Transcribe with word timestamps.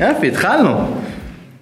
יופי, 0.00 0.28
התחלנו. 0.28 0.96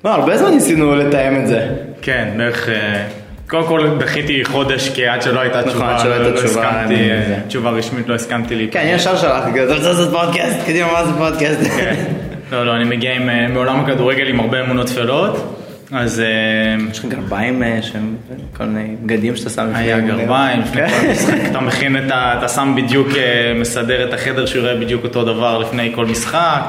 לא, 0.04 0.10
הרבה 0.14 0.36
זמן 0.36 0.50
ניסינו 0.50 0.94
לתאם 0.96 1.36
את 1.42 1.46
זה. 1.46 1.68
כן, 2.02 2.28
בערך... 2.36 2.68
אה, 2.68 3.04
קודם 3.48 3.66
כל 3.66 3.88
דחיתי 3.98 4.44
חודש 4.44 4.88
כי 4.88 5.06
עד 5.06 5.22
שלא 5.22 5.40
הייתה 5.40 5.60
נכון, 5.60 5.70
תשובה, 5.72 5.94
עד 5.94 6.00
שלא 6.00 6.12
הייתה 6.12 6.28
לא 6.30 6.36
תשובה, 6.36 6.68
הסכמתי, 6.70 6.94
אני- 6.94 7.10
אה. 7.10 7.40
תשובה 7.48 7.70
רשמית 7.70 8.08
לא 8.08 8.14
הסכמתי 8.14 8.54
לי. 8.54 8.68
כן, 8.70 8.84
ישר 8.94 9.16
שלחתי 9.16 9.64
אתה 9.64 9.74
רוצה 9.74 9.88
לעשות 9.88 10.10
פודקאסט? 10.12 10.66
קדימה, 10.66 10.92
מה 10.92 11.04
זה 11.04 11.12
פודקאסט? 11.18 11.60
לא, 12.52 12.66
לא, 12.66 12.76
אני 12.76 12.84
מגיע 12.84 13.14
עם, 13.14 13.28
אה, 13.28 13.48
מעולם 13.48 13.80
הכדורגל 13.80 14.28
עם 14.28 14.40
הרבה 14.40 14.60
אמונות 14.60 14.86
טפלות, 14.86 15.60
אז 15.92 16.22
יש 16.90 16.98
לך 16.98 17.04
גרביים 17.04 17.62
שהם 17.82 18.16
כל 18.56 18.64
מיני 18.64 18.96
בגדים 19.02 19.36
שאתה 19.36 19.50
שם 19.50 19.66
היה 19.74 19.96
לפני- 19.96 20.08
גרביים, 20.10 20.60
לפני 20.60 20.88
כל 20.88 21.06
משחק 21.12 21.38
אתה 21.50 21.60
מכין 21.60 21.96
את 21.96 22.10
ה... 22.10 22.34
אתה 22.38 22.48
שם 22.48 22.74
בדיוק, 22.76 23.08
מסדר 23.60 24.08
את 24.08 24.14
החדר 24.14 24.46
שהוא 24.46 24.62
יראה 24.62 24.76
בדיוק 24.80 25.04
אותו 25.04 25.24
דבר 25.24 25.58
לפני 25.58 25.92
כל 25.94 26.06
משחק, 26.06 26.60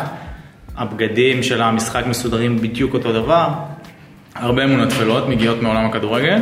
הבגדים 0.78 1.44
של 1.44 1.62
המשחק 1.62 2.06
מסודרים 2.06 2.58
בדיוק 2.58 2.94
אותו 2.94 3.14
דבר, 3.14 3.48
הרבה 4.36 4.64
אמונות 4.64 4.90
טפלות 4.90 5.30
מגיעות 5.30 5.62
מעולם 5.62 5.86
הכדורגל. 5.86 6.40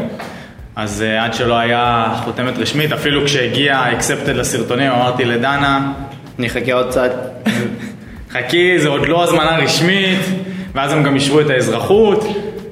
אז 0.75 1.01
אה, 1.01 1.25
עד 1.25 1.33
שלא 1.33 1.57
היה 1.57 2.13
חותמת 2.23 2.57
רשמית, 2.57 2.91
אפילו 2.91 3.25
כשהגיע 3.25 3.93
אקספטד 3.93 4.35
לסרטונים, 4.35 4.91
אמרתי 4.91 5.25
לדנה, 5.25 5.93
אני 6.39 6.47
אחכה 6.47 6.73
עוד 6.73 6.89
קצת. 6.89 7.11
חכי, 8.29 8.79
זה 8.79 8.89
עוד 8.89 9.07
לא 9.07 9.23
הזמנה 9.23 9.57
רשמית, 9.57 10.19
ואז 10.73 10.93
הם 10.93 11.03
גם 11.03 11.15
אישרו 11.15 11.39
את 11.39 11.49
האזרחות. 11.49 12.25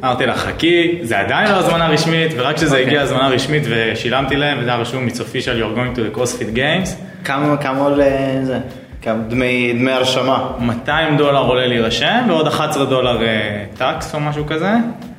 אמרתי 0.04 0.26
לה, 0.26 0.36
חכי, 0.36 1.00
זה 1.02 1.20
עדיין 1.20 1.52
לא 1.52 1.56
הזמנה 1.56 1.88
רשמית, 1.88 2.32
ורק 2.38 2.56
כשזה 2.56 2.68
אוקיי. 2.68 2.86
הגיע 2.86 3.02
הזמנה 3.02 3.28
רשמית 3.28 3.64
ושילמתי 3.70 4.36
להם, 4.36 4.58
וזה 4.60 4.70
היה 4.70 4.80
רשום, 4.80 5.08
it's 5.08 5.18
official, 5.18 5.56
you're 5.60 5.78
going 5.78 5.98
to 5.98 6.16
the 6.16 6.18
CrossFit 6.18 6.56
Games. 6.56 6.90
כמה 7.26 7.58
כמה 7.58 7.80
עולה 7.80 8.06
זה? 8.44 8.60
דמי 9.28 9.74
דמי 9.74 9.92
הרשמה? 9.92 10.52
200 10.60 11.18
דולר 11.18 11.42
עולה 11.42 11.68
להירשם, 11.68 12.26
ועוד 12.28 12.48
11 12.48 12.86
דולר 12.86 13.24
אה, 13.24 13.64
טקס 13.78 14.16
או 14.16 14.20
משהו 14.20 14.46
כזה. 14.48 14.72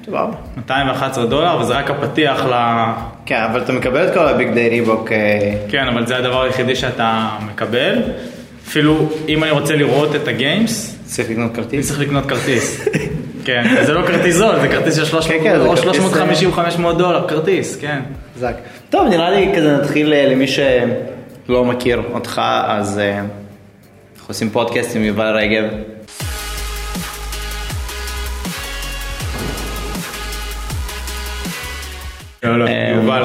סבבה. 0.07 0.37
211 0.57 1.27
דולר, 1.27 1.59
וזה 1.61 1.73
רק 1.73 1.91
הפתיח 1.91 2.45
ל... 2.45 2.85
כן, 3.27 3.43
אבל 3.51 3.63
אתה 3.63 3.73
מקבל 3.73 4.09
את 4.09 4.15
כל 4.15 4.29
הביג 4.29 4.55
דיי 4.55 4.69
ריבוק. 4.69 5.13
אה, 5.13 5.55
כן, 5.69 5.89
אבל 5.89 6.07
זה 6.07 6.17
הדבר 6.17 6.43
היחידי 6.43 6.77
שאתה 6.77 7.29
מקבל. 7.47 8.03
אפילו 8.67 9.09
אם 9.29 9.45
אני 9.45 9.51
רוצה 9.51 9.77
לראות 9.77 10.15
את 10.15 10.29
הגיימס, 10.29 10.99
צריך 11.05 11.31
לקנות 11.31 11.55
אני 11.55 11.63
כרטיס? 11.65 11.89
צריך 11.89 12.01
לקנות 12.01 12.27
כרטיס. 12.27 12.89
כן, 13.47 13.65
זה 13.87 13.93
לא 13.93 14.07
כרטיס 14.07 14.37
זול, 14.37 14.61
זה 14.61 14.69
כרטיס 14.69 14.97
של 14.97 15.05
300 15.05 15.43
כן, 15.43 15.45
כן, 15.45 15.59
זה 15.59 15.65
או 15.65 15.77
כרטיס, 15.77 15.85
350 15.85 16.49
או 16.49 16.55
500 16.55 16.99
דולר, 16.99 17.29
כרטיס, 17.29 17.77
כן. 17.77 18.01
חזק. 18.37 18.55
טוב, 18.91 19.09
נראה 19.09 19.31
לי 19.31 19.53
כזה 19.57 19.77
נתחיל 19.77 20.13
אה, 20.13 20.27
למי 20.29 20.47
שלא 20.47 21.65
מכיר 21.65 22.03
אותך, 22.13 22.43
אז 22.67 22.99
אה, 22.99 23.21
אנחנו 24.23 24.33
עושים 24.33 24.51
פודקאסט 24.51 24.97
עם 24.97 25.05
יובל 25.05 25.37
רגב. 25.37 25.65
אה, 32.45 32.55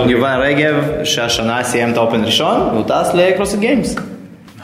יובל, 0.09 0.39
רגב, 0.41 0.73
שהשנה 1.03 1.63
סיים 1.63 1.91
את 1.91 1.97
האופן 1.97 2.23
ראשון, 2.23 2.61
והוא 2.61 2.83
טס 2.83 3.13
לקרוסט 3.13 3.59
גיימס. 3.59 3.95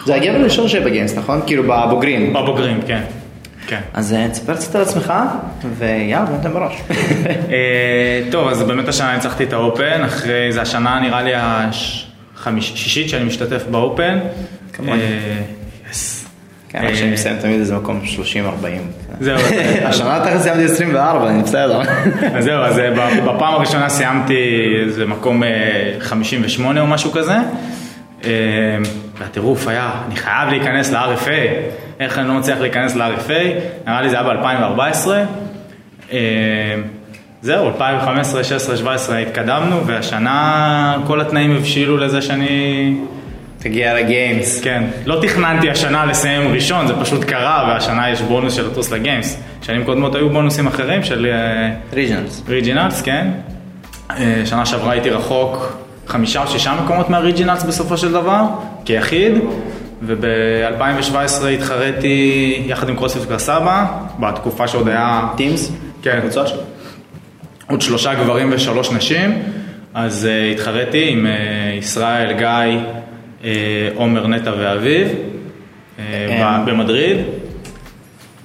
זה 0.05 0.15
הגבר 0.15 0.35
הראשון 0.35 0.67
שיהיה 0.67 0.85
בגיימס, 0.85 1.17
נכון? 1.17 1.41
כאילו 1.45 1.63
בבוגרים. 1.63 2.33
בבוגרים, 2.33 2.81
כן. 2.87 3.01
כן. 3.67 3.81
אז 3.93 4.13
אה, 4.13 4.29
תספר 4.29 4.55
קצת 4.55 4.75
על 4.75 4.81
עצמך, 4.81 5.13
ויאללה, 5.77 6.25
בוא 6.25 6.37
ניתן 6.37 6.53
בראש. 6.53 6.81
אה, 7.51 8.21
טוב, 8.31 8.47
אז 8.47 8.63
באמת 8.63 8.87
השנה 8.87 9.15
ניצחתי 9.15 9.43
את 9.43 9.53
האופן, 9.53 10.03
אחרי, 10.03 10.51
זה 10.51 10.61
השנה 10.61 10.99
נראה 10.99 11.21
לי 11.21 11.31
השישית 12.45 13.09
שאני 13.09 13.23
משתתף 13.23 13.63
באופן. 13.71 14.19
כמוני. 14.73 15.01
אה. 16.75 16.79
כן, 16.79 16.87
רק 16.87 16.93
שאני 16.93 17.11
מסיים 17.11 17.37
תמיד 17.37 17.59
איזה 17.59 17.75
מקום 17.75 18.01
30-40. 18.35 18.43
זהו, 19.19 19.37
השנה 19.89 20.21
תכף 20.25 20.41
סיימתי 20.41 20.63
24, 20.63 21.29
אני 21.29 21.43
בסדר. 21.43 21.81
אז 22.35 22.43
זהו, 22.43 22.61
אז 22.61 22.79
אה, 22.79 22.91
בפעם 23.25 23.53
הראשונה 23.53 23.89
סיימתי 23.89 24.75
איזה 24.85 25.05
מקום 25.05 25.43
אה, 25.43 25.49
58 25.99 26.81
או 26.81 26.87
משהו 26.87 27.11
כזה. 27.11 27.37
אה, 28.25 28.29
והטירוף 29.17 29.67
היה, 29.67 29.91
אני 30.07 30.15
חייב 30.15 30.49
להיכנס 30.49 30.91
ל-RFA, 30.91 31.29
איך 31.99 32.19
אני 32.19 32.27
לא 32.27 32.33
מצליח 32.33 32.59
להיכנס 32.59 32.95
ל-RFA, 32.95 33.59
נראה 33.87 34.01
לי 34.01 34.09
זה 34.09 34.19
היה 34.19 34.33
ב-2014. 34.33 35.09
אה, 36.11 36.75
זהו, 37.41 37.67
2015, 37.67 38.43
16, 38.43 38.77
17 38.77 39.17
התקדמנו, 39.17 39.87
והשנה 39.87 40.97
כל 41.07 41.21
התנאים 41.21 41.55
הבשילו 41.55 41.97
לזה 41.97 42.21
שאני... 42.21 42.95
תגיע 43.63 43.93
ל 43.93 44.03
Games. 44.03 44.61
כן, 44.61 44.83
לא 45.05 45.19
תכננתי 45.21 45.69
השנה 45.69 46.05
לסיים 46.05 46.53
ראשון, 46.53 46.87
זה 46.87 46.93
פשוט 47.01 47.23
קרה, 47.23 47.65
והשנה 47.69 48.09
יש 48.09 48.21
בונוס 48.21 48.53
של 48.53 48.67
לטוס 48.67 48.91
ל 48.91 48.98
Games. 48.98 49.39
שנים 49.61 49.85
קודמות 49.85 50.15
היו 50.15 50.29
בונוסים 50.29 50.67
אחרים 50.67 51.03
של... 51.03 51.27
אה, 51.31 51.73
Regionals. 51.93 52.43
Regionals, 52.47 53.01
כן. 53.01 53.27
אה, 54.11 54.41
שנה 54.45 54.65
שעברה 54.65 54.91
הייתי 54.91 55.09
רחוק 55.09 55.77
חמישה 56.07 56.41
או 56.41 56.47
שישה 56.47 56.73
מקומות 56.83 57.09
מה 57.09 57.19
Regionals 57.19 57.63
בסופו 57.63 57.97
של 57.97 58.11
דבר, 58.11 58.43
כיחיד, 58.85 59.33
וב-2017 60.01 61.45
התחרתי 61.45 62.63
יחד 62.67 62.89
עם 62.89 62.95
קרוספיט 62.95 63.23
כפר 63.23 63.39
סבא, 63.39 63.85
בתקופה 64.19 64.67
שעוד 64.67 64.87
היה 64.87 65.27
טימס? 65.37 65.71
כן. 66.01 66.19
קבוצות 66.21 66.47
שלו? 66.47 66.61
עוד 67.69 67.81
שלושה 67.81 68.13
גברים 68.13 68.49
ושלוש 68.53 68.91
נשים, 68.91 69.43
אז 69.93 70.27
uh, 70.27 70.53
התחרתי 70.55 71.09
עם 71.09 71.25
uh, 71.25 71.79
ישראל, 71.79 72.33
גיא, 72.37 72.79
עומר, 73.95 74.27
נטע 74.27 74.51
ואביב, 74.59 75.07
uh, 75.07 76.01
הם- 76.31 76.65
במדריד. 76.65 77.17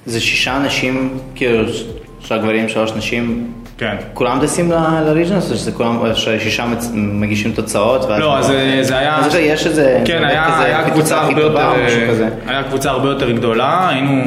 זה 0.05 0.19
שישה 0.21 0.57
אנשים, 0.57 1.17
כאילו, 1.35 1.63
שלושה 2.19 2.37
גברים, 2.37 2.69
שלוש 2.69 2.91
נשים, 2.97 3.51
כן. 3.77 3.95
כולם 4.13 4.39
טסים 4.41 4.71
ל- 4.71 5.01
לריג'נלס, 5.05 5.51
או 5.51 5.55
שזה 5.55 5.71
כולם, 5.71 5.99
ששישה 6.15 6.65
מגישים 6.93 7.51
תוצאות? 7.51 8.09
לא, 8.09 8.37
אז 8.37 8.51
אה, 8.51 8.79
זה 8.81 8.97
היה... 8.97 9.15
אני 9.15 9.23
חושב 9.23 9.37
שיש 9.39 9.67
איזה... 9.67 10.01
כן, 10.05 10.23
היה, 10.23 10.83
קבוצה 10.91 11.21
הרבה 11.21 11.41
יותר. 11.41 11.71
היה 12.47 12.63
קבוצה 12.63 12.89
הרבה 12.91 13.09
יותר 13.09 13.31
גדולה, 13.31 13.89
היינו, 13.89 14.23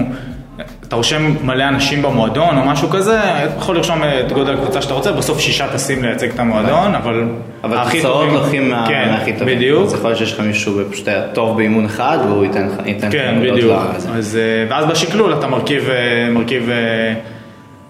אתה 0.93 0.99
רושם 0.99 1.35
מלא 1.45 1.69
אנשים 1.69 2.03
במועדון 2.03 2.59
או 2.59 2.65
משהו 2.65 2.91
כזה, 2.91 3.21
אתה 3.21 3.53
יכול 3.59 3.77
לרשום 3.77 4.03
את 4.05 4.33
גודל 4.33 4.55
הקבוצה 4.55 4.83
שאתה 4.83 4.95
רוצה, 4.95 5.13
בסוף 5.13 5.41
שישה 5.41 5.69
טסים 5.69 6.03
לייצג 6.03 6.31
את 6.31 6.39
המועדון, 6.39 6.95
אבל 6.95 7.25
אבל 7.65 7.77
תוצאות 7.93 8.33
לוקחים 8.33 8.71
מה- 8.71 8.85
כן, 8.89 9.09
מהכי 9.11 9.33
טובים. 9.33 9.57
בדיוק, 9.59 9.85
אז 9.87 9.95
יכול 9.95 10.07
להיות 10.11 10.19
שיש 10.19 10.33
לך 10.33 10.41
מישהו 10.41 10.81
פשוט 10.91 11.09
היה 11.09 11.23
טוב 11.23 11.57
באימון 11.57 11.85
אחד, 11.85 12.19
והוא 12.29 12.45
ייתן 12.45 12.67
לך 12.67 12.73
לך 12.87 13.13
כן, 13.13 13.35
נקודות 13.37 13.55
בדיוק. 13.57 13.73
אז, 14.17 14.37
אה, 14.37 14.67
ואז 14.71 14.87
בשקלול 14.87 15.33
אתה 15.35 15.47
מרכיב, 15.47 15.89
אה, 15.91 16.29
אה, 16.71 17.15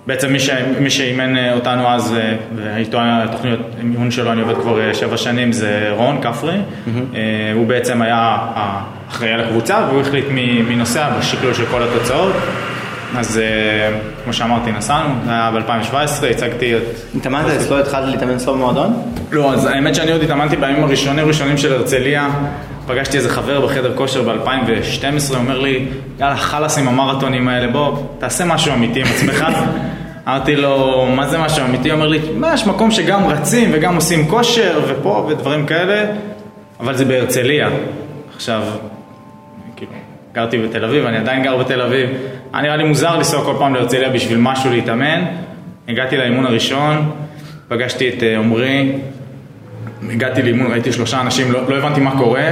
בעצם 0.07 0.33
מי, 0.81 0.91
שאימן 0.91 1.53
אותנו 1.53 1.89
אז, 1.89 2.15
ואיתו 2.57 2.99
התוכניות 3.03 3.61
אימון 3.79 4.11
שלו, 4.11 4.33
אני 4.33 4.41
עובד 4.41 4.55
כבר 4.55 4.93
שבע 4.93 5.17
שנים, 5.17 5.53
זה 5.53 5.89
רון 5.97 6.21
כפרי. 6.23 6.57
הוא 7.55 7.67
בעצם 7.67 8.03
היה 8.03 8.37
האחראי 8.55 9.33
על 9.33 9.41
הקבוצה, 9.41 9.87
והוא 9.89 10.01
החליט 10.01 10.25
מי 10.69 10.77
נוסע 10.77 11.09
בשקלול 11.19 11.55
של 11.55 11.67
כל 11.67 11.83
התוצאות. 11.83 12.33
אז 13.17 13.39
אה, 13.39 13.99
כמו 14.25 14.33
שאמרתי, 14.33 14.73
נסענו, 14.73 15.15
זה 15.25 15.31
היה 15.31 15.51
ב-2017, 15.51 16.27
הצגתי 16.31 16.77
את... 16.77 16.83
התאמנת 17.17 17.47
אצלו, 17.47 17.79
התחלת 17.79 18.09
להתאמן 18.09 18.35
אצלו 18.35 18.55
במועדון? 18.55 19.03
לא, 19.33 19.53
אז 19.53 19.67
האמת 19.67 19.95
שאני 19.95 20.13
עוד 20.13 20.23
התאמנתי 20.23 20.57
בימים 20.57 20.85
הראשונים 20.85 21.27
ראשונים 21.27 21.59
של 21.59 21.73
הרצליה. 21.73 22.31
פגשתי 22.87 23.17
איזה 23.17 23.29
חבר 23.29 23.67
בחדר 23.67 23.97
כושר 23.97 24.23
ב-2012, 24.23 25.29
הוא 25.29 25.37
אומר 25.37 25.61
לי, 25.61 25.87
יאללה, 26.21 26.37
חלאס 26.37 26.79
עם 26.79 26.89
המרתונים 26.89 27.49
האלה, 27.49 27.73
בוא, 27.73 27.97
תעשה 28.19 28.45
משהו 28.45 28.75
אמיתי 28.75 29.01
עם 29.01 29.07
עצמך. 29.07 29.45
אמרתי 30.29 30.57
לו, 30.57 31.07
מה 31.17 31.29
זה 31.29 31.39
משהו 31.39 31.65
אמיתי? 31.65 31.91
הוא 31.91 31.97
אומר 31.97 32.09
לי, 32.09 32.19
מה, 32.35 32.55
יש 32.55 32.67
מקום 32.67 32.91
שגם 32.91 33.27
רצים 33.27 33.71
וגם 33.73 33.95
עושים 33.95 34.29
כושר 34.29 34.81
ופה 34.89 35.27
ודברים 35.29 35.67
כאלה, 35.67 36.05
אבל 36.81 36.97
זה 36.97 37.05
בהרצליה. 37.05 37.69
עכשיו, 38.37 38.63
כאילו, 39.77 39.93
גרתי 40.35 40.59
בתל 40.59 40.85
אביב, 40.85 41.07
אני 41.07 41.17
עדיין 41.17 41.43
גר 41.43 41.57
בתל 41.57 41.81
אביב. 41.81 42.11
היה 42.53 42.63
נראה 42.63 42.77
לי 42.77 42.85
מוזר 42.85 43.17
לנסוע 43.17 43.45
כל 43.45 43.55
פעם 43.59 43.75
להרצליה 43.75 44.09
בשביל 44.11 44.39
משהו 44.39 44.71
להתאמן. 44.71 45.25
הגעתי 45.89 46.17
לאימון 46.17 46.47
הראשון, 46.47 47.11
פגשתי 47.69 48.09
את 48.09 48.23
אה, 48.23 48.39
עמרי, 48.39 48.93
הגעתי 50.11 50.43
לאימון, 50.43 50.73
ראיתי 50.73 50.93
שלושה 50.93 51.21
אנשים, 51.21 51.53
לא, 51.53 51.69
לא 51.69 51.77
הבנתי 51.77 52.01
מה 52.01 52.19
קורה, 52.19 52.51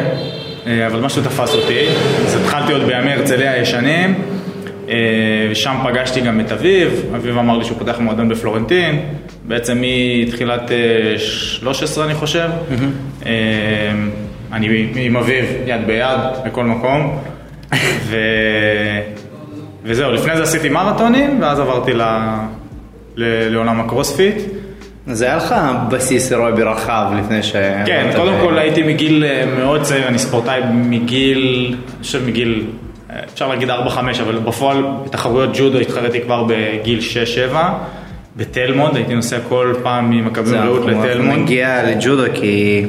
אה, 0.66 0.86
אבל 0.86 1.00
משהו 1.00 1.22
תפס 1.22 1.54
אותי. 1.54 1.86
אז 2.26 2.36
התחלתי 2.36 2.72
עוד 2.72 2.82
בימי 2.82 3.12
הרצליה 3.12 3.52
הישנים, 3.52 4.14
אה, 4.88 4.94
ושם 5.50 5.76
פגשתי 5.84 6.20
גם 6.20 6.40
את 6.40 6.52
אביב, 6.52 7.04
אביב 7.16 7.38
אמר 7.38 7.58
לי 7.58 7.64
שהוא 7.64 7.78
פותח 7.78 7.98
מועדון 7.98 8.28
בפלורנטין, 8.28 9.00
בעצם 9.44 9.82
מתחילת 10.26 10.70
אה, 10.72 11.18
13 11.18 12.04
אני 12.04 12.14
חושב. 12.14 12.48
אני 14.52 14.88
עם 14.94 15.16
אביב 15.16 15.44
יד 15.66 15.86
ביד 15.86 16.20
בכל 16.44 16.64
מקום, 16.64 17.18
ו... 18.08 18.16
וזהו, 19.84 20.12
לפני 20.12 20.36
זה 20.36 20.42
עשיתי 20.42 20.68
מרתונים, 20.68 21.42
ואז 21.42 21.60
עברתי 21.60 21.92
ל... 21.92 22.02
ל... 23.16 23.48
לעולם 23.48 23.80
הקרוספיט. 23.80 24.34
אז 25.06 25.22
היה 25.22 25.36
לך 25.36 25.54
בסיס 25.90 26.32
אירובי 26.32 26.62
רחב 26.62 27.12
לפני 27.18 27.42
ש... 27.42 27.52
כן, 27.86 28.10
קודם 28.16 28.34
כל 28.40 28.58
הייתי 28.58 28.82
מגיל 28.82 29.24
אה, 29.24 29.44
מאוד 29.58 29.82
צעיר, 29.82 30.08
אני 30.08 30.18
ספורטאי 30.18 30.60
מגיל, 30.74 31.74
אני 31.88 32.02
חושב 32.02 32.26
מגיל 32.26 32.66
אה, 33.10 33.20
אפשר 33.34 33.48
להגיד 33.48 33.70
4-5, 33.70 33.72
אבל 34.22 34.38
בפועל 34.38 34.84
בתחרויות 35.04 35.50
ג'ודו 35.54 35.78
התחרתי 35.78 36.20
כבר 36.20 36.44
בגיל 36.48 37.00
6-7. 37.52 37.56
בתלמונד, 38.36 38.96
הייתי 38.96 39.14
נוסע 39.14 39.38
כל 39.48 39.74
פעם 39.82 40.10
ממכבי 40.10 40.46
זהו, 40.46 40.60
רעות 40.60 40.88
אנחנו 40.88 41.04
לתלמונד. 41.04 41.38
נגיע 41.38 41.82
לג'ודו 41.90 42.22
כי 42.34 42.86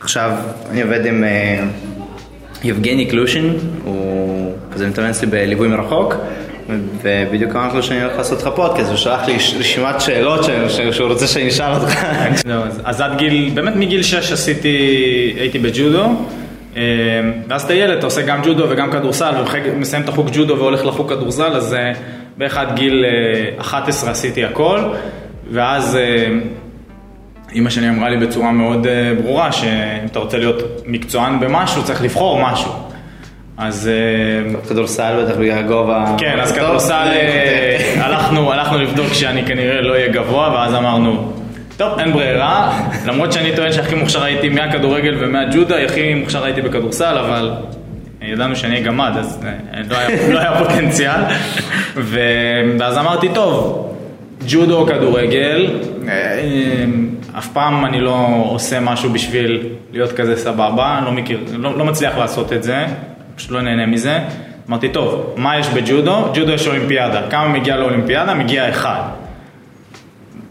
עכשיו 0.00 0.30
אני 0.70 0.82
עובד 0.82 1.06
עם 1.06 1.24
אה, 1.24 1.64
יבגני 2.64 3.06
קלושין, 3.06 3.58
הוא 3.84 4.52
כזה 4.72 4.88
מתאמן 4.88 5.10
אצלי 5.10 5.26
בליווי 5.26 5.68
מרחוק, 5.68 6.14
ובדיוק 7.02 7.56
אמרתי 7.56 7.76
לו 7.76 7.82
שאני 7.82 8.02
הולך 8.02 8.16
לעשות 8.18 8.42
לך 8.42 8.48
פודקאסט, 8.54 8.88
הוא 8.88 8.96
שלח 8.96 9.26
לי 9.26 9.36
רשימת 9.58 10.00
שאלות 10.00 10.40
שהוא 10.90 11.08
רוצה 11.08 11.26
שאני 11.26 11.48
אשאל 11.48 11.72
אותך. 11.72 12.04
אז- 12.84 13.00
עד 13.00 13.18
גיל, 13.18 13.50
באמת 13.54 13.76
מגיל 13.76 14.02
6 14.02 14.32
עשיתי, 14.32 14.68
הייתי 15.40 15.58
בג'ודו. 15.58 16.04
אה, 16.76 16.82
ואז 17.48 17.62
אתה 17.62 17.74
ילד, 17.74 17.98
אתה 17.98 18.06
עושה 18.06 18.22
גם 18.22 18.40
ג'ודו 18.44 18.64
וגם 18.70 18.90
כדורסל, 18.92 19.34
ומסיים 19.74 20.02
את 20.02 20.08
החוג 20.08 20.30
ג'ודו 20.32 20.56
והולך 20.58 20.84
לחוג 20.86 21.08
כדורסל, 21.12 21.52
אז 21.56 21.74
אה, 21.74 21.92
בערך 22.36 22.58
גיל 22.74 23.04
אה, 23.04 23.60
11 23.60 24.10
עשיתי 24.10 24.44
הכל, 24.44 24.80
ואז 25.52 25.96
אה, 25.96 26.26
אימא 27.52 27.70
שלי 27.70 27.88
אמרה 27.88 28.08
לי 28.08 28.26
בצורה 28.26 28.52
מאוד 28.52 28.86
אה, 28.86 29.12
ברורה, 29.22 29.52
שאם 29.52 30.06
אתה 30.06 30.18
רוצה 30.18 30.38
להיות 30.38 30.62
מקצוען 30.86 31.40
במשהו, 31.40 31.84
צריך 31.84 32.02
לבחור 32.02 32.42
משהו. 32.42 32.72
אז 33.58 33.88
אה, 33.88 34.60
כדורסל 34.68 35.24
בטח 35.24 35.36
בגלל 35.36 35.58
הגובה. 35.58 36.14
כן, 36.18 36.40
אז 36.40 36.52
כדורסל, 36.52 37.08
אה, 37.12 37.94
הלכנו, 38.04 38.52
הלכנו 38.52 38.78
לבדוק 38.78 39.12
שאני 39.12 39.44
כנראה 39.46 39.80
לא 39.80 39.92
אהיה 39.92 40.08
גבוה, 40.08 40.52
ואז 40.54 40.74
אמרנו, 40.74 41.32
טוב, 41.76 41.98
אין 41.98 42.12
ברירה, 42.12 42.80
למרות 43.06 43.32
שאני 43.32 43.56
טוען 43.56 43.72
שהכי 43.72 43.94
מוכשר 43.94 44.22
הייתי 44.24 44.48
מהכדורגל 44.48 45.16
ומהג'ודה, 45.18 45.76
הכי 45.84 46.14
מוכשר 46.14 46.44
הייתי 46.44 46.62
בכדורסל, 46.62 47.18
אבל 47.18 47.52
ידענו 48.22 48.56
שאני 48.56 48.74
אהיה 48.74 48.84
גמד, 48.84 49.12
אז 49.18 49.44
לא 49.90 49.96
היה, 49.96 50.32
לא 50.32 50.38
היה 50.38 50.58
פוטנציאל. 50.58 51.20
ואז 52.78 52.98
אמרתי, 52.98 53.28
טוב, 53.34 53.88
ג'ודו 54.46 54.80
או 54.80 54.86
כדורגל, 54.86 55.80
אה, 56.08 56.84
אף 57.38 57.48
פעם 57.48 57.84
אני 57.84 58.00
לא 58.00 58.26
עושה 58.48 58.80
משהו 58.80 59.10
בשביל 59.10 59.68
להיות 59.92 60.12
כזה 60.12 60.36
סבבה, 60.36 61.00
לא, 61.04 61.12
מכיר, 61.12 61.40
לא, 61.52 61.78
לא 61.78 61.84
מצליח 61.84 62.18
לעשות 62.18 62.52
את 62.52 62.62
זה, 62.62 62.86
פשוט 63.36 63.50
לא 63.50 63.60
נהנה 63.60 63.86
מזה. 63.86 64.18
אמרתי, 64.68 64.88
טוב, 64.88 65.34
מה 65.36 65.58
יש 65.58 65.68
בג'ודו? 65.68 66.24
ג'ודו 66.34 66.52
יש 66.52 66.66
אולימפיאדה. 66.66 67.30
כמה 67.30 67.48
מגיע 67.48 67.76
לאולימפיאדה? 67.76 68.34
מגיע 68.34 68.68
אחד. 68.68 69.02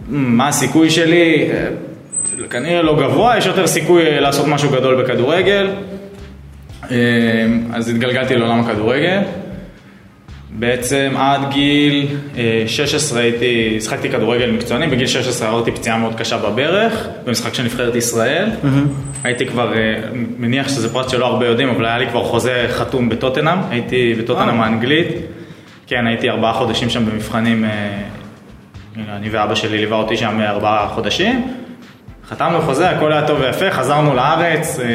מה 0.08 0.48
הסיכוי 0.48 0.90
שלי? 0.90 1.50
אה, 1.52 1.68
כנראה 2.50 2.82
לא 2.82 2.96
גבוה, 3.00 3.38
יש 3.38 3.46
יותר 3.46 3.68
סיכוי 3.68 4.06
אה, 4.06 4.20
לעשות 4.20 4.48
משהו 4.48 4.70
גדול 4.70 5.04
בכדורגל. 5.04 5.70
אה, 6.92 6.98
אז 7.74 7.90
התגלגלתי 7.90 8.36
לעולם 8.36 8.60
הכדורגל. 8.60 9.20
בעצם 10.50 11.14
עד 11.18 11.42
גיל 11.52 12.08
אה, 12.38 12.64
16 12.68 13.20
הייתי, 13.20 13.82
שחקתי 13.82 14.10
כדורגל 14.10 14.52
מקצועני, 14.52 14.88
בגיל 14.88 15.08
16 15.08 15.48
עברתי 15.48 15.72
פציעה 15.72 15.98
מאוד 15.98 16.16
קשה 16.16 16.38
בברך, 16.38 17.08
במשחק 17.26 17.54
של 17.54 17.64
נבחרת 17.64 17.96
ישראל. 17.96 18.50
הייתי 19.24 19.46
כבר, 19.46 19.74
אה, 19.74 19.96
מניח 20.14 20.68
שזה 20.68 20.94
פרט 20.94 21.10
שלא 21.10 21.26
הרבה 21.26 21.48
יודעים, 21.48 21.70
אבל 21.70 21.86
היה 21.86 21.98
לי 21.98 22.08
כבר 22.10 22.24
חוזה 22.24 22.66
חתום 22.70 23.10
בטוטנאם, 23.10 23.58
הייתי 23.70 24.14
בטוטנאם 24.20 24.60
אה. 24.60 24.66
האנגלית. 24.66 25.08
כן, 25.88 26.08
הייתי 26.08 26.30
ארבעה 26.30 26.54
חודשים 26.54 26.90
שם 26.90 27.06
במבחנים, 27.06 27.66
אה, 27.66 27.70
אני 28.98 29.30
ואבא 29.30 29.56
שלי 29.56 29.78
ליווה 29.78 29.98
אותי 29.98 30.18
שם 30.18 30.42
ארבעה 30.42 30.88
חודשים. 30.88 31.67
חתמנו 32.30 32.62
חוזה, 32.62 32.90
הכל 32.90 33.12
היה 33.14 33.28
טוב 33.28 33.40
ויפה, 33.40 33.72
חזרנו 33.72 34.16
לארץ, 34.16 34.80
אה, 34.80 34.86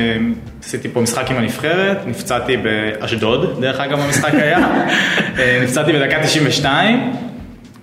עשיתי 0.62 0.88
פה 0.88 1.00
משחק 1.00 1.30
עם 1.30 1.36
הנבחרת, 1.36 2.06
נפצעתי 2.06 2.56
באשדוד, 2.56 3.60
דרך 3.60 3.80
אגב 3.80 4.00
המשחק 4.00 4.34
היה, 4.34 4.58
אה, 5.38 5.60
נפצעתי 5.62 5.92
בדקה 5.92 6.22
92, 6.22 7.12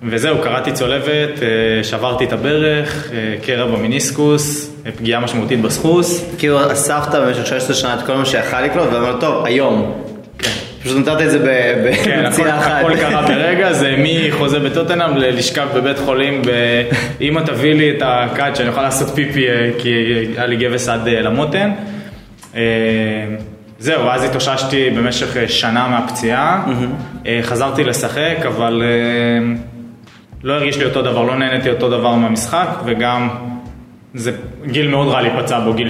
וזהו, 0.04 0.38
קראתי 0.44 0.72
צולבת, 0.72 1.44
אה, 1.44 1.84
שברתי 1.84 2.26
את 2.26 2.34
הברך, 2.34 3.12
קרע 3.44 3.66
במיניסקוס, 3.66 4.72
פגיעה 4.98 5.20
משמעותית 5.20 5.62
בסחוס. 5.62 6.26
כאילו 6.38 6.72
אספת 6.72 7.16
במשך 7.16 7.46
16 7.46 7.76
שנה 7.76 7.94
את 7.94 8.06
כל 8.06 8.16
מה 8.16 8.26
שיכל 8.26 8.62
לקלוט, 8.62 8.88
ואמרת, 8.94 9.20
טוב, 9.20 9.46
היום. 9.46 10.09
פשוט 10.84 10.98
נתת 10.98 11.22
את 11.22 11.32
זה 11.32 11.40
ב- 11.40 11.96
כן, 12.06 12.24
במציאה 12.26 12.58
אחת. 12.58 12.72
הכל 12.80 12.96
קרה 12.96 13.28
ברגע, 13.28 13.74
זה 13.74 13.96
מחוזה 13.98 14.60
בטוטנאם 14.60 15.18
ללשכב 15.18 15.68
בבית 15.76 16.00
חולים, 16.00 16.42
ואמא 17.20 17.42
תביא 17.42 17.74
לי 17.74 17.92
את 17.92 18.02
הכת 18.06 18.56
שאני 18.56 18.70
אוכל 18.70 18.82
לעשות 18.82 19.10
פיפי, 19.16 19.46
כי 19.78 19.90
היה 20.38 20.46
לי 20.46 20.56
גבס 20.56 20.90
עד 20.90 21.08
אה, 21.08 21.22
למותן. 21.22 21.72
אה, 22.56 22.62
זהו, 23.80 24.10
אז 24.10 24.24
התאוששתי 24.24 24.90
במשך 24.90 25.38
אה, 25.38 25.48
שנה 25.48 25.88
מהפציעה, 25.88 26.66
חזרתי 27.42 27.84
לשחק, 27.84 28.38
אבל 28.48 28.84
לא 30.44 30.54
הרגיש 30.54 30.78
לי 30.78 30.86
אותו 30.86 31.02
דבר, 31.02 31.24
לא 31.24 31.36
נהניתי 31.36 31.70
אותו 31.70 31.90
דבר 31.90 32.16
מהמשחק, 32.16 32.68
וגם 32.86 33.30
זה 34.14 34.32
גיל 34.66 34.88
מאוד 34.88 35.08
רע 35.08 35.22
להיפצע 35.22 35.60
בו, 35.60 35.74
גיל 35.74 35.88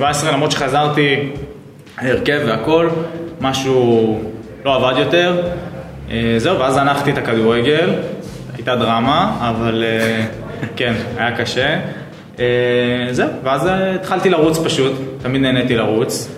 למרות 0.32 0.52
שחזרתי 0.52 1.16
הרכב 1.98 2.40
והכל, 2.46 2.88
משהו 3.40 4.20
לא 4.64 4.74
עבד 4.76 4.98
יותר. 4.98 5.42
אה, 6.10 6.34
זהו, 6.36 6.58
ואז 6.58 6.74
זנחתי 6.74 7.10
את 7.10 7.18
הכדורגל, 7.18 7.90
הייתה 8.54 8.76
דרמה, 8.76 9.36
אבל 9.40 9.84
אה, 9.86 10.26
כן, 10.76 10.94
היה 11.16 11.36
קשה. 11.36 11.76
אה, 12.40 13.08
זהו, 13.10 13.28
ואז 13.42 13.68
התחלתי 13.94 14.30
לרוץ 14.30 14.58
פשוט, 14.58 14.92
תמיד 15.22 15.42
נהניתי 15.42 15.76
לרוץ. 15.76 16.28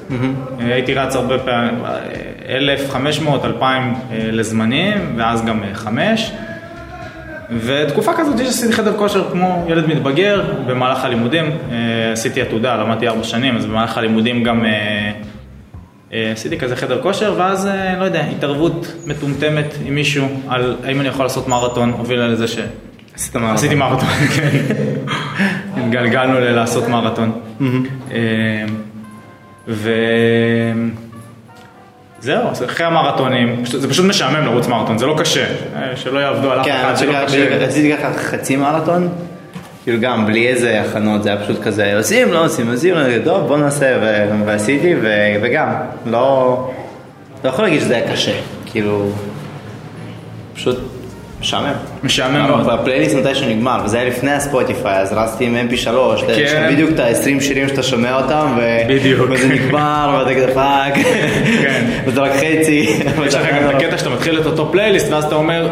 הייתי 0.58 0.94
רץ 0.94 1.17
הרבה 1.17 1.38
פעמים, 1.38 1.85
אה, 1.85 2.56
1,500, 2.56 3.44
2,000 3.44 3.94
אה, 4.12 4.19
לזמנים, 4.32 5.14
ואז 5.17 5.44
גם 5.44 5.62
אה, 5.62 5.75
חמש. 5.75 6.32
ותקופה 7.61 8.12
כזאת 8.14 8.38
שעשיתי 8.38 8.73
חדר 8.73 8.97
כושר 8.99 9.31
כמו 9.31 9.67
ילד 9.69 9.88
מתבגר 9.88 10.43
במהלך 10.67 11.05
הלימודים, 11.05 11.50
עשיתי 12.12 12.43
עתודה, 12.43 12.76
למדתי 12.76 13.08
ארבע 13.08 13.25
שנים, 13.25 13.56
אז 13.56 13.67
במהלך 13.67 13.99
הלימודים 13.99 14.43
גם 14.43 14.64
עשיתי 16.12 16.59
כזה 16.59 16.77
חדר 16.77 17.03
כושר, 17.03 17.35
ואז, 17.39 17.67
אה, 17.67 17.97
לא 17.99 18.05
יודע, 18.05 18.21
התערבות 18.25 18.93
מטומטמת 19.07 19.75
עם 19.87 19.95
מישהו 19.95 20.27
על 20.49 20.77
האם 20.85 21.01
אני 21.01 21.09
יכול 21.09 21.25
לעשות 21.25 21.49
מרתון, 21.49 21.91
הובילה 21.99 22.29
לזה 22.29 22.49
ש... 22.49 22.59
עשית 23.15 23.35
מרתון. 23.37 23.55
עשיתי 23.55 23.75
מרתון, 23.75 24.09
כן. 24.37 24.51
התגלגלנו 25.77 26.41
ללעשות 26.41 26.89
מרתון. 26.89 27.33
אה, 28.12 28.17
ו... 29.69 29.93
זהו, 32.21 32.43
אחרי 32.67 32.87
המרתונים, 32.87 33.65
זה 33.67 33.91
פשוט 33.91 34.07
משעמם 34.07 34.45
לרוץ 34.47 34.67
מרתון, 34.67 34.99
זה 34.99 35.07
לא 35.07 35.17
קשה, 35.19 35.45
אה, 35.77 35.97
שלא 35.97 36.19
יעבדו 36.19 36.53
על 36.53 36.61
אף 36.61 36.67
כן, 36.67 36.77
אחד. 36.93 37.03
בגלל- 37.07 37.25
רציתי 37.62 37.97
ככה 37.97 38.12
חצי 38.19 38.57
מרתון, 38.57 39.09
כאילו 39.84 40.00
גם 40.00 40.26
בלי 40.26 40.49
איזה 40.49 40.80
הכנות, 40.80 41.22
זה 41.22 41.28
היה 41.28 41.44
פשוט 41.44 41.62
כזה, 41.62 41.96
עושים, 41.96 42.32
לא 42.32 42.44
עושים, 42.44 42.70
עושים, 42.70 42.94
טוב 43.25 43.49
בוא 43.49 43.56
נעשה, 43.58 43.99
ו- 44.02 44.46
ועשיתי, 44.46 44.94
ו- 45.02 45.34
וגם, 45.42 45.68
לא, 46.06 46.70
לא 47.44 47.49
יכול 47.49 47.64
להגיד 47.64 47.80
שזה 47.80 47.94
היה 47.96 48.12
קשה, 48.12 48.32
כאילו, 48.66 49.10
פשוט 50.54 50.78
משעמם. 51.40 51.72
משעמם 52.04 52.46
מאוד. 52.46 52.66
והפלייליסט 52.66 53.16
מתי 53.16 53.34
שהוא 53.34 53.49
נגמר, 53.49 53.80
וזה 53.84 53.99
היה 54.00 54.08
לפני 54.08 54.30
הספוטיפיי, 54.30 54.99
אז 54.99 55.12
רצתי 55.12 55.44
עם 55.44 55.56
mp3, 55.56 55.75
יש 55.75 56.22
לך 56.22 56.50
כן. 56.50 56.68
בדיוק 56.72 56.90
את 56.90 57.00
ה-20 57.00 57.40
שירים 57.40 57.68
שאתה 57.68 57.82
שומע 57.82 58.16
אותם. 58.16 58.58
וזה 59.28 59.49
נגמר, 59.49 60.18
ואתה 60.18 60.34
כזה 60.34 60.54
fuck, 60.54 60.95
כן. 61.62 61.84
וזה 62.06 62.20
רק 62.20 62.32
חצי, 62.32 62.87
יש 63.26 63.34
לך 63.34 63.46
גם 63.54 63.70
את 63.70 63.75
הקטע 63.75 63.99
שאתה 63.99 64.10
מתחיל 64.10 64.40
את 64.40 64.46
אותו 64.46 64.68
פלייליסט, 64.72 65.12
ואז 65.12 65.25
אתה 65.25 65.34
אומר, 65.34 65.68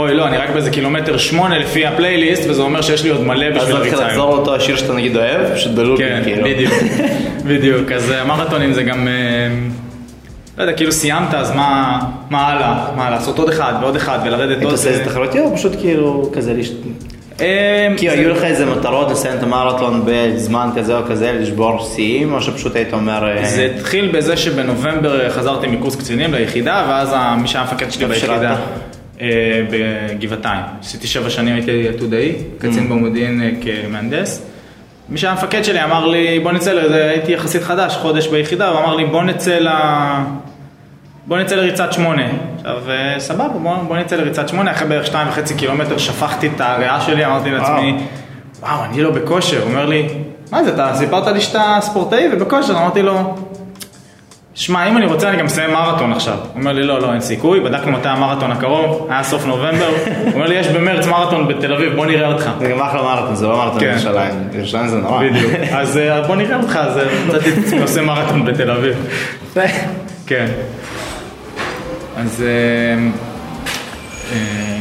אוי 0.00 0.14
לא, 0.14 0.26
אני 0.26 0.36
רק 0.36 0.50
באיזה 0.50 0.70
קילומטר 0.70 1.18
שמונה 1.18 1.58
לפי 1.58 1.86
הפלייליסט, 1.86 2.50
וזה 2.50 2.62
אומר 2.62 2.82
שיש 2.82 3.04
לי 3.04 3.10
עוד 3.10 3.20
מלא 3.20 3.46
אז 3.46 3.52
בשביל 3.56 3.76
אתה 3.76 3.84
מתחיל 3.84 3.94
הריצה 3.94 4.08
לחזור. 4.08 4.30
לאותו 4.36 4.54
השיר 4.54 4.76
שאתה 4.76 4.92
נגיד 4.92 5.16
אוהב, 5.16 5.54
פשוט 5.54 5.72
בלופים, 5.72 6.06
כן, 6.08 6.20
כאילו. 6.24 6.44
בדיוק, 6.44 6.72
בדיוק. 7.48 7.92
אז 7.92 8.12
אה, 8.12 8.24
מרתונים 8.24 8.72
זה 8.72 8.82
גם, 8.82 9.08
אה, 9.08 9.12
לא 10.58 10.62
יודע, 10.62 10.72
כאילו 10.74 10.92
סיימת, 10.92 11.34
אז 11.34 11.54
מה 11.56 11.98
מה 12.30 12.46
הלאה? 12.48 12.86
מה, 12.96 13.10
לעשות 13.10 13.38
עוד 13.38 13.48
אחד 13.48 13.72
ועוד 13.80 13.96
אחד 13.96 14.18
ולרדת 14.24 14.50
היית 14.50 14.62
עוד... 14.62 14.72
עושה 14.72 14.88
איזה 14.90 15.04
תחרות 15.04 15.34
יום, 15.34 15.56
פשוט 15.56 15.72
כאילו 15.80 16.30
כזה, 16.32 16.54
אה, 17.40 17.88
זה- 17.98 18.10
היו 18.12 18.28
לך 18.30 18.44
איזה 18.44 18.66
מטרות 18.66 19.10
לסיים 19.10 19.38
את 19.38 19.42
המרתון 19.42 20.02
בזמן 20.06 20.68
כזה 20.76 20.96
או 20.98 21.02
כזה, 21.08 21.32
לשבור 21.40 21.84
שיאים, 21.94 22.32
או 22.32 22.40
שפשוט 22.42 22.76
היית 22.76 22.92
אומר... 22.92 23.24
אה, 23.28 23.44
זה 23.44 23.68
התחיל 23.76 24.10
בזה 24.14 24.36
שבנובמבר 24.36 25.20
אה, 25.24 25.30
חזרתי 25.30 25.66
מקורס 25.66 25.96
קצינים 25.96 26.34
ליחידה, 26.34 26.84
ואז 26.88 27.14
מי 27.42 27.48
שהיה 27.48 27.64
המפקד 27.64 27.92
שלי 27.92 28.06
ביחידה? 28.06 28.50
אה, 28.50 28.56
בגבעתיים. 29.70 30.64
עשיתי 30.80 31.06
שבע 31.06 31.30
שנים, 31.30 31.54
הייתי 31.54 31.88
עתודאי, 31.88 32.32
קצין 32.58 32.86
Mm. 32.86 32.90
במודיעין 32.90 33.42
אה, 33.42 33.50
כמהנדס. 33.60 34.46
מי 35.08 35.18
שהיה 35.18 35.32
המפקד 35.32 35.62
שלי 35.62 35.84
אמר 35.84 36.06
לי, 36.06 36.40
בוא 36.40 36.52
נצא, 36.52 36.70
הייתי 36.92 37.32
יחסית 37.32 37.62
חדש, 37.62 37.96
חודש 37.96 38.26
ביחידה, 38.26 38.68
הוא 38.68 38.80
אמר 38.80 38.96
לי, 38.96 39.04
בוא 39.04 39.22
נצא 39.22 39.58
ל... 39.58 39.68
בוא 41.26 41.38
נצא 41.38 41.54
לריצת 41.56 41.92
שמונה. 41.92 42.22
עכשיו, 42.56 42.76
אה, 42.90 43.14
סבבה, 43.18 43.48
בוא, 43.48 43.76
בוא 43.88 43.96
נצא 43.96 44.16
לריצת 44.16 44.48
שמונה, 44.48 44.70
אחרי 44.70 44.88
בערך 44.88 45.06
שתיים 45.06 45.28
וחצי 45.28 45.54
קילומטר 45.54 45.98
שפכתי 45.98 46.46
את 46.56 46.60
הריאה 46.60 47.00
שלי, 47.00 47.26
אמרתי 47.26 47.50
לעצמי, 47.50 47.94
וואו, 48.60 48.84
אני 48.84 49.02
לא 49.02 49.10
בכושר. 49.10 49.62
הוא 49.62 49.70
אומר 49.70 49.86
לי, 49.86 50.08
מה 50.52 50.64
זה, 50.64 50.74
אתה 50.74 50.92
סיפרת 50.94 51.26
לי 51.26 51.40
שאתה 51.40 51.78
ספורטאי 51.80 52.28
ובכושר? 52.32 52.72
אמרתי 52.78 53.02
לו, 53.02 53.34
שמע, 54.60 54.88
אם 54.88 54.96
אני 54.96 55.06
רוצה 55.06 55.28
אני 55.28 55.36
גם 55.36 55.44
מסיים 55.44 55.70
מרתון 55.70 56.12
עכשיו. 56.12 56.34
הוא 56.34 56.60
אומר 56.60 56.72
לי, 56.72 56.82
לא, 56.82 57.00
לא, 57.00 57.12
אין 57.12 57.20
סיכוי, 57.20 57.60
בדקנו 57.60 57.92
מתי 57.92 58.08
המרתון 58.08 58.52
הקרוב, 58.52 59.06
היה 59.10 59.22
סוף 59.22 59.46
נובמבר. 59.46 59.88
הוא 60.24 60.32
אומר 60.34 60.46
לי, 60.46 60.54
יש 60.54 60.68
במרץ 60.68 61.06
מרתון 61.06 61.48
בתל 61.48 61.72
אביב, 61.72 61.92
בוא 61.94 62.06
נראה 62.06 62.28
אותך. 62.28 62.50
זה 62.58 62.68
גם 62.68 62.80
אחלה 62.80 63.02
מרתון, 63.02 63.34
זה 63.34 63.46
לא 63.46 63.56
מרתון 63.56 63.80
כן. 63.80 63.90
בירושלים. 63.90 64.48
ירושלים 64.52 64.88
זה 64.88 64.96
נורא. 64.96 65.28
בדיוק. 65.28 65.52
אז 65.80 65.96
אה, 65.96 66.22
בוא 66.22 66.36
נראה 66.36 66.56
אותך, 66.56 66.76
אז 66.76 66.98
אה, 66.98 67.04
מצאתי 67.28 67.50
את 67.52 67.54
עצמי 67.58 67.80
עושה 67.80 68.02
מרתון 68.02 68.44
בתל 68.44 68.70
אביב. 68.70 69.06
כן. 70.26 70.46
אז... 72.16 72.44
אה, 72.46 73.08
אה, 74.32 74.78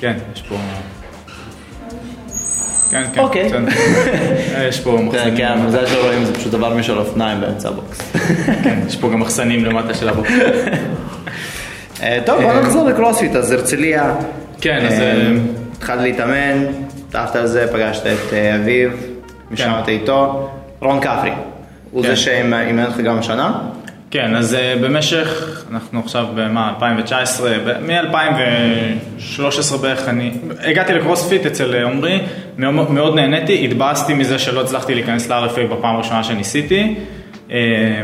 כן, 0.00 0.14
יש 0.34 0.42
פה... 0.42 0.56
כן, 2.94 3.04
כן. 3.12 3.20
אוקיי. 3.20 3.50
אה, 4.54 4.64
יש 4.64 4.80
פה 4.80 4.96
כן, 4.98 5.04
מחסנים. 5.04 5.36
כן, 5.36 5.46
המזל 5.46 5.86
שלא 5.86 6.04
רואים 6.04 6.24
זה 6.24 6.34
פשוט 6.34 6.54
עבר 6.54 6.74
משל 6.74 6.98
אופניים 6.98 7.40
באמצע 7.40 7.68
הבוקס. 7.68 8.12
כן, 8.62 8.78
יש 8.86 8.96
פה 8.96 9.08
גם 9.08 9.20
מחסנים 9.20 9.64
למטה 9.64 9.94
של 9.94 10.08
הבוקר. 10.08 10.32
אה, 12.02 12.18
טוב, 12.26 12.42
בוא 12.42 12.52
נחזור 12.52 12.88
לקרוספיט, 12.88 13.36
אז 13.36 13.52
הרצליה. 13.52 14.14
כן, 14.60 14.86
אז, 14.86 14.92
אה, 14.92 15.12
אה, 15.12 15.32
התחלת 15.76 16.00
להתאמן, 16.00 16.64
פתחת 17.08 17.36
על 17.36 17.46
זה, 17.46 17.66
פגשת 17.72 18.06
את 18.06 18.32
אה, 18.32 18.56
אביב, 18.56 18.92
משם 19.50 19.64
כן. 19.64 19.82
אתה 19.82 19.90
איתו. 19.90 20.50
רון 20.80 21.00
כפרי. 21.00 21.32
הוא 21.90 22.02
כן. 22.02 22.08
זה 22.08 22.16
שאימן 22.16 22.84
אותך 22.84 23.00
גם 23.00 23.18
השנה? 23.18 23.60
כן, 24.14 24.36
אז 24.36 24.54
אה, 24.54 24.74
במשך, 24.80 25.28
אנחנו 25.72 26.00
עכשיו 26.00 26.26
במה, 26.34 26.68
2019, 26.76 27.50
מ-2013 27.86 29.76
בערך 29.82 30.08
אני, 30.08 30.30
הגעתי 30.64 30.92
לקרוספיט 30.92 31.46
אצל 31.46 31.74
אה, 31.74 31.82
עמרי, 31.84 32.18
מאוד, 32.58 32.90
מאוד 32.90 33.14
נהניתי, 33.14 33.64
התבאסתי 33.64 34.14
מזה 34.14 34.38
שלא 34.38 34.60
הצלחתי 34.60 34.94
להיכנס 34.94 35.28
ל-RFA 35.30 35.74
בפעם 35.74 35.94
הראשונה 35.94 36.24
שניסיתי. 36.24 36.94
אה, 37.52 37.56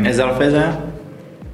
איזה 0.05 0.25
רופא 0.25 0.51
זה 0.51 0.57
היה? 0.59 0.73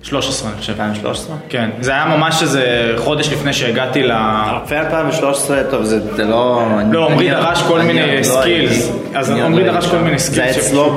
13 0.03 0.51
אני 0.51 0.59
חושב. 0.59 0.73
2013? 0.73 1.37
כן, 1.49 1.71
זה 1.81 1.91
היה 1.91 2.05
ממש 2.05 2.43
איזה 2.43 2.93
חודש 2.97 3.33
לפני 3.33 3.53
שהגעתי 3.53 4.03
ל... 4.03 4.13
רופא 4.61 4.75
2013, 4.75 5.63
טוב, 5.71 5.83
זה 5.85 6.25
לא... 6.25 6.63
לא, 6.93 7.07
עמרי 7.11 7.31
אני- 7.31 7.41
דרש 7.41 7.63
כל 7.63 7.81
מיני 7.81 8.01
לא. 8.01 8.43
הייתי. 8.43 8.75
אז 9.15 9.31
עמרי 9.31 9.65
לא 9.65 9.73
דרש 9.73 9.87
כל 9.87 9.99
מיני 9.99 10.17
skills 10.17 10.31
זה 10.31 10.61
אצלו 10.61 10.97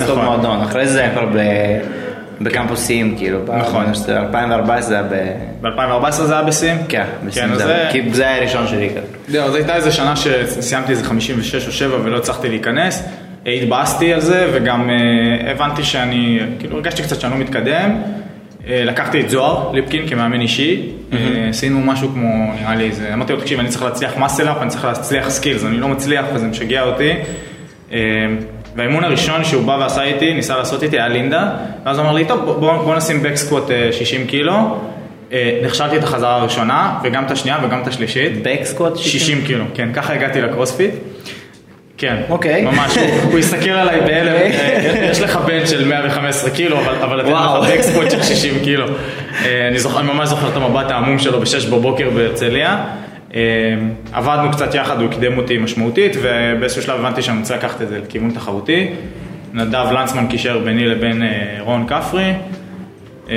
נכון. 0.00 0.18
במועדון, 0.18 0.60
אחרי 0.62 0.86
זה 0.86 1.08
כבר 1.14 1.26
ב- 1.26 1.99
בקמפוסים, 2.40 3.14
כאילו. 3.18 3.38
נכון. 3.58 3.84
ב- 3.86 4.10
2014 4.10 4.88
זה 4.88 4.94
היה 4.94 5.02
ב... 5.02 5.14
ב-2014 5.66 6.10
זה 6.12 6.32
היה 6.34 6.42
בסין? 6.42 6.76
כן, 6.88 7.04
בסין 7.26 7.52
אז 7.52 7.58
זה 7.58 7.64
זה... 7.66 7.74
היה- 7.76 7.92
כי 7.92 8.02
זה 8.14 8.26
היה 8.28 8.36
הראשון 8.36 8.66
שלי 8.68 8.88
כזה. 8.90 9.00
זהו, 9.28 9.44
אז 9.48 9.54
הייתה 9.54 9.76
איזה 9.76 9.92
שנה 9.92 10.14
שסיימתי 10.16 10.90
איזה 10.92 11.04
56 11.04 11.66
או 11.66 11.72
7 11.72 11.96
ולא 12.04 12.16
הצלחתי 12.16 12.48
להיכנס. 12.48 13.08
התבאסתי 13.46 14.12
על 14.14 14.20
זה 14.20 14.50
וגם 14.52 14.90
אה, 14.90 14.96
הבנתי 15.50 15.82
שאני, 15.84 16.40
כאילו 16.58 16.76
הרגשתי 16.76 17.02
קצת 17.02 17.20
שאני 17.20 17.32
לא 17.32 17.38
מתקדם. 17.38 17.90
אה, 18.68 18.82
לקחתי 18.84 19.20
את 19.20 19.30
זוהר 19.30 19.72
ליפקין 19.72 20.08
כמאמן 20.08 20.40
אישי, 20.40 20.86
אה, 21.12 21.18
עשינו 21.50 21.80
משהו 21.80 22.08
כמו, 22.08 22.52
נראה 22.60 22.74
לי 22.74 22.84
איזה, 22.84 23.14
אמרתי 23.14 23.32
לו, 23.32 23.40
תקשיב, 23.40 23.60
אני 23.60 23.68
צריך 23.68 23.82
להצליח 23.82 24.16
muscle-up, 24.16 24.56
אני 24.62 24.70
צריך 24.70 24.84
להצליח 24.84 25.30
skills, 25.30 25.64
אני 25.64 25.76
לא 25.76 25.88
מצליח 25.88 26.24
וזה 26.34 26.46
משגע 26.46 26.82
אותי. 26.82 27.10
והאימון 28.76 29.04
הראשון 29.04 29.44
שהוא 29.44 29.64
בא 29.64 29.72
ועשה 29.80 30.02
איתי, 30.02 30.34
ניסה 30.34 30.56
לעשות 30.56 30.82
איתי, 30.82 30.96
היה 30.96 31.08
לינדה, 31.08 31.50
ואז 31.84 31.98
הוא 31.98 32.04
אמר 32.06 32.14
לי, 32.14 32.24
טוב, 32.24 32.40
בוא, 32.44 32.76
בוא, 32.76 32.96
נשים 32.96 33.22
בק 33.22 33.34
סקווט 33.34 33.70
60 33.92 34.26
קילו. 34.26 34.76
אה, 35.32 35.60
נכשלתי 35.64 35.96
את 35.96 36.04
החזרה 36.04 36.36
הראשונה, 36.36 36.98
וגם 37.02 37.24
את 37.24 37.30
השנייה 37.30 37.58
וגם 37.62 37.82
את 37.82 37.86
השלישית. 37.86 38.42
בק 38.42 38.60
סקווט 38.64 38.96
60 38.96 39.42
קילו, 39.46 39.64
כן, 39.74 39.88
ככה 39.92 40.12
הגעתי 40.12 40.40
לקרוספיט. 40.40 40.90
כן, 41.98 42.16
אוקיי. 42.28 42.62
ממש, 42.62 42.96
הוא, 42.98 43.06
הוא 43.30 43.38
הסתכל 43.38 43.70
עליי 43.70 44.00
בהלם, 44.00 44.32
אה, 44.32 45.08
יש 45.10 45.20
לך 45.20 45.36
בן 45.36 45.66
של 45.66 45.88
115 45.88 46.50
קילו, 46.50 46.78
אבל, 46.78 46.94
אבל 46.94 47.20
אתן. 47.20 47.30
לך 47.30 47.70
בקספוט 47.72 48.10
של 48.10 48.22
60 48.22 48.54
קילו. 48.64 48.86
אה, 49.44 49.68
אני 49.68 50.06
ממש 50.06 50.28
זוכר 50.28 50.48
את 50.48 50.56
המבט 50.56 50.90
העמום 50.90 51.18
שלו 51.18 51.40
ב-6 51.40 51.70
בבוקר 51.70 52.10
בהרצליה. 52.10 52.84
אה, 53.34 53.40
עבדנו 54.12 54.50
קצת 54.50 54.74
יחד, 54.74 55.00
הוא 55.00 55.10
הקדם 55.10 55.38
אותי 55.38 55.58
משמעותית, 55.58 56.16
ובאיזשהו 56.22 56.82
שלב 56.82 57.00
הבנתי 57.00 57.22
שאני 57.22 57.38
רוצה 57.38 57.56
לקחת 57.56 57.82
את 57.82 57.88
זה 57.88 57.98
לכיוון 57.98 58.30
תחרותי. 58.30 58.88
נדב 59.54 59.86
לנצמן 59.92 60.26
קישר 60.26 60.58
ביני 60.58 60.88
לבין 60.88 61.22
אה, 61.22 61.56
רון 61.60 61.86
כפרי. 61.86 62.32
אה, 63.30 63.36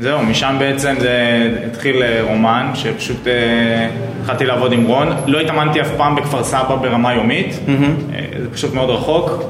זהו, 0.00 0.22
משם 0.22 0.56
בעצם 0.58 0.94
זה 0.98 1.12
התחיל 1.66 2.02
אה, 2.02 2.20
רומן, 2.22 2.70
שפשוט 2.74 3.26
אה, 3.26 3.88
התחלתי 4.20 4.46
לעבוד 4.46 4.72
עם 4.72 4.84
רון. 4.84 5.08
לא 5.26 5.40
התאמנתי 5.40 5.80
אף 5.80 5.90
פעם 5.96 6.16
בכפר 6.16 6.44
סבא 6.44 6.76
ברמה 6.76 7.14
יומית, 7.14 7.58
אה, 7.68 7.74
זה 8.42 8.50
פשוט 8.50 8.74
מאוד 8.74 8.90
רחוק. 8.90 9.42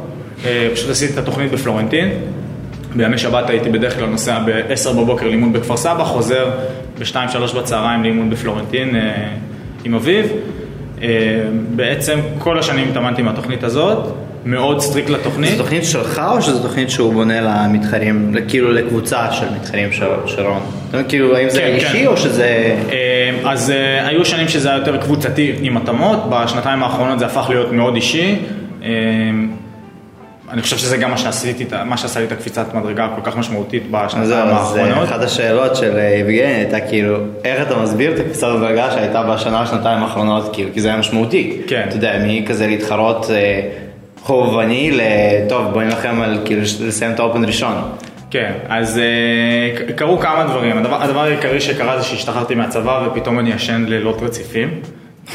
פשוט 0.73 0.91
עשיתי 0.91 1.13
את 1.13 1.19
התוכנית 1.19 1.51
בפלורנטין. 1.53 2.09
בימי 2.97 3.19
שבת 3.19 3.51
הייתי 3.51 3.71
בדרך 3.71 3.97
כלל 3.97 4.07
נוסע 4.07 4.39
ב-10 4.39 4.93
בבוקר 4.93 5.27
לאימון 5.27 5.53
בכפר 5.53 5.77
סבא, 5.77 6.05
חוזר 6.05 6.51
ב-2-3 6.99 7.57
בצהריים 7.57 8.03
לאימון 8.03 8.31
בפלורנטין 8.31 8.97
אה, 8.97 9.29
עם 9.85 9.95
אביו. 9.95 10.25
אה, 11.03 11.09
בעצם 11.77 12.19
כל 12.39 12.59
השנים 12.59 12.89
התאמנתי 12.91 13.23
מהתוכנית 13.23 13.65
הזאת, 13.65 14.15
מאוד 14.45 14.81
סטריק 14.81 15.11
לתוכנית. 15.11 15.51
זו 15.51 15.63
תוכנית 15.63 15.85
שלך 15.85 16.23
או 16.31 16.43
שזו 16.43 16.63
תוכנית 16.63 16.91
שהוא 16.91 17.13
בונה 17.13 17.41
למתחרים, 17.41 18.35
כאילו 18.49 18.73
לקבוצה 18.73 19.33
של 19.33 19.47
מתחרים 19.61 19.93
של 19.93 20.07
של 20.27 20.43
רון? 20.43 20.63
אתה 20.89 20.97
יודע, 20.97 21.09
כאילו, 21.09 21.37
האם 21.37 21.51
זה 21.51 21.61
כן, 21.61 21.75
אישי 21.75 22.03
כן. 22.03 22.07
או 22.07 22.17
שזה... 22.17 22.77
אה, 22.93 23.51
אז 23.51 23.73
היו 24.05 24.25
שנים 24.25 24.49
שזה 24.49 24.69
היה 24.69 24.79
יותר 24.79 24.97
קבוצתי 24.97 25.55
עם 25.61 25.77
התאמות, 25.77 26.31
בשנתיים 26.31 26.83
האחרונות 26.83 27.19
זה 27.19 27.27
הפך 27.27 27.47
להיות 27.49 27.73
מאוד 27.73 27.95
אישי. 27.95 28.37
אני 30.51 30.63
חושב 30.63 30.77
שזה 30.77 30.97
גם 30.97 31.11
מה 31.11 31.19
שעשיתי, 31.19 31.67
מה 31.85 31.97
שעשה 31.97 32.21
לי 32.21 32.27
את 32.27 32.33
הקפיצת 32.33 32.75
מדרגה 32.75 33.05
הכל 33.05 33.31
כך 33.31 33.37
משמעותית 33.37 33.83
אז 33.83 33.89
בשנתיים 33.91 34.23
אז 34.23 34.33
אה, 34.33 34.85
האחרונות. 34.85 35.09
אחת 35.09 35.23
השאלות 35.23 35.77
של 35.77 35.97
אה, 35.97 36.03
יבגני 36.03 36.55
הייתה 36.55 36.81
כאילו, 36.81 37.19
איך 37.45 37.63
אתה 37.63 37.79
מסביר 37.79 38.15
את 38.15 38.19
הקפיצת 38.19 38.47
הדרגה 38.47 38.91
שהייתה 38.91 39.23
בשנה, 39.23 39.67
שנתיים 39.67 40.03
האחרונות, 40.03 40.51
כאילו, 40.53 40.71
כי 40.75 40.81
זה 40.81 40.89
היה 40.89 40.97
משמעותי. 40.97 41.61
כן. 41.67 41.85
אתה 41.89 41.97
יודע, 41.97 42.19
מכזה 42.27 42.67
להתחרות 42.67 43.31
אה, 43.31 43.61
חובבני 44.23 44.91
לטוב, 44.93 45.73
בוא 45.73 45.83
נלחם 45.83 46.21
על 46.21 46.39
כאילו 46.45 46.61
לסיים 46.61 47.13
את 47.13 47.21
האופן 47.21 47.45
ראשון. 47.45 47.75
כן, 48.31 48.53
אז 48.69 49.01
קרו 49.97 50.19
כמה 50.19 50.45
דברים. 50.45 50.79
הדבר, 50.79 51.03
הדבר 51.03 51.21
העיקרי 51.21 51.61
שקרה 51.61 51.99
זה 51.99 52.05
שהשתחררתי 52.05 52.55
מהצבא 52.55 53.07
ופתאום 53.07 53.39
אני 53.39 53.51
ישן 53.51 53.85
לילות 53.89 54.23
רציפים. 54.23 54.81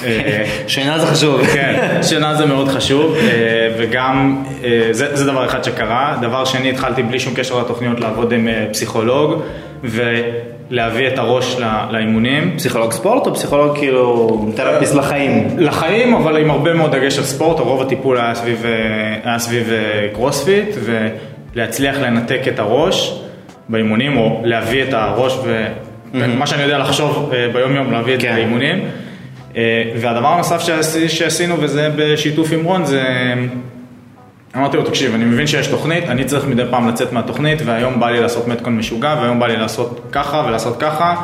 אה, 0.06 0.46
שינה 0.68 1.00
זה 1.00 1.08
חשוב. 1.08 1.46
כן, 1.54 2.00
שינה 2.02 2.36
זה 2.36 2.46
מאוד 2.46 2.68
חשוב, 2.68 3.16
אה, 3.16 3.70
וגם 3.78 4.44
אה, 4.64 4.88
זה, 4.92 5.16
זה 5.16 5.26
דבר 5.26 5.46
אחד 5.46 5.64
שקרה. 5.64 6.18
דבר 6.22 6.46
שני, 6.46 6.70
התחלתי 6.70 7.04
בלי 7.04 7.20
שום 7.20 7.34
קשר 7.36 7.60
לתוכניות 7.60 8.00
לעבוד 8.00 8.34
עם 8.34 8.48
פסיכולוג 8.72 9.42
ולהביא 9.84 11.08
את 11.08 11.20
הראש 11.20 11.58
לאימונים. 11.92 12.54
פסיכולוג 12.58 12.92
ספורט 12.92 13.28
או 13.28 13.36
פסיכולוג 13.36 13.78
כאילו 13.78 14.52
תרפיסט 14.56 14.96
לחיים? 14.96 15.48
לחיים, 15.58 16.14
אבל 16.14 16.38
עם 16.38 16.52
הרבה 16.52 16.74
מאוד 16.74 16.96
דגש 16.96 17.18
על 17.18 17.24
ספורט, 17.24 17.60
רוב 17.60 17.82
הטיפול 17.82 18.18
היה 18.18 18.36
סביב, 18.36 18.66
היה 19.24 19.40
סביב 19.40 19.70
קרוספיט, 20.14 20.76
ולהצליח 21.56 21.98
לנתק 22.00 22.42
את 22.48 22.60
הראש 22.60 23.20
באימונים, 23.70 24.18
או 24.18 24.42
להביא 24.44 24.84
את 24.84 24.94
הראש, 24.94 25.38
ומה 26.14 26.48
שאני 26.48 26.64
יודע 26.64 26.78
לחשוב 26.78 27.32
ביום 27.54 27.76
יום, 27.76 27.92
להביא 27.92 28.16
את 28.16 28.22
זה 28.22 28.28
כן. 28.28 28.36
לאימונים. 28.36 28.86
אה, 29.58 29.62
והדבר 30.02 30.28
הנוסף 30.28 30.62
שעשי- 30.62 31.10
שעשינו, 31.10 31.56
וזה 31.60 31.90
בשיתוף 31.96 32.52
עם 32.52 32.64
רון, 32.66 32.86
זה... 32.86 33.04
אמרתי 34.56 34.78
לו, 34.78 34.84
תקשיב, 34.84 35.14
אני 35.14 35.26
מבין 35.26 35.48
שיש 35.48 35.68
תוכנית, 35.68 36.04
אני 36.04 36.24
צריך 36.26 36.46
מדי 36.48 36.64
פעם 36.70 36.88
לצאת 36.88 37.14
מהתוכנית, 37.14 37.62
והיום 37.66 38.00
בא 38.00 38.10
לי 38.10 38.22
לעשות 38.22 38.48
מתכון 38.48 38.78
משוגע, 38.78 39.16
והיום 39.22 39.40
בא 39.40 39.48
לי 39.48 39.58
לעשות 39.58 40.00
ככה 40.12 40.44
ולעשות 40.48 40.78
ככה. 40.80 41.16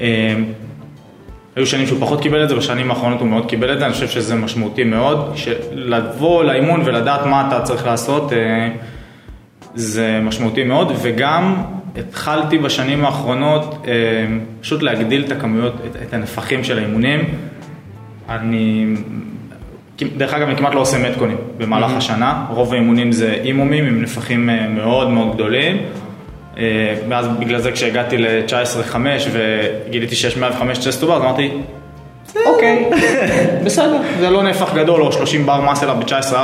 אה, 0.00 0.34
היו 1.56 1.66
שנים 1.66 1.86
שהוא 1.86 2.00
פחות 2.00 2.20
קיבל 2.22 2.44
את 2.44 2.48
זה, 2.48 2.54
בשנים 2.54 2.90
האחרונות 2.90 3.20
הוא 3.20 3.28
מאוד 3.28 3.46
קיבל 3.48 3.72
את 3.72 3.78
זה, 3.78 3.84
אני 3.86 3.92
חושב 3.92 4.08
שזה 4.08 4.34
משמעותי 4.34 4.84
מאוד, 4.84 5.34
לבוא 5.72 6.44
לאימון 6.44 6.82
ולדעת 6.84 7.26
מה 7.26 7.48
אתה 7.48 7.60
צריך 7.62 7.86
לעשות, 7.86 8.32
אה, 8.32 8.68
זה 9.74 10.20
משמעותי 10.22 10.64
מאוד, 10.64 10.92
וגם 11.02 11.56
התחלתי 11.96 12.58
בשנים 12.58 13.04
האחרונות 13.04 13.86
פשוט 14.60 14.82
להגדיל 14.82 15.24
את 15.26 15.32
הכמויות, 15.32 15.74
את 16.02 16.14
הנפחים 16.14 16.64
של 16.64 16.78
האימונים. 16.78 17.20
אני, 18.28 18.86
דרך 20.16 20.34
אגב, 20.34 20.48
אני 20.48 20.56
כמעט 20.56 20.74
לא 20.74 20.80
עושה 20.80 20.98
מתקונים 21.10 21.36
במהלך 21.58 21.90
השנה, 21.96 22.44
רוב 22.50 22.72
האימונים 22.72 23.12
זה 23.12 23.32
אימומים 23.44 23.86
עם 23.86 24.02
נפחים 24.02 24.50
אה, 24.50 24.68
מאוד 24.68 25.10
מאוד 25.10 25.34
גדולים. 25.34 25.76
אה, 26.58 26.94
ואז 27.08 27.28
בגלל 27.38 27.60
זה 27.60 27.72
כשהגעתי 27.72 28.18
ל-19.5 28.18 28.96
וגיליתי 29.32 30.16
שיש 30.16 30.36
105 30.36 30.78
chest 30.78 31.00
to 31.00 31.06
bar, 31.06 31.16
אז 31.16 31.22
אמרתי, 31.22 31.50
אוקיי, 32.46 32.90
בסדר, 33.64 33.98
זה 34.20 34.30
לא 34.30 34.42
נפח 34.42 34.74
גדול, 34.74 35.02
או 35.02 35.12
30 35.12 35.46
בר 35.46 35.60
מסלה 35.70 35.94
ב-19.4, 35.94 36.36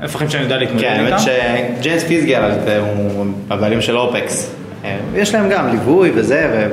נפחים 0.00 0.30
שאני 0.30 0.42
יודע 0.42 0.56
להתמודד 0.56 0.82
כן, 0.82 1.04
איתם. 1.06 1.16
האמת 1.16 1.20
שג'יימס 1.80 2.04
פיסגר 2.04 2.50
הוא 2.80 3.26
הבעלים 3.50 3.80
של 3.80 3.98
OPEX. 3.98 4.54
אה, 4.84 4.96
יש 5.14 5.34
להם 5.34 5.48
גם 5.50 5.68
ליווי 5.68 6.10
וזה 6.14 6.68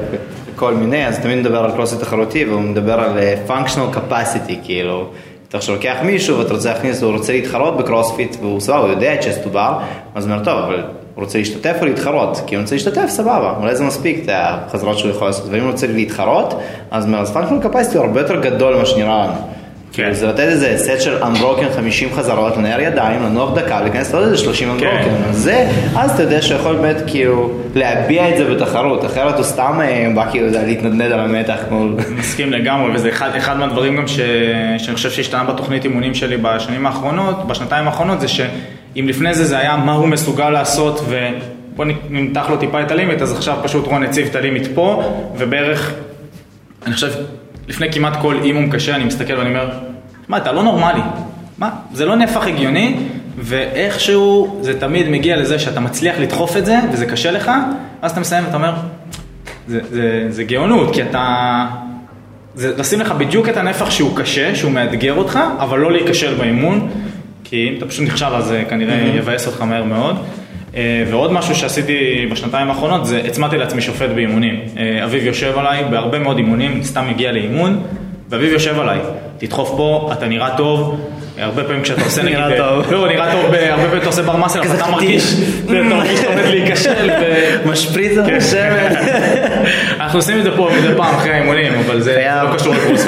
וכל 0.54 0.74
מיני, 0.74 1.08
אז 1.08 1.20
תמיד 1.20 1.38
מדבר 1.38 1.64
על 1.64 1.72
קרוספיט 1.72 1.96
תחרותי 1.98 2.46
והוא 2.46 2.62
מדבר 2.62 3.00
על 3.00 3.18
אה, 3.18 3.36
functional 3.48 3.96
capacity, 3.96 4.54
כאילו. 4.64 5.08
אתה 5.50 5.58
עכשיו 5.58 5.76
לוקח 5.76 5.96
מישהו 6.04 6.40
ואתה 6.40 6.54
רוצה 6.54 6.74
להכניס, 6.74 7.04
הוא 7.04 7.12
רוצה 7.12 7.34
להתחרות 7.34 7.78
בקרוספיט 7.78 8.36
והוא 8.40 8.60
סבבה, 8.60 8.80
הוא 8.80 8.90
יודע 8.90 9.16
chest 9.22 9.44
to 9.44 9.50
bar, 9.50 9.80
אז 10.16 10.26
הוא 10.26 10.34
אומר, 10.34 10.44
טוב, 10.46 10.60
אבל 10.60 10.84
הוא 11.16 11.24
רוצה 11.24 11.38
להשתתף 11.38 11.78
או 11.82 11.86
להתחרות? 11.86 12.42
כי 12.48 12.56
הוא 12.56 12.62
רוצה 12.62 12.76
להשתתף, 12.76 13.06
סבבה, 13.08 13.54
אולי 13.60 13.76
זה 13.76 13.84
מספיק, 13.84 14.20
את 14.26 14.30
החזרות 14.34 14.98
שהוא 14.98 15.12
יכול 15.12 15.28
לעשות, 15.28 15.46
ואם 15.50 15.62
הוא 15.62 15.72
רוצה 15.72 15.88
להתחרות, 15.88 16.54
אז 16.92 17.08
אז 17.16 17.38
functional 17.38 17.66
capacity 17.66 17.98
הוא 17.98 18.06
הרבה 18.06 18.22
יותר 18.22 18.42
גדול 18.42 18.76
ממה 18.76 18.86
שנראה 18.86 19.28
לנו. 19.28 19.53
כאילו 19.94 20.14
זה 20.14 20.28
לתת 20.28 20.40
איזה 20.40 20.74
סט 20.78 21.02
של 21.02 21.24
unbroken 21.24 21.76
50 21.76 22.10
חזרות, 22.14 22.58
לנער 22.58 22.80
ידיים, 22.80 23.24
לנוח 23.24 23.54
דקה, 23.58 23.82
להיכנס 23.82 24.14
לעוד 24.14 24.26
איזה 24.26 24.38
30 24.38 24.78
כן. 24.80 24.86
unbroken. 24.86 25.30
אז 25.30 25.38
זה, 25.38 25.68
אז 25.96 26.12
אתה 26.12 26.24
יודע 26.24 26.42
שיכול 26.42 26.76
באמת 26.76 27.04
כאילו 27.08 27.52
להביע 27.76 28.30
את 28.30 28.38
זה 28.38 28.46
בתחרות, 28.46 29.06
אחרת 29.06 29.36
הוא 29.36 29.44
סתם 29.44 29.80
אה, 29.82 30.12
בא 30.16 30.32
כאילו 30.32 30.48
להתנדנד 30.66 31.12
על 31.12 31.20
המתח. 31.20 31.60
מסכים 32.10 32.54
לגמרי, 32.54 32.96
וזה 32.96 33.10
אחד, 33.10 33.36
אחד 33.36 33.58
מהדברים 33.58 33.98
גם 33.98 34.08
ש, 34.08 34.20
שאני 34.78 34.96
חושב 34.96 35.12
שהשתנה 35.12 35.44
בתוכנית 35.44 35.84
אימונים 35.84 36.14
שלי 36.14 36.38
בשנים 36.38 36.86
האחרונות, 36.86 37.48
בשנתיים 37.48 37.88
האחרונות, 37.88 38.22
זה 38.22 38.28
שאם 38.28 39.06
לפני 39.08 39.34
זה 39.34 39.46
זה 39.46 39.58
היה 39.58 39.78
מה 39.78 39.94
הוא 39.94 40.08
מסוגל 40.08 40.50
לעשות 40.50 41.06
ובוא 41.10 41.86
נמתח 42.10 42.50
לו 42.50 42.58
טיפה 42.58 42.82
את 42.82 42.92
הלימיט, 42.92 43.22
אז 43.22 43.34
עכשיו 43.34 43.58
פשוט 43.64 43.88
רון 43.88 44.04
הציב 44.04 44.28
את 44.30 44.36
הלימיט 44.36 44.68
פה, 44.76 45.04
ובערך, 45.38 45.94
אני 46.86 46.94
חושב, 46.94 47.12
לפני 47.68 47.92
כמעט 47.92 48.22
כל 48.22 48.40
אימום 48.44 48.70
קשה 48.70 48.96
אני 48.96 49.04
מסתכל 49.04 49.34
ואני 49.34 49.50
אומר, 49.50 49.70
מה, 50.28 50.38
אתה 50.38 50.52
לא 50.52 50.64
נורמלי, 50.64 51.02
מה, 51.58 51.70
זה 51.94 52.06
לא 52.06 52.16
נפח 52.16 52.48
הגיוני, 52.48 52.96
ואיכשהו 53.38 54.58
זה 54.62 54.80
תמיד 54.80 55.10
מגיע 55.10 55.38
לזה 55.38 55.60
שאתה 55.60 55.80
מצליח 55.80 56.16
לדחוף 56.20 56.58
את 56.58 56.66
זה, 56.66 56.80
וזה 56.92 57.06
קשה 57.06 57.32
לך, 57.32 57.52
ואז 58.02 58.12
אתה 58.12 58.20
מסיים 58.20 58.46
ואתה 58.46 58.56
אומר, 58.56 58.74
זה, 59.68 59.80
זה, 59.92 60.26
זה 60.30 60.44
גאונות, 60.44 60.94
כי 60.94 61.04
אתה... 61.04 61.66
זה 62.56 62.78
לשים 62.78 63.00
לך 63.00 63.12
בדיוק 63.12 63.50
את 63.50 63.58
הנפח 63.58 63.90
שהוא 63.90 64.18
קשה, 64.18 64.56
שהוא 64.56 64.72
מאתגר 64.72 65.14
אותך, 65.14 65.40
אבל 65.60 65.80
לא 65.80 65.92
להיכשל 65.92 66.34
באימון, 66.34 66.90
כי 67.44 67.70
אם 67.70 67.78
אתה 67.78 67.86
פשוט 67.86 68.08
נכשל 68.08 68.26
אז 68.26 68.46
זה 68.46 68.64
כנראה 68.70 68.96
יבאס 68.96 69.48
אותך 69.48 69.62
מהר 69.62 69.84
מאוד. 69.84 70.16
אה, 70.76 71.04
ועוד 71.12 71.32
משהו 71.32 71.56
שעשיתי 71.56 72.28
בשנתיים 72.32 72.70
האחרונות 72.70 73.06
זה 73.06 73.22
הצמדתי 73.26 73.58
לעצמי 73.58 73.82
שופט 73.82 74.10
באימונים. 74.16 74.60
אה, 74.78 75.06
אביב 75.06 75.26
יושב 75.26 75.58
עליי 75.58 75.84
בהרבה 75.92 76.20
מאוד 76.20 76.38
אימונים, 76.38 76.84
סתם 76.84 77.08
מגיע 77.10 77.32
לאימון, 77.32 77.84
ואביב 78.30 78.52
יושב 78.54 78.80
עליי, 78.80 79.00
תדחוף 79.38 79.74
פה, 79.78 80.10
אתה 80.14 80.28
נראה 80.28 80.58
טוב. 80.58 81.00
הרבה 81.38 81.64
פעמים 81.64 81.82
כשאתה 81.82 82.04
עושה 82.04 82.24
נגיד, 82.24 82.38
נראה 82.38 82.58
טוב. 82.58 82.92
לא, 82.92 83.08
נראה 83.08 83.32
טוב, 83.32 83.46
הרבה 83.46 83.84
פעמים 83.84 83.98
אתה 83.98 84.06
עושה 84.06 84.22
בר 84.22 84.38
מסל, 84.38 84.62
אתה. 84.62 84.92
מרגיש, 84.92 85.34
אתה 85.66 85.74
מרגיש 85.96 86.20
שאתה 86.20 86.30
עומד 86.30 86.46
להיכשל, 86.46 87.10
משפריץ 87.66 88.18
על 88.18 88.36
השמן. 88.36 88.94
אנחנו 90.00 90.20
עושים 90.20 90.40
את 90.40 90.44
זה 90.44 90.52
פה 90.58 90.70
מדי 90.78 90.96
פעם 90.98 91.16
אחרי 91.16 91.34
האימונים, 91.34 91.74
אבל 91.86 92.02
זה. 92.02 92.28
לא 92.44 92.56
קשור 92.56 92.74
לקורס. 92.74 93.08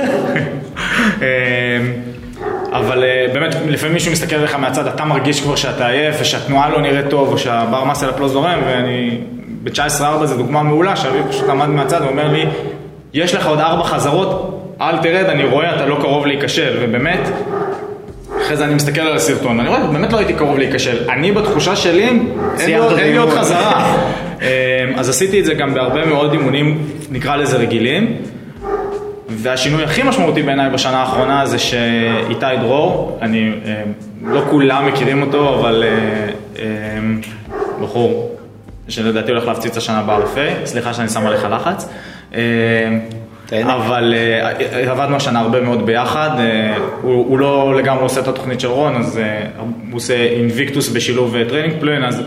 אבל 2.77 3.03
אה, 3.03 3.25
באמת, 3.33 3.55
לפעמים 3.67 3.93
מישהו 3.93 4.11
מסתכל 4.11 4.35
עליך 4.35 4.55
מהצד, 4.55 4.87
אתה 4.87 5.05
מרגיש 5.05 5.41
כבר 5.41 5.55
שאתה 5.55 5.87
עייף, 5.87 6.15
ושהתנועה 6.21 6.69
לא 6.69 6.81
נראית 6.81 7.09
טוב, 7.09 7.31
או 7.31 7.37
שהבר 7.37 7.83
מסל 7.83 8.09
אפ 8.09 8.19
לא 8.19 8.27
זורם, 8.27 8.59
ואני, 8.65 9.17
ב-19-4 9.63 10.25
זו 10.25 10.37
דוגמה 10.37 10.63
מעולה, 10.63 10.95
שאביב 10.95 11.25
פשוט 11.29 11.49
עמד 11.49 11.69
מהצד 11.69 12.01
ואומר 12.01 12.31
לי, 12.31 12.45
יש 13.13 13.35
לך 13.35 13.47
עוד 13.47 13.59
ארבע 13.59 13.83
חזרות, 13.83 14.61
אל 14.81 14.97
תרד, 14.97 15.25
אני 15.25 15.43
רואה, 15.43 15.75
אתה 15.75 15.85
לא 15.85 15.97
קרוב 16.01 16.25
להיכשל, 16.25 16.77
ובאמת, 16.81 17.29
אחרי 18.41 18.57
זה 18.57 18.65
אני 18.65 18.75
מסתכל 18.75 19.01
על 19.01 19.15
הסרטון, 19.15 19.57
ואני 19.57 19.69
רואה, 19.69 19.87
באמת 19.87 20.13
לא 20.13 20.17
הייתי 20.17 20.33
קרוב 20.33 20.57
להיכשל. 20.57 21.09
אני 21.09 21.31
בתחושה 21.31 21.75
שלי, 21.75 22.09
אין 22.59 22.79
לי 22.99 23.17
עוד-. 23.17 23.29
חזרה. 23.29 23.95
אמ, 24.41 24.47
אז 24.95 25.09
עשיתי 25.09 25.39
את 25.39 25.45
זה 25.45 25.53
גם 25.53 25.73
בהרבה 25.73 26.05
מאוד 26.05 26.33
אימונים, 26.33 26.77
נקרא 27.11 27.35
לזה 27.35 27.57
רגילים. 27.57 28.15
והשינוי 29.45 29.83
הכי 29.83 30.03
משמעותי 30.03 30.43
בעיניי 30.43 30.69
בשנה 30.69 30.97
האחרונה 30.97 31.45
זה 31.45 31.59
שאיתי 31.59 32.45
דרור, 32.61 33.19
אני, 33.21 33.51
אמ, 33.65 34.31
לא 34.33 34.41
כולם 34.49 34.85
מכירים 34.87 35.21
אותו, 35.21 35.59
אבל 35.59 35.83
אה, 35.83 36.29
אמ, 36.97 37.21
בחור 37.81 38.35
שלדעתי 38.87 39.31
הולך 39.31 39.47
להפציץ 39.47 39.77
השנה 39.77 40.03
ב-RFA, 40.03 40.65
סליחה 40.65 40.93
שאני 40.93 41.09
שם 41.09 41.25
עליך 41.27 41.47
לחץ. 41.51 41.89
אבל 43.51 44.13
אה, 44.17 44.91
עבדנו 44.91 45.15
השנה 45.15 45.39
הרבה 45.39 45.61
מאוד 45.61 45.85
ביחד, 45.85 46.29
אה, 46.39 46.77
הוא, 47.01 47.25
הוא 47.27 47.39
לא 47.39 47.75
לגמרי 47.77 48.03
עושה 48.03 48.21
את 48.21 48.27
התוכנית 48.27 48.59
של 48.59 48.67
רון, 48.67 48.95
אז 48.95 49.17
אה, 49.17 49.45
הוא 49.59 49.65
עושה 49.97 50.15
Invictus 50.15 50.89
בשילוב 50.89 51.35
training 51.49 51.73
plan, 51.79 52.03
אז 52.03 52.21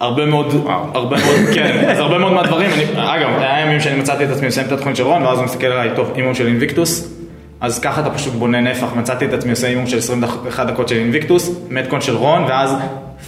הרבה 0.00 0.26
מאוד, 0.26 0.66
הרבה 0.94 1.16
מאוד, 1.16 1.54
כן, 1.54 1.88
אז 1.88 1.98
הרבה 1.98 2.18
מאוד 2.18 2.32
מהדברים, 2.32 2.70
אני, 2.70 2.84
אגב, 2.94 3.38
היה 3.38 3.66
ימים 3.66 3.80
שאני 3.80 4.00
מצאתי 4.00 4.24
את 4.24 4.30
עצמי 4.30 4.46
מסיים 4.46 4.66
את 4.66 4.72
התוכנית 4.72 4.96
של 4.96 5.02
רון, 5.02 5.22
ואז 5.22 5.38
הוא 5.38 5.44
מסתכל 5.44 5.66
עליי, 5.66 5.90
טוב, 5.96 6.12
אימון 6.16 6.34
של 6.34 6.46
Invictus, 6.46 7.14
אז 7.60 7.80
ככה 7.80 8.00
אתה 8.00 8.10
פשוט 8.10 8.34
בונה 8.34 8.60
נפח, 8.60 8.92
מצאתי 8.96 9.24
את 9.24 9.32
עצמי 9.32 9.50
עושה 9.50 9.68
אימון 9.68 9.86
של 9.86 9.98
21 9.98 10.66
דקות 10.66 10.88
של 10.88 10.96
Invictus, 10.96 11.60
metcon 11.70 12.00
של 12.00 12.16
רון, 12.16 12.44
ואז 12.44 12.76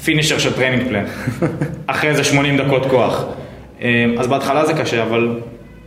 finisher 0.05 0.38
של 0.38 0.52
training 0.53 0.88
plan, 0.88 1.05
אחרי 1.87 2.11
איזה 2.11 2.24
80 2.24 2.57
דקות 2.57 2.87
כוח. 2.87 3.24
אה, 3.83 4.07
אז 4.18 4.26
בהתחלה 4.26 4.66
זה 4.66 4.74
קשה, 4.74 5.02
אבל 5.02 5.40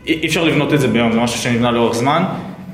אי 0.08 0.28
אפשר 0.28 0.44
לבנות 0.44 0.74
את 0.74 0.80
זה 0.80 0.88
ביום, 0.88 1.12
זה 1.12 1.20
משהו 1.20 1.40
שנבנה 1.40 1.72
לאורך 1.72 1.96
זמן, 1.96 2.24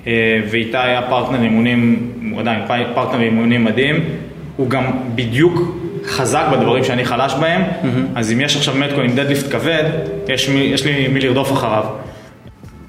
אה, 0.08 0.42
ואיתי 0.52 0.78
היה 0.78 1.02
פרטנר 1.02 1.44
אימונים, 1.44 2.12
הוא 2.32 2.40
עדיין 2.40 2.62
פרטנר 2.94 3.22
אימונים 3.22 3.64
מדהים, 3.64 3.96
הוא 4.58 4.70
גם 4.70 4.84
בדיוק 5.16 5.76
חזק 6.08 6.46
בדברים 6.52 6.84
שאני 6.84 7.06
חלש 7.06 7.34
בהם, 7.34 7.62
אז 8.16 8.32
אם 8.32 8.42
יש 8.42 8.56
עכשיו 8.56 8.76
metcon 8.76 9.06
עם 9.06 9.16
deadlift 9.16 9.52
כבד, 9.52 9.84
יש, 10.28 10.50
מי, 10.50 10.60
יש 10.60 10.86
לי 10.86 11.08
מי 11.08 11.20
לרדוף 11.20 11.52
אחריו. 11.52 11.84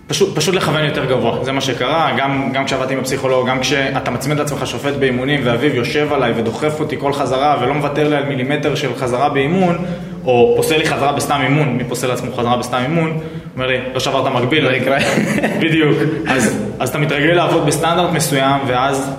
פשוט, 0.07 0.37
פשוט 0.37 0.55
לכוון 0.55 0.85
יותר 0.85 1.05
גבוה, 1.05 1.45
זה 1.45 1.53
מה 1.53 1.61
שקרה, 1.61 2.11
גם, 2.19 2.53
גם 2.53 2.65
כשעבדתי 2.65 2.93
עם 2.93 3.01
הפסיכולוג, 3.01 3.49
גם 3.49 3.61
כשאתה 3.61 4.11
מצמיד 4.11 4.39
לעצמך 4.39 4.67
שופט 4.67 4.95
באימונים 4.95 5.41
ואביב 5.45 5.75
יושב 5.75 6.13
עליי 6.13 6.33
ודוחף 6.37 6.81
אותי 6.81 6.97
כל 6.99 7.13
חזרה 7.13 7.57
ולא 7.61 7.75
מוותר 7.75 8.09
לי 8.09 8.17
על 8.17 8.25
מילימטר 8.25 8.75
של 8.75 8.95
חזרה 8.95 9.29
באימון, 9.29 9.85
או 10.25 10.55
פוסל 10.57 10.77
לי 10.77 10.87
חזרה 10.87 11.13
בסתם 11.13 11.41
אימון, 11.43 11.77
מי 11.77 11.85
פוסל 11.85 12.07
לעצמו 12.07 12.33
חזרה 12.33 12.57
בסתם 12.57 12.79
אימון, 12.83 13.19
אומר 13.55 13.67
לי, 13.67 13.79
לא 13.95 14.01
שברת 14.01 14.33
מקביל, 14.33 14.65
לא 14.65 14.71
יקרה. 14.71 14.99
בדיוק, 15.63 15.97
אז, 16.29 16.65
אז 16.79 16.89
אתה 16.89 16.99
מתרגל 16.99 17.33
לעבוד 17.33 17.67
בסטנדרט 17.67 18.11
מסוים 18.13 18.61
ואז 18.67 19.11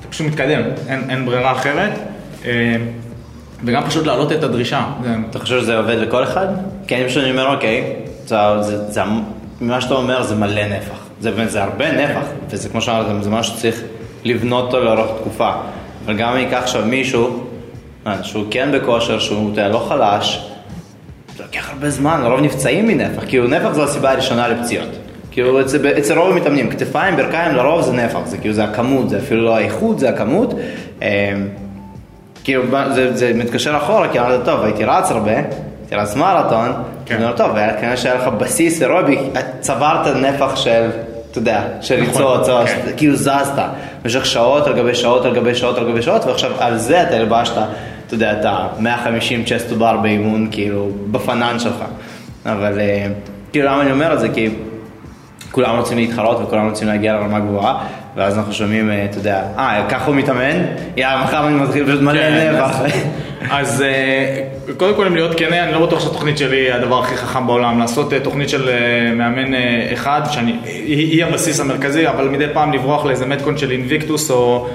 אתה 0.00 0.08
פשוט 0.08 0.26
מתקדם, 0.26 0.62
אין, 0.88 1.10
אין 1.10 1.26
ברירה 1.26 1.52
אחרת, 1.52 1.92
אה, 2.44 2.76
וגם 3.66 3.82
פשוט 3.84 4.06
להעלות 4.06 4.32
את 4.32 4.42
הדרישה, 4.42 4.84
זה, 5.02 5.14
אתה 5.30 5.38
חושב 5.38 5.60
שזה 5.60 5.78
עובד 5.78 5.96
לכל 5.98 6.22
אחד? 6.24 6.46
כי 6.86 6.96
אני 6.96 7.08
פשוט 7.08 7.24
אומר, 7.30 7.54
אוקיי, 7.54 7.96
זה, 8.26 8.36
זה, 8.60 8.92
זה, 8.92 9.00
ממה 9.60 9.80
שאתה 9.80 9.94
אומר 9.94 10.22
זה 10.22 10.34
מלא 10.34 10.68
נפח. 10.68 11.06
זה 11.20 11.62
הרבה 11.62 11.92
נפח, 11.92 12.26
וזה 12.50 12.68
כמו 12.68 12.80
שאמרתם, 12.80 13.22
זה 13.22 13.30
משהו 13.30 13.56
שצריך 13.56 13.82
לבנות 14.24 14.64
אותו 14.64 14.84
לאורך 14.84 15.10
תקופה. 15.20 15.50
אבל 16.04 16.16
גם 16.16 16.32
אם 16.32 16.38
ייקח 16.38 16.58
עכשיו 16.62 16.84
מישהו, 16.86 17.46
אה, 18.06 18.24
שהוא 18.24 18.44
כן 18.50 18.68
בכושר, 18.72 19.18
שהוא 19.18 19.52
אתה 19.52 19.68
לא 19.68 19.78
חלש, 19.88 20.50
זה 21.36 21.42
לוקח 21.42 21.70
הרבה 21.70 21.90
זמן, 21.90 22.20
לרוב 22.22 22.40
נפצעים 22.40 22.86
מנפח, 22.86 23.22
כאילו 23.28 23.48
נפח 23.48 23.72
זו 23.72 23.84
הסיבה 23.84 24.10
הראשונה 24.10 24.48
לפציעות. 24.48 24.88
כאילו 25.30 25.60
אצל, 25.60 25.98
אצל 25.98 26.18
רוב 26.18 26.32
המתאמנים, 26.32 26.70
כתפיים, 26.70 27.16
ברכיים, 27.16 27.54
לרוב 27.54 27.80
זה 27.82 27.92
נפח, 27.92 28.18
זה 28.24 28.38
כאילו 28.38 28.54
זה 28.54 28.64
הכמות, 28.64 29.08
זה 29.08 29.18
אפילו 29.18 29.44
לא 29.44 29.56
האיכות, 29.56 29.98
זה 29.98 30.08
הכמות. 30.08 30.54
כאילו 32.46 32.62
זה, 32.90 33.16
זה 33.16 33.32
מתקשר 33.34 33.76
אחורה, 33.76 34.08
כי 34.08 34.20
אמרת, 34.20 34.44
טוב, 34.44 34.64
הייתי 34.64 34.84
רץ 34.84 35.10
הרבה, 35.10 35.30
הייתי 35.30 35.94
רץ 35.94 36.16
מרתון, 36.16 36.72
כן. 37.06 37.22
אומר, 37.22 37.32
טוב, 37.36 37.56
היה 37.56 37.80
כנראה 37.80 37.96
שהיה 37.96 38.14
לך 38.14 38.28
בסיס 38.28 38.82
אירובי, 38.82 39.18
צברת 39.60 40.16
נפח 40.16 40.56
של, 40.56 40.90
אתה 41.30 41.38
יודע, 41.38 41.62
של 41.80 42.02
נכון, 42.02 42.22
ריצות, 42.22 42.48
או- 42.48 42.66
כן. 42.66 42.90
כאילו 42.96 43.16
זזת 43.16 43.62
במשך 44.02 44.26
שעות 44.26 44.66
על 44.66 44.72
גבי 44.72 44.94
שעות 44.94 45.24
על 45.24 45.34
גבי 45.34 45.54
שעות 45.54 45.78
על 45.78 45.90
גבי 45.90 46.02
שעות, 46.02 46.24
ועכשיו 46.24 46.50
על 46.58 46.76
זה 46.76 47.02
אתה 47.02 47.16
הלבשת, 47.16 47.52
אתה 48.06 48.14
יודע, 48.14 48.32
את 48.40 48.44
ה-150 48.44 49.48
צ'סט 49.48 49.72
בר 49.72 49.96
באימון, 49.96 50.48
כאילו, 50.50 50.88
בפנן 51.10 51.58
שלך. 51.58 51.84
אבל 52.46 52.80
אה, 52.80 53.06
כאילו, 53.52 53.66
למה 53.68 53.82
אני 53.82 53.92
אומר 53.92 54.12
את 54.12 54.20
זה? 54.20 54.28
כי 54.28 54.50
כולם 55.50 55.76
רוצים 55.76 55.98
להתחרות 55.98 56.38
וכולם 56.42 56.68
רוצים 56.68 56.88
להגיע 56.88 57.12
לרמה 57.12 57.40
גבוהה, 57.40 57.86
ואז 58.16 58.38
אנחנו 58.38 58.52
שומעים, 58.52 58.90
אה, 58.90 59.04
אתה 59.04 59.18
יודע, 59.18 59.42
אה, 59.58 59.86
ככה 59.88 60.06
הוא 60.06 60.14
מתאמן? 60.14 60.62
יאללה, 60.96 61.24
מחר 61.24 61.46
אני 61.48 61.54
מתחיל 61.54 61.86
פשוט 61.86 62.00
מלא 62.02 62.20
כן, 62.20 62.52
נפח. 62.54 62.80
אז- 63.50 63.82
אה, 63.82 64.42
קודם 64.76 64.94
כל, 64.94 65.06
אם 65.06 65.14
להיות 65.14 65.38
כן, 65.38 65.52
אני 65.52 65.72
לא 65.72 65.86
בטוח 65.86 66.00
שהתוכנית 66.00 66.38
שלי 66.38 66.56
היא 66.56 66.72
הדבר 66.72 66.98
הכי 66.98 67.16
חכם 67.16 67.46
בעולם. 67.46 67.78
לעשות 67.78 68.12
אה, 68.12 68.20
תוכנית 68.20 68.48
של 68.48 68.68
אה, 68.68 68.74
מאמן 69.14 69.54
אה, 69.54 69.88
אחד, 69.92 70.20
שאני, 70.30 70.56
היא, 70.64 70.96
היא 70.96 71.24
הבסיס 71.24 71.60
המרכזי, 71.60 72.08
אבל 72.08 72.28
מדי 72.28 72.46
פעם 72.52 72.72
לברוח 72.72 73.04
לאיזה 73.06 73.26
מתקון 73.26 73.58
של 73.58 73.70
אינביקטוס, 73.70 74.30
או, 74.30 74.66
אה, 74.66 74.70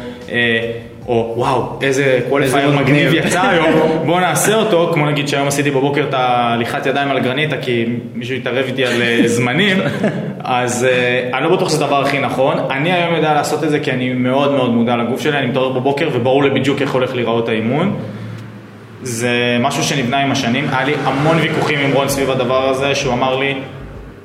או 1.07 1.33
וואו, 1.37 1.79
איזה 1.81 2.19
קואליפייר 2.29 2.71
מגניב. 2.71 3.13
יצא 3.13 3.41
היום, 3.41 3.65
בוא 4.07 4.19
נעשה 4.19 4.55
אותו, 4.55 4.91
כמו 4.93 5.05
נגיד 5.05 5.27
שהיום 5.27 5.47
עשיתי 5.47 5.71
בבוקר 5.71 6.03
את 6.09 6.13
ההליכת 6.13 6.85
ידיים 6.85 7.11
על 7.11 7.17
הגרניטה, 7.17 7.57
כי 7.57 7.85
מישהו 8.15 8.35
התערב 8.35 8.65
איתי 8.67 8.85
על 8.85 9.01
אה, 9.01 9.21
זמנים, 9.25 9.77
אז 10.39 10.83
אה, 10.85 11.29
אני 11.33 11.43
לא 11.43 11.55
בטוח 11.55 11.69
שזה 11.69 11.83
הדבר 11.85 12.01
הכי 12.01 12.19
נכון. 12.19 12.57
אני 12.71 12.93
היום 12.93 13.15
יודע 13.15 13.33
לעשות 13.33 13.63
את 13.63 13.69
זה 13.69 13.79
כי 13.79 13.91
אני 13.91 14.13
מאוד 14.13 14.51
מאוד 14.51 14.73
מודע 14.73 14.95
לגוף 14.95 15.21
שלי, 15.21 15.37
אני 15.37 15.47
מתעורר 15.47 15.69
בבוקר 15.69 16.09
וברור 16.13 16.43
לי 16.43 16.49
בדיוק 16.49 16.81
איך 16.81 16.91
הולך 16.91 17.15
להיראות 17.15 17.49
האימון. 17.49 17.97
זה 19.03 19.57
משהו 19.59 19.83
שנבנה 19.83 20.17
עם 20.17 20.31
השנים, 20.31 20.65
היה 20.71 20.83
לי 20.85 20.93
המון 21.03 21.37
ויכוחים 21.37 21.79
עם 21.79 21.91
רון 21.93 22.09
סביב 22.09 22.31
הדבר 22.31 22.69
הזה, 22.69 22.95
שהוא 22.95 23.13
אמר 23.13 23.35
לי, 23.35 23.55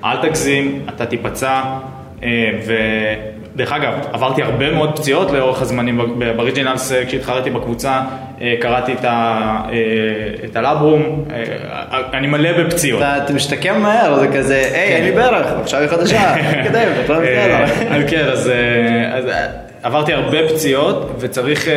אל 0.05 0.17
תגזים, 0.17 0.81
אתה 0.89 1.07
תיפצע, 1.07 1.63
אה, 2.23 2.29
דרך 3.57 3.73
אגב, 3.73 3.93
עברתי 4.13 4.43
הרבה 4.43 4.71
מאוד 4.71 4.97
פציעות 4.97 5.31
לאורך 5.31 5.63
הזמנים. 5.63 6.01
בריג'ינלס, 6.37 6.93
אה, 6.93 7.07
כשהתחרתי 7.07 7.51
בקבוצה, 7.51 8.01
אה, 8.41 8.55
קראתי 8.61 8.93
את, 8.93 9.05
ה, 9.05 9.61
אה, 9.73 9.77
את 10.45 10.57
הלאברום, 10.57 11.25
אני 12.15 12.27
מלא 12.27 12.65
בפציעות. 12.65 13.03
אתה 13.03 13.25
אתה 13.25 13.33
משתקם 13.33 13.81
מהר, 13.81 14.21
זה 14.21 14.29
כזה, 14.29 14.71
היי, 14.73 14.95
אין 14.95 15.05
לי 15.05 15.13
ברך, 15.13 15.47
עכשיו 15.63 15.81
היא 15.81 15.89
חדשה, 15.89 16.35
תתקדם, 16.63 16.75
אה, 16.77 17.03
בסדר. 17.03 17.65
אז 17.91 18.03
כן, 18.11 18.25
אז 18.29 18.51
עברתי 19.83 20.13
הרבה 20.13 20.49
פציעות, 20.49 21.11
וצריך... 21.19 21.69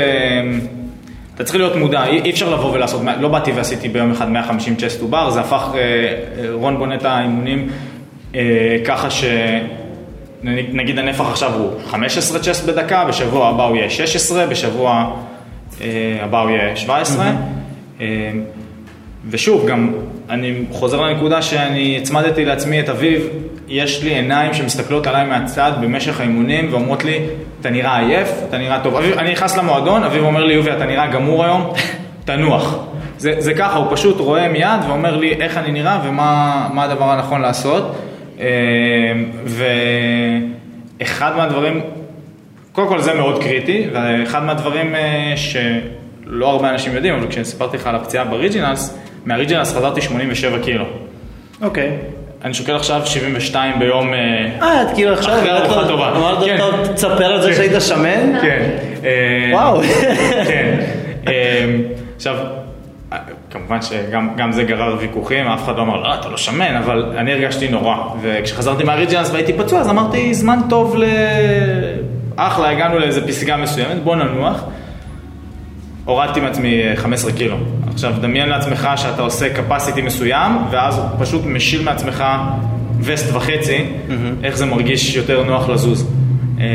אתה 1.35 1.43
צריך 1.43 1.55
להיות 1.59 1.75
מודע, 1.75 2.05
אי 2.05 2.29
אפשר 2.31 2.49
לבוא 2.49 2.73
ולעשות, 2.73 3.01
לא 3.19 3.27
באתי 3.27 3.51
ועשיתי 3.51 3.89
ביום 3.89 4.11
אחד 4.11 4.29
150 4.29 4.75
צ'סט 4.75 5.01
עובר, 5.01 5.29
זה 5.29 5.39
הפך, 5.39 5.71
רון 6.51 6.77
בונה 6.77 6.95
את 6.95 7.05
האימונים 7.05 7.69
ככה 8.85 9.09
ש... 9.09 9.23
נגיד 10.43 10.99
הנפח 10.99 11.25
עכשיו 11.29 11.53
הוא 11.53 11.71
15 11.87 12.39
צ'סט 12.39 12.69
בדקה, 12.69 13.05
בשבוע 13.05 13.47
הבא 13.47 13.63
הוא 13.63 13.75
יהיה 13.75 13.89
16, 13.89 14.45
בשבוע 14.45 15.15
אה, 15.81 15.87
הבא 16.21 16.41
הוא 16.41 16.49
יהיה 16.49 16.75
17. 16.75 17.31
אה, 18.01 18.31
ושוב, 19.29 19.67
גם 19.67 19.93
אני 20.29 20.53
חוזר 20.71 21.01
לנקודה 21.01 21.41
שאני 21.41 21.97
הצמדתי 21.97 22.45
לעצמי 22.45 22.79
את 22.79 22.89
אביב, 22.89 23.27
יש 23.67 24.03
לי 24.03 24.09
עיניים 24.15 24.53
שמסתכלות 24.53 25.07
עליי 25.07 25.25
מהצד 25.25 25.71
במשך 25.81 26.19
האימונים 26.19 26.67
ואומרות 26.71 27.03
לי, 27.03 27.19
אתה 27.61 27.69
נראה 27.69 27.99
עייף, 27.99 28.29
אתה 28.49 28.57
נראה 28.57 28.79
טוב. 28.83 28.95
אביב, 28.95 29.17
אני 29.17 29.31
נכנס 29.31 29.57
למועדון, 29.57 30.03
אביב 30.03 30.23
אומר 30.23 30.43
לי, 30.43 30.53
יובי, 30.53 30.71
אתה 30.71 30.85
נראה 30.85 31.07
גמור 31.07 31.45
היום, 31.45 31.73
תנוח. 32.25 32.75
זה, 33.17 33.33
זה 33.37 33.53
ככה, 33.53 33.77
הוא 33.77 33.87
פשוט 33.91 34.19
רואה 34.19 34.47
מיד 34.47 34.79
ואומר 34.87 35.17
לי 35.17 35.33
איך 35.33 35.57
אני 35.57 35.71
נראה 35.71 35.99
ומה 36.03 36.67
מה 36.73 36.83
הדבר 36.83 37.11
הנכון 37.11 37.41
לעשות. 37.41 37.95
אה, 38.39 38.45
ואחד 40.99 41.35
מהדברים, 41.37 41.81
קודם 42.71 42.87
כל 42.87 43.01
זה 43.01 43.13
מאוד 43.13 43.43
קריטי, 43.43 43.87
ואחד 43.93 44.43
מהדברים 44.43 44.95
אה, 44.95 45.33
שלא 45.35 46.49
הרבה 46.49 46.69
אנשים 46.69 46.95
יודעים, 46.95 47.13
אבל 47.13 47.27
כשסיפרתי 47.27 47.77
לך 47.77 47.87
על 47.87 47.95
הפציעה 47.95 48.23
בריג'ינלס, 48.25 48.97
מהריג'ינלס 49.25 49.75
חזרתי 49.75 50.01
87 50.01 50.59
קילו. 50.59 50.85
אוקיי. 51.61 51.97
אני 52.43 52.53
שוקל 52.53 52.75
עכשיו 52.75 53.01
72 53.05 53.79
ביום... 53.79 54.13
אה, 54.13 54.19
אה, 54.61 54.81
את 54.81 54.87
כאילו 54.95 55.13
עכשיו, 55.13 55.33
אחרי 55.33 55.51
אמרת 55.51 55.65
ארוחה 55.65 55.87
טובה. 55.87 56.11
אמרת 56.11 56.43
כן. 56.45 56.57
לו, 56.57 56.93
תספר 56.93 57.25
על 57.25 57.41
זה 57.41 57.49
כן. 57.49 57.55
שהיית 57.55 57.81
שמן? 57.81 58.39
כן. 58.41 58.69
וואו. 59.51 59.81
כן. 60.47 60.79
אה, 61.27 61.65
עכשיו, 62.15 62.35
כמובן 63.51 63.81
שגם 63.81 64.29
גם 64.37 64.51
זה 64.51 64.63
גרר 64.63 64.97
ויכוחים, 64.99 65.47
אף 65.47 65.63
אחד 65.63 65.77
לא 65.77 65.81
אמר, 65.81 65.97
לא, 65.97 66.13
אתה 66.13 66.29
לא 66.29 66.37
שמן, 66.37 66.75
אבל 66.75 67.13
אני 67.17 67.31
הרגשתי 67.31 67.67
נורא. 67.67 67.95
וכשחזרתי 68.21 68.83
מהריג'נס 68.83 69.31
והייתי 69.31 69.53
פצוע, 69.53 69.79
אז 69.79 69.89
אמרתי, 69.89 70.33
זמן 70.33 70.59
טוב 70.69 70.95
ל... 70.95 71.03
אחלה, 72.35 72.69
הגענו 72.69 72.99
לאיזה 72.99 73.27
פסגה 73.27 73.57
מסוימת, 73.57 74.03
בוא 74.03 74.15
ננוח. 74.15 74.63
הורדתי 76.05 76.39
מעצמי 76.39 76.83
אה, 76.83 76.95
15 76.95 77.31
קילו. 77.31 77.57
עכשיו, 77.93 78.13
דמיין 78.21 78.49
לעצמך 78.49 78.89
שאתה 78.95 79.21
עושה 79.21 79.47
capacity 79.55 80.01
מסוים, 80.01 80.51
ואז 80.71 81.01
פשוט 81.19 81.45
משיל 81.45 81.83
מעצמך 81.83 82.23
וסט 82.99 83.35
וחצי, 83.35 83.85
איך 84.43 84.57
זה 84.57 84.65
מרגיש 84.65 85.15
יותר 85.15 85.43
נוח 85.43 85.69
לזוז. 85.69 86.11
אה, 86.59 86.65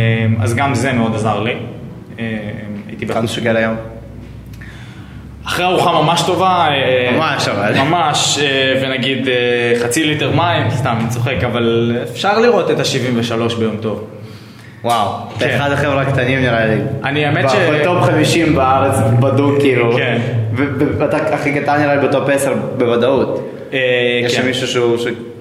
אז 0.40 0.55
גם 0.55 0.75
זה 0.75 0.92
מאוד 0.92 1.14
עזר 1.14 1.40
לי. 1.42 1.55
אה, 2.18 2.51
הייתי 2.88 3.07
כמה. 3.07 3.27
שוקל 3.27 3.57
היום? 3.57 3.93
אחרי 5.46 5.64
ארוחה 5.64 6.02
ממש 6.02 6.22
טובה, 6.26 6.66
אה, 6.70 7.11
ממש, 7.16 7.48
אבל. 7.48 7.72
ממש, 7.78 8.38
אה, 8.42 8.80
ונגיד 8.83 9.28
אה, 9.28 9.35
חצי 9.83 10.04
ליטר 10.04 10.30
מים, 10.30 10.70
סתם, 10.70 10.96
אני 11.00 11.09
צוחק, 11.09 11.44
אבל 11.44 11.96
אפשר 12.12 12.38
לראות 12.40 12.70
את 12.70 12.78
ה-73 12.80 13.59
ביום 13.59 13.76
טוב. 13.80 14.04
וואו. 14.85 15.09
אתה 15.37 15.44
כן. 15.48 15.54
אחד 15.57 15.70
החבר'ה 15.72 16.02
הקטנים 16.02 16.40
נראה 16.40 16.66
לי. 16.66 16.76
אני, 17.04 17.24
האמת 17.24 17.50
ש- 17.50 17.54
ב 17.80 17.86
top 17.86 18.02
50 18.02 18.54
בארץ 18.54 18.94
בדוק 19.20 19.59
כאילו. 19.61 19.96
כן. 19.96 20.18
ואתה 20.98 21.16
הכי 21.16 21.61
קטן 21.61 21.80
נראה 21.80 21.94
לי 21.94 22.09
ב 22.09 22.13
top 22.13 22.28
10 22.28 22.54
בוודאות. 22.78 23.50
אה, 23.72 23.78
יש 24.24 24.38
כן. 24.38 24.46
מישהו 24.46 24.68
שהוא... 24.68 24.96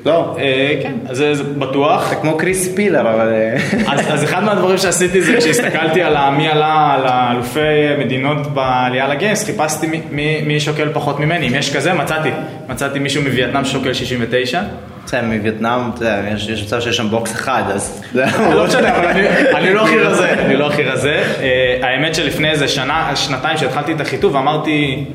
לא. 0.05 0.35
אה, 0.39 0.79
כן, 0.83 0.93
אז 1.09 1.17
זה 1.17 1.43
בטוח. 1.43 2.11
אתה 2.11 2.21
כמו 2.21 2.37
קריס 2.37 2.75
ספילר, 2.75 3.01
אבל... 3.01 3.33
אה, 3.33 3.55
אז, 4.13 4.23
אחד 4.23 4.43
מהדברים 4.43 4.77
שעשיתי 4.77 5.21
זה 5.21 5.37
כשהסתכלתי 5.37 6.01
על 6.01 6.29
מי 6.29 6.47
עלה, 6.47 6.93
על 6.93 7.05
האלופי 7.05 7.59
מדינות 7.99 8.47
בעלייה 8.47 9.07
ל 9.07 9.12
Games, 9.12 9.45
חיפשתי 9.45 9.87
מי, 10.11 10.59
שוקל 10.59 10.89
פחות 10.93 11.19
ממני, 11.19 11.47
אם 11.47 11.55
יש 11.55 11.75
כזה 11.75 11.93
מצאתי, 11.93 12.29
מצאתי 12.69 12.99
מישהו 12.99 13.23
מווייטנאם 13.23 13.65
ששוקל 13.65 13.93
69, 13.93 14.61
בסדר, 15.05 15.21
מווייטנאם, 15.21 15.81
אתה 15.93 16.05
יודע, 16.05 16.21
יש 16.29 16.63
מצב 16.63 16.81
שיש 16.81 16.97
שם 16.97 17.09
box 17.09 17.31
אחד, 17.31 17.63
אז... 17.73 18.03
לא 18.15 18.65
משנה, 18.67 18.97
אבל 18.97 19.05
אני, 19.05 19.27
אני 19.55 19.73
לא 19.73 19.85
הכי 19.85 19.97
רזה, 19.97 20.33
אני 20.33 20.55
לא 20.55 20.67
הכי 20.67 20.83
רזה, 20.83 21.23
אה, 21.41 21.79
האמת 21.81 22.15
שלפני 22.15 22.49
איזה 22.49 22.67
שנה, 22.67 23.11
שנתיים 23.15 23.57
שהתחלתי 23.57 23.93
את 23.93 24.01
החיטוב 24.01 24.35
אמרתי, 24.35 25.05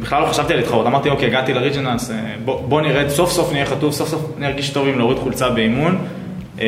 בכלל 0.00 0.22
לא 0.22 0.26
חשבתי 0.26 0.52
על 0.52 0.58
להתחרות, 0.58 0.86
אמרתי 0.86 1.08
אוקיי 1.08 1.28
הגעתי 1.28 1.54
לריג'נלס, 1.54 2.10
אה, 2.10 2.16
בוא, 2.44 2.62
בוא 2.68 2.80
נרד, 2.80 3.08
סוף 3.08 3.30
סוף 3.30 3.52
נהיה 3.52 3.66
חטוב, 3.66 3.92
סוף 3.92 4.08
סוף 4.08 4.32
נרגיש 4.38 4.70
טוב 4.70 4.88
עם 4.88 4.98
להוריד 4.98 5.18
חולצה 5.18 5.50
באימון. 5.50 5.98
אה, 6.60 6.66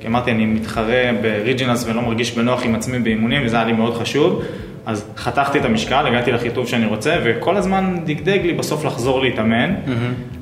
כי 0.00 0.06
אמרתי, 0.06 0.30
אני 0.30 0.46
מתחרה 0.46 1.10
בריג'ינלס 1.22 1.84
ולא 1.88 2.02
מרגיש 2.02 2.32
בנוח 2.32 2.64
עם 2.64 2.74
עצמי 2.74 2.98
באימונים, 2.98 3.42
וזה 3.44 3.56
היה 3.56 3.64
לי 3.64 3.72
מאוד 3.72 3.94
חשוב. 3.94 4.42
אז 4.86 5.04
חתכתי 5.16 5.58
את 5.58 5.64
המשקל, 5.64 6.06
הגעתי 6.06 6.32
לחיטוב 6.32 6.68
שאני 6.68 6.86
רוצה, 6.86 7.16
וכל 7.24 7.56
הזמן 7.56 7.98
דגדג 8.04 8.38
לי 8.42 8.52
בסוף 8.52 8.84
לחזור 8.84 9.20
להתאמן. 9.20 9.74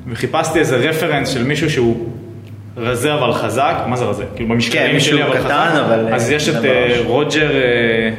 וחיפשתי 0.08 0.58
איזה 0.58 0.76
רפרנס 0.76 1.28
של 1.28 1.44
מישהו 1.44 1.70
שהוא 1.70 2.08
רזה 2.76 3.14
אבל 3.14 3.32
חזק, 3.32 3.74
מה 3.86 3.96
זה 3.96 4.04
רזה? 4.04 4.24
כאילו 4.36 4.48
במשקלים 4.48 4.92
כן, 4.92 5.00
שלי 5.00 5.22
אבל 5.22 5.38
קטן, 5.38 5.68
חזק. 5.70 5.80
אבל, 5.86 6.14
אז 6.14 6.30
אה, 6.30 6.36
יש 6.36 6.48
את. 6.48 6.54
רוג'ר, 7.06 7.50
אה, 7.54 8.10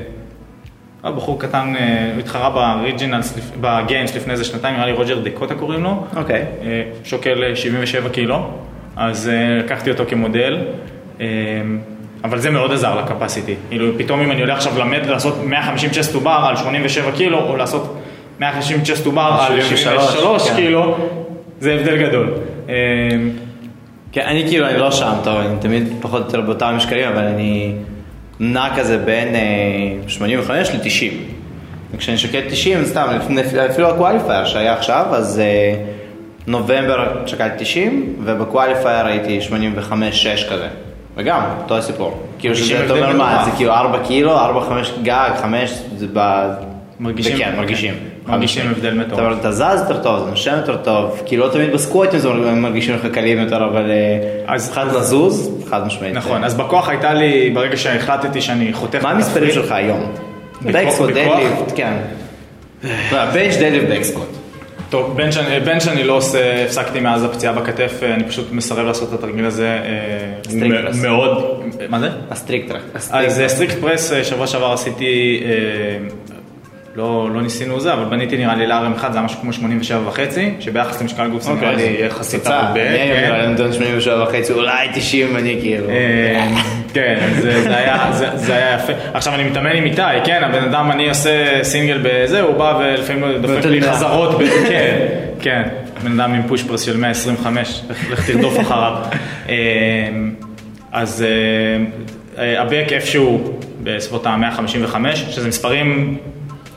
בחור 1.12 1.40
קטן, 1.40 1.74
אה, 1.80 2.10
הוא 2.14 2.20
התחרה 2.20 2.50
ב 2.50 2.58
Regionals, 2.58 3.40
ב 3.62 3.71
Games 3.71 4.16
לפני 4.16 4.34
איזה 4.34 4.44
שנתיים, 4.44 4.76
נראה 4.76 4.86
לי 4.86 4.92
רוג'ר 4.92 5.20
דקוטה 5.20 5.56
קוראים 5.56 5.84
לו. 5.84 6.06
אוקיי. 6.16 6.46
אה, 6.62 6.84
שוקל 7.04 7.44
אה, 7.44 7.56
77 7.56 8.10
קילו, 8.10 8.48
אז 8.96 9.30
אה, 9.30 9.58
לקחתי 9.60 9.92
אותו 9.92 10.04
כמודל, 10.08 10.58
אה, 11.22 11.26
אבל 12.24 12.40
זה 12.40 12.50
מאוד 12.50 12.72
עזר 12.72 13.02
ל 13.02 13.07
capacity. 13.07 13.56
כאילו, 13.70 13.98
פתאום 13.98 14.22
אם 14.22 14.32
אני 14.32 14.42
הולך 14.42 14.58
עכשיו 14.58 14.80
למתח 14.80 15.06
לעשות 15.06 15.44
150 15.46 15.90
chest 15.90 16.08
to 16.08 16.16
bar 16.16 16.46
על 16.50 16.56
87 16.56 17.12
קילו, 17.12 17.40
או 17.40 17.58
לעשות 17.58 17.98
150 18.40 18.82
chest 18.82 18.99
to 18.99 19.06
bar 19.06 19.22
על 19.22 19.48
73, 19.48 19.82
73 19.82 20.50
כן. 20.50 20.56
קילו, 20.56 20.98
זה 21.60 21.74
הבדל 21.74 21.98
גדול. 22.08 22.34
אה, 22.70 22.74
כן, 24.12 24.22
אני 24.26 24.48
כאילו, 24.48 24.68
אני 24.68 24.78
לא 24.78 24.92
שם, 24.92 25.14
טוב, 25.24 25.38
אני 25.38 25.60
תמיד 25.60 25.84
פחות 26.02 26.22
או 26.22 26.26
יותר 26.26 26.42
באותם 26.42 26.74
משקלים, 26.78 27.08
אבל 27.08 27.24
אני 27.24 27.76
נע 28.40 28.68
כזה 28.78 28.98
בין 28.98 29.36
אה, 29.36 29.42
85 30.08 30.70
ל-90. 30.72 31.14
וכשאני 31.96 32.18
שוקל 32.18 32.42
90, 32.50 32.86
סתם, 32.86 33.08
אפילו 33.72 33.90
ה 33.90 33.95
qualifier 33.95 34.46
שהיה 34.46 34.74
עכשיו, 34.74 35.06
אז 35.12 35.40
אה, 35.40 35.76
נובמבר 36.48 37.28
שקלתי 37.28 37.64
90, 37.64 38.16
וב 38.24 38.39
qualifier 38.39 39.06
הייתי 39.06 39.40
85-6 39.50 39.52
כזה. 40.52 40.68
וגם, 41.18 41.42
אותו 41.64 41.78
הסיפור. 41.78 42.24
כאילו 42.40 42.56
90 42.56 42.68
שזה, 42.68 42.86
אתה 42.86 42.94
אומר 42.94 43.18
מה. 43.18 43.42
זה 43.46 43.52
כאילו 43.58 43.72
4 43.74 44.00
קילו, 44.04 44.36
4-5 44.38 44.40
גג, 45.04 45.30
5, 45.42 45.70
זה 45.98 46.08
ב... 46.14 46.48
מרגישים- 47.00 47.38
זה 47.38 47.44
כן, 47.44 47.56
מרגישים. 47.58 47.94
כן. 48.26 48.32
מרגישים 48.32 48.64
חד 48.64 48.70
משמעית. 48.72 48.86
הבדל 48.86 49.00
מטורף. 49.00 49.14
אתה 49.20 49.26
אומר, 49.28 49.40
אתה 49.40 49.52
זז 49.52 49.80
יותר 49.90 50.04
טוב, 50.04 50.24
זה 50.26 50.30
נושם 50.30 50.54
יותר 50.58 50.78
טוב, 50.78 51.22
כאילו 51.26 51.48
לא 51.48 51.52
תמיד 51.52 51.74
בסקווטים 51.74 52.20
זה 52.20 52.30
מרגישים 52.30 52.96
לך 52.96 53.06
קלים 53.14 53.40
יותר, 53.40 53.66
אבל 53.66 53.92
אה, 53.92 54.54
אז- 54.56 54.70
מבחינת 54.70 54.94
לזוז, 54.94 55.52
חד 55.70 55.86
משמעית. 55.86 56.14
נכון, 56.16 56.44
אז 56.44 56.54
בכוח 56.54 56.90
הייתה 56.90 57.14
לי, 57.14 57.50
ברגע 57.54 57.78
שהחלטתי 57.78 58.42
שאני 58.42 58.74
חותך... 58.74 59.04
מה 59.04 59.12
המספרים 59.12 59.52
שלך 59.52 59.72
היום? 59.72 60.12
back 60.62 60.81
squat? 60.81 61.10
deadlift, 61.10 61.72
כן. 61.76 61.94
bench 63.34 63.56
deadlift 63.56 63.88
back 63.98 64.10
squat. 64.10 64.28
טוב, 64.90 65.18
bench 65.66 65.80
אני, 65.80 66.04
לא 66.04 66.14
עושה, 66.14 66.66
הפסקתי 66.66 67.00
מאז 67.00 67.24
הפציעה 67.24 67.54
בכתף, 67.54 68.00
אני 68.04 68.24
פשוט 68.24 68.52
מסרב 68.52 68.86
לעשות 68.86 69.10
את 69.10 69.20
התרגיל 69.20 69.46
הזה. 69.46 69.68
אה, 69.68 70.60
press. 70.70 71.02
מאוד, 71.04 71.44
מה 71.90 72.00
זה? 72.00 72.10
ה 72.32 72.36
strict 72.36 72.59
press. 72.59 72.82
אז 72.96 73.40
אה, 73.42 73.50
strict 73.50 73.76
press, 73.82 74.12
אה, 74.12 74.24
שבוע 74.24 74.48
שעבר 74.48 74.72
עשיתי, 74.74 75.44
אה, 75.46 75.52
לא, 76.96 77.30
לא 77.34 77.42
ניסינו 77.42 77.80
זה, 77.80 77.94
אבל 77.94 78.06
בניתי 78.06 78.38
נראה 78.38 78.56
לי 78.56 78.68
ל 78.68 78.76
RM 78.76 78.94
אחד, 78.94 79.12
זה 79.12 79.18
היה 79.18 79.26
משהו 79.26 79.40
כמו 79.42 79.54
87 79.54 80.08
וחצי, 80.08 80.52
שביחס 80.60 81.02
למשקל 81.02 81.28
גוף 81.28 81.44
זה 81.44 81.54
נראה 81.54 81.74
לי 81.74 81.98
יחסית 82.00 82.48
הרבה. 82.48 82.88
אני 83.44 83.52
נותן 83.52 83.74
87 83.74 84.24
וחצי, 84.24 84.54
אולי 84.54 84.88
90 84.96 85.36
אני 85.38 85.58
כאילו. 85.62 85.90
אה, 85.90 86.48
כן, 86.94 87.30
זה, 87.42 87.78
היה, 87.78 88.12
יפה. 88.76 88.94
עכשיו 89.14 89.36
אני 89.36 89.44
מתאמן 89.44 89.72
עם 89.76 89.84
איתי, 89.86 90.02
כן, 90.26 90.42
הבן 90.44 90.64
אדם, 90.64 90.92
אני 90.92 91.10
עושה 91.10 91.64
סינגל 91.64 92.00
בזה, 92.04 92.42
הוא 92.42 92.56
בא 92.56 92.80
ולפעמים 92.80 93.42
דופק 93.42 93.66
לי. 93.66 93.82
חזרות, 93.82 94.40
כן, 94.70 94.98
כן, 95.42 95.62
בן 96.04 96.20
אדם 96.20 96.34
עם 96.34 96.44
פוש 96.48 96.64
פרס 96.64 96.82
של 96.82 96.98
125, 96.98 97.82
לך- 98.12 98.32
תרדוף 98.32 98.60
אחריו. 98.60 98.94
אה, 99.50 99.54
אז 100.92 101.26
אה, 102.38 102.62
הבק 102.62 102.86
איפשהו 102.92 103.60
בסביבות 103.84 104.26
ה-155, 104.26 104.96
שזה 105.16 105.48
מספרים 105.48 106.18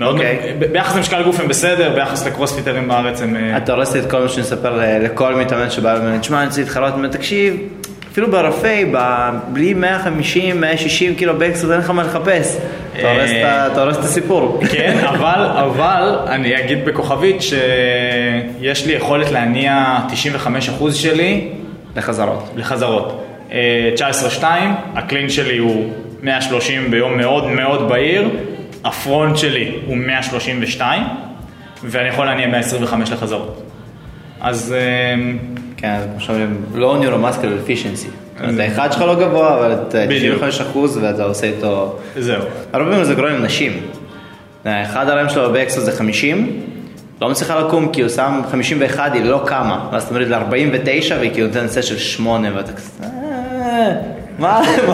אוקיי. 0.01 0.39
ביחס 0.73 0.97
למשקל 0.97 1.23
גוף 1.23 1.41
הם 1.41 1.49
בסדר, 1.49 1.91
ביחס 1.95 2.27
לפטרים 2.27 2.89
בארץ 2.89 3.23
הם... 3.23 3.37
אה, 3.37 3.57
אתה 3.57 3.73
הורס 3.73 3.95
לי 3.95 4.01
את 4.01 4.11
כל 4.11 4.21
מה 4.23 4.29
שאני 4.29 4.43
אספר 4.43 4.81
לכל 5.01 5.35
מתאמן 5.35 5.71
שבא 5.71 5.99
ואומר, 6.03 6.19
תשמע, 6.19 6.39
אני 6.39 6.47
רוצה 6.47 6.61
להתחרות, 6.61 6.87
אני 6.89 6.97
אומר, 6.97 7.09
תקשיב, 7.09 7.57
אפילו 8.13 8.31
ברפי, 8.31 8.93
בלי 9.49 9.75
150, 9.75 10.61
160 10.61 11.15
קילו 11.15 11.35
בקסט, 11.39 11.65
אין 11.71 11.79
לך 11.81 11.91
מה 11.91 12.03
לחפש. 12.03 12.57
אתה 13.01 13.11
הורס 13.13 13.31
את 13.31 13.45
ה- 13.45 13.67
אתה 13.73 13.83
הורס 13.83 13.97
את 13.99 14.05
הסיפור. 14.05 14.61
כן, 14.73 14.97
אבל, 15.15 15.47
אבל 15.57 16.19
אני 16.27 16.61
אגיד 16.61 16.85
בכוכבית 16.85 17.37
שיש 17.43 18.87
לי 18.87 18.93
יכולת 18.93 19.31
להניע 19.31 19.97
95% 20.81 20.93
שלי 20.93 21.49
לחזרות. 21.97 22.51
לחזרות. 22.57 23.25
אה, 23.53 23.91
19-2, 24.41 24.45
הקלין 24.95 25.29
שלי 25.29 25.59
הוא 25.59 25.93
130 26.23 26.91
ביום 26.91 27.17
מאוד 27.17 27.47
מאוד 27.47 27.89
בהיר, 27.89 28.29
הפרונט 28.85 29.37
שלי 29.37 29.77
הוא 29.87 29.97
132, 29.97 31.03
ואני 31.85 32.09
יכול 32.09 32.27
להניע 32.27 32.47
125 32.47 33.11
לחזרות. 33.11 33.63
אז 34.41 34.75
אה, 34.79 35.15
כן, 35.77 35.89
אז 35.91 36.05
כמו 36.13 36.21
שאומרים, 36.21 36.63
לא 36.75 36.97
נוירומסקל 36.97 37.59
אפישנסי. 37.65 38.09
זה- 38.51 38.65
האחד 38.65 38.93
שלך 38.93 39.03
לא 39.03 39.15
גבוה, 39.15 39.55
אבל 39.59 39.73
אתה 39.73 39.99
בדיוק. 40.07 40.37
95 40.37 40.61
אחוז 40.61 40.97
ואתה 41.03 41.25
עושה 41.25 41.47
איתו... 41.47 41.97
זהו. 42.19 42.43
הרבה 42.73 42.91
פעמים 42.91 43.05
זה 43.05 43.15
קורה 43.15 43.31
לנשים. 43.31 43.73
אחד 44.65 45.09
הרעיון 45.09 45.29
שלו 45.29 45.51
בבקסו 45.53 45.81
זה 45.81 45.93
50, 45.93 46.61
לא 47.21 47.31
מצליחה 47.31 47.61
לקום 47.61 47.89
כי 47.93 48.01
הוא 48.01 48.09
שם 48.09 48.41
51, 48.51 49.13
היא 49.15 49.25
לא 49.25 49.43
קמה. 49.47 49.89
ואז 49.93 50.03
אתה 50.03 50.13
מוריד 50.13 50.29
ל-49 50.29 50.45
והיא 51.19 51.31
כאילו 51.33 51.47
נותנת 51.47 51.71
סט 51.71 51.83
של 51.83 51.99
8 51.99 52.49
ואתה 52.57 52.73
כזה... 52.73 53.05
"אה, 54.45 54.61
מה, 54.87 54.93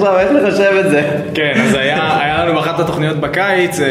מה, 0.00 0.20
איך 0.20 0.30
לחשב 0.32 0.72
את 0.80 0.90
זה? 0.90 1.20
כן, 1.34 1.52
אז 1.64 1.74
היה, 1.74 2.44
לנו 2.48 2.54
באחת 2.54 2.80
התוכניות 2.80 3.16
בקיץ, 3.16 3.80
אה, 3.80 3.86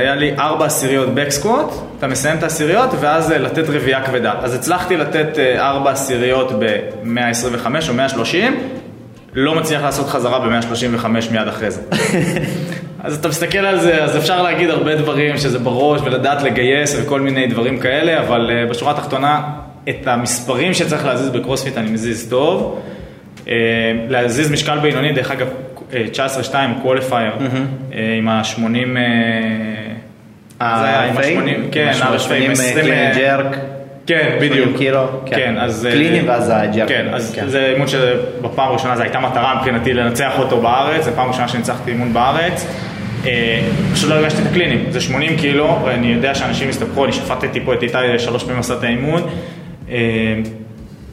היה 0.00 0.14
לי 0.14 0.34
ארבע 0.38 0.66
עשיריות 0.66 1.14
back 1.14 1.38
squat, 1.38 1.74
אתה 1.98 2.06
מסיים 2.06 2.36
את 2.36 2.42
העשיריות, 2.42 2.90
ואז 3.00 3.32
אה, 3.32 3.38
לתת 3.38 3.68
רביעייה 3.68 4.02
כבדה. 4.02 4.32
אז 4.42 4.54
הצלחתי 4.54 4.96
לתת 4.96 5.38
אה, 5.38 5.68
ארבע 5.68 5.90
עשיריות 5.90 6.52
ב-125 6.58 7.66
או 7.88 7.94
130, 7.94 8.56
לא 9.34 9.54
מצליח 9.54 9.82
לעשות 9.82 10.08
חזרה 10.08 10.38
ב-135 10.38 11.06
מיד 11.30 11.48
אחרי 11.48 11.70
זה. 11.70 11.80
אז 13.04 13.18
אתה 13.18 13.28
מסתכל 13.28 13.58
על 13.58 13.80
זה, 13.80 14.04
אז 14.04 14.16
אפשר 14.16 14.42
להגיד 14.42 14.70
הרבה 14.70 14.96
דברים 14.96 15.38
שזה 15.38 15.58
בראש 15.58 16.00
ולדעת 16.04 16.42
לגייס 16.42 16.96
וכל 17.02 17.20
מיני 17.20 17.46
דברים 17.46 17.78
כאלה, 17.78 18.20
אבל 18.20 18.50
בשורה 18.70 18.92
התחתונה, 18.92 19.42
את 19.88 20.06
המספרים 20.06 20.74
שצריך 20.74 21.04
להזיז 21.06 21.30
בקרוספיט 21.30 21.78
אני 21.78 21.90
מזיז 21.90 22.28
טוב. 22.30 22.80
אה, 23.48 23.54
להזיז 24.08 24.50
משקל 24.50 24.78
בינוני, 24.78 25.12
דרך 25.12 25.30
אגב, 25.30 25.46
אה, 25.94 26.04
19-2 26.12 26.54
qualifier, 26.82 27.32
אה, 27.94 28.14
עם 28.18 28.28
ה-80... 28.28 28.96
אה, 30.60 30.78
זה 30.80 30.84
היה 30.84 31.02
עם 31.04 31.16
RFA? 31.16 31.20
ה-80, 31.20 31.72
כן, 31.72 31.92
עם 31.96 32.02
ה- 32.02 32.06
ה-80, 32.06 32.18
80 32.18 32.42
עם 32.44 32.50
20... 32.50 32.74
clean 32.84 33.12
jerk. 33.14 33.56
כן, 34.06 34.36
בדיוק. 34.40 34.54
80 34.68 34.76
קילו, 34.78 35.06
כן. 35.26 35.36
כן, 35.36 35.54
אז... 35.58 35.86
אה, 35.86 35.92
clean 35.92 36.20
ואז 36.28 36.52
ה 36.54 36.60
jerk. 36.60 36.88
כן, 36.88 37.06
אז 37.12 37.34
כן. 37.34 37.48
זה 37.48 37.66
אימון 37.72 37.88
שבפעם 37.88 38.68
הראשונה 38.68 38.96
זו 38.96 39.02
הייתה 39.02 39.20
מטרה 39.20 39.54
מבחינתי 39.54 39.94
לנצח 39.94 40.32
אותו 40.38 40.60
בארץ, 40.60 41.04
זו 41.04 41.10
פעם 41.14 41.28
ראשונה 41.28 41.48
שניצחתי 41.48 41.90
אימון 41.90 42.12
בארץ. 42.12 42.66
אה, 43.26 43.60
פשוט 43.92 44.10
לא 44.10 44.14
הרגשתי 44.14 44.42
את 44.42 44.46
הקלינים, 44.46 44.84
זה 44.90 45.00
80 45.00 45.36
קילו, 45.36 45.78
ואני 45.84 46.06
יודע 46.06 46.34
שאנשים 46.34 46.68
הסתבכו, 46.68 47.04
אני 47.04 47.12
שפטתי 47.12 47.60
פה 47.60 47.74
את 47.74 47.82
איתי 47.82 47.98
שלוש 48.18 48.44
פעמים 48.44 48.58
עשה 48.60 48.74
את 48.74 48.82
האימון. 48.84 49.22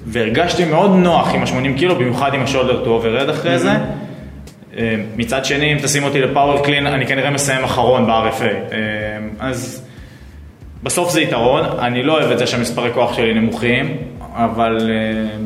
והרגשתי 0.05 0.65
מאוד 0.65 0.91
נוח 0.91 1.33
עם 1.33 1.41
ה-80 1.43 1.79
קילו, 1.79 1.95
במיוחד 1.95 2.33
עם 2.33 2.43
ה 2.43 2.48
shoulder 2.48 2.83
to 2.83 2.89
overhead 2.89 3.29
אחרי 3.29 3.59
זה. 3.59 3.71
אה, 4.77 4.95
מצד 5.17 5.45
שני, 5.45 5.73
אם 5.73 5.77
תשים 5.77 6.03
אותי 6.03 6.21
ל 6.21 6.29
power 6.29 6.65
clean, 6.65 6.87
אני 6.87 7.07
כנראה 7.07 7.29
מסיים 7.29 7.63
אחרון 7.63 8.07
ב-RFA. 8.07 8.43
אה, 8.43 8.77
אז 9.39 9.87
בסוף 10.83 11.11
זה 11.11 11.21
יתרון, 11.21 11.65
אני 11.79 12.03
לא 12.03 12.13
אוהב 12.13 12.31
את 12.31 12.39
זה 12.39 12.47
שהמספרי 12.47 12.93
כוח 12.93 13.13
שלי 13.13 13.33
נמוכים, 13.33 13.97
אבל 14.35 14.89
אה, 14.91 15.37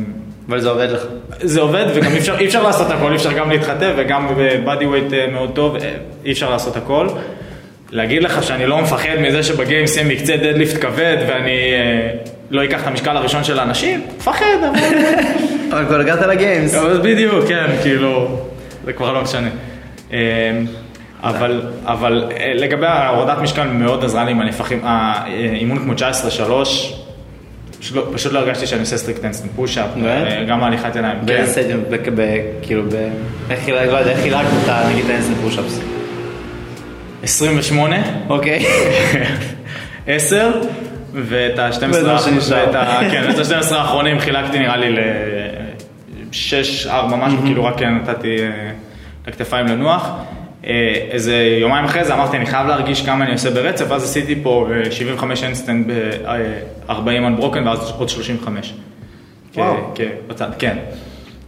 אבל 0.50 0.62
זה 0.62 0.70
עובד 0.70 0.90
לך. 0.90 1.06
זה 1.42 1.62
עובד 1.62 1.86
וגם 1.96 2.12
אי 2.12 2.18
אפשר, 2.18 2.40
אי 2.40 2.46
אפשר 2.46 2.64
לעשות 2.64 2.92
הכל, 2.92 3.12
אי 3.12 3.16
אפשר 3.16 3.34
גם 3.34 3.50
להתחתב 3.50 3.94
וגם 3.98 4.28
ב 4.38 4.86
bodyweight 4.86 5.14
מאוד 5.32 5.52
טוב, 5.56 5.76
אי 6.26 6.32
אפשר 6.32 6.50
לעשות 6.50 6.76
הכל. 6.76 7.08
להגיד 7.92 8.24
לך 8.24 8.44
שאני 8.44 8.66
לא 8.66 8.82
מפחד 8.82 9.16
מזה 9.22 9.44
שב 9.44 9.64
Games 9.64 9.98
יהיה 9.98 10.08
מקצה 10.08 10.38
deadlift 10.38 10.82
כבד 10.82 11.18
ואני 11.28 11.58
לא 12.50 12.64
אקח 12.64 12.82
את 12.82 12.88
המשקל 12.88 13.18
הראשון 13.18 13.44
של 13.44 13.60
האנשים? 13.60 14.02
מפחד, 14.18 14.46
אבל... 14.70 14.80
אבל 15.72 15.86
כבר 15.86 16.00
הגעת 16.00 16.22
ל 16.22 16.30
Games. 16.30 16.76
בדיוק, 17.04 17.46
כן, 17.48 17.66
כאילו, 17.82 18.40
זה 18.86 18.94
כבר 18.94 19.14
לא 19.14 19.22
משנה. 19.22 19.50
אה, 20.14 20.20
אבל, 21.24 21.62
אבל 21.84 22.32
אה, 22.40 22.52
לגבי 22.56 22.86
ההורדת 22.88 23.38
משקל 23.38 23.68
מאוד 23.68 24.04
עזרה 24.04 24.24
לי 24.26 24.32
עם 24.32 24.42
הנפחים, 24.42 24.80
האימון 24.84 25.80
כמו 25.80 25.94
19-3, 25.94 26.02
פשוט 27.80 27.96
לא- 27.96 28.08
פשוט 28.14 28.34
לא 28.34 28.40
הרגשתי 28.40 28.68
שאני 28.68 28.82
עושה 28.82 28.98
strict 28.98 29.26
handstand 29.26 29.52
push-up? 29.56 29.90
אה, 30.06 30.44
גם 30.48 30.64
הליכת 30.64 30.96
ידיים. 30.96 31.18
באיזה 31.26 31.76
ב- 32.16 32.22
כאילו, 32.62 32.84
איך 33.50 33.70
לא 33.70 34.00
איך 34.00 34.20
חילקת 34.20 34.40
את 34.66 34.70
נגיד 34.90 35.04
את 35.06 35.10
ה 35.10 35.13
handstand 35.13 35.38
push-ups. 35.42 35.80
28, 37.24 37.96
אוקיי. 38.30 38.66
10, 40.08 40.52
ואת 41.24 41.60
ה-12 41.60 41.84
וזה 41.90 42.14
מה 42.14 42.20
שנשאר. 42.20 42.66
ואת 42.68 42.76
ה- 42.76 43.00
כן, 43.12 43.24
את 43.30 43.36
ה-12 43.40 43.76
האחרונים 43.76 44.20
חילקתי 44.20 44.60
נראה 44.60 44.78
לי 44.78 44.90
ל-6, 44.92 46.34
4 46.90 47.16
משהו, 47.16 47.38
כאילו 47.42 47.64
רק 47.66 47.82
נתתי 47.82 48.38
אה, 48.40 48.72
לכתפיים 49.28 49.68
לנוח. 49.68 50.10
אה, 50.68 50.72
איזה 51.12 51.58
יומיים 51.62 51.86
אחרי 51.86 52.06
זה 52.06 52.14
אמרתי, 52.14 52.38
אני 52.38 52.46
חייב 52.46 52.68
להרגיש 52.68 53.06
כמה 53.06 53.24
אני 53.26 53.34
עושה 53.34 53.50
ברצף, 53.52 53.86
ואז 53.90 54.04
עשיתי 54.04 54.36
פה 54.44 54.68
אה, 54.86 54.92
75 54.92 55.44
handstand 55.44 55.88
ב-40 55.88 56.92
unbroken 57.40 57.60
ואז 57.66 57.92
עוד 57.98 58.10
35. 58.10 58.74
כ- 59.54 59.58
וואו. 59.58 59.92
כ- 59.96 60.02
בצד, 60.28 60.50
כן. 60.60 60.78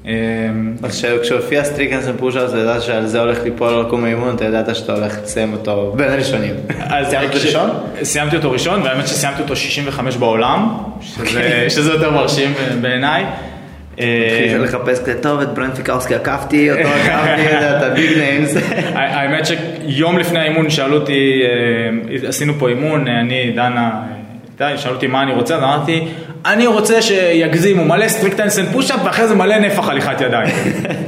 אה, 0.08 0.14
אז 0.84 1.06
כשהופיע 1.22 1.64
strict 1.64 1.92
handstand 1.92 2.16
push-ups, 2.20 2.50
אתה 2.50 2.60
ידעת 2.60 2.82
שעל 2.82 3.06
זה 3.06 3.20
הולך 3.20 3.44
ליפול 3.44 3.68
על 3.74 3.82
לקום 3.82 4.04
האימון, 4.06 4.36
אתה 4.36 4.46
ידעת 4.46 4.76
שאתה 4.76 4.94
הולך 4.94 5.18
לסיים 5.24 5.54
אותו 5.54 5.94
בין 5.98 6.10
הראשונים. 6.12 6.54
אז 6.80 7.08
סיימת 7.08 7.32
כש- 7.32 7.46
ראשון? 7.46 7.70
סיימתי 8.04 8.36
אותו 8.36 8.52
ראשון, 8.52 8.82
והאמת 8.82 9.08
שסיימתי 9.08 9.42
אותו 9.42 9.56
65 9.56 10.16
בעולם, 10.18 10.68
שזה, 11.02 11.66
שזה 11.70 11.92
יותר 11.92 12.12
מרשים 12.12 12.54
בעיניי. 12.82 13.24
אה, 14.00 14.40
התחיל 14.46 14.62
לחפש 14.64 15.00
כזה, 15.00 15.22
טוב, 15.22 15.40
את 15.42 15.54
ברנט 15.54 15.76
פיקובסקי 15.76 16.16
עקפתי, 16.16 16.72
אותו 16.72 16.88
עקפתי, 17.04 17.48
את 17.58 17.84
ה 17.84 17.92
big 17.92 18.18
names. 18.18 18.56
האמת 18.96 19.44
שיום 19.46 20.18
לפני 20.18 20.40
האימון 20.40 20.70
שאלו 20.70 20.96
אותי, 20.96 21.42
אה, 22.24 22.28
עשינו 22.28 22.54
פה 22.60 22.70
אימון, 22.70 23.08
אה, 23.08 23.20
אני, 23.20 23.52
דנה, 23.56 23.92
אה, 24.62 24.70
איתי, 24.70 24.82
שאלו 24.82 24.96
אותי 24.96 25.08
מה 25.08 25.24
אני 25.24 25.34
רוצה, 25.34 25.56
אז 25.56 25.64
אמרתי, 25.64 26.08
אני 26.46 26.68
רוצה 26.68 27.02
שיגזימו 27.02 27.86
מלא 27.86 28.08
strict 28.08 28.40
handstand 28.40 28.70
pushup 28.72 29.00
ואחרי 29.06 29.28
זה 29.28 29.36
מלא 29.36 29.58
נפח 29.58 29.90
הליכת 29.90 30.22
ידיים. 30.22 30.50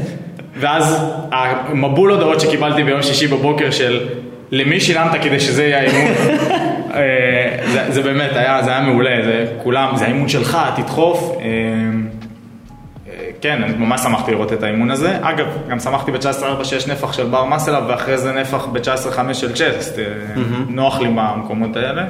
ואז 0.59 1.03
המבול 1.31 2.11
הודעות 2.11 2.41
שקיבלתי 2.41 2.83
ביום 2.83 3.01
שישי 3.01 3.27
בבוקר 3.27 3.71
של 3.71 4.07
למי 4.51 4.79
שילמת 4.79 5.21
כדי 5.21 5.39
שזה 5.39 5.63
יהיה 5.63 5.79
האימון, 5.79 6.11
אה, 6.93 7.57
זה, 7.71 7.85
זה 7.89 8.01
באמת 8.01 8.31
היה, 8.33 8.63
זה 8.63 8.71
היה 8.71 8.81
מעולה, 8.81 9.19
זה 9.23 9.45
כולם, 9.63 9.97
זה 9.97 10.05
האימון 10.05 10.29
שלך, 10.29 10.57
תדחוף. 10.75 11.37
אה, 11.41 11.45
כן, 13.41 13.63
אני 13.63 13.73
ממש 13.77 14.01
שמחתי 14.01 14.31
לראות 14.31 14.53
את 14.53 14.63
האימון 14.63 14.91
הזה. 14.91 15.17
אגב, 15.21 15.45
גם 15.69 15.79
שמחתי 15.79 16.11
ב-19.4 16.11 16.63
שיש 16.63 16.87
נפח 16.87 17.13
של 17.13 17.25
בר 17.25 17.45
מסלאב, 17.45 17.83
ואחרי 17.87 18.17
זה 18.17 18.31
נפח 18.31 18.65
ב-19.5 18.65 19.33
של 19.33 19.53
צ'סט. 19.53 19.99
אה, 19.99 20.03
נוח 20.69 20.99
לי 21.01 21.07
במקומות 21.07 21.75
האלה. 21.75 22.03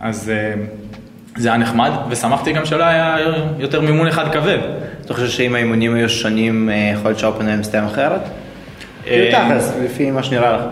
אז 0.00 0.30
אה, 0.30 0.54
זה 1.36 1.48
היה 1.48 1.58
נחמד, 1.58 1.90
ושמחתי 2.08 2.52
גם 2.52 2.66
שלא 2.66 2.84
היה 2.84 3.16
יותר 3.58 3.80
מימון 3.80 4.06
אחד 4.06 4.32
כבד. 4.32 4.58
אתה 5.04 5.14
חושב 5.14 5.28
שאם 5.28 5.54
האימונים 5.54 5.94
היו 5.94 6.08
שונים, 6.08 6.70
אה, 6.70 6.90
יכול 6.94 7.10
להיות 7.10 7.18
שהאופן 7.18 7.46
היה 7.46 7.56
מסתיים 7.56 7.84
אחרת? 7.84 8.20
כאילו 9.04 9.24
אה, 9.24 9.48
תכלס, 9.48 9.76
לפי 9.84 10.10
מה 10.10 10.22
שנראה 10.22 10.52
לך. 10.52 10.62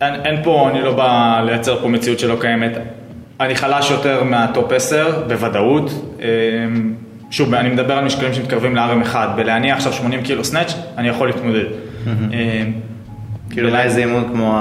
אין, 0.00 0.42
פה, 0.42 0.68
אני 0.70 0.82
לא 0.82 0.92
בא 0.92 1.40
לייצר 1.46 1.80
פה 1.80 1.88
מציאות 1.88 2.18
שלא 2.18 2.36
קיימת. 2.40 2.72
אני 3.40 3.54
חלש 3.54 3.90
יותר 3.90 4.24
מהטופ 4.24 4.72
10, 4.72 5.22
בוודאות. 5.28 5.90
שוב, 7.30 7.54
אני 7.54 7.68
מדבר 7.68 7.94
על 7.94 8.04
משקלים 8.04 8.34
שמתקרבים 8.34 8.76
ל-RM1. 8.76 9.16
בלהניע 9.36 9.74
עכשיו 9.74 9.92
80 9.92 10.22
קילו 10.22 10.44
סנאץ', 10.44 10.74
אני 10.98 11.08
יכול 11.08 11.26
להתמודד. 11.26 11.64
כאילו, 13.50 13.68
אולי 13.68 13.90
זה 13.90 14.00
אימון 14.00 14.28
כמו, 14.32 14.58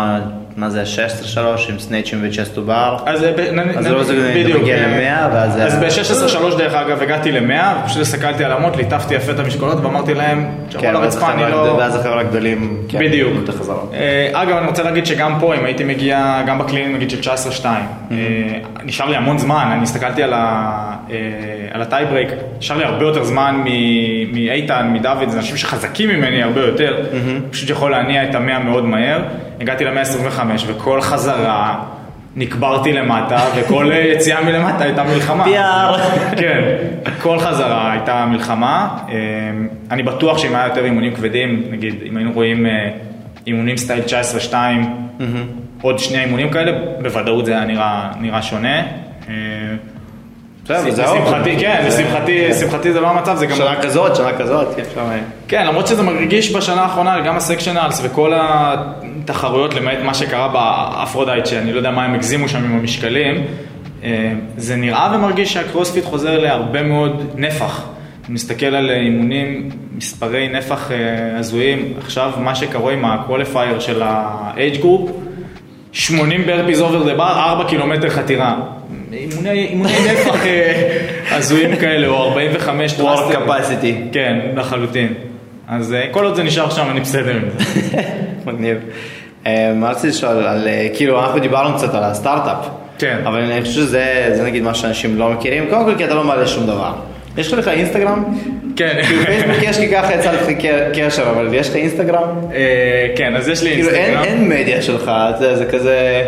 מה 0.58 0.70
זה, 0.70 0.82
ה-16-3 0.82 1.40
עם 1.72 1.80
סנייצ'ים 1.80 2.20
וצ'סטו 2.24 2.62
בר? 2.64 2.98
אז 3.06 3.22
ב- 3.24 3.40
נ- 3.40 3.60
אז 3.78 3.88
נ- 3.88 3.92
לא 3.92 4.04
זה. 4.04 4.34
מגיע 4.62 4.78
ל-100, 4.88 5.34
ואז 5.34 5.54
זה- 5.54 5.64
אז 5.66 5.76
ב-16-3 5.80 6.58
דרך 6.58 6.74
אגב 6.74 7.02
הגעתי 7.02 7.32
ל-100, 7.32 7.86
פשוט 7.86 8.02
הסתכלתי 8.02 8.44
על 8.44 8.52
המוט, 8.52 8.76
ליטפתי 8.78 9.14
יפה 9.16 9.32
את 9.32 9.40
המשקולות 9.40 9.78
ואמרתי 9.84 10.14
להם, 10.14 10.46
תשארו 10.70 10.82
כן, 10.84 10.90
על 10.90 10.96
ואז 10.98 11.16
הרצפה, 11.16 11.34
אני 11.34 11.52
לא... 11.52 11.76
ואז 11.80 11.96
החבר'ה 11.96 12.20
הגדולים, 12.22 12.78
כן, 12.90 13.00
בדיוק. 13.00 13.34
אה, 13.94 14.30
אגב, 14.34 14.58
אני 14.58 14.68
רוצה 14.68 14.84
להגיד 14.84 15.06
שגם 15.06 15.38
פה, 15.40 15.56
אם 15.56 15.66
הייתי 15.66 15.84
מגיע, 15.84 16.42
גם 16.48 16.60
ב 16.60 16.64
clean 16.64 16.87
ים 16.87 16.96
נגיד 16.96 17.10
של 17.10 17.20
19-2, 17.62 17.66
אה, 17.66 18.18
נשאר 18.84 19.10
לי 19.10 19.16
המון 19.16 19.38
זמן, 19.38 19.70
אני 19.74 19.84
הסתכלתי 19.84 20.24
על 20.24 20.34
אה, 20.34 20.96
ה 21.74 21.79
tiebreak, 21.79 22.30
נשאר 22.60 22.78
לי 22.78 22.84
הרבה 22.84 23.06
יותר 23.06 23.24
זמן 23.24 23.64
מאיתן, 24.34 24.90
מדוד, 24.94 25.30
זה 25.30 25.38
אנשים 25.38 25.58
שחזקים 25.58 26.10
ממני 26.10 26.44
הרבה 26.44 26.62
יותר, 26.62 27.06
פשוט 27.52 27.70
יכול 27.70 27.92
להניע 27.92 28.30
את 28.30 28.36
המאה 28.36 28.60
מאוד 28.60 28.86
מהר. 28.86 29.20
הגעתי 29.62 29.86
ל-125, 29.86 30.40
וכל 30.68 31.02
חזרה 31.02 31.84
נקברתי 32.36 32.94
למטה, 32.94 33.46
וכל 33.56 33.92
יציאה 33.94 34.44
מלמטה 34.44 34.84
הייתה 34.84 35.04
מלחמה. 35.04 35.46
PR. 35.46 36.00
כן, 36.38 36.62
כל 37.22 37.40
חזרה 37.40 37.92
הייתה 37.92 38.26
מלחמה. 38.26 38.98
אה, 39.10 39.14
אני 39.92 40.04
בטוח 40.04 40.38
שאם 40.38 40.56
היה 40.56 40.68
יותר 40.68 40.86
אימונים 40.86 41.16
כבדים, 41.16 41.64
נגיד, 41.72 41.96
אם 42.10 42.18
היינו 42.18 42.32
רואים 42.34 42.66
אה, 42.66 42.90
אימונים 43.48 43.78
סטייל 43.78 44.04
19-2, 44.50 44.54
עוד 45.82 46.00
שני 46.00 46.24
אימונים 46.24 46.50
כאלה, 46.50 46.72
בוודאות 47.02 47.46
זה 47.46 47.52
היה 47.52 47.66
נראה, 47.66 48.12
נראה 48.20 48.42
שונה. 48.42 48.80
אה. 49.30 49.34
לשמחתי, 50.70 51.56
כן, 51.60 51.86
לשמחתי, 52.50 52.94
זה 52.94 53.00
לא 53.02 53.10
המצב, 53.10 53.36
זה 53.36 53.46
גם... 53.46 53.56
שנה 53.56 53.82
כזאת, 53.82 54.16
שנה 54.16 54.34
כזאת, 54.38 54.68
כן. 54.76 55.20
כן, 55.48 55.66
למרות 55.68 55.88
שזה 55.88 56.04
מרגיש 56.04 56.56
בשנה 56.56 56.82
האחרונה, 56.82 57.22
גם 57.22 57.36
הסקשנלס 57.36 58.02
וכל 58.04 58.34
התחרויות, 59.26 59.74
למעט 59.74 59.98
מה 60.04 60.14
שקרה 60.14 60.48
באפרודייט, 60.48 61.46
שאני 61.46 61.72
לא 61.72 61.78
יודע 61.78 61.92
מה 61.92 62.06
הם 62.06 62.14
הגזימו 62.14 62.50
שם 62.50 62.64
עם 62.64 62.80
המשקלים, 62.80 63.46
אה, 64.04 64.32
זה 64.58 64.76
נראה 64.76 65.12
ומרגיש 65.16 65.54
שהקרוספיט 65.54 66.06
חוזר 66.06 66.40
להרבה 66.40 66.84
מאוד 66.84 67.32
נפח. 67.36 67.86
מסתכל 68.30 68.66
על 68.66 68.90
אימונים, 68.90 69.70
מספרי 69.98 70.50
נפח 70.50 70.92
אה, 70.92 70.98
הזויים, 71.40 71.94
עכשיו 71.98 72.32
מה 72.38 72.56
שקורה 72.56 72.94
עם 72.94 73.06
ה 73.06 73.13
qualifier 73.13 73.80
של 73.80 74.02
ה-age 74.04 74.82
group, 74.82 75.12
80 75.92 76.46
burpees 76.46 76.82
over 76.82 77.04
the 77.04 77.14
bar, 77.14 77.40
4 77.40 77.70
קילומטר 77.70 78.10
חתירה. 78.10 78.56
אימוני, 79.14 79.50
אימוני 79.50 79.94
נפח 80.12 80.46
אה, 80.46 81.02
הזויים 81.32 81.76
כאלה, 81.76 82.08
או 82.08 82.24
45 82.24 82.94
Work 82.94 82.98
thruster. 82.98 83.46
capacity. 83.46 84.14
כן, 84.14 84.40
לחלוטין. 84.56 85.14
אז 85.68 85.96
כל 86.12 86.26
עוד 86.26 86.36
זה 86.36 86.44
נשאר 86.44 86.70
שם, 86.70 86.88
אני 86.92 87.00
בסדר 87.00 87.36
עם 87.36 87.50
זה. 87.58 88.02
מגניב. 88.46 88.78
אה, 89.48 89.74
מה 89.76 89.90
רציתי 89.90 90.08
לשאול 90.08 90.32
על, 90.32 90.68
אה, 90.68 90.88
כאילו 90.94 91.20
אנחנו 91.20 91.40
דיברנו 91.40 91.78
קצת 91.78 91.94
על 91.94 92.04
הסטארט-אפ. 92.04 92.68
כן. 93.00 93.18
אבל 93.26 93.40
אני 93.40 93.62
חושב 93.62 93.74
שזה 93.74 94.32
זה 94.34 94.44
נגיד 94.44 94.64
מה 94.64 94.74
שאנשים 94.74 95.18
לא 95.18 95.30
מכירים. 95.30 95.66
קודם 95.70 95.86
כל 95.86 95.96
כי 95.98 96.06
אתה 96.06 96.14
לא 96.14 96.24
מעלה 96.24 96.48
שום 96.48 96.68
דבר. 96.68 96.94
יש 97.38 97.54
לך 97.54 97.68
אינסטגרם? 97.68 98.24
כן. 98.76 99.00
כאילו 99.04 99.26
פייסבוק 99.26 99.56
יש 99.62 99.80
לי 99.80 99.92
ככה 99.92 100.14
יצא 100.16 100.32
לך 100.32 100.48
קשר, 100.96 101.30
אבל 101.30 101.54
יש 101.54 101.70
לך 101.70 101.76
אינסטגרם? 101.76 102.28
אה, 102.54 103.08
כן, 103.16 103.36
אז 103.36 103.48
יש 103.48 103.64
לי 103.64 103.74
כאילו 103.74 103.90
אין, 103.90 103.98
אינסטגרם. 103.98 104.24
אין 104.24 104.50
מדיה 104.50 104.82
שלך, 104.82 105.12
זה 105.40 105.66
כזה... 105.72 106.24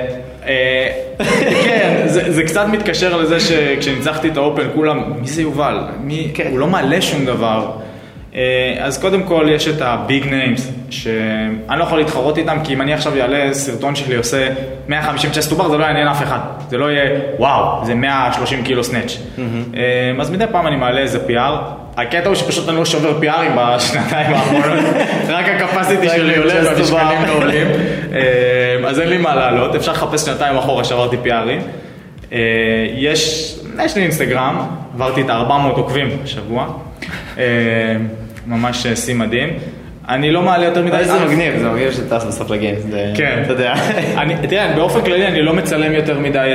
כן, 1.64 2.04
זה, 2.06 2.32
זה 2.32 2.44
קצת 2.44 2.66
מתקשר 2.72 3.18
לזה 3.18 3.40
שכשניצחתי 3.40 4.28
את 4.28 4.38
האופן 4.38 4.68
כולם, 4.76 5.04
מי 5.22 5.28
זה 5.28 5.42
יובל? 5.42 5.80
מי, 6.04 6.32
כן. 6.34 6.48
הוא 6.52 6.60
לא 6.60 6.68
מעלה 6.68 7.02
שום 7.02 7.26
דבר. 7.26 7.72
אה, 8.38 8.76
אז 8.80 9.02
קודם 9.02 9.24
כל 9.24 9.46
יש 9.50 9.68
את 9.68 9.82
ה 9.82 9.93
big 9.93 10.26
names, 10.26 10.72
שאני 10.90 11.80
לא 11.80 11.84
יכול 11.84 12.00
להתחרות 12.00 12.38
איתם, 12.38 12.58
כי 12.64 12.74
אם 12.74 12.82
אני 12.82 12.94
עכשיו 12.94 13.14
אעלה 13.22 13.54
סרטון 13.54 13.96
שלי 13.96 14.16
עושה 14.16 14.50
150 14.88 15.32
chest 15.32 15.46
to 15.46 15.52
bar, 15.52 15.70
זה 15.70 15.78
לא 15.78 15.84
יעניין 15.84 16.08
אף 16.08 16.24
אחד. 16.24 16.40
זה 16.70 16.78
לא 16.78 16.92
יהיה, 16.92 17.20
וואו, 17.40 17.86
זה 17.86 17.96
130 17.96 18.64
קילו 18.64 18.84
snatch. 18.84 19.18
אה, 19.76 20.22
אז 20.22 20.30
מדי 20.30 20.46
פעם 20.52 20.68
אני 20.68 20.76
מעלה 20.76 21.00
איזה 21.00 21.20
PR. 21.28 21.52
הקטע 21.98 22.28
הוא 22.28 22.36
שפשוט 22.36 22.70
אני 22.70 22.78
לא 22.78 22.86
שובר 22.86 23.20
PR 23.22 23.37
ים 23.37 23.52
בשנתיים 23.58 24.34
האחרונות, 24.34 24.86
רק 25.30 25.46
ה 25.50 25.56
capacity 25.56 26.10
שלי 26.10 26.38
עולה 26.38 26.54
והמשקלים. 26.66 27.26
לא 27.28 27.34
עולים. 27.34 27.68
אה, 28.14 28.90
אז 28.90 29.00
אין 29.00 29.10
לי 29.10 29.18
מה 29.18 29.36
לעלות, 29.36 29.76
אפשר 29.76 29.92
לחפש 29.92 30.26
שנתיים 30.26 30.58
אחורה 30.58 30.84
ששברתי 30.84 31.18
PR 31.24 31.39
ים. 31.39 31.62
יש, 32.96 33.54
יש 33.86 33.96
לי 33.96 34.04
אינסטגרם, 34.04 34.58
עברתי 34.94 35.22
את 35.22 35.30
ה-400 35.30 35.78
עוקבים 35.78 36.10
השבוע, 36.24 36.68
ממש 38.48 38.86
אה, 38.86 38.96
שיא 38.96 39.16
מדהים. 39.16 39.50
אני 40.10 40.32
לא 40.32 40.42
מעלה 40.42 40.66
יותר 40.66 40.86
מדי... 40.86 41.04
זה 41.04 41.26
מגניב, 41.26 41.58
זה 41.58 41.70
מגניב 41.70 41.92
שטס 41.92 42.24
בסוף 42.24 42.52
לגיימס, 42.52 42.84
כן. 43.16 43.42
אתה 43.46 43.54
יודע. 43.54 43.74
תראה, 44.50 44.76
באופן 44.76 45.02
כללי 45.02 45.28
אני 45.28 45.42
לא 45.42 45.54
מצלם 45.54 45.94
יותר 45.94 46.20
מדי 46.20 46.54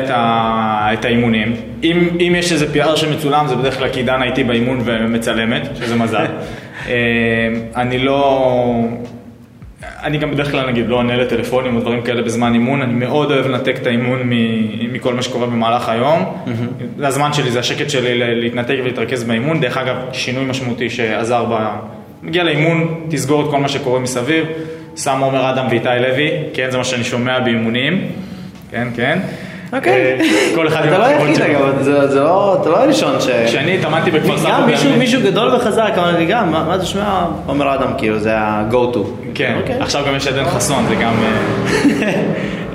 את, 0.92 1.04
האימונים. 1.04 1.56
אם, 1.82 2.08
אם 2.20 2.34
יש 2.38 2.52
איזה 2.52 2.66
PR 2.74 2.96
שמצולם, 2.96 3.46
זה 3.46 3.56
בדרך 3.56 3.78
כלל 3.78 3.88
כי 3.88 4.02
דנה 4.02 4.24
איתי 4.24 4.44
באימון 4.44 4.80
ומצלמת, 4.84 5.68
שזה 5.74 5.96
מזל. 5.96 6.26
אה, 6.88 6.92
אני 7.76 7.98
לא... 7.98 8.84
אני 10.02 10.18
גם 10.18 10.30
בדרך 10.30 10.50
כלל 10.50 10.70
נגיד 10.70 10.88
לא 10.88 10.96
עונה 10.96 11.16
לטלפונים 11.16 11.76
או 11.76 11.80
דברים 11.80 12.02
כאלה 12.02 12.22
בזמן 12.22 12.54
אימון, 12.54 12.82
אני 12.82 12.94
מאוד 12.94 13.32
אוהב 13.32 13.46
לנתק 13.46 13.76
את 13.76 13.86
האימון 13.86 14.20
מכל 14.92 15.14
מה 15.14 15.22
שקורה 15.22 15.46
במהלך 15.46 15.88
היום. 15.88 16.24
זה 16.98 17.06
הזמן 17.06 17.32
שלי, 17.32 17.50
זה 17.50 17.58
השקט 17.58 17.90
שלי 17.90 18.40
להתנתק 18.40 18.76
ולהתרכז 18.82 19.24
באימון. 19.24 19.60
דרך 19.60 19.76
אגב, 19.76 19.96
שינוי 20.12 20.44
משמעותי 20.44 20.90
שעזר 20.90 21.44
ב... 21.50 21.68
מגיע 22.22 22.44
לאימון, 22.44 23.06
תסגור 23.08 23.44
את 23.44 23.50
כל 23.50 23.60
מה 23.60 23.68
שקורה 23.68 24.00
מסביב. 24.00 24.46
שם 24.96 25.20
עומר 25.20 25.50
אדם 25.50 25.66
ואיתי 25.70 25.88
לוי, 26.00 26.30
כן, 26.54 26.70
זה 26.70 26.78
מה 26.78 26.84
שאני 26.84 27.04
שומע 27.04 27.40
באימונים. 27.40 28.06
כן, 28.70 28.88
כן. 28.96 29.18
אוקיי. 29.72 29.92
אה, 30.20 30.26
כל 30.54 30.68
אחד 30.68 30.86
אתה 30.86 30.98
לא 30.98 31.04
היחיד. 31.04 31.42
אגב, 31.42 31.82
זה 31.82 32.08
זה 32.08 32.20
לא, 32.20 32.58
אתה 32.60 32.70
לא 32.70 32.82
הראשון 32.82 33.20
ש... 33.20 33.28
כשאני 33.46 33.78
התאמנתי 33.78 34.10
בכפר 34.10 34.38
סבא, 34.38 34.50
גם 34.50 34.66
מישהו, 34.66 34.90
מישהו 34.98 35.20
גדול 35.22 35.54
וחזק, 35.54 35.92
אמר 35.98 36.18
לי 36.18 36.26
גם, 36.26 36.50
מה 36.52 36.74
אתה 36.74 36.84
שומע? 36.84 37.24
עומר 37.46 37.74
אדם, 37.74 37.92
כאילו, 37.98 38.18
זה 38.18 38.38
ה-go 38.38 38.94
to. 38.94 38.98
כן, 39.34 39.56
אוקיי. 39.60 39.76
עכשיו 39.80 40.04
גם 40.08 40.16
יש 40.16 40.26
עדן 40.26 40.44
חסון, 40.44 40.84
זה 40.88 40.94
גם... 40.94 41.14
אה, 41.22 42.12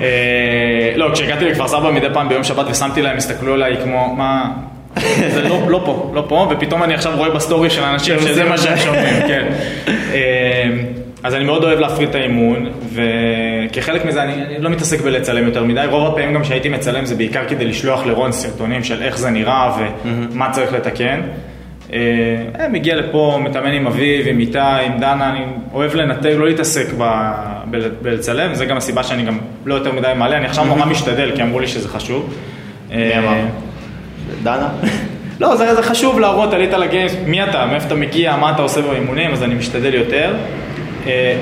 אה, 0.00 0.92
לא, 0.96 1.10
כשהגעתי 1.12 1.44
לכפר 1.44 1.68
סבא 1.68 1.90
מדי 1.90 2.06
פעם 2.12 2.28
ביום 2.28 2.44
שבת 2.44 2.66
ושמתי 2.70 3.02
להם, 3.02 3.16
הסתכלו 3.16 3.54
עליי 3.54 3.76
כמו, 3.82 4.14
מה... 4.16 4.50
זה 5.34 5.42
לא, 5.48 5.58
לא 5.68 5.82
פה, 5.84 6.10
לא 6.14 6.24
פה, 6.28 6.48
ופתאום 6.50 6.82
אני 6.82 6.94
עכשיו 6.94 7.12
רואה 7.16 7.30
בסטורי 7.30 7.70
של 7.70 7.82
אנשים 7.82 8.18
שהם 8.20 8.28
שזה 8.28 8.44
מה 8.44 8.56
זה. 8.56 8.62
שהם 8.62 8.78
שומעים, 8.78 9.28
כן. 9.28 9.48
אז 11.22 11.34
אני 11.34 11.44
מאוד 11.44 11.64
אוהב 11.64 11.78
להפריד 11.78 12.08
את 12.08 12.14
האימון, 12.14 12.66
וכחלק 12.92 14.04
מזה 14.04 14.22
אני, 14.22 14.32
אני 14.32 14.58
לא 14.58 14.70
מתעסק 14.70 15.00
בלצלם 15.00 15.44
יותר 15.46 15.64
מדי, 15.64 15.84
רוב 15.90 16.06
הפעמים 16.06 16.34
גם 16.34 16.44
שהייתי 16.44 16.68
מצלם 16.68 17.04
זה 17.04 17.14
בעיקר 17.14 17.48
כדי 17.48 17.64
לשלוח 17.64 18.06
לרון 18.06 18.32
סרטונים 18.32 18.84
של 18.84 19.02
איך 19.02 19.18
זה 19.18 19.30
נראה 19.30 19.72
ומה 19.78 20.50
צריך 20.50 20.72
לתקן. 20.72 21.20
אה, 21.92 21.98
אה, 22.60 22.68
מגיע 22.68 22.96
לפה, 22.96 23.38
מתאמן 23.42 23.72
עם 23.72 23.86
אביב, 23.86 24.26
עם 24.28 24.38
איתי, 24.38 24.58
עם 24.58 24.98
דנה, 24.98 25.30
אני 25.30 25.40
אוהב 25.72 25.94
לנתק, 25.94 26.32
לא 26.38 26.46
להתעסק 26.46 26.86
ב, 26.98 27.32
ב, 27.70 27.88
בלצלם, 28.02 28.54
זה 28.54 28.66
גם 28.66 28.76
הסיבה 28.76 29.02
שאני 29.02 29.22
גם 29.22 29.38
לא 29.64 29.74
יותר 29.74 29.92
מדי 29.92 30.12
מעלה, 30.16 30.36
אני 30.36 30.46
עכשיו 30.46 30.64
נורא 30.64 30.84
משתדל, 30.84 31.32
כי 31.36 31.42
אמרו 31.42 31.60
לי 31.60 31.66
שזה 31.66 31.88
חשוב. 31.88 32.34
מי 32.90 32.96
אה, 32.96 33.18
אמר? 33.18 33.40
דנה? 34.42 34.68
לא, 35.40 35.56
זה, 35.56 35.74
זה 35.74 35.82
חשוב 35.82 36.20
להראות, 36.20 36.54
עלית 36.54 36.72
לגיימס, 36.72 37.16
מי 37.26 37.42
אתה, 37.42 37.66
מאיפה 37.66 37.86
אתה 37.86 37.94
מגיע, 37.94 38.36
מה 38.36 38.50
אתה 38.50 38.62
עושה 38.62 38.82
באימונים, 38.82 39.32
אז 39.32 39.42
אני 39.42 39.54
משתדל 39.54 39.94
יותר. 39.94 40.34
אה, 41.08 41.36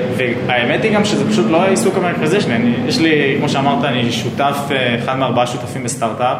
והאמת 0.47 0.83
היא 0.83 0.93
גם 0.93 1.05
שזה 1.05 1.29
פשוט 1.29 1.45
לא 1.51 1.61
העיסוק 1.61 1.97
המרכזי 1.97 2.41
שלי, 2.41 2.55
אני, 2.55 2.73
יש 2.87 2.99
לי, 2.99 3.35
כמו 3.39 3.49
שאמרת, 3.49 3.83
אני 3.83 4.11
שותף, 4.11 4.57
אה, 4.71 4.95
אחד 4.95 5.17
מארבעה 5.17 5.47
שותפים 5.47 5.83
בסטארט-אפ. 5.83 6.37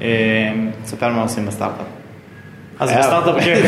אה, 0.00 0.52
ספר 0.84 1.08
מה 1.08 1.22
עושים 1.22 1.46
בסטארט-אפ. 1.46 1.86
אז. 2.78 2.92
בסטארט-אפ, 2.98 3.44
כן. 3.44 3.60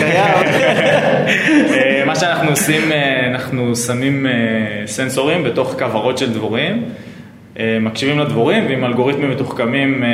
מה 2.06 2.16
שאנחנו 2.16 2.50
עושים, 2.50 2.82
אנחנו 3.34 3.76
שמים 3.76 4.26
סנסורים 4.86 5.44
בתוך 5.44 5.74
כוורות 5.78 6.18
של 6.18 6.32
דבורים, 6.32 6.84
מקשיבים 7.80 8.18
לדבורים 8.18 8.66
ועם 8.66 8.84
אלגוריתמים 8.84 9.30
מתוחכמים 9.30 10.04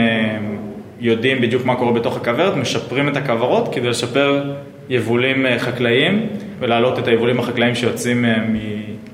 יודעים 1.01 1.41
בדיוק 1.41 1.65
מה 1.65 1.77
קורה 1.77 1.93
בתוך 1.93 2.17
הכוורת, 2.17 2.57
משפרים 2.57 3.09
את 3.09 3.17
הכוורות 3.17 3.75
כדי 3.75 3.89
לשפר 3.89 4.55
יבולים 4.89 5.47
חקלאיים 5.59 6.27
ולהעלות 6.65 6.99
את 6.99 7.09
היבולים 7.09 7.39
החקלאיים 7.41 7.75
שיוצאים 7.75 8.25
אה, 8.25 8.35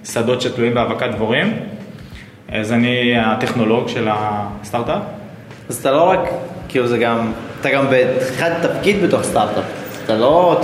משדות 0.03 0.41
שתלויים 0.41 0.75
בהאבקת 0.75 1.09
דבורים. 1.13 1.57
אז 2.53 2.73
אני 2.73 3.13
הטכנולוג 3.19 3.89
של 3.89 4.09
הסטארט-אפ. 4.11 5.03
אז 5.69 5.77
אתה 5.77 5.91
לא 5.91 6.03
רק, 6.11 6.19
כאילו 6.69 6.87
זה 6.87 6.99
גם, 6.99 7.33
אתה 7.61 7.71
גם 7.71 7.85
בתחילת 7.91 8.53
תפקיד 8.63 9.03
בתוך 9.03 9.23
סטארט-אפ. 9.23 9.65
אתה 10.05 10.15
לא, 10.19 10.61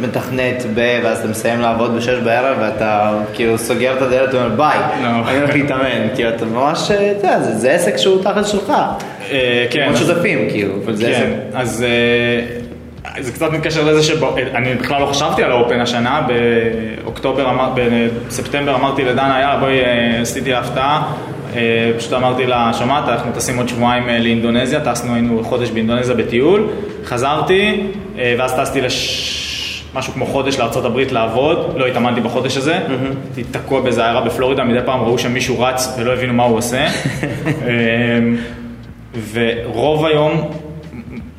מתכנת 0.00 0.66
ב... 0.74 0.98
ואז 1.04 1.18
אתה 1.18 1.28
מסיים 1.28 1.60
לעבוד 1.60 1.96
בשש 1.96 2.18
בערב 2.24 2.56
ואתה 2.60 3.12
כאילו 3.34 3.58
סוגר 3.58 3.96
את 3.96 4.02
הדלת 4.02 4.34
ואומר 4.34 4.48
ביי, 4.56 4.78
לא. 5.02 5.08
אני 5.28 5.38
הולך 5.38 5.54
להתאמן. 5.54 6.08
כאילו 6.14 6.28
אתה 6.30 6.44
ממש, 6.44 6.90
אתה 6.90 7.02
יודע, 7.02 7.40
זה- 7.40 7.72
עסק 7.72 7.96
שהוא 7.96 8.22
תחת 8.22 8.46
שלך. 8.46 8.72
אה, 9.30 9.66
כן. 9.70 9.86
כמו 9.88 9.96
שותפים, 9.96 10.38
כאילו, 10.50 10.74
אבל 10.84 10.94
זה 10.94 11.12
כן. 11.12 11.30
אז 11.58 11.82
אה, 11.82 12.59
זה 13.18 13.32
קצת 13.32 13.50
מתקשר 13.52 13.84
לזה 13.84 14.02
שאני 14.02 14.74
בכלל 14.74 15.00
לא 15.00 15.06
חשבתי 15.06 15.42
על 15.42 15.52
האופן 15.52 15.80
השנה, 15.80 16.26
באוקטובר, 17.04 17.50
אמר- 17.50 17.72
בספטמבר 18.26 18.74
אמרתי 18.74 19.04
לדנה, 19.04 19.38
יאללה 19.40 19.56
בואי, 19.60 19.80
אה, 19.80 20.20
עשיתי 20.20 20.54
הפתעה, 20.54 21.12
אה, 21.56 21.90
פשוט 21.98 22.12
אמרתי 22.12 22.46
לה, 22.46 22.70
שמעת, 22.74 23.08
אנחנו 23.08 23.32
טסים 23.32 23.56
עוד 23.56 23.68
שבועיים 23.68 24.08
אה, 24.08 24.18
לאינדונזיה, 24.18 24.80
טסנו, 24.80 25.14
היינו 25.14 25.44
חודש 25.44 25.70
באינדונזיה 25.70 26.14
בטיול, 26.14 26.66
חזרתי, 27.04 27.80
ואז 28.38 28.54
טסתי 28.60 28.80
לש... 28.80 29.36
משהו 29.94 30.12
כמו 30.12 30.26
חודש 30.26 30.58
לארה"ב 30.58 30.98
לעבוד, 31.10 31.74
לא 31.76 31.86
התאמנתי 31.86 32.20
בחודש 32.20 32.56
הזה, 32.56 32.78
הייתי 33.36 33.50
תקוע 33.50 33.80
באיזה 33.80 34.04
עיירה 34.04 34.20
בפלורידה, 34.20 34.64
מדי 34.64 34.78
פעם 34.84 35.00
ראו 35.00 35.18
שם 35.18 35.32
מישהו 35.32 35.60
רץ 35.60 35.94
ולא 35.98 36.12
הבינו 36.12 36.32
מה 36.32 36.42
הוא 36.42 36.58
עושה. 36.58 36.86
ורוב 39.32 40.06
היום, 40.06 40.50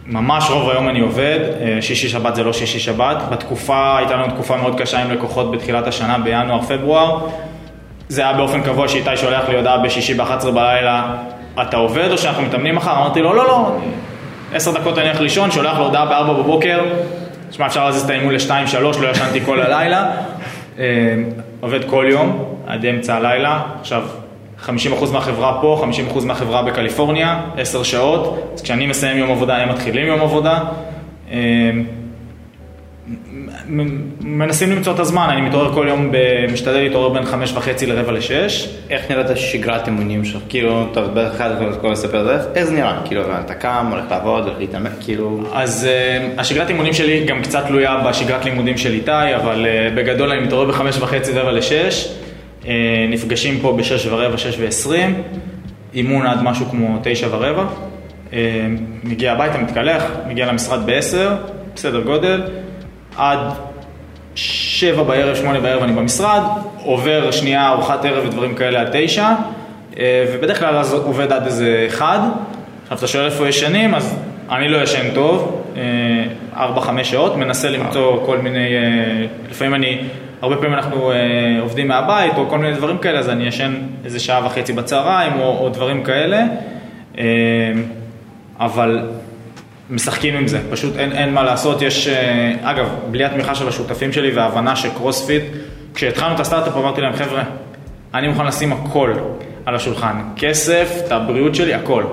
ממש 0.05 0.49
רוב 0.49 0.69
היום 0.69 0.89
אני 0.89 0.99
עובד, 0.99 1.39
אה, 1.61 1.81
שישי 1.81 2.09
שבת 2.09 2.35
זה 2.35 2.43
לא 2.43 2.53
שישי 2.53 2.79
שבת, 2.79 3.17
בתקופה, 3.31 3.97
הייתה 3.97 4.15
לנו 4.15 4.27
תקופה 4.27 4.57
מאוד 4.57 4.81
קשה 4.81 5.01
עם 5.01 5.11
לקוחות 5.11 5.51
בתחילת 5.51 5.87
השנה, 5.87 6.17
בינואר-פברואר, 6.19 7.27
זה 8.07 8.21
היה 8.21 8.33
באופן 8.33 8.63
קבוע 8.63 8.87
שאיתי 8.87 9.17
שולח 9.17 9.49
לי 9.49 9.55
הודעה 9.55 9.77
בשישי 9.77 10.13
ב-11 10.13 10.51
בלילה, 10.51 11.15
אתה 11.61 11.77
עובד 11.77 12.11
או 12.11 12.17
שאנחנו 12.17 12.43
מתאמנים 12.43 12.75
מחר? 12.75 12.97
אמרתי 12.97 13.21
לו, 13.21 13.33
לא, 13.33 13.47
לא, 13.47 13.77
עשר 14.53 14.71
דקות 14.71 14.97
אני 14.97 15.07
הולך 15.07 15.21
לישון, 15.21 15.51
שולח 15.51 15.77
לו 15.77 15.83
הודעה 15.83 16.05
בארבע 16.05 16.33
בבוקר, 16.33 16.83
תשמע, 17.49 17.65
אפשר 17.65 17.85
להזיז 17.85 18.03
את 18.03 18.09
האימון 18.09 18.33
לשתיים, 18.33 18.67
שלוש, 18.67 18.97
לא 18.97 19.07
ישנתי 19.07 19.41
כל 19.45 19.61
הלילה. 19.61 20.11
אה, 20.79 21.15
עובד 21.59 21.89
כל 21.89 22.05
יום, 22.09 22.45
עד 22.67 22.85
אמצע 22.85 23.15
הלילה, 23.15 23.61
עכשיו 23.79 24.03
50% 24.65 24.69
מהחברה 25.13 25.57
פה, 25.61 25.85
50% 26.11 26.25
מהחברה 26.25 26.61
בקליפורניה, 26.61 27.41
10 27.57 27.83
שעות, 27.83 28.51
אז 28.55 28.61
כשאני 28.61 28.87
מסיים 28.87 29.17
יום 29.17 29.31
עבודה 29.31 29.57
הם 29.57 29.69
מתחילים 29.69 30.07
יום 30.07 30.21
עבודה. 30.21 30.59
אה, 31.31 31.71
מנסים 34.21 34.71
למצוא 34.71 34.93
את 34.93 34.99
הזמן, 34.99 35.27
אני 35.31 35.41
מתעורר 35.41 35.73
כל 35.73 35.85
יום, 35.89 36.11
משתדל 36.53 36.79
להתעורר 36.79 37.09
בין 37.09 37.25
חמש 37.25 37.53
וחצי 37.53 37.85
לרבע 37.85 38.11
לשש. 38.11 38.69
איך 38.89 39.11
נראית 39.11 39.37
שגרת 39.37 39.87
אימונים 39.87 40.25
שלך? 40.25 40.41
כאילו, 40.49 40.87
טוב, 40.93 41.05
בטח 41.13 41.35
אחד 41.35 41.49
יכול 41.77 41.91
לספר 41.91 42.21
את 42.21 42.25
זה, 42.25 42.49
איך 42.55 42.65
זה 42.65 42.73
נראה? 42.73 43.01
כאילו, 43.05 43.21
אתה 43.45 43.53
קם, 43.53 43.87
הולך 43.91 44.03
לעבוד, 44.11 44.43
הולך 44.43 44.57
להתאמן, 44.59 44.89
כאילו... 44.99 45.43
אז 45.53 45.87
uh, 45.87 46.39
השגרת 46.41 46.69
אימונים 46.69 46.93
שלי 46.93 47.25
גם 47.25 47.41
קצת 47.41 47.67
תלויה 47.67 47.97
בשגרת 48.07 48.45
לימודים 48.45 48.77
של 48.77 48.93
איתי, 48.93 49.35
אבל 49.35 49.65
uh, 49.65 49.97
בגדול 49.97 50.31
אני 50.31 50.41
מתעורר 50.41 50.65
בחמש 50.65 50.97
וחצי, 50.97 51.31
רבע 51.31 51.51
לשש. 51.51 52.20
Uh, 52.61 52.67
נפגשים 53.09 53.59
פה 53.61 53.75
בשש 53.77 54.05
ורבע, 54.05 54.37
שש 54.37 54.55
ועשרים. 54.59 55.21
אימון 55.93 56.25
עד 56.25 56.43
משהו 56.43 56.65
כמו 56.65 56.99
תשע 57.03 57.27
ורבע. 57.31 57.65
Uh, 58.31 58.33
מגיע 59.03 59.31
הביתה, 59.31 59.57
מתקלח, 59.57 60.03
מגיע 60.27 60.45
למשרד 60.45 60.85
בעשר, 60.85 61.35
בסדר 61.75 62.01
גודל. 62.01 62.41
עד 63.17 63.39
שבע 64.35 65.03
בערב, 65.03 65.35
שמונה 65.35 65.59
בערב 65.59 65.83
אני 65.83 65.93
במשרד, 65.93 66.41
עובר 66.83 67.31
שנייה 67.31 67.69
ארוחת 67.69 68.05
ערב 68.05 68.25
ודברים 68.25 68.55
כאלה 68.55 68.81
עד 68.81 68.89
תשע, 68.93 69.33
אה, 69.97 70.25
ובדרך 70.33 70.59
כלל 70.59 70.75
אז 70.75 70.93
עובד 70.93 71.31
עד 71.31 71.45
איזה 71.45 71.83
אחד. 71.87 72.19
עכשיו 72.83 72.97
אתה 72.97 73.07
שואל 73.07 73.25
איפה 73.25 73.47
ישנים, 73.47 73.95
אז 73.95 74.15
אני 74.49 74.69
לא 74.69 74.77
ישן 74.77 75.13
טוב, 75.13 75.63
אה, 75.77 75.81
ארבע, 76.57 76.81
חמש 76.81 77.11
שעות, 77.11 77.35
מנסה 77.35 77.69
למצוא 77.69 78.25
כל 78.25 78.37
מיני, 78.37 78.75
אה, 78.75 79.25
לפעמים 79.49 79.73
אני, 79.73 79.97
הרבה 80.41 80.55
פעמים 80.55 80.73
אנחנו 80.73 81.11
עובדים 81.61 81.87
מהבית 81.87 82.33
או 82.37 82.49
כל 82.49 82.57
מיני 82.57 82.75
דברים 82.75 82.97
כאלה, 82.97 83.19
אז 83.19 83.29
אני 83.29 83.47
ישן 83.47 83.73
איזה 84.05 84.19
שעה 84.19 84.45
וחצי 84.45 84.73
בצהריים 84.73 85.33
או, 85.39 85.57
או 85.57 85.69
דברים 85.69 86.03
כאלה, 86.03 86.43
אבל 88.59 89.01
משחקים 89.91 90.35
עם 90.35 90.47
זה, 90.47 90.59
פשוט 90.71 90.97
אין, 90.97 91.11
אין 91.11 91.33
מה 91.33 91.43
לעשות, 91.43 91.81
יש, 91.81 92.07
אה, 92.07 92.53
אגב, 92.61 92.89
בלי 93.11 93.25
התמיכה 93.25 93.55
של 93.55 93.67
השותפים 93.67 94.13
שלי 94.13 94.31
וההבנה 94.31 94.75
שקרוספיט, 94.75 95.43
כשהתחלנו 95.93 96.35
את 96.35 96.39
הסטארט-אפ 96.39 96.77
אמרתי 96.77 97.01
להם, 97.01 97.13
חבר'ה, 97.13 97.43
אני 98.13 98.27
מוכן 98.27 98.45
לשים 98.45 98.73
הכל 98.73 99.13
על 99.65 99.75
השולחן, 99.75 100.21
כסף, 100.35 101.01
את 101.05 101.11
הבריאות 101.11 101.55
שלי, 101.55 101.73
הכל, 101.73 102.03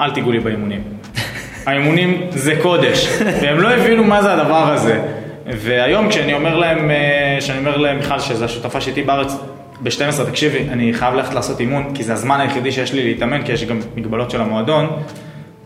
אל 0.00 0.10
תיגעו 0.10 0.32
לי 0.32 0.38
באימונים. 0.38 0.82
האימונים 1.66 2.26
זה 2.30 2.54
קודש, 2.62 3.08
והם 3.42 3.60
לא 3.60 3.70
הבינו 3.70 4.04
מה 4.04 4.22
זה 4.22 4.32
הדבר 4.32 4.72
הזה. 4.72 5.02
והיום 5.46 6.08
כשאני 6.08 6.34
אומר 6.34 6.56
להם, 6.56 6.90
אה, 6.90 7.36
כשאני 7.38 7.58
אומר 7.58 7.76
למיכל, 7.76 8.18
שזו 8.18 8.44
השותפה 8.44 8.80
שאיתי 8.80 9.02
בארץ, 9.02 9.36
ב-12, 9.82 10.24
תקשיבי, 10.26 10.58
אני 10.68 10.94
חייב 10.94 11.14
ללכת 11.14 11.34
לעשות 11.34 11.60
אימון, 11.60 11.94
כי 11.94 12.04
זה 12.04 12.12
הזמן 12.12 12.40
היחידי 12.40 12.72
שיש 12.72 12.92
לי 12.92 13.02
להתאמן, 13.04 13.42
כי 13.42 13.52
יש 13.52 13.64
גם 13.64 13.80
מגבלות 13.96 14.30
של 14.30 14.40
המועדון, 14.40 14.90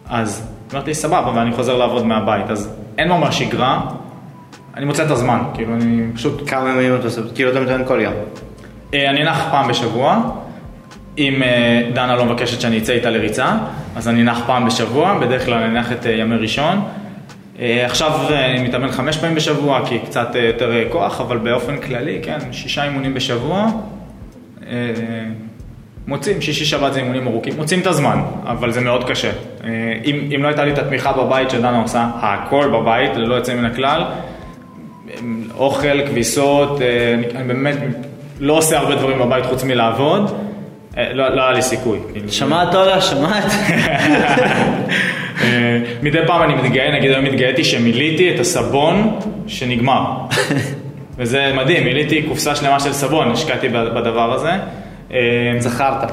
אז 0.09 0.49
אמרתי, 0.73 0.95
סבבה, 0.95 1.33
ואני 1.35 1.53
חוזר 1.53 1.77
לעבוד 1.77 2.07
מהבית, 2.07 2.51
אז 2.51 2.75
אין 2.99 3.09
ממש 3.09 3.39
שגרה, 3.39 3.81
אני 4.77 4.85
מוצא 4.85 5.05
את 5.05 5.11
הזמן, 5.11 5.39
כאילו, 5.55 5.75
אני 5.75 6.03
פשוט... 6.15 6.49
כמה 6.51 6.71
ימים 6.71 6.95
אתה 6.95 7.05
עושה? 7.05 7.21
כאילו 7.35 7.51
אתה 7.51 7.61
מתאמן 7.61 7.85
כל 7.87 8.01
יום. 8.03 8.15
אה, 8.95 9.11
אני 9.11 9.25
נח 9.25 9.49
פעם 9.51 9.69
בשבוע, 9.69 10.21
אם 11.19 11.43
אה, 11.43 11.83
דנה 11.95 12.17
לא 12.17 12.25
מבקשת 12.25 12.61
שאני 12.61 12.79
אצא 12.79 12.93
איתה 12.93 13.11
לריצה, 13.11 13.57
אז 13.97 14.09
אני 14.09 14.23
נח 14.23 14.41
פעם 14.47 14.67
בשבוע, 14.67 15.19
בדרך 15.19 15.45
כלל 15.45 15.63
אני 15.63 15.79
נח 15.79 15.93
את 15.93 16.07
ימי 16.07 16.37
ראשון. 16.37 16.81
עכשיו 17.59 18.13
אני 18.31 18.63
מתאמן 18.69 18.91
חמש 18.91 19.17
פעמים 19.17 19.37
בשבוע, 19.37 19.87
כי 19.87 19.99
קצת 19.99 20.35
יותר 20.35 20.71
כוח, 20.91 21.21
אבל 21.21 21.37
באופן 21.37 21.77
כללי, 21.77 22.19
כן, 22.23 22.39
שישה 22.53 22.85
אימונים 22.85 23.15
בשבוע. 23.15 23.71
מוצאים, 26.09 26.41
שישי 26.41 26.65
שבת 26.65 26.93
זה 26.93 27.01
אימונים 27.01 27.27
ארוכים, 27.27 27.53
מוצאים 27.57 27.81
את 27.81 27.87
הזמן, 27.87 28.19
אבל 28.47 28.73
זה 28.73 28.81
מאוד 28.81 29.05
קשה. 29.05 29.31
אה, 29.65 29.71
אם, 30.05 30.31
אם 30.35 30.43
לא 30.43 30.49
הייתה 30.49 30.65
לי 30.65 30.73
את 30.73 30.79
התמיכה 30.79 31.13
בבית 31.13 31.51
שדנה 31.51 31.83
עושה 31.83 32.11
הכל 32.21 32.71
בבית, 32.73 33.17
ללא 33.17 33.35
יוצא 33.35 33.55
מן 33.55 33.65
הכלל, 33.65 34.05
אוכל, 35.55 36.07
כביסות, 36.07 36.83
אה, 36.83 37.15
אני, 37.15 37.27
אני 37.35 37.45
באמת 37.45 37.77
לא 38.41 38.53
עושה 38.53 38.79
הרבה 38.79 38.95
דברים 38.95 39.19
בבית 39.19 39.47
חוץ 39.47 39.65
מלעבוד, 39.65 40.37
אה, 40.99 41.13
לא, 41.13 41.37
לא 41.37 41.43
היה 41.43 41.53
לי 41.53 41.63
סיכוי. 41.63 41.99
שמעת 42.29 42.75
אולה, 42.75 43.01
שמעת? 43.01 43.45
מדי 46.03 46.19
פעם 46.27 46.43
אני 46.43 46.55
מתגאה, 46.55 46.93
נגיד 46.99 47.11
היום 47.11 47.25
התגאיתי 47.25 47.65
שמילאתי 47.65 48.35
את 48.35 48.41
הסבון 48.41 49.19
שנגמר. 49.47 50.05
וזה 51.19 51.53
מדהים, 51.57 51.85
מילאתי 51.85 52.23
קופסה 52.23 52.55
שלמה 52.55 52.81
של 52.81 52.93
סבון, 52.93 53.31
השקעתי 53.31 53.69
בדבר 53.69 54.33
הזה. 54.33 54.51
אמ, 55.11 55.17
זכרת, 55.59 56.11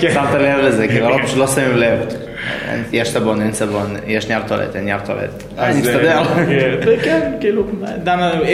כן. 0.00 0.10
שמת 0.14 0.34
לב 0.34 0.58
לזה, 0.58 0.88
כי 0.88 1.00
הרוב 1.00 1.22
פשוט 1.22 1.38
לא 1.42 1.46
שמים 1.46 1.76
לב. 1.76 1.98
יש 2.92 3.08
סבון, 3.10 3.42
אין 3.42 3.52
סבון, 3.52 3.96
יש 4.06 4.28
נייר 4.28 4.42
טולט, 4.46 4.76
אין 4.76 4.84
נייר 4.84 4.98
טולט. 5.06 5.42
אני 5.58 5.80
מסתדר. 5.80 6.18
אה, 6.18 6.24
כן, 6.84 6.90
כן, 7.02 7.32
כאילו, 7.40 7.64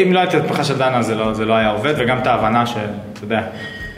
אם 0.03 0.13
לא 0.13 0.21
הייתה 0.21 0.37
התפחה 0.37 0.65
של 0.65 0.79
דנה 0.79 1.01
לא- 1.17 1.33
זה 1.35 1.45
לא 1.45 1.55
היה 1.55 1.71
עובד, 1.71 1.95
וגם 1.99 2.19
את 2.19 2.27
ההבנה 2.27 2.67
שאתה 2.67 2.81
יודע. 3.23 3.41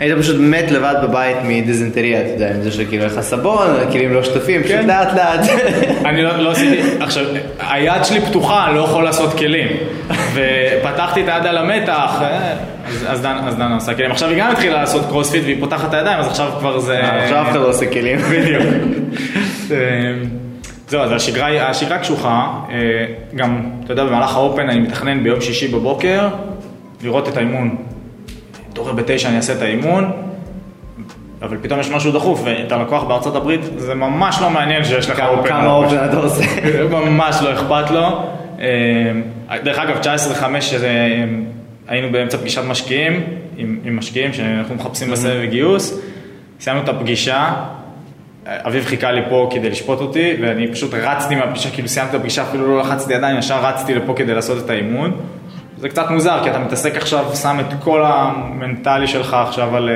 היית 0.00 0.18
פשוט 0.18 0.36
מת 0.40 0.70
לבד 0.70 0.94
בבית 1.02 1.36
מדיזנטריה, 1.44 2.20
אתה 2.20 2.28
יודע, 2.28 2.54
עם 2.54 2.62
זה 2.62 2.70
שכאילו 2.70 3.06
לך 3.06 3.20
סבון, 3.20 3.66
הכלים 3.88 4.12
לא 4.12 4.22
שטופים, 4.22 4.62
פשוט 4.62 4.76
כן. 4.76 4.86
לאט 4.86 5.14
לאט. 5.14 5.40
אני 6.08 6.22
לא, 6.22 6.36
לא 6.36 6.50
עשיתי, 6.50 6.80
עכשיו, 7.04 7.24
היד 7.58 8.04
שלי 8.04 8.20
פתוחה, 8.20 8.66
אני 8.66 8.74
לא 8.74 8.80
יכול 8.80 9.04
לעשות 9.04 9.38
כלים. 9.38 9.68
ופתחתי 10.08 11.22
את 11.22 11.28
היד 11.28 11.46
על 11.46 11.58
המתח, 11.58 12.18
אה, 12.22 12.54
אז 13.06 13.20
דנה 13.20 13.74
עושה 13.74 13.94
כלים. 13.94 14.10
עכשיו 14.10 14.28
היא 14.28 14.38
גם 14.38 14.50
התחילה 14.50 14.80
לעשות 14.80 15.06
קרוספיט 15.08 15.42
והיא 15.44 15.56
פותחת 15.60 15.88
את 15.88 15.94
הידיים, 15.94 16.18
אז 16.18 16.26
עכשיו 16.26 16.50
כבר 16.58 16.78
זה... 16.78 17.00
אה, 17.00 17.22
עכשיו 17.22 17.42
אף 17.42 17.48
אחד 17.50 17.58
לא 17.58 17.68
עושה 17.68 17.92
כלים. 17.92 18.18
בדיוק. 18.32 18.62
אה, 19.70 19.76
זהו, 20.88 21.00
אז 21.00 21.12
השגרה 21.12 21.98
קשוחה, 22.00 22.48
גם, 23.34 23.62
אתה 23.84 23.92
יודע, 23.92 24.04
במהלך 24.04 24.36
האופן 24.36 24.68
אני 24.68 24.80
מתכנן 24.80 25.22
ביום 25.22 25.40
שישי 25.40 25.68
בבוקר 25.68 26.28
לראות 27.02 27.28
את 27.28 27.36
האימון 27.36 27.76
תעורר 28.72 28.92
בתשע, 28.92 29.28
אני 29.28 29.36
אעשה 29.36 29.52
את 29.52 29.62
האימון, 29.62 30.12
אבל 31.42 31.56
פתאום 31.62 31.80
יש 31.80 31.90
משהו 31.90 32.12
דחוף, 32.12 32.40
ואת 32.44 32.72
הלקוח 32.72 33.04
בארצות 33.04 33.36
הברית, 33.36 33.60
זה 33.76 33.94
ממש 33.94 34.38
לא 34.40 34.50
מעניין 34.50 34.84
שיש 34.84 35.10
לך 35.10 35.20
אופן. 35.20 35.48
כמה 35.48 35.72
אופן 35.72 35.96
אתה 36.04 36.16
עושה. 36.16 36.44
ממש 36.88 37.36
לא 37.42 37.52
אכפת 37.52 37.90
לו. 37.90 38.22
אה, 38.60 39.58
דרך 39.64 39.78
אגב, 39.78 39.96
19-5 40.02 40.44
היינו 41.88 42.12
באמצע 42.12 42.38
פגישת 42.38 42.62
משקיעים, 42.64 43.22
עם, 43.56 43.78
עם 43.84 43.96
משקיעים 43.96 44.32
שאנחנו 44.32 44.74
מחפשים 44.74 45.10
בסבב 45.10 45.44
גיוס, 45.50 46.00
סיימנו 46.60 46.82
את 46.82 46.88
הפגישה, 46.88 47.54
אביב 48.46 48.84
חיכה 48.84 49.12
לי 49.12 49.20
פה 49.28 49.48
כדי 49.52 49.70
לשפוט 49.70 50.00
אותי, 50.00 50.36
ואני 50.42 50.72
פשוט 50.72 50.94
רצתי 50.94 51.34
מהפגישה, 51.34 51.70
כאילו 51.70 51.88
סיימתי 51.88 52.10
את 52.10 52.20
הפגישה, 52.20 52.42
אפילו 52.42 52.68
לא 52.68 52.80
לחצתי 52.80 53.14
ידיים, 53.14 53.38
ישר 53.38 53.60
רצתי 53.64 53.94
לפה 53.94 54.14
כדי 54.16 54.34
לעשות 54.34 54.64
את 54.64 54.70
האימון. 54.70 55.12
זה 55.80 55.88
קצת 55.88 56.10
מוזר, 56.10 56.40
כי 56.42 56.50
אתה 56.50 56.58
מתעסק 56.58 56.96
עכשיו, 56.96 57.24
שם 57.34 57.60
את 57.60 57.74
כל 57.84 58.02
המנטלי 58.04 59.06
שלך 59.06 59.34
עכשיו 59.34 59.76
על 59.76 59.88
אה, 59.88 59.94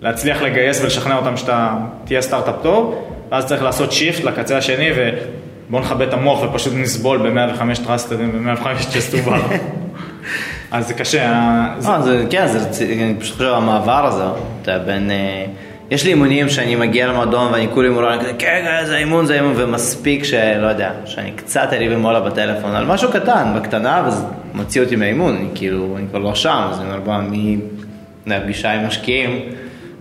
להצליח 0.00 0.42
לגייס 0.42 0.82
ולשכנע 0.82 1.16
אותם 1.16 1.36
שאתה 1.36 1.76
תהיה 2.04 2.22
סטארט-אפ 2.22 2.54
טוב, 2.62 3.04
ואז 3.30 3.46
צריך 3.46 3.62
לעשות 3.62 3.92
shift 3.92 4.24
לקצה 4.24 4.58
השני, 4.58 4.90
ובוא 4.96 5.80
נכבד 5.80 6.08
את 6.08 6.14
המוח 6.14 6.42
ופשוט 6.42 6.72
נסבול 6.76 7.30
ב-105 7.30 7.86
thruster 7.86 8.21
ים 8.21 8.30
ו-105 8.34 8.66
chest 8.90 9.13
to 9.13 9.22
bar. 9.22 9.40
אז 10.70 10.88
זה 10.88 10.94
קשה. 10.94 11.32
אה, 11.32 11.74
זה... 11.78 12.02
זה, 12.02 12.26
כן, 12.30 12.46
זה, 12.46 12.84
אני 12.92 13.14
פשוט 13.20 13.36
חושב 13.36 13.52
המעבר 13.52 14.06
הזה, 14.06 14.24
אתה 14.62 14.78
בין... 14.78 15.10
יש 15.90 16.04
לי 16.04 16.10
אימונים 16.10 16.48
שאני 16.48 16.76
מגיע 16.76 17.06
למועדון 17.06 17.52
ואני 17.52 17.68
כולי 17.74 17.88
מולו, 17.88 18.12
אני 18.12 18.20
כזה, 18.20 18.32
כן, 18.38 18.62
כן, 18.64 18.86
זה 18.86 18.96
אימון, 18.96 19.26
זה 19.26 19.34
אימון, 19.34 19.52
ומספיק 19.56 20.24
שלא 20.24 20.66
יודע, 20.66 20.90
שאני 21.04 21.32
קצת 21.32 21.68
אלי 21.72 21.94
ומולה 21.94 22.20
בטלפון 22.20 22.74
על 22.74 22.86
משהו 22.86 23.12
קטן, 23.12 23.52
בקטנה, 23.56 24.02
וזה 24.06 24.24
מוציא 24.54 24.82
אותי 24.82 24.96
מהאימון, 24.96 25.36
אני 25.36 25.48
כאילו, 25.54 25.96
אני 25.98 26.06
כבר 26.10 26.18
לא 26.18 26.34
שם, 26.34 26.68
אז 26.70 26.80
אני 26.80 26.86
אומר, 26.86 27.00
בוא, 27.00 27.14
מפגישה 28.26 28.72
עם 28.72 28.86
משקיעים, 28.86 29.40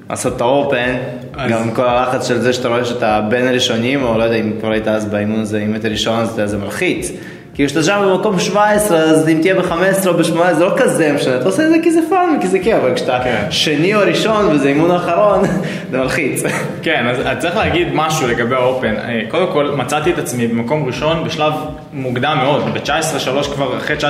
לעשות 0.10 0.36
את 0.36 0.41
ה 0.41 0.51
Open, 0.51 0.95
אז... 1.34 1.51
גם 1.51 1.72
כל 1.72 1.88
הלחץ 1.88 2.28
של 2.28 2.39
זה 2.39 2.54
שאתה 2.54 2.68
רואה 2.68 2.86
שאתה 2.86 3.22
בין 3.30 3.47
הראשונים, 3.47 4.04
או 4.04 4.18
לא 4.18 4.24
יודע 4.24 4.36
אם 4.36 4.51
כבר 4.60 4.72
היית 4.72 4.88
אז 4.88 5.06
באימון 5.06 5.39
הזה, 5.39 5.60
אם 5.60 5.74
היית 5.74 5.86
ראשון, 5.86 6.20
אז 6.20 6.41
זה 6.45 6.58
מלחיץ. 6.58 7.12
כאילו 7.54 7.70
כשאתה 7.70 7.84
שם 7.84 8.01
במקום 8.06 8.39
17, 8.39 8.97
אז 8.97 9.30
אם 9.30 9.38
תהיה 9.41 9.56
ב-15 9.56 10.08
או 10.08 10.14
ב-18, 10.14 10.54
זה 10.54 10.66
לא 10.66 10.74
כזה 10.78 11.14
משנה, 11.14 11.36
אתה 11.36 11.45
עושה 11.45 11.64
את 11.64 11.70
זה 11.70 11.76
כי 11.84 11.91
זה 11.91 11.99
fun 12.09 12.36
וכי 12.38 12.47
זה 12.47 12.60
כיף, 12.60 12.76
אבל 12.82 12.95
כשאתה 12.95 13.20
כן. 13.24 13.45
שני 13.49 13.95
או 13.95 13.99
ראשון 13.99 14.45
וזה 14.51 14.70
אימון 14.70 14.91
אחרון, 14.91 15.41
זה 15.91 15.97
מלחיץ. 15.97 16.43
כן, 16.84 17.06
אז 17.08 17.38
צריך 17.39 17.56
להגיד 17.56 17.88
משהו 17.93 18.28
לגבי 18.28 18.56
ה 18.55 18.62
Open. 18.62 18.95
אה, 18.95 19.22
קודם 19.30 19.47
כל, 19.51 19.72
מצאתי 19.78 20.12
את 20.12 20.18
עצמי 20.18 20.47
במקום 20.47 20.86
ראשון 20.86 21.24
בשלב 21.24 21.54
מוקדם 21.93 22.38
מאוד, 22.43 22.64
ב-19-3 22.74 23.54
כבר, 23.54 23.78
אחרי 23.78 23.95
19-3 23.97 24.01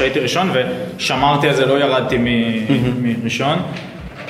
הייתי 0.00 0.20
ראשון 0.20 0.50
ושמרתי 0.52 1.48
על 1.48 1.54
זה, 1.54 1.66
לא 1.66 1.80
ירדתי 1.80 2.18
מראשון. 3.02 3.58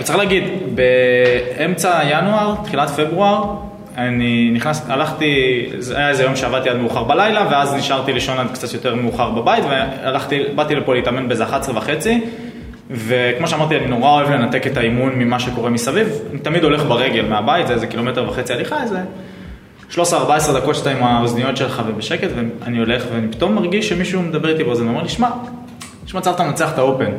וצריך 0.01 0.18
להגיד, 0.18 0.45
באמצע 0.75 2.01
ינואר, 2.11 2.55
תחילת 2.64 2.91
פברואר, 2.91 3.45
אני 3.97 4.51
נכנס, 4.55 4.86
הלכתי, 4.88 5.64
זה 5.78 5.97
היה 5.97 6.09
איזה 6.09 6.22
יום 6.22 6.36
שעבדתי 6.36 6.68
עד 6.68 6.76
מאוחר 6.76 7.05
בלילה, 7.05 7.47
ואז 7.51 7.74
נשארתי 7.74 8.12
לישון 8.12 8.38
עד 8.38 8.47
קצת 8.53 8.74
יותר 8.74 8.95
מאוחר 8.95 9.30
בבית, 9.30 9.64
והלכתי, 9.64 10.43
באתי 10.55 10.74
לפה 10.74 10.95
להתאמן 10.95 11.28
באיזה 11.28 11.45
11 11.45 11.78
וחצי, 11.78 12.20
וכמו 12.90 13.49
שאמרתי, 13.49 13.76
אני 13.76 13.86
נורא 13.86 14.11
אוהב 14.11 14.30
לנתק 14.30 14.66
את 14.66 14.76
האימון 14.76 15.12
ממה 15.14 15.40
שקורה 15.40 15.70
מסביב, 15.70 16.09
אני 16.30 16.38
תמיד 16.38 16.64
הולך 16.64 16.82
ברגל 16.84 17.26
מהבית, 17.28 17.66
זה 17.66 17.74
איזה 17.74 17.86
קילומטר 17.86 18.28
וחצי 18.28 18.53
הליכה, 18.53 18.82
איזה 18.82 18.99
13-14 19.90 19.95
דקות 20.55 20.74
שאתה 20.74 20.90
עם 20.90 21.03
האוזניות 21.03 21.57
שלך 21.57 21.82
ובשקט, 21.86 22.28
ואני 22.36 22.78
הולך, 22.78 23.05
ואני 23.12 23.32
פתאום 23.32 23.55
מרגיש 23.55 23.88
שמישהו 23.88 24.22
מדבר 24.22 24.49
איתי 24.49 24.64
באוזן, 24.64 24.86
ואומר 24.86 25.03
לי, 25.03 25.09
שמע, 25.09 25.28
יש 26.07 26.14
מצב 26.14 26.30
אתה 26.34 26.45
מנצח 26.45 26.72
את 26.72 26.78
האופן. 26.78 27.11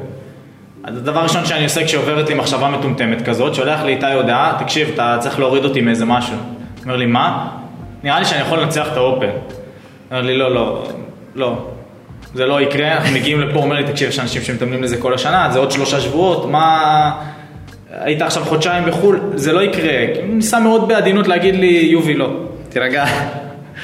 אז 0.83 0.97
הדבר 0.97 1.19
הראשון 1.19 1.45
שאני 1.45 1.63
עושה 1.63 1.85
כשעוברת 1.85 2.29
לי 2.29 2.35
מחשבה 2.35 2.69
מטומטמת 2.69 3.21
כזאת, 3.21 3.55
שולח 3.55 3.81
לי 3.81 3.95
איתי 3.95 4.13
הודעה, 4.13 4.57
תקשיב, 4.59 4.89
אתה 4.93 5.17
צריך 5.19 5.39
להוריד 5.39 5.65
אותי 5.65 5.81
מאיזה 5.81 6.05
משהו. 6.05 6.35
אומר 6.83 6.95
לי, 6.95 7.05
מה? 7.05 7.47
נראה 8.03 8.19
לי 8.19 8.25
שאני 8.25 8.41
יכול 8.41 8.59
לנצח 8.59 8.87
את 8.91 8.97
האופן. 8.97 9.29
אומר 10.11 10.21
לי, 10.21 10.37
לא, 10.37 10.55
לא, 10.55 10.87
לא. 11.35 11.67
זה 12.33 12.45
לא 12.45 12.61
יקרה, 12.61 12.93
אנחנו 12.93 13.13
מגיעים 13.13 13.41
לפה, 13.41 13.59
אומר 13.59 13.75
לי, 13.75 13.83
תקשיב, 13.83 14.09
יש 14.09 14.19
אנשים 14.19 14.41
שמתאמנים 14.41 14.83
לזה 14.83 14.97
כל 14.97 15.13
השנה, 15.13 15.49
זה 15.51 15.59
עוד 15.59 15.71
שלושה 15.71 16.01
שבועות, 16.01 16.51
מה... 16.51 17.11
היית 17.99 18.21
עכשיו 18.21 18.43
חודשיים 18.45 18.85
בחו"ל, 18.85 19.19
זה 19.35 19.53
לא 19.53 19.61
יקרה. 19.61 19.91
הוא 20.15 20.35
ניסה 20.35 20.59
מאוד 20.59 20.87
בעדינות 20.87 21.27
להגיד 21.27 21.55
לי, 21.55 21.87
יובי, 21.91 22.13
לא. 22.13 22.29
תירגע. 22.69 23.05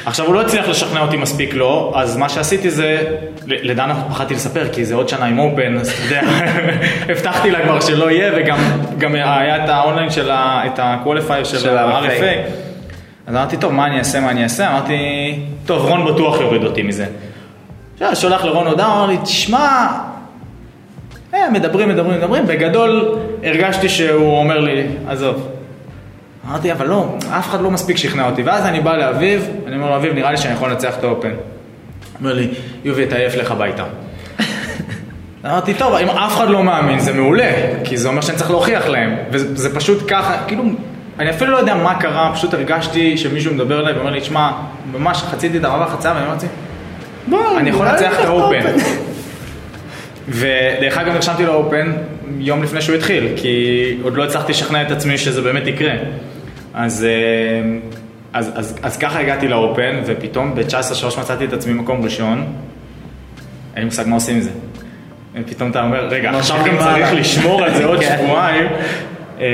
עכשיו 0.05 0.25
הוא 0.25 0.35
לא 0.35 0.41
הצליח 0.41 0.67
לשכנע 0.67 1.01
אותי 1.01 1.17
מספיק 1.17 1.53
לא, 1.53 1.93
אז 1.95 2.17
מה 2.17 2.29
שעשיתי 2.29 2.69
זה, 2.69 3.03
לדנה 3.45 3.95
פחדתי 4.09 4.33
לספר 4.33 4.69
כי 4.73 4.85
זה 4.85 4.95
עוד 4.95 5.09
שנה 5.09 5.25
עם 5.25 5.39
אופן, 5.39 5.77
אז 5.77 5.89
אתה 5.89 6.01
יודע, 6.03 6.21
הבטחתי 7.09 7.51
לה 7.51 7.63
כבר 7.63 7.79
שלא 7.79 8.11
יהיה 8.11 8.31
וגם 8.37 9.15
היה 9.15 9.63
את 9.63 9.69
האונליין 9.69 10.09
של 10.09 10.31
ה... 10.31 10.63
את 10.65 10.79
ה-qualifier 10.79 11.45
של 11.45 11.57
של 11.57 11.77
ה-RFA. 11.77 12.68
אז 13.29 13.35
אמרתי, 13.35 13.57
טוב, 13.57 13.73
מה 13.73 13.87
אני 13.87 13.99
אעשה, 13.99 14.19
מה 14.19 14.29
אני 14.29 14.43
אעשה? 14.43 14.71
אמרתי, 14.71 14.95
טוב, 15.65 15.85
רון 15.85 16.13
בטוח 16.13 16.41
יוריד 16.41 16.63
אותי 16.63 16.83
מזה. 16.83 17.05
עכשיו, 17.93 18.15
שולח 18.15 18.43
לרון 18.43 18.67
הודעה, 18.67 18.93
אמר 18.93 19.05
לי, 19.05 19.17
תשמע, 19.23 19.87
אה, 21.33 21.49
מדברים, 21.49 21.89
מדברים, 21.89 22.17
מדברים, 22.17 22.47
בגדול 22.47 23.17
הרגשתי 23.43 23.89
שהוא 23.89 24.39
אומר 24.39 24.59
לי, 24.59 24.87
עזוב. 25.07 25.47
אמרתי, 26.47 26.71
אבל 26.71 26.87
לא, 26.87 27.15
אף 27.29 27.49
אחד 27.49 27.61
לא 27.61 27.71
מספיק 27.71 27.97
שכנע 27.97 28.29
אותי. 28.29 28.43
ואז 28.43 28.65
אני 28.65 28.79
בא 28.79 28.97
לאביב, 28.97 29.49
אני 29.67 29.75
אומר 29.75 29.89
לו, 29.89 29.95
אביב, 29.95 30.13
נראה 30.13 30.31
לי 30.31 30.37
שאני 30.37 30.53
יכול 30.53 30.69
לנצח 30.69 30.97
את 30.97 31.03
האופן. 31.03 31.31
אומר 32.19 32.33
לי, 32.33 32.47
יובי, 32.83 33.05
תעייף 33.05 33.35
לך 33.35 33.51
הביתה. 33.51 33.83
אמרתי, 35.45 35.73
טוב, 35.73 35.93
אם 35.93 36.09
אף 36.09 36.35
אחד 36.35 36.49
לא 36.49 36.63
מאמין, 36.63 36.99
זה 36.99 37.13
מעולה, 37.13 37.51
כי 37.83 37.97
זה 37.97 38.07
אומר 38.07 38.21
שאני 38.21 38.37
צריך 38.37 38.49
להוכיח 38.51 38.87
להם. 38.87 39.15
וזה 39.31 39.75
פשוט 39.75 40.03
ככה, 40.07 40.37
כאילו, 40.47 40.63
אני 41.19 41.29
אפילו 41.29 41.51
לא 41.51 41.57
יודע 41.57 41.75
מה 41.75 41.99
קרה, 41.99 42.31
פשוט 42.33 42.53
הרגשתי 42.53 43.17
שמישהו 43.17 43.53
מדבר 43.53 43.79
אליי 43.79 43.93
ואומר 43.93 44.11
לי, 44.11 44.23
שמע, 44.23 44.51
ממש 44.91 45.17
חציתי 45.17 45.57
את 45.57 45.63
הרב 45.63 45.81
החציה, 45.81 46.11
ואני 46.15 46.25
אמרתי, 46.25 46.45
אני 47.57 47.69
יכול 47.69 47.87
לנצח 47.87 48.19
את 48.19 48.25
האופן. 48.25 48.59
ודרך 50.29 50.97
אגב 50.97 51.13
נרשמתי 51.13 51.45
לאופן 51.45 51.91
יום 52.39 52.63
לפני 52.63 52.81
שהוא 52.81 52.95
התחיל, 52.95 53.27
כי 53.35 53.97
עוד 54.03 54.17
לא 54.17 54.23
הצלחתי 54.23 54.51
לשכנע 54.51 54.81
את 54.81 54.91
עצמי 54.91 55.17
שזה 55.17 55.41
באמת 55.41 55.67
יקרה. 55.67 55.93
אז, 56.73 57.05
אה, 57.05 57.77
אז, 58.33 58.51
אז, 58.55 58.77
אז 58.83 58.97
ככה 58.97 59.19
הגעתי 59.19 59.47
לאופן, 59.47 60.01
ופתאום 60.05 60.55
ב-19-3 60.55 61.19
מצאתי 61.19 61.45
את 61.45 61.53
עצמי 61.53 61.73
מקום 61.73 62.01
ראשון. 62.03 62.37
אין 63.75 63.83
לי 63.83 63.85
מושג 63.85 64.03
מה 64.07 64.15
עושים 64.15 64.35
עם 64.35 64.41
זה. 64.41 64.49
ופתאום 65.35 65.71
אתה 65.71 65.81
אומר, 65.83 66.07
רגע, 66.07 66.29
עכשיו 66.29 66.57
גם 66.57 66.77
צריך 66.77 67.07
הלאה." 67.07 67.13
לשמור 67.13 67.63
על 67.63 67.73
זה 67.75 67.85
עוד 67.85 67.99
כן. 68.03 68.17
שבועיים. 68.23 68.67
אה, 69.41 69.45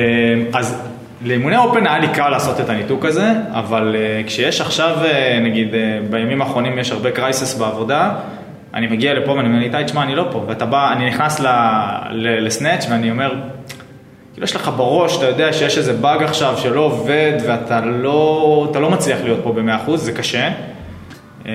אז 0.53 0.81
לאימוני 1.21 1.57
אופן 1.57 1.87
היה 1.87 1.99
לי 1.99 2.07
קל 2.07 2.29
לעשות 2.29 2.59
את 2.59 2.69
הניתוק 2.69 3.05
הזה, 3.05 3.31
אבל 3.51 3.95
אה, 3.99 4.21
כשיש 4.27 4.61
עכשיו, 4.61 4.97
אה, 5.05 5.39
נגיד, 5.43 5.75
אה, 5.75 5.99
בימים 6.09 6.41
האחרונים 6.41 6.79
יש 6.79 6.91
הרבה 6.91 7.11
קרייסס 7.11 7.57
בעבודה, 7.57 8.11
אני 8.73 8.87
מגיע 8.87 9.13
לפה 9.13 9.31
ואני 9.31 9.47
אומר, 9.47 9.61
איתי, 9.61 9.77
תשמע, 9.85 10.03
אני 10.03 10.15
לא 10.15 10.27
פה. 10.31 10.43
ואתה 10.47 10.65
בא, 10.65 10.91
אני 10.91 11.09
נכנס 11.09 11.39
ל- 11.39 11.47
ל- 12.11 12.45
ל 12.45 12.51
snatch 12.51 12.85
ואני 12.89 13.11
אומר, 13.11 13.33
כאילו 14.33 14.43
יש 14.45 14.55
לך 14.55 14.71
בראש, 14.77 15.17
אתה 15.17 15.25
יודע 15.25 15.53
שיש 15.53 15.77
איזה 15.77 15.93
באג 15.93 16.23
עכשיו 16.23 16.57
שלא 16.57 16.79
עובד 16.81 17.33
ואתה 17.47 17.81
לא, 17.81 18.71
לא 18.81 18.89
מצליח 18.89 19.17
להיות 19.23 19.39
פה 19.43 19.51
ב-100%, 19.51 19.91
זה 19.95 20.11
קשה. 20.11 20.49
אה, 21.47 21.51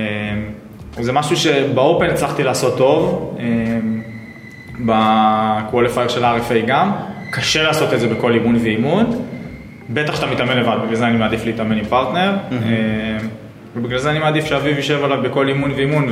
זה 1.01 1.13
משהו 1.13 1.37
שב 1.37 1.66
Open 1.66 2.05
הצלחתי 2.11 2.43
לעשות 2.43 2.79
טוב, 2.79 3.37
אה, 3.41 3.45
ב 4.85 4.97
qualifier 4.97 6.09
של 6.09 6.25
ה-RFA 6.25 6.67
גם, 6.67 6.93
קשה 7.31 7.63
לעשות 7.63 7.95
את 7.95 8.01
זה 8.01 8.09
בכל 8.09 8.35
אימון 8.35 8.57
ואימון, 8.57 9.23
בטח 9.93 10.15
שאתה 10.17 10.27
מתאמן 10.27 10.57
לבד, 10.57 10.77
בגלל 10.85 10.95
זה 10.97 11.07
אני 11.07 11.17
מעדיף 11.17 11.45
להתאמן 11.47 11.79
עם 11.79 11.85
פרטנר, 11.85 12.33
אה, 12.53 12.59
ובגלל 13.77 13.99
זה 13.99 14.11
אני 14.11 14.19
מעדיף 14.19 14.45
שאביב 14.45 14.77
יישב 14.77 15.05
עליו 15.05 15.23
בכל 15.23 15.49
אימון 15.49 15.71
ואימון 15.77 16.07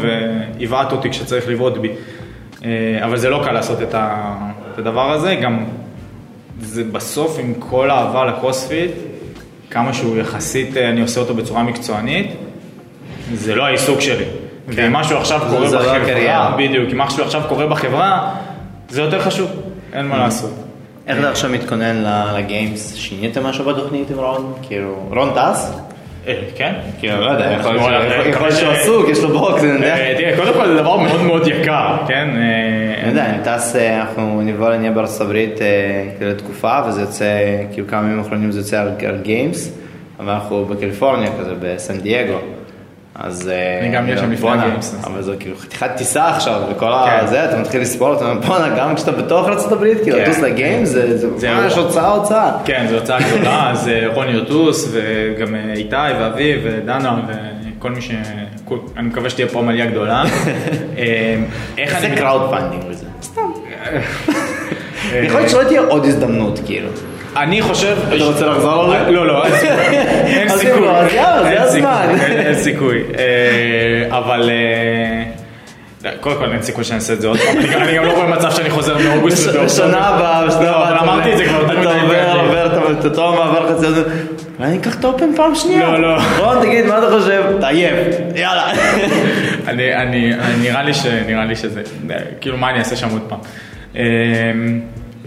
ויבעט 0.58 0.92
אותי 0.92 1.10
כשצריך 1.10 1.48
לבעוט 1.48 1.76
בי. 1.78 1.88
אה, 2.64 2.70
אבל 3.04 3.16
זה 3.16 3.30
לא 3.30 3.40
קל 3.44 3.52
לעשות 3.52 3.82
את 3.82 3.94
ה- 3.94 4.34
את 4.72 4.78
הדבר 4.78 5.10
הזה, 5.12 5.34
גם 5.34 5.64
זה 6.60 6.84
בסוף 6.84 7.38
עם 7.40 7.54
כל 7.58 7.90
האהבה 7.90 8.24
לקרוספיט, 8.24 8.90
כמה 9.70 9.92
שהוא 9.92 10.18
יחסית, 10.18 10.76
אה, 10.76 10.88
אני 10.88 11.00
עושה 11.00 11.20
אותו 11.20 11.34
בצורה 11.34 11.62
מקצוענית, 11.62 12.30
זה 13.34 13.54
לא 13.54 13.66
העיסוק 13.66 14.00
שלי. 14.00 14.24
ואם 14.68 14.92
משהו 14.92 15.16
עכשיו 15.18 15.40
קורה 15.50 15.66
בחברה. 15.78 16.10
בדיוק, 16.58 16.90
אם 16.92 16.98
משהו 16.98 17.24
עכשיו 17.24 17.42
קורה 17.48 17.66
בחברה, 17.66 18.34
זה 18.88 19.02
יותר 19.02 19.20
חשוב, 19.20 19.50
אין 19.92 20.06
מה 20.06 20.18
לעשות. 20.18 20.50
איך 21.08 21.18
אתה 21.18 21.30
עכשיו 21.30 21.50
מתכונן 21.50 22.04
לגיימס? 22.36 22.94
שיניתם 22.94 23.42
משהו 23.46 23.64
בתוכנית 23.64 24.10
עם 24.10 24.18
רון? 24.18 24.52
כאילו, 24.62 24.94
רון 25.10 25.30
טס? 25.34 25.72
אה, 26.26 26.34
כן? 26.56 26.72
כאילו, 27.00 27.20
לא 27.20 27.30
יודע, 27.30 27.52
יכול 27.60 27.70
להיות 27.72 27.82
וואלה, 28.36 28.52
שהוא- 28.52 28.72
עסוק, 28.72 29.08
יש 29.08 29.18
לו 29.18 29.28
box, 29.38 29.62
אני 29.64 29.70
יודע. 29.72 29.96
אה, 29.96 30.14
תראה, 30.18 30.36
קודם 30.36 30.52
כל 30.52 30.66
זה 30.68 30.74
דבר 30.74 30.96
מאוד 30.96 31.22
מאוד 31.22 31.46
יקר, 31.46 31.96
כן? 32.08 32.28
אה, 32.36 33.00
אני 33.02 33.08
יודע, 33.10 33.26
אני 33.26 33.38
טס, 33.44 33.76
אה, 33.76 34.00
אנחנו 34.00 34.40
נבוא 34.44 34.74
נהיה 34.74 34.90
בארצות 34.90 35.20
הברית 35.20 35.62
אה, 35.62 35.66
כאילו 36.18 36.30
לתקופה, 36.30 36.78
וזה 36.88 37.00
יוצא, 37.00 37.26
כאילו 37.72 37.86
כמה 37.86 38.00
ימים 38.00 38.18
האחרונים 38.18 38.50
זה 38.52 38.60
יוצא 38.60 38.80
על 38.80 39.18
Games, 39.22 39.72
אבל 40.20 40.32
אנחנו 40.32 40.64
בקליפורניה 40.64 41.30
כזה, 41.40 41.52
בסן 41.60 41.98
דייגו. 42.00 42.38
אז... 43.18 43.48
אה, 43.48 43.78
אני 43.80 43.88
גם 43.88 44.04
אהיה 44.04 44.18
שם 44.18 44.30
לפני 44.32 44.50
ה 44.50 44.57
Games, 44.57 44.96
אבל 45.04 45.22
זה 45.22 45.34
כאילו 45.40 45.56
חתיכת 45.56 45.90
טיסה 45.96 46.28
עכשיו, 46.28 46.62
וכל 46.70 46.92
כן. 47.06 47.24
הזה, 47.24 47.44
אתה 47.44 47.58
מתחיל 47.58 47.80
לספור, 47.80 48.14
אתה 48.14 48.30
אומר, 48.30 48.46
בואנה, 48.46 48.78
גם 48.78 48.94
כשאתה 48.94 49.12
בתוך 49.12 49.48
ארצות 49.48 49.72
הברית, 49.72 49.98
כאילו, 50.02 50.16
כן. 50.16 50.22
לטוס 50.22 50.38
ל 50.38 50.45
Games, 50.45 50.88
זה 50.88 51.18
זה 51.18 51.38
זה 51.38 51.54
ממש. 51.54 51.76
הוצאה 51.76 52.08
הוצאה. 52.08 52.50
כן, 52.64 52.86
זו 52.88 52.94
הוצאה 52.94 53.18
גדולה, 53.20 53.70
אז 53.70 53.88
אה, 53.88 54.06
רוני 54.14 54.30
יוטוס 54.30 54.88
וגם 54.92 55.54
אה, 55.54 55.72
איתי 55.72 55.96
ואביב 56.20 56.60
ודנה 56.64 57.20
וכל 57.78 57.90
מי 57.90 58.00
ש... 58.00 58.10
אני 58.96 59.08
מקווה 59.08 59.30
שתהיה 59.30 59.48
פה 59.48 59.60
עלייה 59.68 59.86
גדולה. 59.86 60.22
אה, 60.98 61.36
איך 61.78 61.94
אני... 61.94 62.16
crowdfunding 62.16 62.82
לזה. 62.90 63.06
סתם. 63.22 63.42
אה, 65.12 65.18
יכול 65.26 65.40
להיות 65.40 65.50
שלא 65.50 65.64
תהיה 65.64 65.80
עוד 65.80 66.04
הזדמנות, 66.04 66.60
כאילו. 66.66 66.88
אני 67.42 67.62
חושב... 67.62 67.96
אתה 68.16 68.24
רוצה 68.24 68.46
לחזור 68.46 68.84
על 68.84 69.04
זה? 69.04 69.10
לא, 69.10 69.26
לא, 69.26 69.44
אין 69.46 69.54
סיכוי. 69.56 69.96
אין 70.38 70.50
אז 70.50 70.60
סיכוי. 70.60 70.86
יאללה, 71.14 71.42
זה 71.42 71.50
אין 71.50 71.62
הזמן. 71.62 72.06
סיכוי, 72.18 72.26
אין- 72.36 72.46
אין 72.46 72.54
סיכוי. 72.54 73.02
אה, 73.18 74.18
אבל... 74.18 74.50
אה, 76.04 76.10
קודם 76.20 76.36
כל 76.36 76.52
אין 76.52 76.62
סיכוי 76.62 76.84
שאני 76.84 76.96
אעשה 76.98 77.12
את 77.12 77.20
זה 77.20 77.28
עוד 77.28 77.38
פעם, 77.38 77.58
אני 77.82 77.94
גם- 77.96 78.04
לא 78.04 78.12
רואה 78.12 78.26
מצב 78.26 78.50
שאני 78.50 78.70
חוזר 78.70 78.96
מאוגוסט 78.98 79.38
ובאוקטובר. 79.48 79.64
בשנה 79.64 80.06
הבאה, 80.08 80.46
בשנה 80.46 80.62
לא, 80.62 80.68
הבאה, 80.70 80.88
אבל 80.88 80.94
אתה 80.96 81.04
אמרתי 81.04 81.32
את 81.32 81.36
זה 81.38 81.44
כבר 81.44 81.60
יותר 81.60 81.72
אתה 81.72 81.80
מדי 81.80 82.00
עובר, 82.00 82.24
פעמים. 82.32 82.44
עובר 82.46 82.92
את 83.00 83.04
אותו 83.04 83.32
מעבר 83.32 83.76
חצי 83.76 83.86
הזה. 83.86 84.02
אולי 84.58 84.68
אני 84.70 84.78
אקח 84.78 84.94
את 84.94 85.04
האופן 85.04 85.36
פעם 85.36 85.54
שנייה. 85.54 85.88
לא, 85.90 86.00
לא. 86.16 86.20
רון, 86.38 86.60
תגיד, 86.62 86.86
מה 86.86 86.98
אתה 86.98 87.06
חושב? 87.10 87.42
יאללה. 88.34 88.72
אני, 89.68 89.94
אני, 89.94 90.34
אני, 90.34 90.56
נראה 90.62 90.82
לי 90.82 90.94
ש... 90.94 91.06
נראה 91.06 91.44
לי 91.44 91.56
שזה... 91.56 91.82
כאילו, 92.40 92.56
מה 92.56 92.70
אני 92.70 92.78
אעשה 92.78 92.96
שם 92.96 93.08
עוד 93.10 93.22
פעם? 93.28 93.38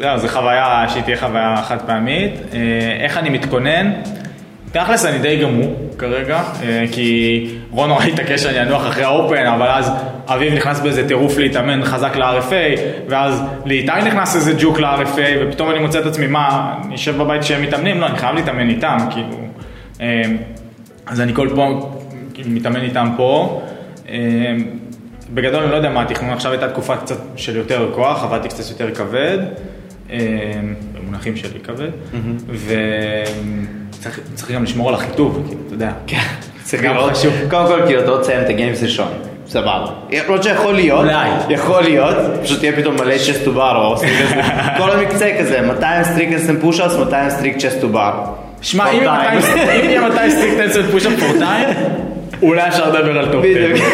זהו, 0.01 0.17
זו 0.17 0.27
חוויה 0.27 0.85
שהיא 0.89 1.03
תהיה 1.03 1.17
חוויה 1.17 1.55
חד 1.63 1.77
פעמית. 1.81 2.31
אה, 2.53 2.59
איך 2.99 3.17
אני 3.17 3.29
מתכונן? 3.29 3.91
תכלס 4.71 5.05
אני 5.05 5.19
די 5.19 5.37
גמור 5.37 5.75
כרגע, 5.97 6.41
אה, 6.63 6.85
כי 6.91 7.47
רון 7.71 7.89
נורא 7.89 8.03
התעקש 8.03 8.43
שאני 8.43 8.61
אנוח 8.61 8.87
אחרי 8.87 9.03
האופן, 9.03 9.45
אבל 9.45 9.67
אז 9.67 9.91
אביב 10.27 10.53
נכנס 10.53 10.79
באיזה 10.79 11.07
טירוף 11.07 11.37
להתאמן 11.37 11.83
חזק 11.83 12.15
ל-RFA, 12.15 12.79
ואז 13.07 13.43
לאיתי 13.65 13.91
נכנס 14.05 14.35
איזה 14.35 14.53
ג'וק 14.59 14.79
ל-RFA, 14.79 15.37
ופתאום 15.41 15.71
אני 15.71 15.79
מוצא 15.79 15.99
את 15.99 16.05
עצמי, 16.05 16.27
מה, 16.27 16.73
אני 16.85 16.95
אשב 16.95 17.17
בבית 17.17 17.41
כשהם 17.41 17.61
מתאמנים? 17.61 18.01
לא, 18.01 18.05
אני 18.05 18.17
חייב 18.17 18.35
להתאמן 18.35 18.69
איתם, 18.69 18.97
כאילו. 19.11 19.37
אה, 20.01 20.21
אז 21.05 21.21
אני 21.21 21.33
כל 21.33 21.49
פעם 21.55 21.79
כאילו, 22.33 22.49
מתאמן 22.49 22.81
איתם 22.81 23.07
פה. 23.17 23.61
בגדול 25.33 25.63
אני 25.63 25.71
לא 25.71 25.75
יודע 25.75 25.89
מה 25.89 26.01
התכנון, 26.01 26.33
עכשיו 26.33 26.51
הייתה 26.51 26.69
תקופה 26.69 26.97
קצת 26.97 27.17
של 27.35 27.55
יותר 27.55 27.89
כוח, 27.95 28.23
עבדתי 28.23 28.47
קצת 28.47 28.69
יותר 28.69 28.95
כבד, 28.95 29.37
במונחים 30.93 31.35
שלי 31.35 31.59
כבד, 31.63 31.89
וצריך 33.91 34.19
צריך 34.35 34.51
גם 34.51 34.63
לשמור 34.63 34.89
על 34.89 34.95
החיטוב, 34.95 35.43
כאילו, 35.47 35.61
אתה 35.67 35.73
יודע. 35.75 35.91
כן. 36.07 36.17
צריך 36.63 36.83
גם 36.83 36.95
חשוב. 37.11 37.33
קודם 37.49 37.67
כל, 37.67 37.81
כאילו, 37.85 38.01
אתה 38.01 38.11
לא 38.11 38.17
תסיים 38.21 38.41
את 38.41 38.49
ה 38.49 38.55
Games 38.55 38.83
ראשון. 38.83 39.07
סבבה. 39.47 39.85
למרות 40.25 40.43
שיכול 40.43 40.73
להיות, 40.73 40.99
אולי. 40.99 41.29
יכול 41.49 41.81
להיות, 41.83 42.15
פשוט 42.43 42.63
יהיה 42.63 42.75
פתאום 42.75 42.95
מלא 42.95 43.17
chest 43.17 43.43
to 43.45 43.51
bar 43.53 43.75
או 43.85 43.95
כל 44.77 44.91
המקצה 44.91 45.29
כזה, 45.39 45.61
200 45.61 46.03
strict 46.03 46.29
handstand 46.33 46.59
pushups, 46.59 46.95
200 46.97 47.29
strict 47.29 47.57
chest 47.57 47.81
to 47.81 47.89
bar. 47.89 48.13
שמע, 48.61 48.89
אם 48.91 48.95
יהיה 48.97 49.31
time. 49.31 49.35
מתי- 49.37 49.79
אם 49.79 49.89
יהיה 49.89 50.09
מתי 50.09 50.31
strict 50.31 50.53
handstand 50.57 50.91
pushup 50.91 51.13
for 51.19 51.37
time, 51.37 51.67
אולי 52.41 52.67
אפשר 52.67 52.89
לדבר 52.89 53.17
על 53.19 53.31
top 53.31 53.45
10. 53.45 53.59
בדיוק. 53.73 53.87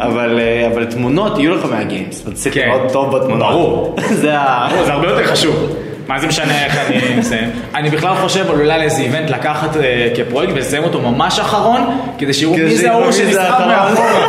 אבל 0.00 0.38
אה, 0.40 0.66
אבל 0.72 0.84
תמונות 0.84 1.38
יהיו 1.38 1.54
לך 1.54 1.64
מה 1.64 1.78
Games. 1.78 2.22
אתה 2.22 2.32
צריך 2.32 2.54
כן. 2.54 2.68
לראות 2.68 2.92
טוב 2.92 3.16
בתמונות. 3.16 3.48
ברור. 3.48 3.96
זה 4.22 4.38
ה... 4.38 4.68
זה 4.84 4.92
הרבה 4.92 5.08
יותר 5.08 5.26
חשוב. 5.26 5.76
מה 6.08 6.18
זה 6.20 6.26
משנה 6.26 6.64
איך 6.64 6.78
אני 6.78 7.14
מסיים? 7.18 7.50
אני 7.74 7.90
בכלל 7.90 8.14
חושב 8.14 8.50
על 8.50 8.60
אולי 8.60 8.78
לאיזה 8.78 9.02
event 9.02 9.30
לקחת 9.30 9.76
אה, 9.76 10.08
כפרויקט 10.16 10.52
ולסיים 10.54 10.84
אותו 10.84 11.00
ממש 11.00 11.40
אחרון, 11.40 11.80
כדי 12.18 12.32
שיראו 12.32 12.54
מי 12.54 12.76
זה 12.76 12.90
ההוא 12.92 13.12
שנסחב. 13.12 13.64
מאחורה. 13.68 14.26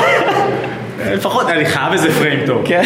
לפחות 1.15 1.49
אני 1.49 1.65
חייב 1.65 1.93
איזה 1.93 2.11
פריים 2.11 2.39
טוב. 2.45 2.61
כן. 2.65 2.83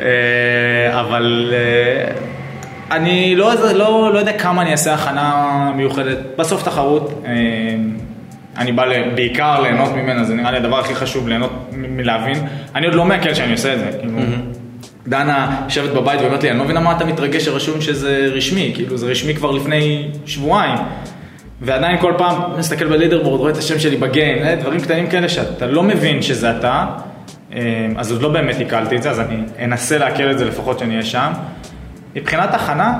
אה, 0.00 1.00
אבל 1.00 1.54
אה, 1.54 2.12
אני 2.96 3.36
לא, 3.36 3.52
לא, 3.74 4.10
לא 4.12 4.18
יודע 4.18 4.32
כמה 4.32 4.62
אני 4.62 4.72
אעשה 4.72 4.94
הכנה 4.94 5.70
מיוחדת. 5.76 6.18
בסוף 6.36 6.62
תחרות, 6.62 7.24
אני 8.58 8.72
בא 8.72 8.84
בעיקר 9.14 9.60
ליהנות 9.60 9.92
ממנה, 9.92 10.24
זה 10.24 10.34
נראה 10.34 10.50
לי 10.50 10.56
הדבר 10.56 10.78
הכי 10.78 10.94
חשוב, 10.94 11.28
ליהנות 11.28 11.52
מלהבין. 11.72 12.46
אני 12.74 12.86
עוד 12.86 12.94
לא 12.94 13.04
מעכל 13.04 13.34
שאני 13.34 13.52
עושה 13.52 13.74
את 13.74 13.78
זה. 13.78 13.98
כאילו, 14.00 14.18
דנה 15.06 15.60
יושבת 15.64 15.90
בבית 15.90 16.20
ואומרת 16.20 16.42
לי, 16.42 16.50
אני 16.50 16.58
לא 16.58 16.64
מבינה 16.64 16.80
מה 16.80 16.96
אתה 16.96 17.04
מתרגש 17.04 17.44
שרשום 17.44 17.80
שזה 17.80 18.28
רשמי, 18.32 18.72
כאילו 18.74 18.98
זה 18.98 19.06
רשמי 19.06 19.34
כבר 19.34 19.50
לפני 19.50 20.08
שבועיים. 20.26 20.78
ועדיין 21.60 21.98
כל 21.98 22.12
פעם 22.18 22.58
מסתכל 22.58 22.86
בלידרבורד, 22.86 23.40
רואה 23.40 23.52
את 23.52 23.56
השם 23.56 23.78
שלי 23.78 23.96
בגיים, 23.96 24.42
אה, 24.42 24.56
דברים 24.56 24.80
קטנים 24.80 25.06
כאלה 25.06 25.28
שאתה 25.28 25.66
לא 25.66 25.82
מבין 25.82 26.22
שזה 26.22 26.58
אתה, 26.58 26.86
אה, 27.52 27.86
אז 27.96 28.12
עוד 28.12 28.22
לא 28.22 28.28
באמת 28.28 28.56
עיכלתי 28.58 28.96
את 28.96 29.02
זה, 29.02 29.10
אז 29.10 29.20
אני 29.20 29.36
אנסה 29.64 29.98
לעכל 29.98 30.30
את 30.30 30.38
זה 30.38 30.44
לפחות 30.44 30.78
שאני 30.78 30.90
אהיה 30.90 31.04
שם. 31.04 31.32
מבחינת 32.16 32.54
הכנה, 32.54 32.98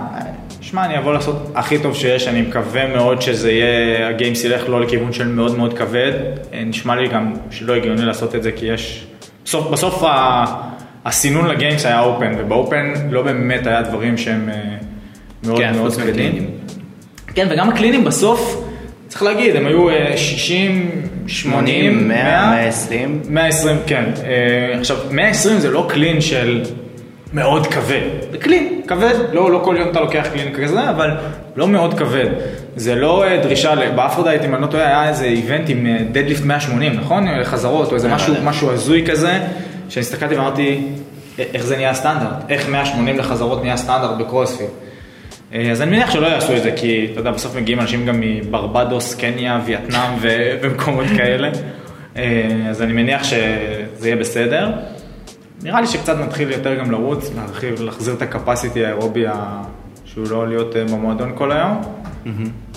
שמע, 0.61 0.84
אני 0.84 0.98
אבוא 0.98 1.12
לעשות 1.12 1.52
הכי 1.54 1.78
טוב 1.78 1.94
שיש, 1.94 2.28
אני 2.28 2.42
מקווה 2.42 2.86
מאוד 2.86 3.22
שזה 3.22 3.52
יהיה, 3.52 4.08
הגיימס 4.08 4.44
ילך 4.44 4.68
לא 4.68 4.80
לכיוון 4.80 5.12
של 5.12 5.28
מאוד 5.28 5.56
מאוד 5.56 5.78
כבד, 5.78 6.12
אה, 6.52 6.64
נשמע 6.64 6.96
לי 6.96 7.08
גם 7.08 7.32
שלא 7.50 7.74
הגיוני 7.74 8.04
לעשות 8.04 8.34
את 8.34 8.42
זה, 8.42 8.52
כי 8.52 8.66
יש, 8.66 9.06
בסוף, 9.44 9.70
בסוף 9.70 10.02
ה... 10.02 10.44
הסינון 11.04 11.46
לגיימס 11.46 11.86
היה 11.86 12.00
אופן, 12.00 12.32
ובאופן 12.38 12.92
לא 13.11 13.22
באמת 13.22 13.66
היה 13.66 13.82
דברים 13.82 14.18
שהם 14.18 14.48
אה, 14.48 14.54
מאוד 15.44 15.58
כן, 15.58 15.74
מאוד 15.76 15.94
כבדים. 15.94 16.50
כן, 17.34 17.46
וגם 17.50 17.68
הקלינים 17.68 18.04
בסוף, 18.04 18.64
צריך 19.08 19.22
להגיד, 19.22 19.56
הם 19.56 19.66
היו 19.66 19.90
אה, 19.90 20.16
60, 20.16 20.90
80, 21.26 22.08
100, 22.08 22.50
120. 22.50 23.22
120, 23.28 23.76
כן. 23.86 24.04
אה, 24.24 24.78
עכשיו, 24.78 24.96
120 25.11 25.58
זה 25.58 25.70
לא 25.70 25.86
קלין 25.88 26.20
של 26.20 26.64
מאוד 27.33 27.66
כבד. 27.66 28.01
זה 28.33 28.39
clean 28.38 28.80
כבד, 28.87 29.14
לא, 29.33 29.51
לא 29.51 29.61
כל 29.64 29.76
יום 29.78 29.89
אתה 29.89 30.01
לוקח 30.01 30.26
clean 30.32 30.55
כזה, 30.55 30.91
אבל 30.91 31.11
לא 31.57 31.68
מאוד 31.68 31.99
כבד. 31.99 32.26
זה 32.76 32.95
לא 32.95 33.24
אה, 33.24 33.37
דרישה, 33.43 33.74
באפרודייט, 33.95 34.45
אם 34.45 34.55
אני 34.55 34.62
לא 34.62 34.66
טועה, 34.66 34.87
היה 34.87 35.09
איזה 35.09 35.24
event 35.24 35.68
עם 35.70 35.87
אה, 35.87 35.97
deadlift 36.12 36.45
180, 36.45 36.93
נכון? 36.97 37.28
אה, 37.28 37.39
לחזרות, 37.39 37.91
או 37.91 37.95
איזה 37.95 38.09
משהו, 38.09 38.35
משהו 38.45 38.70
הזוי 38.70 39.07
כזה, 39.07 39.39
שאני 39.89 40.01
הסתכלתי 40.01 40.35
ואמרתי, 40.35 40.81
"א- 41.39 41.43
איך 41.55 41.62
זה 41.66 41.76
נהיה 41.76 41.95
סטנדרט? 41.95 42.45
איך 42.49 42.68
180 42.68 43.18
לחזרות 43.18 43.62
נהיה 43.62 43.76
סטנדרט 43.76 44.16
בקרוספיט? 44.18 44.66
אה, 45.55 45.70
אז 45.70 45.83
אני 45.83 45.91
מניח 45.91 46.11
שלא 46.11 46.26
יעשו 46.26 46.57
את 46.57 46.62
זה, 46.62 46.72
כי 46.76 47.09
אתה 47.12 47.20
יודע, 47.20 47.31
בסוף 47.31 47.57
מגיעים 47.57 47.81
אנשים 47.81 48.07
גם 48.07 48.20
מברבדוס, 48.20 49.14
קניה, 49.14 49.61
וייטנאם 49.66 50.11
ומקומות 50.62 51.07
כאלה. 51.16 51.51
אה, 52.16 52.22
אז 52.70 52.83
אני 52.83 52.93
מניח 52.93 53.24
שזה 53.24 53.39
יהיה 54.09 54.16
בסדר. 54.16 54.68
נראה 55.62 55.80
לי 55.80 55.86
שקצת 55.86 56.16
נתחיל 56.18 56.50
יותר 56.50 56.74
גם 56.74 56.90
לרוץ, 56.90 57.30
להרחיב, 57.36 57.82
להחזיר 57.82 58.14
את 58.14 58.22
הקפסיטי 58.22 58.84
האירובי 58.84 59.24
שהוא 60.04 60.26
לא 60.30 60.48
להיות 60.48 60.76
אה, 60.76 60.84
במועדון 60.84 61.32
כל 61.34 61.52
היום. 61.52 61.80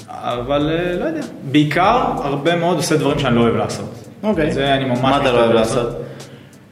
אבל 0.10 0.70
אה, 0.74 1.00
לא 1.00 1.06
יודע, 1.06 1.22
בעיקר 1.52 2.04
הרבה 2.24 2.56
מאוד 2.56 2.78
עושה 2.78 2.98
דברים 2.98 3.20
שאני 3.20 3.36
לא 3.36 3.42
אוהב 3.42 3.56
לעשות. 3.56 4.10
אוקיי. 4.24 4.52
זה 4.52 4.74
אני 4.74 4.86
ממש 4.86 5.00
מה 5.00 5.18
אתה 5.18 5.32
לא 5.32 5.40
אוהב 5.40 5.52
לעשות? 5.52 5.88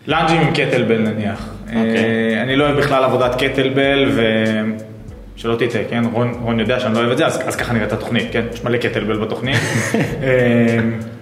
לאנג'ים 0.07 0.41
עם 0.41 0.53
קטלבל 0.53 0.97
נניח. 0.97 1.49
אוקיי. 1.67 1.97
אה, 1.97 2.41
אני 2.41 2.55
לא 2.55 2.63
אוהב 2.63 2.77
בכלל 2.77 3.03
עבודת 3.03 3.43
קטלבל, 3.43 4.09
ושלא 5.35 5.55
תטעה, 5.55 5.81
כן? 5.89 6.03
רון, 6.11 6.33
רון 6.41 6.59
יודע 6.59 6.79
שאני 6.79 6.93
לא 6.93 6.99
אוהב 6.99 7.11
את 7.11 7.17
זה, 7.17 7.25
אז, 7.25 7.39
אז 7.45 7.55
ככה 7.55 7.73
נראית 7.73 7.93
התוכנית, 7.93 8.27
כן? 8.31 8.45
יש 8.53 8.63
מלא 8.63 8.77
קטלבל 8.77 9.17
בתוכנית. 9.17 9.57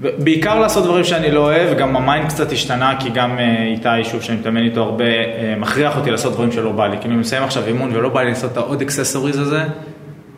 בעיקר 0.00 0.58
לעשות 0.58 0.84
דברים 0.84 1.04
שאני 1.04 1.30
לא 1.30 1.40
אוהב, 1.40 1.78
גם 1.78 1.96
ה 1.96 2.02
mind 2.02 2.28
קצת 2.28 2.52
השתנה, 2.52 2.94
כי 3.00 3.10
גם 3.10 3.38
אה, 3.38 3.62
איתי, 3.64 4.04
שוב, 4.10 4.22
שאני 4.22 4.38
מתאמן 4.38 4.62
איתו 4.62 4.82
הרבה, 4.82 5.04
אה, 5.04 5.54
מכריח 5.58 5.96
אותי 5.96 6.10
לעשות 6.10 6.32
דברים 6.32 6.52
שלא 6.52 6.72
בא 6.72 6.86
לי. 6.86 6.96
כאילו, 6.98 7.12
אני 7.12 7.20
מסיים 7.20 7.42
עכשיו 7.42 7.66
אימון 7.66 7.90
ולא 7.96 8.08
בא 8.08 8.22
לי 8.22 8.28
לעשות 8.28 8.52
את 8.52 8.56
העוד 8.56 8.80
accessories 8.80 9.38
הזה, 9.40 9.64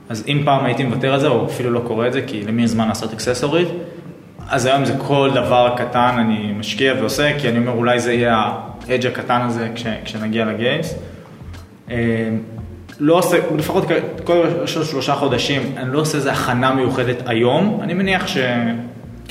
אז 0.09 0.24
אם 0.28 0.42
פעם 0.44 0.64
הייתי 0.64 0.84
מוותר 0.84 1.14
על 1.14 1.20
זה, 1.20 1.28
או 1.28 1.46
אפילו 1.46 1.70
לא 1.70 1.80
קורא 1.86 2.06
את 2.06 2.12
זה, 2.12 2.22
כי 2.26 2.42
למי 2.44 2.62
יש 2.62 2.70
זמן 2.70 2.88
לעשות 2.88 3.12
accessories, 3.12 3.68
אז 4.50 4.66
היום 4.66 4.84
זה 4.84 4.94
כל 4.98 5.30
דבר 5.34 5.74
קטן 5.76 6.14
אני 6.18 6.52
משקיע 6.59 6.94
ועושה, 7.00 7.38
כי 7.38 7.48
אני 7.48 7.59
אומר 7.59 7.72
אולי 7.72 8.00
זה 8.00 8.12
יהיה 8.12 8.52
ה 8.88 8.92
edge 8.92 9.07
הקטן 9.06 9.40
הזה 9.40 9.68
כש, 9.74 9.84
כשנגיע 10.04 10.44
ל 10.44 10.52
Games. 10.52 10.94
אה, 11.90 11.96
לא 13.00 13.14
עושה, 13.14 13.36
לפחות 13.59 13.84
כל 14.24 14.44
של- 14.66 14.84
שלושה 14.84 15.14
חודשים, 15.14 15.62
אני 15.76 15.92
לא 15.92 16.00
עושה 16.00 16.18
איזה 16.18 16.32
הכנה 16.32 16.74
מיוחדת 16.74 17.16
היום, 17.26 17.80
אני 17.82 17.94
מניח 17.94 18.26
ש... 18.26 18.36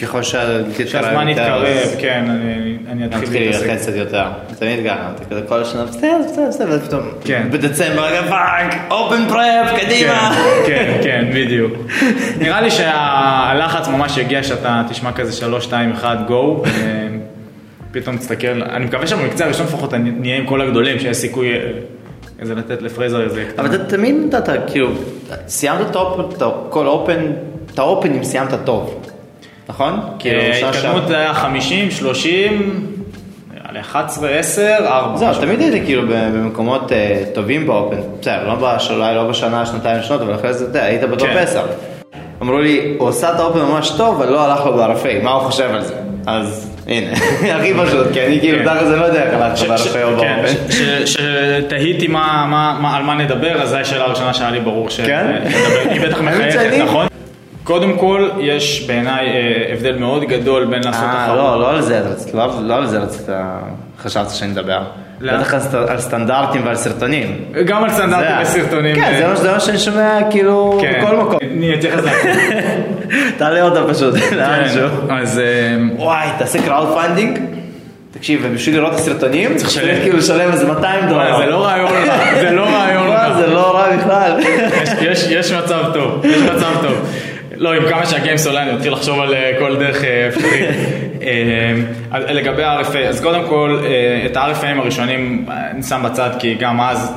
ככל 0.01 0.23
שהזמן 0.23 1.29
יתקרב, 1.29 1.65
כן, 1.99 2.25
אני, 2.29 2.77
אני 2.91 3.05
אתחיל 3.05 3.29
להתעסק. 3.43 3.65
ללחץ 3.67 3.81
קצת 3.81 3.95
יותר. 3.95 4.23
תמיד 4.59 4.79
ככה, 4.85 5.11
אתה 5.15 5.25
כזה 5.25 5.41
כל 5.47 5.61
השנה, 5.61 5.85
בסדר, 5.85 6.17
בסדר, 6.25 6.47
בסדר, 6.49 6.69
ואז 6.69 6.87
פתאום, 6.87 7.01
כן. 7.25 7.47
בדצמבר, 7.51 8.27
fuck, 8.29 8.75
Open 8.91 9.25
prep, 9.29 9.81
קדימה. 9.81 10.35
כן, 10.67 10.97
כן, 11.03 11.25
בדיוק. 11.35 11.73
נראה 12.39 12.61
לי 12.61 12.71
שהלחץ 12.71 13.87
ממש 13.87 14.17
יגיע 14.17 14.43
שאתה 14.43 14.83
תשמע 14.89 15.11
כזה 15.11 15.31
3, 15.31 15.63
2, 15.63 15.91
1, 15.91 16.17
go, 16.27 16.63
פתאום 17.91 18.17
תסתכל, 18.17 18.47
אני 18.63 18.85
מקווה 18.85 19.07
שבמקצה 19.07 19.45
הראשון 19.45 19.65
לפחות 19.65 19.93
אני- 19.93 20.11
נהיה 20.11 20.37
עם 20.37 20.45
כל 20.45 20.61
הגדולים, 20.61 20.99
שיש 20.99 21.17
סיכוי 21.17 21.53
אה, 21.53 21.59
איזה 22.39 22.55
לתת 22.55 22.81
לפרייזר 22.81 23.21
איזה... 23.23 23.45
אבל 23.57 23.75
אתה 23.75 23.85
תמיד 23.85 24.15
נתת, 24.35 24.49
כאילו, 24.67 24.89
סיימת 25.47 25.91
top, 25.91 26.33
אתה- 26.37 26.49
כל 26.69 26.87
אופן, 26.87 27.19
את 27.73 27.79
האופנים 27.79 28.23
סיימת 28.23 28.49
טוב, 28.65 29.06
נכון? 29.69 29.99
כאילו, 30.19 30.41
שעה- 30.41 30.65
ההתקדמות 30.69 30.97
שעה- 31.01 31.07
זה 31.07 31.17
היה 31.17 31.33
50, 31.33 31.91
30, 31.91 32.85
נראה 33.53 33.71
לי 33.73 33.79
11, 33.79 34.29
10, 34.29 34.75
4. 34.87 35.17
זהו, 35.17 35.33
תמיד 35.41 35.59
הייתי 35.61 35.81
כאילו 35.85 36.01
במקומות 36.09 36.91
אה, 36.91 37.23
טובים 37.33 37.67
ב 37.67 37.72
Open, 37.72 37.97
בסדר, 38.21 38.47
לא 38.47 38.55
בש- 38.55 38.91
אולי 38.91 39.15
לא 39.15 39.23
בשנה, 39.23 39.65
שנתיים 39.65 39.97
ראשונות, 39.97 40.21
אבל 40.21 40.35
אחרי 40.35 40.53
זה, 40.53 40.63
אתה 40.65 40.77
יודע, 40.77 40.83
היית 40.83 41.03
ב 41.03 41.10
top 41.10 41.29
כן. 41.29 41.37
10. 41.37 41.61
אמרו 42.41 42.57
לי, 42.59 42.95
הוא 42.97 43.09
עשה 43.09 43.31
את 43.35 43.39
ה 43.39 43.43
Open 43.43 43.59
ממש 43.59 43.89
טוב, 43.97 44.21
אבל 44.21 44.31
לא 44.31 44.41
הלך 44.51 44.65
לו 44.65 44.73
ב-RFA, 44.77 45.23
מה 45.23 45.31
הוא 45.31 45.41
חושב 45.41 45.69
על 45.73 45.83
זה? 45.83 45.93
אז 46.27 46.69
הנה, 46.87 47.11
הכי 47.57 47.73
פשוט, 47.85 48.07
כי 48.13 48.21
אני 48.25 48.39
כאילו, 48.39 48.57
כן. 48.59 48.65
תכל'ס 48.65 48.87
זה 48.87 48.95
לא 48.95 49.05
יודע 49.05 49.23
איך 49.23 49.57
ש- 49.57 49.63
ב-RFA 49.63 50.03
או 50.03 50.19
כן, 50.19 50.37
ב 50.41 50.52
Open. 50.52 51.05
שתהיתי 51.05 52.05
על 52.05 53.03
מה 53.03 53.15
נדבר, 53.17 53.61
אז 53.61 53.69
זו 53.69 53.77
השאלה 53.77 54.03
הראשונה 54.03 54.33
שהיה 54.33 54.51
לי 54.51 54.59
ברור. 54.59 54.87
כן? 55.05 55.27
שנדבר. 55.43 55.91
היא 55.91 56.01
בטח 56.01 56.21
מחייכת, 56.21 56.77
נכון? 56.83 57.07
קודם 57.67 57.97
כל, 57.97 58.29
יש 58.39 58.83
בעיניי 58.87 59.27
אה, 59.27 59.73
הבדל 59.73 59.95
מאוד 59.97 60.23
גדול 60.23 60.65
בין 60.65 60.83
לעשות 60.83 61.03
אה, 61.03 61.23
תחרות. 61.25 61.37
לא, 61.37 61.59
לא 61.59 61.69
על 61.69 61.81
זה 61.81 62.01
לא 62.33 62.49
לא 62.63 62.75
על 62.75 62.87
זה 62.87 62.97
רצית, 62.99 63.27
חשבת 64.03 64.29
שאני 64.29 64.51
מדבר. 64.51 64.79
למה? 65.21 65.37
בטח 65.37 65.53
על 65.53 65.59
סט- 65.59 65.89
על 65.89 65.99
סטנדרטים 65.99 66.61
ועל 66.65 66.75
סרטונים. 66.75 67.35
גם 67.65 67.83
על 67.83 67.89
סטנדרטים 67.89 68.35
וסרטונים. 68.41 68.95
כן, 68.95 69.01
אה, 69.25 69.35
זה 69.35 69.51
מה- 69.51 69.59
שאני 69.59 69.77
שומע 69.77 70.19
כאילו 70.31 70.77
כן. 70.81 71.01
בכל 71.03 71.15
מקום. 71.15 71.39
אני 71.51 71.73
אתייחס 71.75 71.99
לזה. 71.99 72.11
תעלה 73.37 73.61
אותה 73.61 73.93
פשוט, 73.93 74.13
לאנשהו. 74.35 74.87
אז 75.09 75.39
אה, 75.39 75.45
וואי, 75.95 76.27
תעשה 76.37 76.59
crowdfunding? 76.61 77.39
תקשיב, 78.11 78.39
ובשביל 78.43 78.75
לראות 78.75 78.93
את 78.93 78.99
הסרטונים, 78.99 79.55
צריך 79.55 79.69
לשלם. 79.69 80.01
כאילו 80.01 80.17
לשלם 80.17 80.51
איזה 80.51 80.67
200 80.67 81.05
דולר. 81.09 81.37
זה 81.37 81.45
לא 81.45 81.65
רעיון 81.65 81.87
רע, 81.91 82.17
זה 82.41 82.51
לא 82.51 82.63
רעיון 82.63 83.07
רע. 83.13 83.33
זה 83.37 83.47
לא 83.47 83.75
רע 83.77 83.95
בכלל. 83.97 84.39
יש 85.29 85.51
מצב 85.51 85.83
טוב, 85.93 86.25
יש 86.25 86.41
מצב 86.41 86.71
טוב. 86.81 87.09
לא, 87.57 87.73
עם 87.73 87.89
כמה 87.89 88.05
שהגיימס 88.05 88.47
עולה, 88.47 88.63
אני 88.63 88.73
מתחיל 88.73 88.93
לחשוב 88.93 89.19
על 89.19 89.33
אה, 89.33 89.51
כל 89.59 89.75
דרך 89.75 90.03
אה, 90.03 90.27
אפשרית. 90.27 90.63
אה, 91.21 92.33
לגבי 92.33 92.63
ה-RFA, 92.63 92.97
אז 92.97 93.21
קודם 93.21 93.47
כל, 93.47 93.79
את 94.25 94.37
ה-RFAים 94.37 94.79
הראשונים 94.79 95.45
אני 95.71 95.83
שם 95.83 96.01
בצד, 96.05 96.29
כי 96.39 96.55
גם 96.55 96.81
אז 96.81 97.13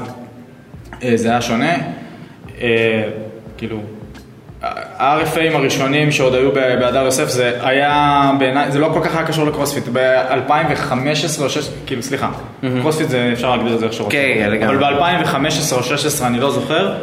זה 1.14 1.28
היה 1.28 1.42
שונה. 1.42 1.72
כאילו, 3.58 3.80
ה-RFAים 4.62 5.54
הראשונים 5.54 6.12
שעוד 6.12 6.34
היו 6.34 6.52
בהדר 6.52 7.04
יוסף, 7.04 7.28
זה 7.28 7.58
היה 7.60 8.30
בעיניי, 8.38 8.70
זה 8.70 8.78
לא 8.78 8.90
כל 8.94 9.00
כך 9.04 9.16
היה 9.16 9.26
קשור 9.26 9.46
לקרוספיט. 9.46 9.84
ב-2015 9.92 10.30
או 10.30 10.34
2016, 10.34 11.48
כאילו, 11.86 12.02
סליחה, 12.02 12.30
קרוספיט 12.80 13.08
זה, 13.08 13.30
אפשר 13.32 13.56
להגדיר 13.56 13.74
את 13.74 13.78
זה 13.78 13.84
איך 13.84 13.92
שרוצים. 13.92 14.20
כן, 14.20 14.50
לגמרי. 14.50 14.76
אבל 14.76 14.94
ב-2015 14.94 15.72
או 15.72 15.78
2016, 15.78 16.26
אני 16.26 16.40
לא 16.40 16.50
זוכר. 16.50 16.94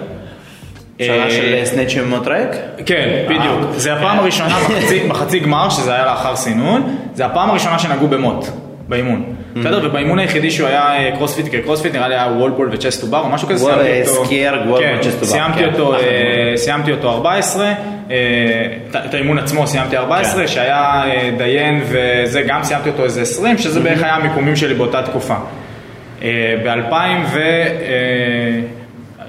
שנה 1.02 1.24
אה, 1.26 1.32
של 1.32 1.62
סנאצ'ים 1.66 2.04
ומוט 2.04 2.33
רק? 2.33 2.56
כן, 2.86 3.10
בדיוק. 3.30 3.72
זה 3.76 3.93
הפעם 3.93 4.20
הראשונה 4.20 4.56
בחצי, 5.10 5.39
גמר, 5.39 5.70
שזה 5.70 5.93
היה 5.95 6.06
לאחר 6.06 6.36
סינון, 6.36 6.95
זה 7.14 7.26
הפעם 7.26 7.50
הראשונה 7.50 7.80
שנגעו 7.80 8.08
במוט, 8.08 8.45
באימון. 8.88 9.24
בסדר? 9.56 9.80
ובאימון 9.84 10.20
היחידי 10.20 10.52
שהוא 10.52 10.68
היה 10.68 10.82
אה, 10.98 11.12
קרוספיט 11.18 11.45
כקרוספיט, 11.56 11.95
נראה 11.95 12.08
לי 12.08 12.16
היה 12.16 12.28
wall 12.38 12.54
ball 12.54 12.70
ו 12.72 12.77
chest 12.77 13.02
to 13.02 13.08
bar 13.08 13.20
או 13.20 13.30
משהו 13.30 13.48
כזה, 13.48 13.66
סיימתי 13.66 14.10
אותו- 14.10 14.26
סקייר, 14.26 14.54
wall 14.54 14.65
ball, 14.65 14.80
chest 15.02 15.20
to 15.20 15.26
bar, 15.26 15.32
סיימתי 15.32 15.66
אותו, 15.66 15.95
אחלה 15.95 16.08
אה, 16.08 16.54
סיימתי 16.58 16.91
אותו 16.91 17.10
14, 17.10 17.66
אה, 18.12 18.16
את- 19.06 19.14
האימון 19.14 19.38
עצמו 19.39 19.68
סיימתי 19.68 19.98
14, 19.98 20.41
כן. 20.41 20.48
שהיה 20.48 20.78
אה, 21.06 21.30
דיין 21.38 21.82
וזה, 21.86 22.41
גם 22.41 22.64
סיימתי 22.64 22.89
אותו 22.89 23.04
איזה 23.04 23.22
20, 23.22 23.58
שזה 23.58 23.80
בערך 23.80 24.04
היה 24.04 24.16
המיקומים 24.16 24.56
שלי 24.56 24.74
באותה 24.74 25.02
תקופה. 25.02 25.36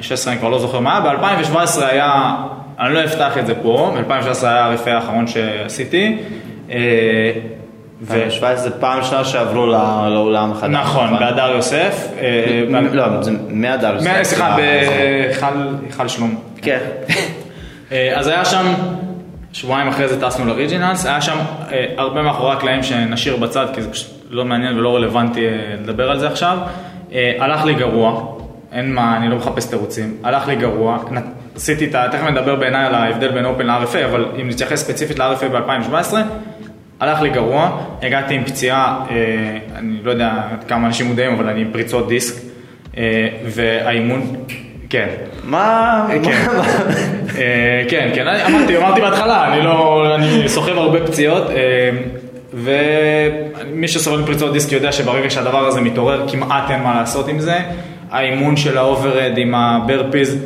ב-2016 0.01 0.29
אני 0.31 0.39
כבר 0.39 0.49
לא 0.49 0.59
זוכר 0.59 0.81
מה, 0.81 1.01
ב-2017 1.01 1.85
היה, 1.85 2.35
אני 2.81 2.95
לא 2.95 3.05
אפתח 3.05 3.39
את 3.39 3.47
זה 3.47 3.55
פה, 3.63 3.95
ב-2017 4.09 4.47
היה 4.47 4.65
הרפא 4.65 4.91
האחרון 4.91 5.27
שעשיתי. 5.27 6.17
אה, 6.71 6.77
ו- 8.03 8.15
2017 8.15 8.57
זה 8.57 8.81
פעם 8.81 8.99
ראשונה 8.99 9.25
שעברו 9.25 9.67
לאולם 9.67 10.53
החדש. 10.53 10.71
נכון, 10.71 11.19
בהדר 11.19 11.51
יוסף. 11.57 12.09
אה, 12.21 12.65
לא, 12.93 13.23
זה 13.23 13.31
מהדר. 13.51 13.99
מאה- 14.05 14.25
סליחה, 14.25 14.57
בהיכל 14.57 16.09
שלמה. 16.09 16.29
כן. 16.63 16.79
אה, 17.93 18.13
אז 18.19 18.27
היה 18.29 18.45
שם, 18.45 18.67
שבועיים 19.53 19.89
אחרי 19.89 20.09
זה 20.09 20.21
טסנו 20.21 20.47
לריג'ינלס, 20.47 21.07
היה 21.07 21.21
שם 21.21 21.37
הרבה 21.97 22.23
מאחורי 22.23 22.53
הקלעים 22.53 22.83
שנשאיר 22.83 23.37
בצד, 23.37 23.67
כי 23.75 23.83
זה 23.83 23.91
פשוט 23.93 24.11
לא 24.31 24.45
מעניין 24.45 24.79
ולא 24.79 24.97
רלוונטי 24.97 25.47
לדבר 25.83 26.11
על 26.11 26.19
זה 26.19 26.27
עכשיו. 26.29 26.59
הלך 27.39 27.65
לי 27.65 27.75
גרוע, 27.75 28.38
אין 28.79 28.95
מה, 28.95 29.17
אני 29.17 29.29
לא 29.29 29.37
מחפש 29.37 29.67
תירוצים, 29.67 30.15
הלך 30.25 30.49
לי 30.49 30.57
גרוע, 30.57 30.99
עשיתי 31.57 31.85
את 31.85 31.95
ה... 31.95 32.05
תכף 32.13 32.23
נדבר 32.31 32.57
בעיניי 32.57 32.87
על 32.87 32.95
ההבדל 32.95 33.29
בין 33.29 33.45
אופן 33.45 33.67
ל-RFA, 33.67 34.05
אבל 34.05 34.27
אם 34.43 34.49
נתייחס 34.49 34.85
ספציפית 34.85 35.19
ל-RFA 35.19 35.45
ב-2017, 35.49 36.15
הלך 37.01 37.21
לי 37.21 37.31
גרוע, 37.31 37.71
הגעתי 38.03 38.35
עם 38.35 38.45
פציעה, 38.45 39.05
אה, 39.11 39.17
אני 39.77 39.97
לא 40.05 40.11
יודע 40.11 40.31
עד 40.53 40.65
כמה 40.69 40.87
אנשים 40.87 41.07
מודעים, 41.07 41.33
אבל 41.33 41.49
אני 41.49 41.61
עם 41.61 41.69
פריצות 41.73 42.09
דיסק, 42.09 42.43
אה, 42.97 43.29
והאימון, 43.47 44.37
כן. 44.91 45.07
מה? 45.45 46.07
כן. 46.25 46.31
מה- 46.57 46.63
אה, 47.39 47.85
כן, 47.89 48.11
כן, 48.15 48.27
אני 48.29 48.55
אמרתי, 48.57 48.77
אמרתי 48.77 49.01
בהתחלה, 49.01 49.53
אני 49.55 49.63
לא, 49.65 50.07
אני 50.15 50.49
סוחב 50.49 50.79
הרבה 50.79 51.07
פציעות, 51.07 51.51
אה, 51.51 51.91
ומי 52.55 53.89
שסובל 53.89 54.19
מפריצות 54.23 54.53
דיסק 54.53 54.73
יודע 54.73 54.93
שברגע 54.93 55.31
שהדבר 55.31 55.67
הזה 55.67 55.81
מתעורר, 55.81 56.29
כמעט 56.29 56.71
אין 56.71 56.83
מה 56.83 56.95
לעשות 56.95 57.29
עם 57.29 57.41
זה. 57.41 57.59
האימון 58.11 58.57
של 58.57 58.79
ה 58.79 58.85
overhead 58.85 59.33
עם 59.37 59.55
ה 59.55 59.65
burpees 59.65 60.39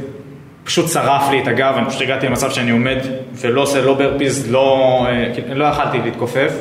פשוט 0.65 0.89
שרף 0.89 1.31
לי 1.31 1.43
את 1.43 1.49
הגב, 1.49 1.75
אני 1.77 1.87
פשוט 1.87 2.03
הגעתי 2.03 2.27
למצב 2.27 2.51
שאני 2.51 2.71
עומד 2.71 2.99
ולא 3.35 3.61
עושה 3.63 3.81
לא 3.81 3.95
burpees, 3.95 4.53
לא, 4.53 5.07
אה, 5.09 5.55
לא 5.55 5.65
יכלתי 5.65 5.99
להתכופף. 6.05 6.53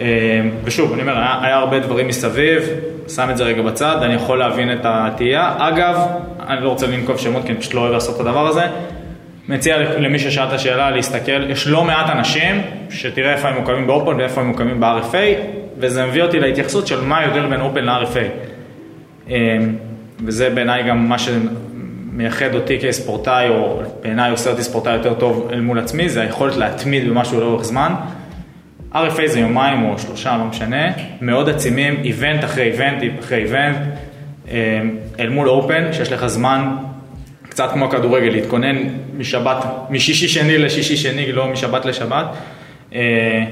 אה, 0.00 0.40
ושוב, 0.64 0.92
אני 0.92 1.02
אומר, 1.02 1.16
היה, 1.18 1.38
היה 1.42 1.56
הרבה 1.56 1.78
דברים 1.78 2.08
מסביב, 2.08 2.62
שם 3.08 3.30
את 3.30 3.36
זה 3.36 3.44
רגע 3.44 3.62
בצד, 3.62 3.96
אני 4.02 4.14
יכול 4.14 4.38
להבין 4.38 4.72
את 4.72 4.80
התהייה. 4.84 5.54
אגב, 5.58 5.98
אני 6.48 6.64
לא 6.64 6.68
רוצה 6.68 6.86
לנקוב 6.86 7.18
שמות 7.18 7.42
כי 7.42 7.48
אני 7.48 7.58
פשוט 7.60 7.74
לא 7.74 7.80
אוהב 7.80 7.92
לעשות 7.92 8.14
את 8.16 8.20
הדבר 8.20 8.46
הזה. 8.46 8.62
מציע 9.48 9.78
למי 9.78 10.18
ששאל 10.18 10.44
את 10.48 10.52
השאלה 10.52 10.90
להסתכל, 10.90 11.50
יש 11.50 11.66
לא 11.66 11.84
מעט 11.84 12.10
אנשים 12.10 12.62
שתראה 12.90 13.32
איפה 13.32 13.48
הם 13.48 13.58
מוקמים 13.58 13.86
באופן 13.86 14.16
ואיפה 14.16 14.40
הם 14.40 14.46
מוקמים 14.46 14.80
ב-RFA, 14.80 15.40
וזה 15.78 16.06
מביא 16.06 16.22
אותי 16.22 16.40
להתייחסות 16.40 16.86
של 16.86 17.00
מה 17.00 17.18
ההבדל 17.18 17.46
בין 17.46 17.60
אופן 17.60 17.84
ל-RFA. 17.84 19.30
וזה 20.24 20.50
בעיניי 20.50 20.82
גם 20.82 21.08
מה 21.08 21.16
שמייחד 21.18 22.54
אותי 22.54 22.78
כספורטאי, 22.80 23.48
או 23.48 23.82
בעיניי 24.02 24.30
עושה 24.30 24.50
אותי 24.50 24.62
ספורטאי 24.62 24.92
יותר 24.92 25.14
טוב 25.14 25.48
אל 25.52 25.60
מול 25.60 25.78
עצמי, 25.78 26.08
זה 26.08 26.20
היכולת 26.20 26.56
להתמיד 26.56 27.08
במשהו 27.08 27.40
לאורך 27.40 27.64
זמן. 27.64 27.94
RFA 28.92 29.26
זה 29.26 29.40
יומיים 29.40 29.82
או 29.82 29.98
שלושה, 29.98 30.36
לא 30.36 30.44
משנה, 30.44 30.86
מאוד 31.20 31.48
עצימים, 31.48 31.94
איבנט 32.04 32.44
אחרי 32.44 32.64
איבנט 32.64 33.02
אחרי 33.20 33.38
איבנט, 33.38 33.76
אה, 34.50 34.80
אל 35.20 35.28
מול 35.28 35.48
אופן, 35.48 35.92
שיש 35.92 36.12
לך 36.12 36.26
זמן, 36.26 36.76
קצת 37.48 37.70
כמו 37.72 37.90
כדורגל, 37.90 38.28
להתכונן 38.28 38.76
משבת, 39.16 39.64
משישי 39.90 40.28
שני 40.28 40.58
לשישי 40.58 40.96
שני, 40.96 41.32
לא 41.32 41.48
משבת 41.48 41.84
לשבת. 41.84 42.26
אה, 42.94 43.44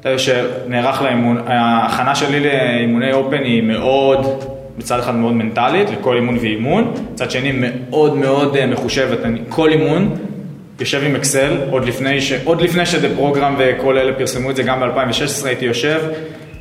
אתה 0.00 0.08
יודע 0.08 0.18
שנערך 0.18 1.02
לאימון, 1.02 1.38
ההכנה 1.46 2.14
שלי 2.14 2.40
לאימוני 2.40 3.12
אופן 3.12 3.42
היא 3.42 3.62
מאוד, 3.62 4.44
מצד 4.78 4.98
אחד 4.98 5.14
מאוד 5.14 5.32
מנטלית, 5.32 5.90
לכל 5.90 6.16
אימון 6.16 6.36
ואימון, 6.40 6.94
מצד 7.12 7.30
שני 7.30 7.52
מאוד 7.52 8.16
מאוד 8.16 8.56
אה, 8.56 8.66
מחושבת, 8.66 9.24
אני, 9.24 9.38
כל 9.48 9.72
אימון 9.72 10.16
יושב 10.80 11.02
עם 11.04 11.16
אקסל, 11.16 11.56
עוד 11.70 11.84
לפני, 11.84 12.20
ש, 12.20 12.32
עוד 12.44 12.60
לפני 12.60 12.86
שדה 12.86 13.08
פרוגרם 13.14 13.54
וכל 13.58 13.98
אלה 13.98 14.12
פרסמו 14.12 14.50
את 14.50 14.56
זה, 14.56 14.62
גם 14.62 14.80
ב-2016 14.80 15.46
הייתי 15.46 15.64
יושב, 15.64 16.00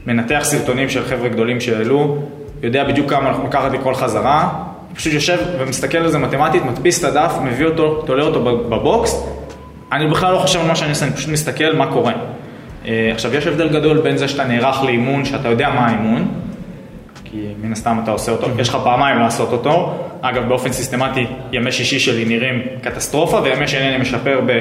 מנתח 0.07 0.39
סרטונים 0.43 0.89
של 0.89 1.05
חבר'ה 1.05 1.29
גדולים 1.29 1.61
שהעלו, 1.61 2.17
יודע 2.63 2.83
בדיוק 2.83 3.09
כמה 3.09 3.31
לקחת 3.45 3.71
לי 3.71 3.77
כל 3.83 3.95
חזרה, 3.95 4.49
פשוט 4.95 5.13
יושב 5.13 5.37
ומסתכל 5.59 5.97
על 5.97 6.09
זה 6.09 6.17
מתמטית, 6.17 6.65
מדפיס 6.65 6.99
את 6.99 7.03
הדף, 7.03 7.33
מביא 7.43 7.65
אותו, 7.65 8.01
תולה 8.05 8.23
אותו 8.23 8.43
בבוקס, 8.43 9.23
אני 9.91 10.07
בכלל 10.07 10.33
לא 10.33 10.39
חושב 10.39 10.59
על 10.59 10.67
מה 10.67 10.75
שאני 10.75 10.89
עושה, 10.89 11.05
אני 11.05 11.13
פשוט 11.13 11.29
מסתכל 11.29 11.75
מה 11.75 11.91
קורה. 11.93 12.13
אה, 12.87 13.11
עכשיו, 13.13 13.35
יש 13.35 13.47
הבדל 13.47 13.69
גדול 13.69 13.97
בין 13.97 14.17
זה 14.17 14.27
שאתה 14.27 14.43
נערך 14.43 14.83
לאימון, 14.83 15.25
שאתה 15.25 15.49
יודע 15.49 15.69
מה 15.69 15.87
האימון, 15.87 16.27
כי 17.35 17.47
מן 17.61 17.71
הסתם 17.71 17.99
אתה 18.03 18.11
עושה 18.11 18.31
אותו, 18.31 18.47
יש 18.59 18.69
לך 18.69 18.77
פעמיים 18.83 19.19
לעשות 19.19 19.51
אותו. 19.51 19.93
אגב, 20.21 20.47
באופן 20.47 20.71
סיסטמטי, 20.71 21.25
ימי 21.51 21.71
שישי 21.71 21.99
שלי 21.99 22.25
נראים 22.25 22.61
קטסטרופה, 22.81 23.41
וימי 23.41 23.67
שני 23.67 23.89
אני 23.89 23.97
משפר 23.97 24.41
ב... 24.45 24.59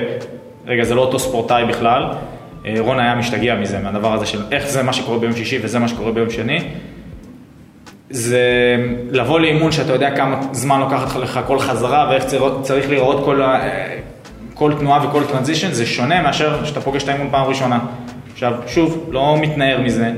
רגע, 0.66 0.84
זה 0.84 0.94
לא 0.94 1.00
אותו 1.00 1.18
ספורטאי 1.18 1.64
בכלל. 1.64 2.02
אה, 2.66 2.74
רון 2.78 3.00
היה 3.00 3.14
משתגע 3.14 3.54
מזה, 3.54 3.78
מהדבר 3.78 4.12
הזה 4.12 4.26
של 4.26 4.42
איך 4.50 4.66
זה 4.68 4.82
מה 4.82 4.92
שקורה 4.92 5.18
ביום 5.18 5.32
שישי 5.36 5.58
וזה 5.62 5.78
מה 5.78 5.88
שקורה 5.88 6.12
ביום 6.12 6.30
שני. 6.30 6.58
זה 8.10 8.40
לבוא 9.10 9.40
לאימון 9.40 9.72
שאתה 9.72 9.92
יודע 9.92 10.16
כמה 10.16 10.40
זמן 10.52 10.80
לוקחת 10.80 11.16
לך 11.16 11.40
כל 11.46 11.58
חזרה 11.58 12.06
ואיך 12.10 12.24
צריך, 12.62 12.88
להיראות 12.88 13.24
כל, 13.24 13.42
ה- 13.42 13.60
כל 14.54 14.72
תנועה 14.78 15.08
וכל 15.08 15.24
טרנזישן, 15.24 15.72
זה 15.72 15.86
שונה 15.86 16.22
מאשר 16.22 16.64
שאתה 16.64 16.80
פוגש 16.80 17.02
את 17.02 17.08
האימון 17.08 17.28
פעם 17.30 17.46
ראשונה. 17.46 17.78
עכשיו, 18.32 18.52
שוב, 18.66 19.08
לא 19.12 19.36
מתנער 19.40 19.80
מזה. 19.80 20.12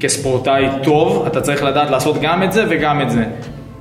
כספורטאי 0.00 0.66
טוב, 0.82 1.26
אתה 1.26 1.40
צריך 1.40 1.62
לדעת 1.62 1.90
לעשות 1.90 2.20
גם 2.20 2.42
את 2.42 2.52
זה 2.52 2.64
וגם 2.68 3.02
את 3.02 3.10
זה. 3.10 3.24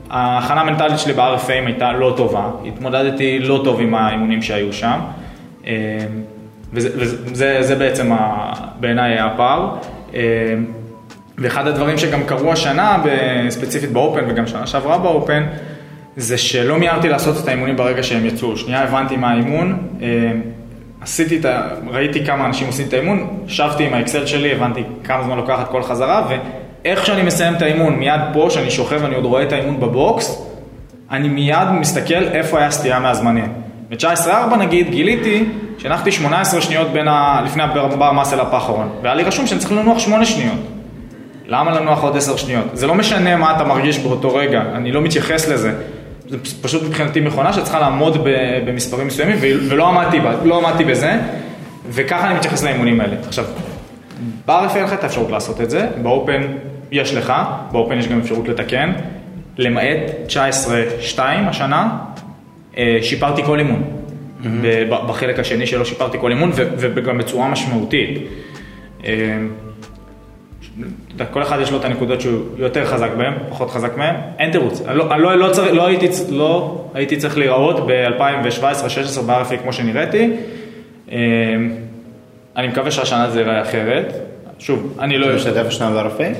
ההכנה 0.10 0.62
המנטלית 0.62 1.00
שלי 1.00 1.14
ב-RFA 1.14 1.52
הייתה 1.66 1.92
לא 1.92 2.14
טובה, 2.18 2.50
התמודדתי 2.68 3.40
לא 3.40 3.62
טוב 3.64 3.82
עם 3.82 3.96
האימונים 3.96 4.42
שהיו 4.42 4.74
שם, 4.74 5.00
אה, 5.68 5.74
וזה, 6.74 6.90
וזה 6.96 7.18
זה, 7.34 7.58
זה 7.62 7.76
בעצם 7.76 8.12
בעיניי 8.80 9.20
הפער. 9.20 9.76
אה, 10.14 10.22
ואחד 11.38 11.68
הדברים 11.68 11.98
שגם 11.98 12.24
קרו 12.24 12.52
השנה, 12.52 13.04
ספציפית 13.50 13.92
באופן 13.92 14.26
וגם 14.28 14.48
שנה 14.48 14.68
שעברה 14.68 14.98
באופן, 14.98 15.46
זה 16.18 16.38
שלא 16.38 16.80
מיהרתי 16.80 17.10
לעשות 17.10 17.44
את 17.44 17.48
האימונים 17.48 17.76
ברגע 17.76 18.04
שהם 18.04 18.26
יצאו. 18.26 18.58
שנייה 18.58 18.84
הבנתי 18.84 19.18
מה 19.18 19.32
האימון, 19.32 19.78
אה, 20.02 20.08
עשיתי 21.02 21.38
את 21.38 21.46
ה... 21.46 21.62
ראיתי 21.88 22.26
כמה 22.26 22.46
אנשים 22.46 22.68
עושים 22.68 22.88
את 22.88 22.94
האימון, 22.94 23.28
ישבתי 23.48 23.86
עם 23.86 23.94
האקסל 23.94 24.26
שלי, 24.26 24.52
הבנתי 24.52 24.84
כמה 25.04 25.24
זמן 25.24 25.38
לוקחת 25.38 25.72
כל 25.72 25.84
חזרה, 25.84 26.28
ואיך 26.30 27.06
שאני 27.06 27.22
מסיים 27.22 27.56
את 27.56 27.62
האימון, 27.62 27.96
מיד 27.96 28.22
פה, 28.34 28.48
שאני 28.50 28.72
שוכב 28.72 29.00
ואני 29.02 29.16
עוד 29.16 29.26
רואה 29.26 29.44
את 29.44 29.52
האימון 29.52 29.80
בבוקס, 29.80 30.46
אני 31.12 31.28
מיד 31.28 31.70
מסתכל 31.72 32.24
איפה 32.34 32.60
היה 32.60 32.72
סטייה 32.72 33.00
מהזמנים. 33.00 33.54
ב-19.4 33.90 34.56
נגיד, 34.56 34.90
גיליתי 34.90 35.46
שהנחתי 35.78 36.12
18 36.12 36.62
שניות 36.62 36.88
בין 36.88 37.08
ה... 37.08 37.42
לפני 37.46 37.64
הבר 37.64 38.12
מסל 38.12 38.42
אפ 38.42 38.54
האחרון, 38.54 38.90
והיה 39.02 39.16
לי 39.16 39.24
רשום 39.24 39.48
שאני 39.48 39.60
צריך 39.60 39.72
לנוח 39.72 40.00
8 40.00 40.26
שניות. 40.26 40.60
למה 41.48 41.72
לנוח 41.72 42.04
עוד 42.04 42.18
10 42.18 42.38
שניות? 42.38 42.66
זה 42.74 42.88
לא 42.88 42.96
משנה 42.96 43.36
מה 43.36 43.56
אתה 43.56 43.64
מרגיש 43.64 44.00
באותו 44.00 44.36
רגע, 44.36 44.62
אני 44.76 44.92
לא 44.92 45.02
מתייחס 45.02 45.48
לזה. 45.48 45.74
זה 46.30 46.38
פשוט 46.62 46.84
מבחינתי 46.84 47.20
מכונה 47.20 47.54
שצריכה 47.54 47.80
לעמוד 47.80 48.18
במספרים 48.66 49.08
מסוימים, 49.08 49.36
ולא 49.70 49.88
עמדתי, 49.88 50.20
בה- 50.20 50.44
לא 50.44 50.68
עמדתי 50.68 50.84
בזה, 50.86 51.20
וככה 51.90 52.28
אני 52.28 52.36
מתייחס 52.36 52.64
לאימונים 52.64 53.02
האלה. 53.02 53.16
עכשיו, 53.28 53.46
ב-RFA 54.46 54.76
אין 54.76 54.84
לך 54.84 54.94
את 54.94 55.04
האפשרות 55.04 55.32
לעשות 55.32 55.62
את 55.62 55.70
זה, 55.70 55.88
באופן 56.02 56.42
יש 56.92 57.14
לך, 57.14 57.34
באופן 57.72 57.98
יש 57.98 58.08
גם 58.08 58.20
אפשרות 58.20 58.48
לתקן, 58.48 58.92
למעט 59.58 59.98
19-2 60.28 60.32
השנה, 61.20 61.98
אה, 62.78 62.98
שיפרתי 63.02 63.44
כל 63.44 63.60
אימון. 63.60 63.84
ב- 64.62 65.08
בחלק 65.08 65.40
השני 65.40 65.68
שלו 65.68 65.86
שיפרתי 65.86 66.18
כל 66.22 66.32
אימון, 66.32 66.52
וגם 66.78 67.18
בצורה 67.18 67.48
משמעותית. 67.48 68.18
כל 71.32 71.42
אחד 71.42 71.60
יש 71.62 71.72
לו 71.72 71.78
את 71.78 71.86
הנקודות 71.86 72.22
שהוא 72.22 72.42
יותר 72.58 72.86
חזק 72.86 73.10
בהן, 73.18 73.34
פחות 73.50 73.70
חזק 73.72 73.98
מהן, 73.98 74.16
אין 74.40 74.52
תירוץ. 74.52 74.82
לא, 74.82 75.14
אני 75.14 75.22
לא, 75.22 75.38
לא, 75.38 75.50
צריך, 75.52 75.74
לא, 75.74 75.88
הייתי, 75.88 76.08
לא 76.30 76.82
הייתי 76.94 77.18
צריך 77.18 77.38
להיראות 77.38 77.88
ב-2017-2016 77.88 79.22
ב-RFA 79.22 79.58
כמו 79.62 79.74
שנראיתי. 79.74 80.30
אה, 81.12 81.18
אני 82.58 82.68
מקווה 82.68 82.92
שהשנה 82.92 83.30
זה 83.30 83.40
ייראה 83.40 83.62
אחרת. 83.62 84.14
שוב, 84.60 84.98
אני 85.00 85.18
לא... 85.18 85.28
אתה 85.28 85.36
משתתף 85.36 85.66
השנה 85.68 86.04
ב-RFA? 86.04 86.36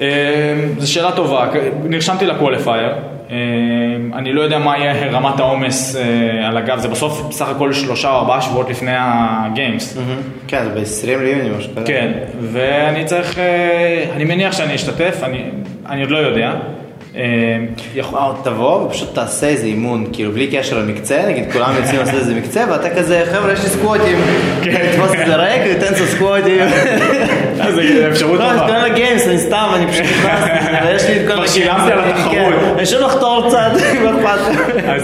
אה, 0.00 0.68
זו 0.78 0.92
שאלה 0.92 1.12
טובה, 1.12 1.50
נרשמתי 1.84 2.26
לקווליפייר, 2.26 2.90
אה, 2.90 2.98
אני 4.14 4.32
לא 4.32 4.40
יודע 4.40 4.58
מה 4.58 4.78
יהיה 4.78 5.10
רמת 5.10 5.40
העומס 5.40 5.96
אה, 5.96 6.48
על 6.48 6.56
הגב, 6.56 6.78
זה 6.78 6.88
בסוף 6.88 7.22
בסך 7.28 7.48
הכל 7.48 7.72
שלושה 7.72 8.10
או 8.10 8.16
ארבעה 8.16 8.40
שבועות 8.40 8.70
לפני 8.70 8.92
הגיימס. 8.94 9.98
כן, 10.48 10.64
זה 10.64 10.70
ב-20 10.70 11.06
ליוני, 11.22 11.50
משהו 11.58 11.70
כזה. 11.76 11.86
כן, 11.86 12.12
ואני 12.40 13.04
צריך, 13.04 13.38
אה, 13.38 14.04
אני 14.16 14.24
מניח 14.24 14.52
שאני 14.52 14.74
אשתתף, 14.74 15.22
אני 15.88 16.02
עוד 16.02 16.10
לא 16.10 16.18
יודע. 16.18 16.54
אה, 17.16 17.22
יכול- 17.94 18.18
וואו, 18.18 18.32
תבוא 18.44 18.84
ופשוט 18.86 19.14
תעשה 19.14 19.46
איזה 19.46 19.66
אימון, 19.66 20.06
כאילו 20.12 20.32
בלי 20.32 20.46
קשר 20.52 20.78
למקצה, 20.78 21.22
נגיד 21.28 21.52
כולם 21.52 21.72
יוצאים 21.76 21.98
לעשות 22.00 22.14
איזה 22.14 22.34
מקצה, 22.34 22.64
ואתה 22.70 22.90
כזה, 22.90 23.22
חבר'ה, 23.32 23.52
יש 23.52 23.62
לי 23.62 23.68
סקווטים, 23.68 24.18
תתפוס 24.62 25.10
את 25.20 25.26
זה 25.26 25.36
ריק 25.36 25.62
ותן 25.76 25.94
קצת 25.94 26.04
סקווטים. 26.04 26.60
אז 27.60 27.74
זה 27.74 28.08
אפשרות 28.10 28.38
לא, 28.38 28.50
אני 28.50 28.58
טובה. 28.60 28.66
קורא 28.72 28.86
לגיימס, 28.88 29.26
אני 29.28 29.38
סתם, 29.38 29.66
אני 29.74 29.86
פשוט 29.92 30.02
נכנסתי, 30.04 30.50
אבל 30.82 30.94
יש 30.96 31.02
לי 31.04 31.16
את 31.16 31.26
כל 31.26 31.32
כבר 31.32 31.42
הגיימס. 31.42 31.54
שילמתי 31.54 31.92
על 31.92 31.98
התחרות. 31.98 32.32
כן, 32.32 32.52
אני 32.78 32.86
שוב 32.86 33.00
לחתור 33.00 33.44
קצת, 33.48 33.70
מה 34.04 34.10
אכפת 34.34 34.54
לך? 34.76 34.84
אז 34.84 35.02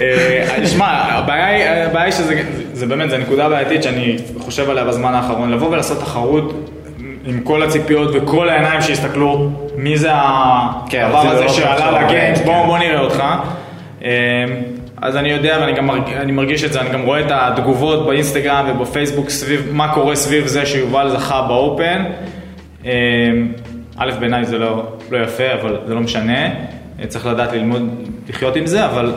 אה, 0.00 0.66
שמע, 0.66 0.86
הבעיה 0.86 1.46
היא- 2.04 2.12
שזה 2.12 2.34
זה 2.74 2.86
באמת, 2.86 3.10
זו 3.10 3.16
נקודה 3.18 3.48
בעייתית 3.48 3.82
שאני 3.82 4.16
חושב 4.38 4.70
עליה 4.70 4.84
בזמן 4.84 5.14
האחרון, 5.14 5.50
לבוא 5.52 5.68
ולעשות 5.68 5.98
תחרות 6.00 6.68
עם 7.24 7.40
כל 7.40 7.62
הציפיות 7.62 8.10
וכל 8.14 8.48
העיניים 8.48 8.82
שיסתכלו 8.82 9.50
מי 9.76 9.96
זה 9.96 10.08
כן, 10.88 11.02
הדבר 11.04 11.16
רוצים 11.16 11.30
הזה 11.30 11.48
שעלה 11.48 12.02
לגיימס, 12.02 12.38
כן. 12.38 12.44
בוא 12.66 12.78
נראה 12.78 13.00
אותך. 13.00 13.22
אה, 14.04 14.10
אז 15.02 15.16
אני 15.16 15.28
יודע 15.30 15.58
ואני 15.60 15.72
גם 15.72 15.86
מרג- 15.86 16.12
אני 16.20 16.32
מרגיש 16.32 16.64
את 16.64 16.72
זה, 16.72 16.80
אני 16.80 16.90
גם 16.90 17.02
רואה 17.02 17.20
את 17.20 17.26
התגובות 17.30 18.06
באינסטגרם 18.06 18.64
ובפייסבוק 18.68 19.30
סביב 19.30 19.68
מה 19.72 19.94
קורה 19.94 20.16
סביב 20.16 20.46
זה 20.46 20.66
שיובל 20.66 21.08
זכה 21.10 21.42
באופן. 21.42 22.04
אה, 22.86 22.90
א', 23.96 24.10
בעיניי 24.20 24.44
זה 24.44 24.58
לא, 24.58 24.82
לא 25.10 25.18
יפה, 25.18 25.44
אבל 25.62 25.76
זה 25.86 25.94
לא 25.94 26.00
משנה. 26.00 26.48
צריך 27.08 27.26
לדעת 27.26 27.52
ללמוד 27.52 27.88
לחיות 28.28 28.56
עם 28.56 28.66
זה, 28.66 28.86
אבל 28.86 29.12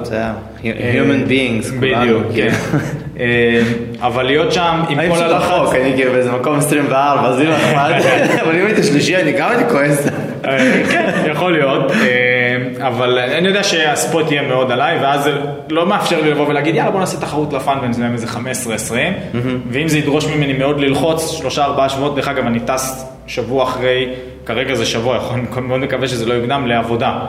human 0.61 1.29
beings, 1.29 1.79
כולנו, 1.79 2.01
בדיוק, 2.01 2.23
כאילו. 2.33 2.51
כן. 2.51 2.77
אה, 3.19 3.61
אבל 4.01 4.23
להיות 4.23 4.51
שם 4.51 4.81
עם 4.89 4.97
כל 5.09 5.23
הלחץ, 5.23 5.51
רחוק, 5.51 5.75
אני 5.75 5.93
כאילו 5.95 6.11
באיזה 6.11 6.31
מקום 6.31 6.55
24, 6.55 7.27
אז 7.27 7.39
לי 7.39 7.45
לא 7.45 7.55
אכפת, 7.55 8.39
אבל 8.41 8.55
אם 8.55 8.65
הייתי 8.65 8.83
שלישי, 8.83 9.15
אני 9.17 9.31
גם 9.31 9.49
הייתי 9.49 9.63
כועס. 9.71 10.07
אה, 10.45 10.83
כן, 10.91 11.11
יכול 11.31 11.51
להיות, 11.51 11.91
אה, 11.91 12.87
אבל 12.87 13.19
אני 13.19 13.47
יודע 13.47 13.63
שהספוט 13.63 14.31
יהיה 14.31 14.41
מאוד 14.41 14.71
עליי, 14.71 14.97
ואז 15.01 15.23
זה 15.23 15.31
לא 15.69 15.85
מאפשר 15.85 16.21
לי 16.21 16.31
לבוא 16.31 16.47
ולהגיד, 16.47 16.75
יאללה 16.75 16.91
בוא 16.91 16.99
נעשה 16.99 17.17
תחרות 17.19 17.53
לפאן 17.53 17.77
ונזמם 17.81 18.13
איזה 18.13 18.27
15-20, 18.27 19.37
ואם 19.71 19.87
זה 19.87 19.97
ידרוש 19.97 20.27
ממני 20.27 20.53
מאוד 20.53 20.79
ללחוץ, 20.79 21.31
שלושה 21.31 21.65
ארבעה 21.65 21.89
שבועות, 21.89 22.15
דרך 22.15 22.27
אגב 22.27 22.45
אני 22.45 22.59
טס 22.59 23.11
שבוע 23.27 23.63
אחרי, 23.63 24.13
כרגע 24.45 24.75
זה 24.75 24.85
שבוע, 24.85 25.29
אני 25.33 25.67
מאוד 25.67 25.79
מקווה 25.79 26.07
שזה 26.07 26.25
לא 26.25 26.33
יוקדם, 26.33 26.67
לעבודה. 26.67 27.19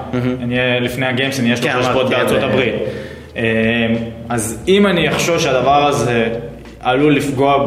אני 0.43 0.59
אהיה 0.59 0.81
לפני 0.81 1.07
הגיימס, 1.07 1.41
אני 1.41 1.47
אהיה 1.47 1.57
שלושה 1.57 1.83
שבועות 1.83 2.11
בארצות 2.11 2.39
כן, 2.39 2.45
הברית. 2.45 2.75
אה, 3.37 3.43
אז 4.29 4.65
אם 4.69 4.87
אני 4.87 5.09
אחשוש 5.09 5.45
שהדבר 5.45 5.87
הזה 5.87 6.29
עלול 6.81 7.17
לפגוע 7.17 7.67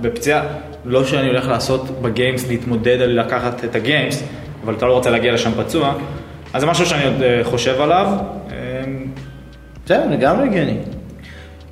בפציעה, 0.00 0.42
לא 0.84 1.04
שאני 1.04 1.28
הולך 1.28 1.48
לעשות 1.48 2.02
בגיימס, 2.02 2.48
להתמודד 2.48 3.00
על 3.00 3.20
לקחת 3.20 3.64
את 3.64 3.74
הגיימס, 3.74 4.22
אבל 4.64 4.74
אתה 4.74 4.86
לא 4.86 4.92
רוצה 4.92 5.10
להגיע 5.10 5.32
לשם 5.32 5.50
פצוע, 5.56 5.94
אז 6.52 6.60
זה 6.60 6.66
משהו 6.66 6.86
שאני 6.86 7.04
עוד 7.04 7.22
אה, 7.22 7.40
חושב 7.44 7.80
עליו. 7.80 8.06
אה, 8.50 8.56
זהו, 9.86 10.10
לגמרי 10.10 10.48
הגיוני. 10.48 10.76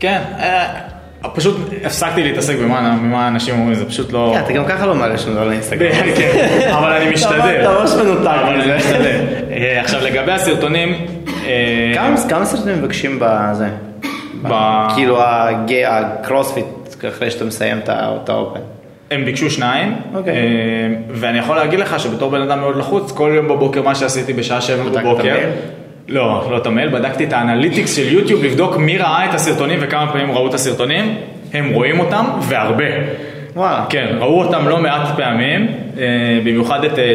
כן, 0.01 0.23
אה, 0.39 0.96
פשוט 1.35 1.57
הפסקתי 1.85 2.23
להתעסק 2.23 2.57
במה 2.59 3.29
אנשים 3.29 3.55
אומרים, 3.59 3.75
זה 3.75 3.85
פשוט 3.89 4.13
לא... 4.13 4.33
כן, 4.35 4.41
אתה 4.45 4.53
גם 4.53 4.65
ככה 4.65 4.87
לא 4.87 4.95
מעלה 4.95 5.19
שום 5.19 5.35
דבר 5.35 5.49
לאינסטגרם. 5.49 5.91
כן, 6.17 6.71
אבל 6.79 6.93
אני 6.93 7.11
משתדל. 7.11 7.57
אתה 7.61 7.79
ממש 7.81 7.91
מנותק 7.91 8.27
אבל 8.27 8.61
אני. 8.61 8.77
משתדל. 8.77 9.21
אה, 9.53 9.81
עכשיו 9.81 10.01
לגבי 10.05 10.33
הסרטונים, 10.33 11.07
אה, 11.47 11.93
כמה- 12.29 12.45
סרטונים 12.47 12.79
מבקשים 12.79 13.19
בזה? 13.21 13.69
כאילו 14.95 15.19
הקרוספיט, 15.89 16.65
אחרי 17.09 17.31
שאתה 17.31 17.45
מסיים 17.45 17.79
את 17.89 18.29
האופן. 18.29 18.61
הם 19.11 19.25
ביקשו 19.25 19.51
שניים, 19.51 19.95
אוקיי. 20.15 20.33
אה, 20.37 20.39
ואני 21.11 21.39
יכול 21.39 21.57
להגיד 21.57 21.79
לך 21.81 22.01
שבתור 22.01 22.31
בן 22.31 22.41
אדם 22.41 22.61
מאוד 22.61 22.77
לחוץ, 22.77 23.13
כל 23.13 23.33
יום 23.37 23.49
בבוקר 23.49 23.83
מה 23.83 23.95
שעשיתי 23.95 24.33
בשעה 24.33 24.61
שבע 24.61 24.83
בבוקר? 24.85 25.37
לא, 26.09 26.49
לא 26.51 26.57
את 26.57 26.67
המייל, 26.67 26.89
בדקתי 26.89 27.25
את 27.25 27.33
האנליטיקס 27.33 27.97
של 27.97 28.13
יוטיוב 28.13 28.45
לבדוק 28.45 28.77
מי 28.77 28.99
ראה 28.99 29.25
את 29.25 29.35
הסרטונים 29.35 29.79
וכמה 29.83 30.13
פעמים 30.13 30.33
ראו 30.33 30.49
את 30.49 30.55
הסרטונים, 30.55 31.15
הם 31.53 31.71
רואים 31.73 32.01
אותם 32.01 32.25
והרבה. 32.41 32.85
וואלה. 33.57 33.85
כן, 33.89 34.07
ראו 34.19 34.43
אותם 34.43 34.69
לא 34.69 34.79
מעט 34.79 35.17
פעמים, 35.17 35.67
אה, 35.99 36.05
במיוחד 36.45 36.85
את 36.85 36.99
אה, 36.99 37.15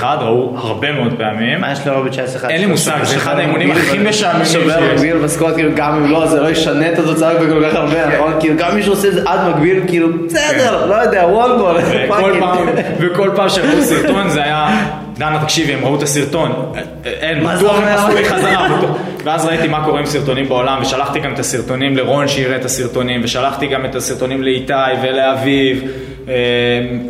19-1, 0.00 0.04
ראו 0.20 0.56
הרבה 0.56 0.92
מאוד 0.92 1.14
פעמים. 1.18 1.60
מה 1.60 1.72
יש 1.72 1.86
לרובי 1.86 2.10
19 2.10 2.50
אין 2.50 2.60
לי 2.60 2.66
מושג, 2.66 2.98
זה 3.02 3.16
אחד 3.16 3.38
האימונים 3.38 3.70
הכי 3.70 3.98
משעממים 3.98 4.44
שובר 4.44 4.80
שיש. 4.80 4.92
מגביל 4.92 5.16
בסקוט, 5.16 5.54
כאילו 5.54 5.70
גם 5.74 5.94
אם 5.94 6.10
לא, 6.10 6.26
זה 6.26 6.40
לא 6.40 6.48
ישנה 6.50 6.92
את 6.92 6.98
התוצאה 6.98 7.34
בכל 7.34 7.70
כך 7.70 7.74
הרבה, 7.74 8.16
נכון? 8.16 8.32
כאילו 8.40 8.54
גם 8.58 8.74
מי 8.74 8.82
שעושה 8.82 9.08
את 9.08 9.14
זה 9.14 9.22
עד 9.26 9.48
מגביל, 9.48 9.80
כאילו 9.86 10.08
בסדר, 10.26 10.86
לא 10.86 10.94
יודע, 10.94 11.26
וולבול, 11.26 11.76
וכל 11.76 12.32
פעם, 12.40 12.68
וכל 12.98 13.30
פעם 13.36 13.48
שראו 13.48 13.82
סרטון 13.82 14.28
זה 14.28 14.42
היה, 14.42 14.86
דנה 15.18 15.42
תקשיבי, 15.42 15.72
הם 15.72 15.84
ראו 15.84 15.96
את 15.96 16.02
הסרטון, 16.02 16.72
אין, 17.04 17.44
בטוח 17.44 17.78
הם? 17.78 17.84
עשו 17.84 18.14
לי 18.14 18.24
חזרה. 18.24 18.68
ואז 19.24 19.44
ראיתי 19.44 19.68
מה 19.68 19.84
קורה 19.84 20.00
עם 20.00 20.06
סרטונים 20.06 20.48
בעולם, 20.48 20.78
ושלחתי 20.82 21.20
גם 21.20 21.34
את 21.34 21.38
הסרטונים 21.38 21.96
לרון 21.96 22.28
שיראה 22.28 22.56
את 22.56 22.64
הסרטונים, 22.64 23.20
ושלחתי 23.24 23.66
גם 23.66 23.84
את 23.84 23.94
הסרטונים 23.94 24.42
לאיתי 24.42 24.72
ולאביב, 25.02 25.82
אה, 26.28 26.34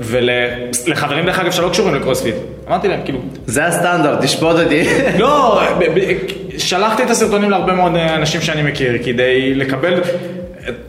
ולחברים 0.01 1.27
דרך 1.27 1.39
אגב 1.39 1.53
שלא 1.53 1.69
קשורים 1.69 1.95
לקרוספיט. 1.95 2.35
אמרתי 2.69 2.89
להם, 2.89 3.01
כאילו, 3.05 3.19
זה 3.47 3.67
הסטנדרט, 3.67 4.23
תשפוט 4.23 4.57
אותי. 4.61 4.85
לא, 5.19 5.61
שלחתי 6.59 7.03
את 7.03 7.11
הסרטונים 7.11 7.51
להרבה 7.51 7.73
מאוד 7.73 7.97
אנשים 7.97 8.41
שאני 8.41 8.63
מכיר 8.63 8.99
כדי 9.05 9.55
לקבל, 9.55 10.01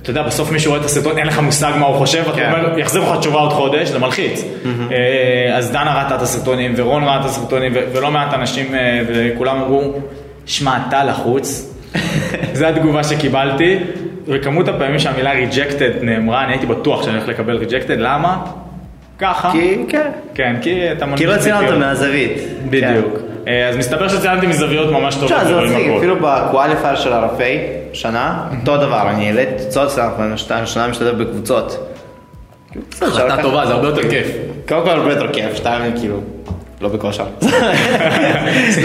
אתה 0.02 0.10
יודע, 0.10 0.22
בסוף 0.22 0.52
מישהו 0.52 0.72
רואה 0.72 0.82
את 0.82 0.86
הסרטון, 0.86 1.18
אין 1.18 1.28
לך 1.28 1.40
מושג 1.40 1.72
מה 1.80 1.86
הוא 1.86 1.96
חושב, 1.96 2.22
אתה 2.22 2.32
כן. 2.32 2.52
אומר, 2.52 2.80
יחזיר 2.80 3.02
לך 3.02 3.20
תשובה 3.20 3.40
עוד 3.40 3.54
חודש, 3.54 3.90
זה 3.90 4.00
מלחיץ. 4.00 4.44
אה, 4.92 5.58
אז 5.58 5.72
דנה 5.72 6.04
ראתה 6.04 6.16
את 6.16 6.22
הסרטונים, 6.22 6.74
ורון 6.78 7.04
ראה 7.04 7.20
את 7.20 7.26
הסרטונים, 7.26 7.72
ולא 7.94 8.12
מעט 8.12 8.34
אנשים, 8.34 8.76
אה, 8.76 9.02
וכולם 9.08 9.62
אמרו, 9.62 9.94
שמע, 10.46 10.78
אתה 10.88 11.04
לחוץ. 11.04 11.74
זו 12.54 12.66
התגובה 12.66 13.04
שקיבלתי, 13.04 13.78
וכמות 14.28 14.68
הפעמים 14.68 15.00
שהמילה 15.00 15.32
ריג'קטד 15.32 15.92
נאמרה, 16.02 16.44
אני 16.44 16.54
הייתי 16.54 16.66
בטוח 16.66 17.04
שאני 17.04 17.18
הולך 17.18 17.30
לקבל 17.30 17.58
ריג'קטד, 17.58 17.98
למה? 18.00 18.38
ככה. 19.20 19.52
כי, 19.52 19.76
כן. 19.90 20.12
כן, 20.36 20.56
כי 20.62 20.92
אתה 20.92 21.06
כי 21.16 21.26
לא 21.26 21.38
צילמת. 21.38 21.78
מהזווית. 21.78 22.32
בדיוק. 22.70 23.16
אה, 23.16 23.27
אז 23.70 23.78
מסתבר 23.78 24.08
שציינתי 24.08 24.48
מזוויות 24.48 24.92
ממש 24.92 25.16
טובות. 25.16 25.32
תשמע, 25.32 25.46
זה 25.46 25.56
מצחיק. 25.56 25.88
אפילו 25.98 26.16
בקואליפייר 26.22 26.96
של 26.96 27.14
הרפאי, 27.14 27.58
שנה, 27.94 28.48
אותו 28.60 28.78
דבר, 28.78 29.10
אני 29.10 29.26
העליתי 29.26 29.64
תוצאות, 29.64 30.00
אנחנו 30.00 30.24
השנה 30.50 30.88
משתתף 30.88 31.12
בקבוצות. 31.12 31.94
כאילו, 32.72 32.86
החלטה 33.02 33.42
טובה, 33.42 33.66
זה 33.66 33.74
הרבה 33.74 33.88
יותר 33.88 34.10
כיף. 34.10 34.28
קודם 34.68 34.84
כל 34.84 34.90
הרבה 34.90 35.14
יותר 35.14 35.34
כיף, 35.34 35.56
שתיים 35.56 35.98
כאילו, 36.00 36.20
לא 36.82 36.90
בכושר. 36.90 37.26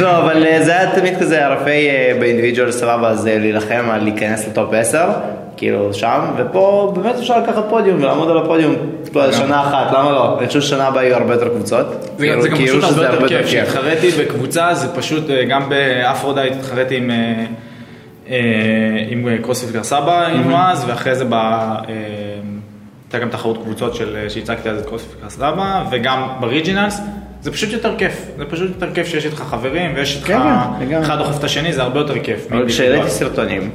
לא, 0.02 0.18
אבל 0.18 0.46
אה, 0.46 0.64
זה 0.64 0.72
היה 0.72 0.94
תמיד 0.94 1.18
כזה, 1.18 1.46
הרפאי 1.46 1.88
אה, 1.88 2.12
באינדיבידואל 2.20 2.70
סבבה, 2.72 3.08
אז 3.08 3.26
אה, 3.26 3.38
להילחם 3.38 3.90
על 3.90 4.02
להיכנס 4.02 4.48
לטופ 4.48 4.74
10, 4.74 5.08
כאילו 5.56 5.94
שם, 5.94 6.20
ופה 6.36 6.92
באמת 6.96 7.14
אפשר 7.14 7.38
לקחת 7.38 7.64
פודיום 7.70 8.02
ולעמוד 8.02 8.30
על 8.30 8.38
הפודיום 8.38 8.74
שנה 9.32 9.62
אחת, 9.62 9.92
למה 9.92 10.12
לא? 10.12 10.38
אני 10.38 10.46
חושב 10.46 10.60
ששנה 10.60 10.86
הבאה 10.86 11.04
יהיו 11.04 11.16
הרבה 11.16 11.34
יותר 11.34 11.48
קבוצות. 11.48 11.86
זה 11.90 12.16
כאילו, 12.18 12.42
זה 12.42 12.48
גם 12.48 12.56
כאילו 12.56 12.82
פשוט 12.82 12.98
הרבה 12.98 13.24
יותר 13.24 13.28
כיף. 13.28 13.46
כשהתחרתי 13.46 14.10
בקבוצה, 14.10 14.74
זה 14.74 14.94
פשוט, 14.94 15.30
אה, 15.30 15.44
גם 15.44 15.68
באפרודייט 15.68 16.52
התחרתי 16.52 16.96
עם... 16.96 17.10
אה, 17.10 17.44
אה, 18.30 18.36
עם 19.08 19.28
כפר 19.42 19.54
סבא, 19.82 20.26
עם 20.26 20.54
אז, 20.54 20.84
ואחרי 20.88 21.14
זה 21.14 21.24
הייתה 23.12 23.18
גם 23.18 23.28
תחרות 23.28 23.62
קבוצות 23.62 23.94
של, 23.94 24.26
שהצגתי 24.28 24.70
אז 24.70 24.78
את 24.78 24.86
כפר 24.86 25.28
סבא, 25.28 25.84
וגם 25.90 26.28
ב 26.40 26.46
Regionals, 26.46 27.00
זה 27.42 27.52
פשוט 27.52 27.72
יותר 27.72 27.96
כיף. 27.98 28.26
זה 28.36 28.44
פשוט 28.44 28.68
יותר 28.68 28.94
כיף 28.94 29.06
שיש 29.06 29.26
איתך 29.26 29.38
חברים, 29.38 29.92
ויש 29.94 30.16
איתך... 30.16 30.26
כן, 30.26 30.38
כן. 30.88 31.02
אחד 31.02 31.18
דוחף 31.18 31.38
את 31.38 31.44
השני, 31.44 31.72
זה 31.72 31.82
הרבה 31.82 32.00
יותר 32.00 32.18
כיף. 32.18 32.46
אבל. 32.50 32.68
כשהעליתי 32.68 33.10
סרטונים, 33.10 33.70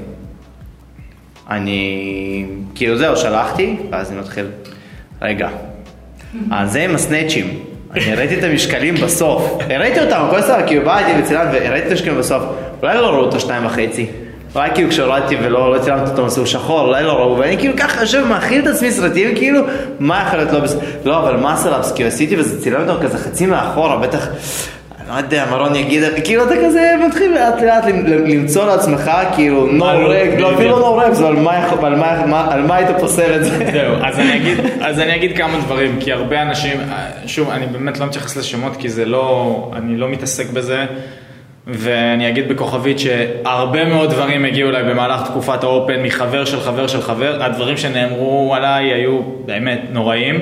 אני, 1.50 2.46
כאילו 2.76 2.98
זהו, 2.98 3.18
שלחתי, 3.18 3.76
ואז 3.92 4.12
אני 4.12 4.20
מתחיל, 4.20 4.46
רגע, 5.22 5.50
אז 6.52 6.72
זה 6.72 6.82
עם 6.84 6.96
הסנאצ'ים, 6.96 7.60
אני 7.94 8.12
הראיתי 8.14 8.40
את 8.40 8.44
המשקלים 8.44 8.96
בסוף, 8.96 9.58
הראיתי 9.70 10.00
אותם, 10.00 10.22
הכל 10.28 10.42
סבבה, 10.42 10.64
כאילו 10.68 10.86
באתי 10.86 11.12
וצילמתי 11.20 11.58
והראיתי 11.58 11.88
את 11.88 11.92
המשקלים 11.92 12.18
בסוף, 12.18 12.44
אולי 12.82 12.98
לא 12.98 13.08
ראו 13.08 13.30
את 13.30 13.34
השתיים 13.34 13.66
וחצי, 13.66 14.06
אולי 14.56 14.70
כאילו 14.76 14.90
כשהורדתי 14.90 15.36
ולא 15.44 15.76
לא 15.76 15.80
צילמתי 15.80 16.12
אותו 16.12 16.26
מסלול 16.26 16.46
שחור, 16.46 16.82
אולי 16.82 17.04
לא 17.04 17.14
ראו, 17.14 17.38
ואני 17.38 17.58
כאילו 17.58 17.74
ככה 17.78 18.02
יושב 18.02 18.22
ומאכיל 18.26 18.62
את 18.62 18.68
עצמי 18.68 18.92
סרטים, 18.92 19.36
כאילו, 19.36 19.62
מה 20.00 20.24
יכול 20.28 20.40
להיות 20.40 20.52
לא 20.52 20.60
בסדר, 20.60 20.80
לא, 21.06 21.20
אבל 21.20 21.38
מה 21.38 21.56
סלאפס, 21.56 21.92
כאילו 21.92 22.08
עשיתי 22.08 22.36
וזה 22.36 22.62
צילם 22.62 22.90
אותם 22.90 23.04
כזה 23.04 23.18
חצי 23.18 23.46
מאחורה, 23.46 23.98
בטח, 23.98 24.28
לא 25.10 25.14
יודע, 25.14 25.46
מרון 25.52 25.76
יגיד, 25.76 26.04
כאילו 26.24 26.44
אתה 26.44 26.54
כזה 26.66 26.94
מתחיל 27.08 27.34
לאט 27.34 27.62
לאט 27.62 27.84
למצוא 28.26 28.66
לעצמך 28.66 29.12
כאילו 29.36 29.68
no 29.80 29.82
reg, 29.84 30.40
לא 30.42 30.54
אפילו 30.54 30.78
no 30.78 30.82
יכול- 30.82 31.86
על 31.86 32.66
מה- 32.66 32.76
היית 32.76 32.90
פוסל 33.00 33.36
את 33.36 33.44
זה? 33.46 33.58
זהו, 33.72 33.96
אז 34.82 35.00
אני 35.00 35.16
אגיד 35.16 35.38
כמה 35.38 35.58
דברים, 35.66 35.98
כי 36.00 36.12
הרבה 36.12 36.42
אנשים, 36.42 36.78
שוב, 37.26 37.50
אני 37.50 37.66
באמת 37.66 38.00
לא 38.00 38.06
מתייחס 38.06 38.38
לשמות, 38.38 38.76
כי 38.76 38.90
זה 38.90 39.06
לא, 39.06 39.72
אני 39.76 39.98
לא 39.98 40.10
מתעסק 40.10 40.50
בזה. 40.50 40.86
ואני 41.68 42.30
אגיד 42.30 42.50
בכוכבית 42.50 43.00
שהרבה 43.00 43.86
מאוד 43.86 44.10
דברים 44.10 44.46
הגיעו 44.46 44.70
אליי 44.70 44.84
במהלך 44.84 45.22
תקופת 45.30 45.64
האופן 45.64 46.04
מחבר 46.04 46.46
של 46.46 46.60
חבר 46.60 46.88
של 46.88 47.02
חבר, 47.02 47.44
הדברים 47.44 47.78
שנאמרו 47.78 48.56
עליי 48.56 48.94
היו 48.94 49.20
באמת 49.46 49.82
נוראים. 49.92 50.40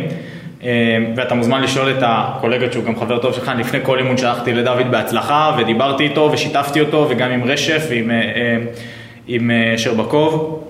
אה, 0.65 0.97
ואתה 1.15 1.35
מוזמן 1.35 1.61
לשאול 1.61 1.89
את 1.89 1.97
הקולגה 2.01 2.71
שהוא 2.71 2.83
גם 2.83 2.99
חבר 2.99 3.17
טוב 3.17 3.33
שלך, 3.33 3.51
לפני 3.57 3.79
כל 3.83 3.97
אימון 3.97 4.17
שלחתי 4.17 4.53
לדוד 4.53 4.91
בהצלחה 4.91 5.55
ודיברתי 5.57 6.03
איתו 6.03 6.29
ושיתפתי 6.33 6.81
אותו 6.81 7.07
וגם 7.09 7.31
עם 7.31 7.43
רשף 7.43 7.85
ועם 7.89 8.11
אה, 8.11 8.15
אה, 8.15 8.57
עם 9.27 9.51
שרבקוב. 9.77 10.63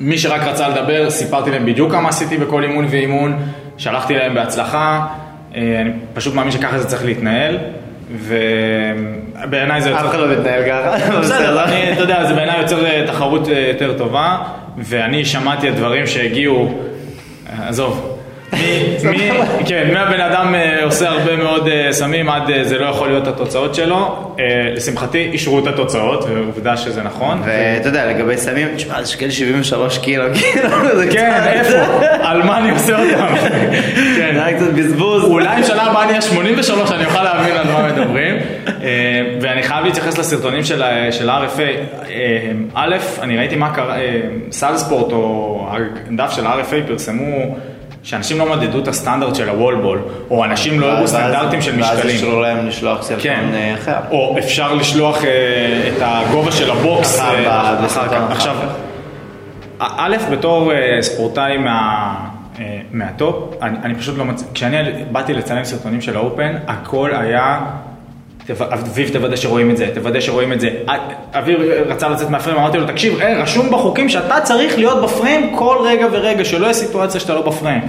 מי 0.00 0.18
שרק 0.18 0.42
רצה 0.42 0.68
לדבר, 0.68 1.10
סיפרתי 1.10 1.50
להם 1.50 1.66
בדיוק 1.66 1.92
כמה 1.92 2.08
עשיתי 2.08 2.36
בכל 2.36 2.62
אימון 2.62 2.86
ואימון, 2.90 3.36
שלחתי 3.76 4.14
להם 4.14 4.34
בהצלחה, 4.34 5.06
אני 5.54 5.90
פשוט 6.14 6.34
מאמין 6.34 6.52
שככה 6.52 6.78
זה 6.78 6.88
צריך 6.88 7.04
להתנהל. 7.04 7.58
ובעיניי 8.10 9.82
זה 9.82 9.90
יוצר... 9.90 10.00
אף 10.00 10.10
אחד 10.10 10.18
לא 10.18 10.28
מתנהל 10.28 10.62
ככה. 10.68 11.20
בסדר, 11.20 11.64
אתה 11.92 12.02
יודע, 12.02 12.24
זה 12.24 12.34
בעיניי 12.34 12.60
יוצר 12.60 13.06
תחרות 13.06 13.48
יותר 13.48 13.98
טובה, 13.98 14.38
ואני 14.78 15.24
שמעתי 15.24 15.68
את 15.68 15.74
דברים 15.74 16.06
שהגיעו, 16.06 16.78
עזוב, 17.58 18.13
כן, 19.66 19.90
מהבן 19.92 20.20
אדם 20.20 20.54
אה, 20.54 20.84
עושה 20.84 21.08
הרבה 21.08 21.36
מאוד 21.36 21.68
אה, 21.68 21.92
סמים 21.92 22.28
עד 22.28 22.50
אה, 22.50 22.64
זה 22.64 22.78
לא 22.78 22.86
יכול 22.86 23.08
להיות 23.08 23.26
התוצאות 23.26 23.74
שלו. 23.74 24.34
לשמחתי 24.74 25.18
אישרו 25.32 25.58
את 25.58 25.66
התוצאות, 25.66 26.24
ועובדה 26.24 26.76
שזה 26.76 27.02
נכון. 27.02 27.42
ואתה 27.44 27.88
יודע, 27.88 28.06
לגבי 28.06 28.36
סמים, 28.36 28.68
תשמע, 28.76 29.02
זה 29.02 29.10
שקל 29.10 29.30
73 29.30 29.98
קילו, 29.98 30.24
כאילו, 30.34 30.68
כן, 31.12 31.42
איפה? 31.46 31.78
על 32.22 32.42
מה 32.42 32.58
אני 32.58 32.70
עושה 32.70 32.98
אותם? 32.98 33.36
כן. 34.16 34.34
זה 34.34 34.44
היה 34.44 34.56
קצת 34.56 34.72
בזבוז. 34.72 35.24
אולי 35.24 35.58
אם 35.58 35.64
שנה 35.64 35.82
הבאה 35.82 36.02
אני 36.02 36.10
אהיה 36.10 36.22
83, 36.22 36.92
אני 36.92 37.04
אוכל 37.04 37.22
להבין 37.22 37.56
על 37.56 37.66
מה 37.66 37.92
מדברים. 37.92 38.36
ואני 39.40 39.62
חייב 39.62 39.84
להתייחס 39.84 40.18
לסרטונים 40.18 40.64
של 40.64 41.30
RFA. 41.30 42.02
א', 42.74 42.96
אני 43.22 43.36
ראיתי 43.36 43.56
מה 43.56 43.74
קרה, 43.74 43.96
סלספורט 44.50 45.12
או 45.12 45.68
הדף 46.10 46.30
של 46.30 46.46
RFA 46.46 46.88
פרסמו... 46.88 47.56
שאנשים 48.04 48.38
לא 48.38 48.56
מדדו 48.56 48.78
את 48.78 48.88
הסטנדרט 48.88 49.34
של 49.34 49.48
הוולבול, 49.48 50.02
או 50.30 50.44
אנשים 50.44 50.80
לא 50.80 50.92
הראו 50.92 51.08
סטנדרטים 51.08 51.62
של 51.62 51.76
משקלים. 51.76 51.98
ואז 51.98 52.14
אפשרו 52.14 52.40
להם 52.40 52.66
לשלוח 52.66 53.02
סרטון 53.02 53.22
כן. 53.22 53.44
אה, 53.54 53.74
אחר. 53.74 53.96
או 54.10 54.36
אפשר 54.38 54.74
לשלוח 54.74 55.24
אה, 55.24 55.30
את 55.88 56.02
הגובה 56.02 56.52
של 56.52 56.70
ה 56.70 56.82
box 56.82 57.20
אה, 57.20 57.86
אחר 57.86 58.08
כך. 58.08 58.30
עכשיו, 58.30 58.56
א', 59.78 60.16
בתור 60.32 60.72
ספורטאי 61.00 61.58
מה... 61.58 62.14
מה 62.92 63.15
top, 63.15 63.62
אני, 63.62 63.78
אני 63.82 63.94
פשוט 63.94 64.18
לא 64.18 64.24
מצ... 64.24 64.44
כשאני 64.54 65.04
באתי 65.12 65.34
לצלם 65.34 65.64
סרטונים 65.64 66.00
של 66.00 66.16
ה 66.16 66.22
Open, 66.22 66.54
הכל 66.66 67.10
היה 67.14 67.60
אביב 68.50 69.08
תוודא 69.12 69.36
שרואים 69.36 69.70
את 69.70 69.76
זה, 69.76 69.90
תוודא 69.94 70.20
שרואים 70.20 70.52
את 70.52 70.60
זה. 70.60 70.70
אביב 71.32 71.60
רצה 71.86 72.08
לצאת 72.08 72.30
מהפריים, 72.30 72.58
אמרתי 72.58 72.78
לו, 72.78 72.86
תקשיב, 72.86 73.20
אה, 73.20 73.42
רשום 73.42 73.70
בחוקים 73.70 74.08
שאתה 74.08 74.40
צריך 74.42 74.78
להיות 74.78 75.02
בפריים 75.02 75.56
כל 75.56 75.76
רגע 75.84 76.06
ורגע, 76.12 76.44
שלא 76.44 76.64
יהיה 76.64 76.74
סיטואציה 76.74 77.20
שאתה 77.20 77.34
לא 77.34 77.42
בפריים. 77.42 77.80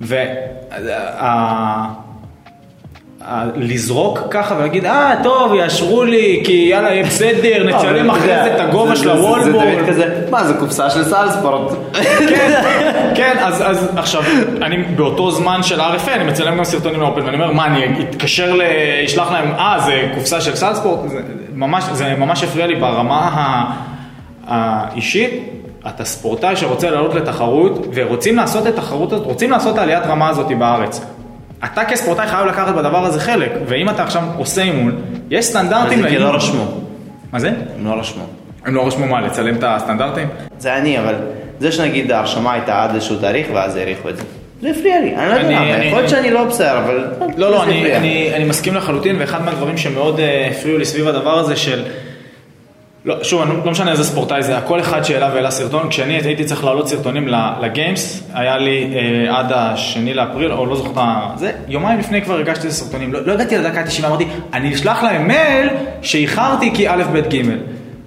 וה... 0.00 1.84
לזרוק 3.56 4.18
ככה 4.30 4.54
ולהגיד, 4.58 4.86
אה, 4.86 5.14
טוב, 5.22 5.54
יאשרו 5.54 6.04
לי, 6.04 6.42
כי 6.44 6.52
יאללה, 6.52 6.90
יהיה 6.90 7.04
בסדר, 7.04 7.64
נצלם 7.64 8.10
אחרי 8.10 8.26
זה 8.26 8.54
את 8.54 8.60
הגובה 8.60 8.96
של 8.96 9.10
הוולבול. 9.10 9.52
זה 9.52 9.58
תמיד 9.58 9.88
כזה, 9.88 10.26
מה, 10.30 10.44
זה 10.44 10.54
קופסה 10.54 10.90
של 10.90 11.04
סלספורט. 11.04 11.72
כן, 12.28 12.60
כן, 13.16 13.36
אז 13.40 13.88
עכשיו, 13.96 14.22
אני 14.62 14.82
באותו 14.82 15.30
זמן 15.30 15.62
של 15.62 15.80
RFA, 15.80 16.10
אני 16.10 16.24
מצלם 16.24 16.58
גם 16.58 16.64
סרטונים 16.64 17.00
לאופן, 17.00 17.20
ואני 17.20 17.34
אומר, 17.34 17.52
מה, 17.52 17.66
אני 17.66 17.86
אתקשר, 18.10 18.58
אשלח 19.04 19.32
להם, 19.32 19.52
אה, 19.52 19.76
זה 19.84 20.08
קופסה 20.14 20.40
של 20.40 20.54
סלספורט? 20.54 21.00
זה 21.92 22.14
ממש 22.18 22.44
הפריע 22.44 22.66
לי 22.66 22.74
ברמה 22.74 23.64
האישית. 24.46 25.48
אתה 25.88 26.04
ספורטאי 26.04 26.56
שרוצה 26.56 26.90
לעלות 26.90 27.14
לתחרות, 27.14 27.86
ורוצים 27.94 28.36
לעשות 28.36 28.66
את 28.66 28.78
התחרות 28.78 29.12
הזאת, 29.12 29.26
רוצים 29.26 29.50
לעשות 29.50 29.74
את 29.74 29.78
העליית 29.78 30.06
רמה 30.06 30.28
הזאת 30.28 30.46
בארץ. 30.58 31.00
אתה 31.64 31.84
כספורטאי 31.84 32.26
חייב 32.26 32.46
לקחת 32.46 32.74
בדבר 32.74 33.04
הזה 33.04 33.20
חלק, 33.20 33.52
ואם 33.66 33.90
אתה 33.90 34.02
עכשיו 34.02 34.22
עושה 34.36 34.62
אימון, 34.62 35.02
יש 35.30 35.44
סטנדרטים 35.44 36.02
לאימון. 36.02 36.10
זה 36.10 36.16
כי 36.16 36.18
לא 36.18 36.36
רשמו. 36.36 36.80
מה 37.32 37.40
זה? 37.40 37.48
הם 37.48 37.86
לא 37.86 37.90
רשמו. 37.90 38.24
הם 38.64 38.74
לא 38.74 38.86
רשמו 38.86 39.06
מה, 39.06 39.20
לצלם 39.20 39.56
את 39.56 39.64
הסטנדרטים? 39.66 40.28
זה 40.58 40.76
אני, 40.76 40.98
אבל 40.98 41.14
זה 41.58 41.72
שנגיד 41.72 42.12
ההרשמה 42.12 42.52
הייתה 42.52 42.82
עד 42.82 42.94
איזשהו 42.94 43.16
תאריך 43.16 43.46
ואז 43.54 43.76
האריכו 43.76 44.08
את 44.08 44.16
זה. 44.16 44.22
זה 44.62 44.70
הפריע 44.70 45.00
לי, 45.00 45.16
אני 45.16 45.28
לא 45.28 45.34
יודע 45.34 45.60
למה, 45.60 45.84
יכול 45.84 45.98
להיות 45.98 46.10
שאני 46.10 46.30
לא 46.30 46.44
בסדר, 46.44 46.78
אבל... 46.78 47.06
לא, 47.36 47.50
לא, 47.50 47.62
אני 47.62 48.44
מסכים 48.44 48.74
לחלוטין, 48.74 49.16
ואחד 49.18 49.44
מהדברים 49.44 49.78
שמאוד 49.78 50.20
אה, 50.20 50.48
הפריעו 50.50 50.78
לי 50.78 50.84
סביב 50.84 51.08
הדבר 51.08 51.38
הזה 51.38 51.56
של... 51.56 51.82
לא, 53.04 53.24
שוב, 53.24 53.42
לא 53.64 53.70
משנה 53.70 53.90
איזה 53.90 54.04
ספורטאי 54.04 54.42
זה, 54.42 54.56
כל 54.66 54.80
אחד 54.80 55.02
שאליו 55.02 55.28
העלה 55.34 55.50
סרטון, 55.50 55.88
כשאני 55.88 56.14
הייתי 56.14 56.44
צריך 56.44 56.64
להעלות 56.64 56.88
סרטונים 56.88 57.28
לגיימס, 57.62 58.22
היה 58.34 58.58
לי 58.58 58.94
אה, 58.94 59.38
עד 59.38 59.52
השני 59.54 60.14
לאפריל, 60.14 60.52
או 60.52 60.66
לא 60.66 60.76
זוכר 60.76 60.92
מה 60.94 61.32
זה, 61.36 61.52
יומיים 61.68 61.98
לפני 61.98 62.22
כבר 62.22 62.38
הגשתי 62.38 62.66
את 62.66 62.72
הסרטונים, 62.72 63.12
לא, 63.12 63.26
לא 63.26 63.32
הגעתי 63.32 63.58
לדקה 63.58 63.80
ה-90, 63.80 64.06
אמרתי, 64.06 64.26
אני 64.52 64.74
אשלח 64.74 65.02
להם 65.02 65.28
מייל 65.28 65.68
שאיחרתי 66.02 66.70
כי 66.74 66.88
א', 66.88 67.02
ב', 67.12 67.34
ג'. 67.34 67.42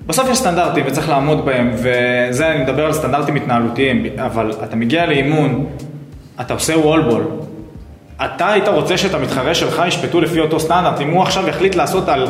בסוף 0.08 0.30
יש 0.30 0.38
סטנדרטים 0.38 0.84
וצריך 0.88 1.10
לעמוד 1.10 1.46
בהם, 1.46 1.72
וזה, 1.74 2.52
אני 2.52 2.64
מדבר 2.64 2.86
על 2.86 2.94
סטנדרטים 2.94 3.36
התנהלותיים, 3.36 4.06
אבל 4.18 4.52
אתה 4.64 4.76
מגיע 4.76 5.06
לאימון, 5.06 5.66
אתה 6.42 6.54
עושה 6.54 6.78
וולבול, 6.78 7.24
אתה 8.26 8.52
היית 8.52 8.68
רוצה 8.68 8.98
שאת 8.98 9.14
המתחרה 9.14 9.56
שלך 9.56 9.84
ישפטו 9.88 10.22
לפי 10.22 10.40
אותו 10.40 10.60
סטנדרט, 10.60 11.02
אם 11.02 11.10
הוא 11.10 11.22
עכשיו 11.22 11.48
יחליט 11.48 11.76
לעשות 11.76 12.10
על 12.10 12.28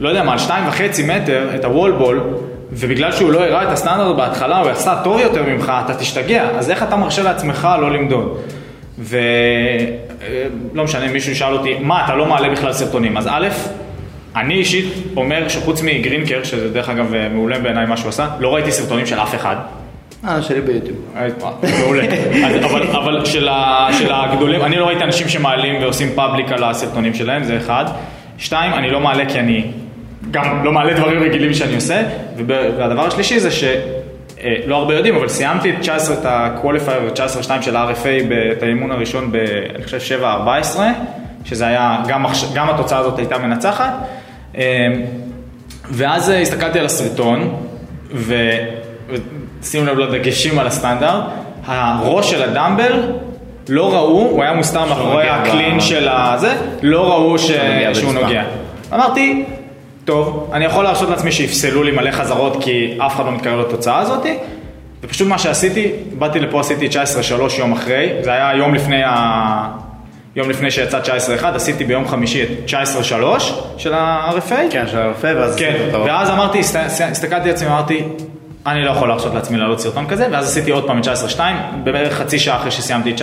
לא 0.00 0.08
יודע 0.08 0.22
מה, 0.22 0.32
על 0.32 0.38
שתיים 0.38 0.68
וחצי 0.68 1.02
מטר, 1.02 1.48
את 1.54 1.64
הוולבול, 1.64 2.20
ובגלל 2.72 3.12
שהוא 3.12 3.32
לא 3.32 3.44
הראה 3.44 3.62
את 3.62 3.68
הסטנדרט 3.68 4.16
בהתחלה, 4.16 4.58
הוא 4.58 4.70
עשה 4.70 5.00
טוב 5.04 5.20
יותר 5.20 5.42
ממך, 5.42 5.72
אתה 5.84 5.94
תשתגע. 5.94 6.48
אז 6.58 6.70
איך 6.70 6.82
אתה 6.82 6.96
מרשה 6.96 7.22
לעצמך 7.22 7.68
לא 7.80 7.92
למדוד? 7.92 8.38
ולא 8.98 9.18
אה, 10.78 10.84
משנה, 10.84 11.08
מישהו 11.08 11.32
ישאל 11.32 11.52
אותי, 11.52 11.74
מה, 11.80 12.04
אתה 12.04 12.14
לא 12.14 12.26
מעלה 12.26 12.48
בכלל 12.48 12.72
סרטונים? 12.72 13.16
אז 13.16 13.26
א', 13.30 13.48
אני 14.36 14.54
אישית 14.54 14.94
אומר 15.16 15.48
שחוץ 15.48 15.82
מגרינקר, 15.82 16.44
שזה 16.44 16.68
דרך 16.70 16.88
אגב 16.88 17.14
אה, 17.14 17.28
מעולה 17.28 17.58
בעיניי 17.58 17.86
מה 17.86 17.96
שהוא 17.96 18.08
עשה, 18.08 18.28
לא 18.38 18.54
ראיתי 18.54 18.72
סרטונים 18.72 19.06
של 19.06 19.18
אף 19.18 19.34
אחד. 19.34 19.56
אה, 20.28 20.42
שלי 20.42 20.60
ביוטיוב. 20.60 20.98
אה, 21.16 21.26
מעולה. 21.80 22.04
אבל, 22.64 22.82
אבל 22.82 23.24
של, 23.24 23.48
ה, 23.48 23.88
של 23.98 24.12
הגדולים, 24.12 24.62
אני 24.62 24.76
לא 24.76 24.86
ראיתי 24.86 25.04
אנשים 25.04 25.28
שמעלים 25.28 25.82
ועושים 25.82 26.08
פאבליק 26.14 26.52
על 26.52 26.64
הסרטונים 26.64 27.14
שלהם, 27.14 27.44
זה 27.44 27.56
אחד. 27.56 27.84
שתיים, 28.38 28.72
אני 28.72 28.90
לא 28.90 29.00
מעלה 29.00 29.26
כי 29.28 29.38
אני 29.38 29.64
גם 30.30 30.64
לא 30.64 30.72
מעלה 30.72 30.94
דברים 30.94 31.22
רגילים 31.22 31.54
שאני 31.54 31.74
עושה, 31.74 32.02
והדבר 32.46 33.06
השלישי 33.06 33.40
זה 33.40 33.50
שלא 33.50 34.74
אה, 34.74 34.76
הרבה 34.76 34.94
יודעים, 34.94 35.16
אבל 35.16 35.28
סיימתי 35.28 35.70
את 35.70 35.74
19, 35.80 36.16
את 36.18 36.24
ה-qualifier 36.24 37.18
19-2 37.44 37.62
של 37.62 37.76
ה-RFA, 37.76 38.32
את 38.52 38.62
האימון 38.62 38.90
הראשון 38.90 39.32
ב, 39.32 39.36
אני 39.74 39.84
חושב, 39.84 40.20
7-14, 40.76 40.78
שזה 41.44 41.66
היה, 41.66 42.02
גם, 42.08 42.24
גם 42.54 42.70
התוצאה 42.70 42.98
הזאת 42.98 43.18
הייתה 43.18 43.38
מנצחת, 43.38 43.92
אה, 44.56 44.62
ואז 45.90 46.30
אה, 46.30 46.40
הסתכלתי 46.40 46.78
על 46.78 46.84
הסרטון, 46.84 47.56
ושימו 48.12 49.86
לב 49.86 49.98
לדגשים 49.98 50.58
על 50.58 50.66
הסטנדרט, 50.66 51.24
הראש 51.66 52.30
של 52.30 52.42
הדמבל 52.42 53.12
לא 53.68 53.94
ראו, 53.94 54.20
הוא 54.20 54.42
היה 54.42 54.52
מוסתר 54.52 54.84
מאחורי 54.84 55.28
הקלין 55.28 55.80
של 55.80 56.08
הזה, 56.10 56.54
לא 56.82 57.12
ראו 57.12 57.38
שהוא 57.38 58.12
נוגע. 58.12 58.42
אמרתי, 58.94 59.44
טוב, 60.06 60.50
אני 60.52 60.64
יכול 60.64 60.84
להרשות 60.84 61.08
לעצמי 61.08 61.32
שיפסלו 61.32 61.82
לי 61.82 61.90
מלא 61.90 62.10
חזרות 62.10 62.56
כי 62.64 62.98
אף 62.98 63.14
אחד 63.14 63.24
לא 63.24 63.32
מתקרב 63.32 63.60
לתוצאה 63.60 63.98
הזאת 63.98 64.26
ופשוט 65.02 65.28
מה 65.28 65.38
שעשיתי, 65.38 65.90
באתי 66.18 66.40
לפה 66.40 66.60
עשיתי 66.60 66.88
19-3 66.88 66.92
יום 67.58 67.72
אחרי, 67.72 68.08
זה 68.22 68.32
היה 68.32 68.56
יום 68.56 68.74
לפני, 68.74 69.02
ה... 69.04 69.68
יום 70.36 70.50
לפני 70.50 70.70
שיצא 70.70 71.00
19-1, 71.40 71.46
עשיתי 71.46 71.84
ביום 71.84 72.08
חמישי 72.08 72.42
את 72.42 72.48
19-3 72.70 73.42
של 73.78 73.94
ה-RFA. 73.94 74.54
כן, 74.70 74.84
של 74.90 74.98
ה-RFA, 74.98 75.36
ואז 75.36 75.56
כן, 75.56 75.88
ואז 75.92 76.30
אמרתי, 76.30 76.58
הסתכלתי 77.10 77.48
על 77.48 77.54
עצמי, 77.54 77.68
אמרתי, 77.68 78.02
אני 78.66 78.84
לא 78.84 78.90
יכול 78.90 79.08
להרשות 79.08 79.34
לעצמי 79.34 79.58
לעלות 79.58 79.80
סרטון 79.80 80.06
כזה, 80.06 80.26
ואז 80.32 80.44
עשיתי 80.48 80.70
עוד 80.70 80.86
פעם 80.86 81.00
את 81.00 81.08
19-2, 81.36 81.40
בערך 81.84 82.14
חצי 82.14 82.38
שעה 82.38 82.56
אחרי 82.56 82.70
שסיימתי 82.70 83.10
את 83.10 83.18
19-3, 83.18 83.22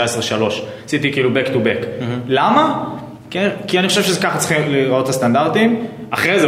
עשיתי 0.85 1.13
כאילו 1.13 1.29
back 1.29 1.47
to 1.47 1.51
back. 1.51 1.83
Mm-hmm. 1.83 2.03
למה? 2.27 2.83
כן, 3.29 3.49
כי 3.67 3.79
אני 3.79 3.87
חושב 3.87 4.03
שזה 4.03 4.21
ככה 4.21 4.37
צריכים 4.37 4.61
לראות 4.67 5.03
את 5.03 5.09
הסטנדרטים. 5.09 5.85
אחרי 6.13 6.39
זה, 6.39 6.47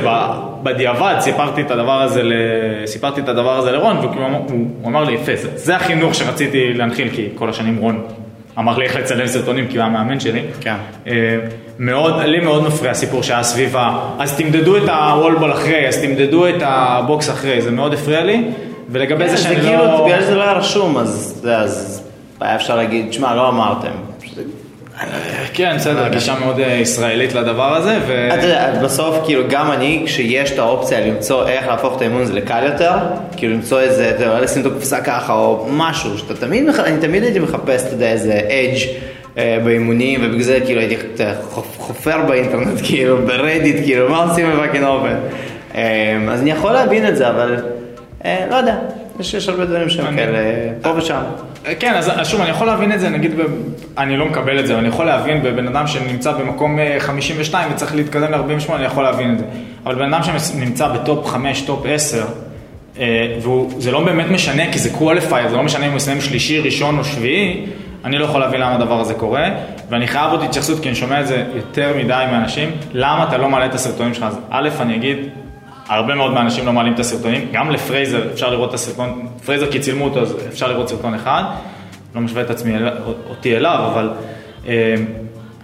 בדיעבד, 0.63 1.15
סיפרתי 1.19 1.61
את 1.61 1.71
הדבר 1.71 2.01
הזה, 2.01 2.21
סיפרתי 2.85 3.21
את 3.21 3.29
הדבר 3.29 3.57
הזה 3.57 3.71
לרון, 3.71 3.97
והוא 3.97 4.67
אמר 4.85 5.03
לי, 5.03 5.13
יפה, 5.13 5.35
זה, 5.35 5.49
זה 5.55 5.75
החינוך 5.75 6.15
שרציתי 6.15 6.73
להנחיל, 6.73 7.09
כי 7.09 7.29
כל 7.35 7.49
השנים 7.49 7.77
רון 7.77 8.03
אמר 8.59 8.77
לי 8.77 8.85
איך 8.85 8.95
לצלם 8.95 9.27
סרטונים, 9.27 9.67
כי 9.67 9.77
הוא 9.77 9.83
היה 9.83 9.85
המאמן 9.85 10.19
שלי. 10.19 10.41
כן. 10.61 10.75
אה, 11.07 11.37
מאוד, 11.79 12.21
לי 12.21 12.39
מאוד 12.39 12.63
מפריע 12.63 12.91
הסיפור 12.91 13.23
שהיה 13.23 13.43
סביב 13.43 13.77
ה... 13.77 14.09
אז 14.19 14.37
תמדדו 14.37 14.77
את 14.77 14.89
הוולבול 14.89 15.51
אחרי, 15.51 15.87
אז 15.87 16.01
תמדדו 16.01 16.47
את 16.47 16.61
הבוקס 16.61 17.29
אחרי, 17.29 17.61
זה 17.61 17.71
מאוד 17.71 17.93
הפריע 17.93 18.23
לי. 18.23 18.43
ולגבי 18.89 19.29
זה 19.29 19.37
שאני 19.37 19.55
לא... 19.55 19.61
זה 19.61 19.67
כאילו, 19.67 20.05
בגלל 20.05 20.21
שזה 20.21 20.35
לא 20.35 20.41
היה 20.41 20.53
רשום, 20.53 20.97
אז 20.97 22.01
היה 22.41 22.55
אפשר 22.55 22.75
להגיד, 22.75 23.13
שמע, 23.13 23.35
לא 23.35 23.49
אמרתם. 23.49 23.91
כן, 25.53 25.75
בסדר, 25.75 26.07
גישה 26.07 26.39
מאוד 26.39 26.59
אה, 26.59 26.73
ישראלית 26.73 27.33
לדבר 27.33 27.75
הזה, 27.75 27.97
ו... 28.07 28.29
אתה 28.33 28.45
יודע, 28.45 28.73
בסוף, 28.83 29.25
כאילו, 29.25 29.43
גם 29.49 29.71
אני, 29.71 30.03
כשיש 30.05 30.51
את 30.51 30.59
האופציה 30.59 31.07
למצוא 31.07 31.47
איך 31.47 31.67
להפוך 31.67 31.95
את 31.97 32.01
האימון 32.01 32.25
זה 32.25 32.33
לקל 32.33 32.63
יותר, 32.63 32.91
כאילו 33.37 33.53
למצוא 33.53 33.79
איזה, 33.79 34.09
אתה 34.09 34.23
יודע, 34.23 34.39
לשים 34.39 34.61
את 34.61 34.67
הקופסה 34.67 35.01
ככה, 35.01 35.33
או 35.33 35.67
משהו, 35.69 36.17
שאתה 36.17 36.35
תמיד, 36.35 36.69
אני 36.69 36.97
תמיד 37.01 37.23
הייתי 37.23 37.39
מחפש, 37.39 37.85
אתה 37.85 37.93
יודע, 37.93 38.11
איזה 38.11 38.33
edge 38.33 38.79
באימונים, 39.63 40.19
ובגלל 40.23 40.41
זה 40.41 40.59
כאילו 40.65 40.81
הייתי 40.81 40.95
חופר 41.77 42.21
באינטרנט, 42.27 42.79
כאילו, 42.87 43.17
ב 43.27 43.35
Reddit, 43.35 43.85
כאילו, 43.85 44.09
מה 44.09 44.23
עושים 44.23 44.51
ב 44.51 44.56
fucking 44.56 44.85
Open? 44.85 45.15
אז 46.31 46.41
אני 46.41 46.51
יכול 46.51 46.71
להבין 46.71 47.07
את 47.07 47.17
זה, 47.17 47.29
אבל 47.29 47.55
אה, 48.25 48.45
לא 48.49 48.55
יודע, 48.55 48.75
יש 49.19 49.33
יש 49.33 49.49
הרבה 49.49 49.65
דברים 49.65 49.89
שהם 49.89 50.15
כאלה, 50.15 50.39
פה 50.81 50.89
ושם. 50.97 51.21
כן, 51.79 51.93
אז 51.95 52.27
שוב, 52.27 52.41
אני 52.41 52.49
יכול 52.49 52.67
להבין 52.67 52.91
את 52.91 52.99
זה, 52.99 53.09
נגיד. 53.09 53.31
אני 53.97 54.17
לא 54.17 54.25
מקבל 54.25 54.59
את 54.59 54.67
זה, 54.67 54.73
אבל 54.73 54.79
אני 54.79 54.89
יכול 54.89 55.05
להבין 55.05 55.43
בבן 55.43 55.67
אדם 55.67 55.87
שנמצא 55.87 56.31
במקום 56.31 56.79
אה, 56.79 56.95
52 56.99 57.71
וצריך 57.71 57.95
להתקדם 57.95 58.31
ל-48, 58.31 58.73
אני 58.75 58.85
יכול 58.85 59.03
להבין 59.03 59.33
את 59.33 59.39
זה. 59.39 59.45
אבל 59.85 59.95
בן 59.95 60.13
אדם 60.13 60.23
שנמצא 60.23 60.87
ב 60.87 60.97
top 60.97 61.27
5, 61.27 61.61
top 61.61 61.85
10, 61.85 62.25
וזה 62.97 63.91
לא 63.91 64.03
באמת 64.03 64.25
משנה, 64.31 64.71
כי 64.71 64.79
זה 64.79 64.89
qualifier, 64.99 65.49
זה 65.49 65.55
לא 65.55 65.63
משנה 65.63 65.85
אם 65.85 65.91
הוא 65.91 65.97
יסיים 65.97 66.21
שלישי, 66.21 66.59
ראשון 66.59 66.97
או 66.97 67.03
שביעי, 67.03 67.65
אני 68.05 68.17
לא 68.17 68.25
יכול 68.25 68.41
להבין 68.41 68.61
למה 68.61 68.75
הדבר 68.75 68.99
הזה 68.99 69.13
קורה, 69.13 69.49
ואני 69.89 70.07
חייב 70.07 70.31
עוד 70.31 70.41
התייחסות, 70.41 70.79
כי 70.79 70.89
אני 70.89 70.95
שומע 70.95 71.21
את 71.21 71.27
זה 71.27 71.43
יותר 71.55 71.93
מדי 71.97 72.25
מאנשים, 72.31 72.71
למה 72.93 73.23
אתה 73.23 73.37
לא 73.37 73.49
מעלה 73.49 73.65
את 73.65 73.75
הסרטונים 73.75 74.13
שלך? 74.13 74.23
אז 74.23 74.39
א', 74.49 74.69
אני 74.79 74.95
אגיד, 74.95 75.17
הרבה 75.87 76.15
מאוד 76.15 76.33
מהאנשים 76.33 76.65
לא 76.65 76.73
מעלים 76.73 76.93
את 76.93 76.99
הסרטונים, 76.99 77.47
גם 77.51 77.71
לפרייזר 77.71 78.31
אפשר 78.33 78.49
לראות 78.49 78.69
את 78.69 78.73
הסרטון, 78.73 79.27
פרייזר 79.45 79.71
כי 79.71 79.79
צילמו 79.79 80.05
אותו 80.05 80.21
אז 80.21 80.35
אפשר 80.47 80.67
לראות 80.67 80.89
סרטון 80.89 81.13
אחד, 81.13 81.43
לא 82.15 82.21
משווה 82.21 82.41
את 82.41 82.49
עצמי, 82.49 82.73
אותי 83.29 83.57
אליו, 83.57 83.89
אבל 83.91 84.09
אה, 84.67 84.95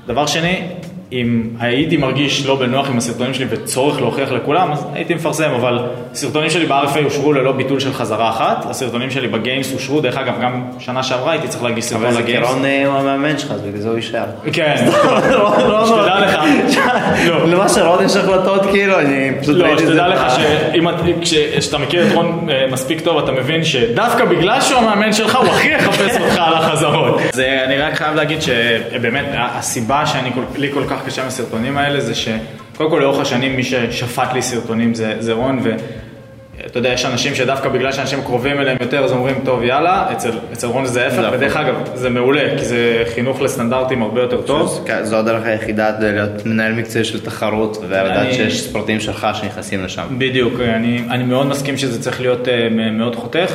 דבר 0.07 0.25
שני, 0.25 0.67
אם 1.13 1.43
הייתי 1.59 1.97
מרגיש 1.97 2.45
לא 2.45 2.55
בנוח 2.55 2.89
עם 2.89 2.97
הסרטונים 2.97 3.33
שלי 3.33 3.45
וצורך 3.49 4.01
להוכיח 4.01 4.31
לכולם, 4.31 4.71
אז 4.71 4.85
הייתי 4.93 5.13
מפרסם, 5.13 5.49
אבל 5.55 5.79
הסרטונים 6.11 6.49
שלי 6.49 6.65
ב-RFA 6.65 7.05
אושרו 7.05 7.33
ללא 7.33 7.51
ביטול 7.51 7.79
של 7.79 7.93
חזרה 7.93 8.29
אחת, 8.29 8.65
הסרטונים 8.69 9.11
שלי 9.11 9.27
ב 9.27 9.35
Games 9.35 9.73
אושרו, 9.73 10.01
דרך 10.01 10.17
אגב, 10.17 10.33
גם 10.41 10.63
שנה 10.79 11.03
שעברה 11.03 11.31
הייתי 11.31 11.47
צריך 11.47 11.63
להגיש 11.63 11.85
סרטון 11.85 12.03
אבל 12.05 12.13
זה 12.13 12.19
ל 12.19 12.23
Games. 12.23 12.47
אה, 12.65 12.85
הוא 12.87 12.95
המאמן 12.97 13.37
שלך, 13.37 13.51
אז 13.51 13.61
בגלל 13.61 13.81
זה 13.81 13.87
הוא 13.89 13.95
יישאר. 13.95 14.23
כן, 14.53 14.75
לא, 15.31 15.85
שתדע 15.87 16.19
לך, 16.19 16.39
לא. 17.27 17.47
למה 17.49 17.69
שרון 17.69 18.05
יש 18.05 18.15
החלטות 18.15 18.61
כאילו, 18.71 18.99
אני 18.99 19.31
פשוט 19.41 19.55
לא, 19.55 19.77
שתדע 19.77 20.07
לך 20.07 20.21
שאם 20.35 20.89
את- 20.89 20.93
כש- 21.21 21.33
כשאתה 21.57 21.77
מכיר 21.77 22.07
את 22.07 22.13
רון 22.13 22.47
אה, 22.51 22.65
מספיק 22.71 23.01
טוב, 23.01 23.17
אתה 23.17 23.31
מבין 23.31 23.63
שדווקא 23.63 24.25
בגלל 24.25 24.61
שהוא 24.61 24.79
המאמן 24.79 25.13
שלך, 25.13 25.35
הוא 25.35 25.47
הכי 25.47 25.67
יחפש 25.71 26.17
אותך 26.21 26.37
על 26.37 26.53
החזרות. 26.53 27.21
אני 27.65 27.77
רק 27.77 27.93
חייב 27.95 28.15
להגיד 28.15 28.37
שבאמת, 28.41 29.25
הסיבה 29.33 30.05
שאני, 30.05 30.31
כל- 30.33 30.41
לי 30.57 30.69
כך 31.01 31.07
קשה 31.07 31.21
עם 31.21 31.27
הסרטונים 31.27 31.77
האלה, 31.77 31.99
זה 31.99 32.15
שקודם 32.15 32.89
כל 32.89 32.99
לאורך 33.01 33.19
השנים 33.19 33.55
מי 33.55 33.63
ששפט 33.63 34.33
לי 34.33 34.41
סרטונים 34.41 34.93
זה, 34.93 35.15
זה 35.19 35.33
רון, 35.33 35.59
ואתה 35.63 36.79
יודע, 36.79 36.89
יש 36.89 37.05
אנשים 37.05 37.35
שדווקא 37.35 37.69
בגלל 37.69 37.91
שאנשים 37.91 38.21
קרובים 38.21 38.59
אליהם 38.59 38.77
יותר, 38.81 39.03
אז 39.03 39.11
אומרים, 39.11 39.35
טוב, 39.45 39.63
יאללה, 39.63 40.11
אצל, 40.11 40.31
אצל 40.53 40.67
רון 40.67 40.85
זה 40.85 41.03
ההפך, 41.03 41.21
זה 41.21 41.31
ודרך 41.31 41.57
אגב, 41.57 41.75
זה 41.93 42.09
מעולה, 42.09 42.57
כי 42.57 42.65
זה 42.65 43.03
חינוך 43.15 43.41
לסטנדרטים 43.41 44.01
הרבה 44.01 44.21
יותר 44.21 44.41
טוב. 44.41 44.83
כן, 44.87 45.03
זו 45.03 45.17
הדרך 45.17 45.45
היחידה 45.45 45.91
להיות 45.99 46.45
מנהל 46.45 46.73
מקצועי 46.73 47.03
של 47.05 47.19
תחרות, 47.25 47.77
ולדעת 47.81 48.17
אני- 48.17 48.33
שיש 48.33 48.61
ספורטים 48.63 48.99
שלך 48.99 49.27
שנכנסים 49.33 49.83
לשם. 49.83 50.03
בדיוק, 50.17 50.53
אני, 50.59 51.01
אני 51.09 51.23
מאוד 51.23 51.47
מסכים 51.47 51.77
שזה 51.77 52.01
צריך 52.01 52.21
להיות 52.21 52.47
uh, 52.47 52.51
מאוד 52.91 53.15
חותך, 53.15 53.53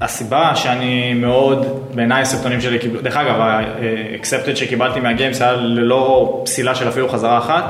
והסיבה 0.00 0.56
שאני 0.56 1.14
מאוד, 1.14 1.66
בעיניי 1.94 2.22
הסרטונים 2.22 2.60
שלי 2.60 2.78
קיבלו, 2.78 3.00
דרך 3.00 3.16
אגב, 3.16 3.40
ה-accepted 3.40 4.56
שקיבלתי 4.56 5.00
מהגיימס 5.00 5.42
היה 5.42 5.52
ללא 5.52 6.42
פסילה 6.44 6.74
של 6.74 6.88
אפילו 6.88 7.08
חזרה 7.08 7.38
אחת, 7.38 7.64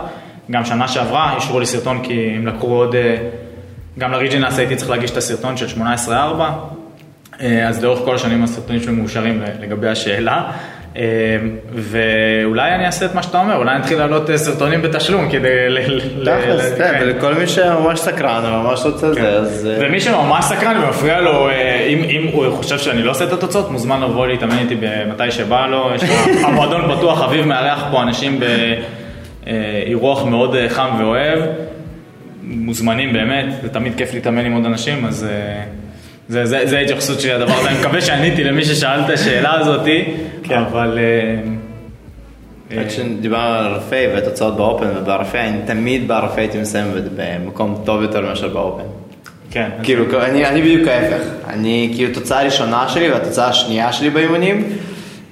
גם 0.50 0.64
שנה 0.64 0.88
שעברה 0.88 1.36
אישרו 1.36 1.60
לי 1.60 1.66
סרטון 1.66 2.02
כי 2.02 2.32
הם 2.36 2.46
לקחו 2.46 2.66
עוד, 2.66 2.94
אה, 2.94 3.16
גם 3.98 4.12
לריג'ינס 4.12 4.58
הייתי 4.58 4.76
צריך 4.76 4.90
להגיש 4.90 5.10
את 5.10 5.16
הסרטון 5.16 5.56
של 5.56 5.66
18-4, 5.66 6.10
אה, 7.40 7.68
אז 7.68 7.84
לאורך 7.84 8.00
כל 8.04 8.14
השנים 8.14 8.44
הסרטונים 8.44 8.82
שלי 8.82 8.92
מאושרים 8.92 9.42
לגבי 9.60 9.88
השאלה. 9.88 10.52
אה, 10.96 11.02
ואולי 11.72 12.74
אני 12.74 12.86
אעשה 12.86 13.06
את 13.06 13.14
מה 13.14 13.22
שאתה 13.22 13.40
אומר, 13.40 13.56
אולי 13.56 13.70
אני 13.70 13.80
אתחיל 13.80 13.98
לעלות 13.98 14.30
אה, 14.30 14.38
סרטונים 14.38 14.82
בתשלום 14.82 15.30
כדי... 15.30 15.48
תכלס, 16.24 16.72
כן, 16.72 16.78
כן. 16.78 16.98
ולכל 17.02 17.34
מי 17.34 17.46
שממש 17.46 18.00
סקרן 18.00 18.44
וממש 18.44 18.80
רוצה 18.84 19.12
זה, 19.12 19.28
אז... 19.28 19.68
אה, 19.70 19.86
ומי 19.86 20.00
שממש 20.00 20.44
סקרן 20.44 20.84
ומפריע 20.84 21.20
לו, 21.20 21.48
אה, 21.48 21.86
אם, 21.88 22.26
הוא 22.32 22.56
חושב 22.56 22.78
שאני 22.78 23.02
לא 23.02 23.10
עושה 23.10 23.24
את 23.24 23.32
התוצאות, 23.32 23.70
מוזמן 23.70 24.00
לבוא 24.00 24.26
להתאמן 24.26 24.58
איתי 24.58 24.76
מתי 25.08 25.30
שבא 25.30 25.66
לו. 25.66 25.90
המועדון 26.46 26.96
פתוח, 26.96 27.22
אביב 27.22 27.46
מארח 27.46 27.84
פה 27.90 28.02
אנשים 28.02 28.40
באירוח 29.46 30.24
מאוד 30.24 30.56
חם 30.68 30.90
ואוהב. 30.98 31.40
מוזמנים 32.42 33.12
באמת, 33.12 33.44
זה 33.62 33.68
תמיד 33.68 33.94
כיף 33.96 34.14
להתאמן 34.14 34.44
עם 34.44 34.52
עוד 34.52 34.64
אנשים, 34.64 35.04
אז 35.04 35.26
זה, 36.30 36.46
זה, 36.46 36.60
זה 36.64 36.78
ההתייחסות 36.78 37.20
שלי 37.20 37.32
לדבר 37.32 37.52
הזה. 37.52 37.68
אני 37.68 37.78
מקווה 37.78 38.00
שעניתי 38.00 38.44
למי 38.44 38.64
ששאל 38.64 39.00
את 39.00 39.10
השאלה 39.10 39.54
הזאתי, 39.60 40.04
אבל... 40.50 40.98
אה, 40.98 42.78
אה, 42.78 42.84
כשדיברנו 42.88 43.54
על 43.54 43.74
RFA 43.74 44.14
והתוצאות 44.14 44.56
באופן 44.56 44.86
וב-RFA, 44.86 45.36
אני 45.36 45.58
תמיד 45.66 46.08
ב-RFA 46.08 46.36
הייתי 46.36 46.58
מסיים 46.58 46.92
במקום 47.16 47.82
טוב 47.84 48.02
יותר 48.02 48.20
מאשר 48.20 48.48
באופן. 48.48 48.82
כן. 49.50 49.68
כאילו, 49.82 50.04
אני, 50.22 50.46
אני 50.46 50.62
בדיוק 50.62 50.88
ההפך. 50.88 51.22
אני, 51.48 51.92
כאילו, 51.94 52.14
תוצאה 52.14 52.40
הראשונה 52.40 52.88
שלי 52.88 53.10
והתוצאה 53.10 53.48
השנייה 53.48 53.92
שלי 53.92 54.10
באימונים, 54.10 54.64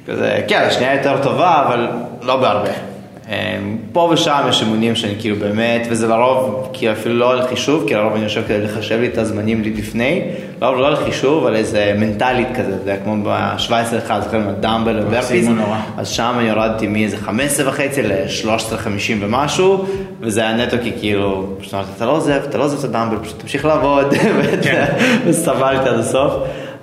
כזה, 0.07 0.41
כן, 0.49 0.63
השנייה 0.67 0.95
יותר 0.95 1.23
טובה, 1.23 1.65
אבל 1.67 1.89
לא 2.23 2.37
בהרבה. 2.37 2.88
אמ, 3.29 3.77
פה 3.93 4.09
ושם 4.13 4.41
יש 4.49 4.63
אימונים 4.63 4.97
שאני 4.97 5.15
כאילו 5.19 5.37
באמת, 5.37 5.87
וזה 5.91 6.09
לרוב, 6.09 6.71
כאילו 6.73 6.93
אפילו 6.93 7.15
לא 7.15 7.33
על 7.33 7.49
חישוב, 7.49 7.85
כי 7.89 7.95
לרוב 7.95 8.15
אני 8.15 8.23
יושב 8.23 8.43
כדי 8.49 8.61
לחשב 8.61 9.01
לי 9.01 9.07
את 9.07 9.19
הזמנים 9.19 9.63
לי 9.63 9.71
לפני, 9.71 10.23
לא, 10.63 10.81
לא 10.81 10.87
על 10.87 10.97
חישוב, 10.97 11.47
על 11.47 11.57
איזה 11.57 11.95
מנטלית 11.99 12.49
כזה, 12.57 12.71
יודע, 12.71 12.97
כמו 13.05 13.17
ב-17-1, 13.25 14.21
זוכר 14.21 14.37
עם 14.37 14.49
הדמבל 14.49 15.01
וברפיס. 15.03 15.49
אז 15.97 16.09
שם 16.09 16.35
אני 16.39 16.51
הורדתי 16.51 16.87
מאיזה 16.87 17.17
15 17.17 17.69
וחצי 17.69 18.03
ל-13.50 18.03 19.13
ומשהו, 19.21 19.85
וזה 20.21 20.41
היה 20.41 20.57
נטו 20.57 20.77
כי 20.83 20.93
כאילו, 21.01 21.57
פשוט 21.61 21.75
אמרתי, 21.75 21.91
אתה 21.97 22.07
לא 22.07 22.13
עוזב, 22.13 22.41
אתה 22.49 22.59
לא 22.59 22.65
עוזב 22.65 22.79
את 22.79 22.85
הדמבל, 22.85 23.17
פשוט 23.23 23.41
תמשיך 23.41 23.65
לעבוד, 23.65 24.15
כן. 24.63 24.85
וסבלתי 25.27 25.89
עד 25.89 25.99
הסוף. 25.99 26.33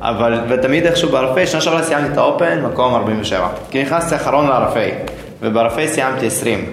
אבל, 0.01 0.39
ותמיד 0.49 0.85
איכשהו 0.85 1.09
ב-RFA, 1.09 1.47
שנה 1.47 1.61
שעברה 1.61 1.83
סיימתי 1.83 2.13
את 2.13 2.17
האופן, 2.17 2.61
מקום 2.61 2.95
47. 2.95 3.47
כי 3.71 3.83
נכנסתי 3.83 4.15
אחרון 4.15 4.47
ל-RFA, 4.47 5.11
וב-RFA 5.45 5.87
סיימתי 5.87 6.27
20. 6.27 6.65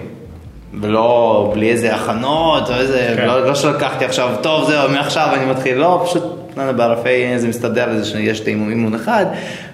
ולא, 0.81 1.51
בלי 1.53 1.69
איזה 1.71 1.95
הכנות, 1.95 2.69
או 2.69 2.75
איזה, 2.75 3.13
כן. 3.17 3.25
לא, 3.27 3.45
לא 3.47 3.55
שלקחתי 3.55 4.05
עכשיו, 4.05 4.29
טוב 4.41 4.67
זהו, 4.69 4.89
מעכשיו 4.89 5.27
אני 5.33 5.45
מתחיל, 5.45 5.77
לא, 5.77 6.03
פשוט, 6.05 6.23
לא 6.57 6.71
ב-RFA 6.71 7.07
זה 7.37 7.47
מסתדר 7.47 7.87
לזה 7.91 8.05
שיש 8.05 8.39
את 8.39 8.47
האימון 8.47 8.69
אימון 8.69 8.95
אחד, 8.95 9.25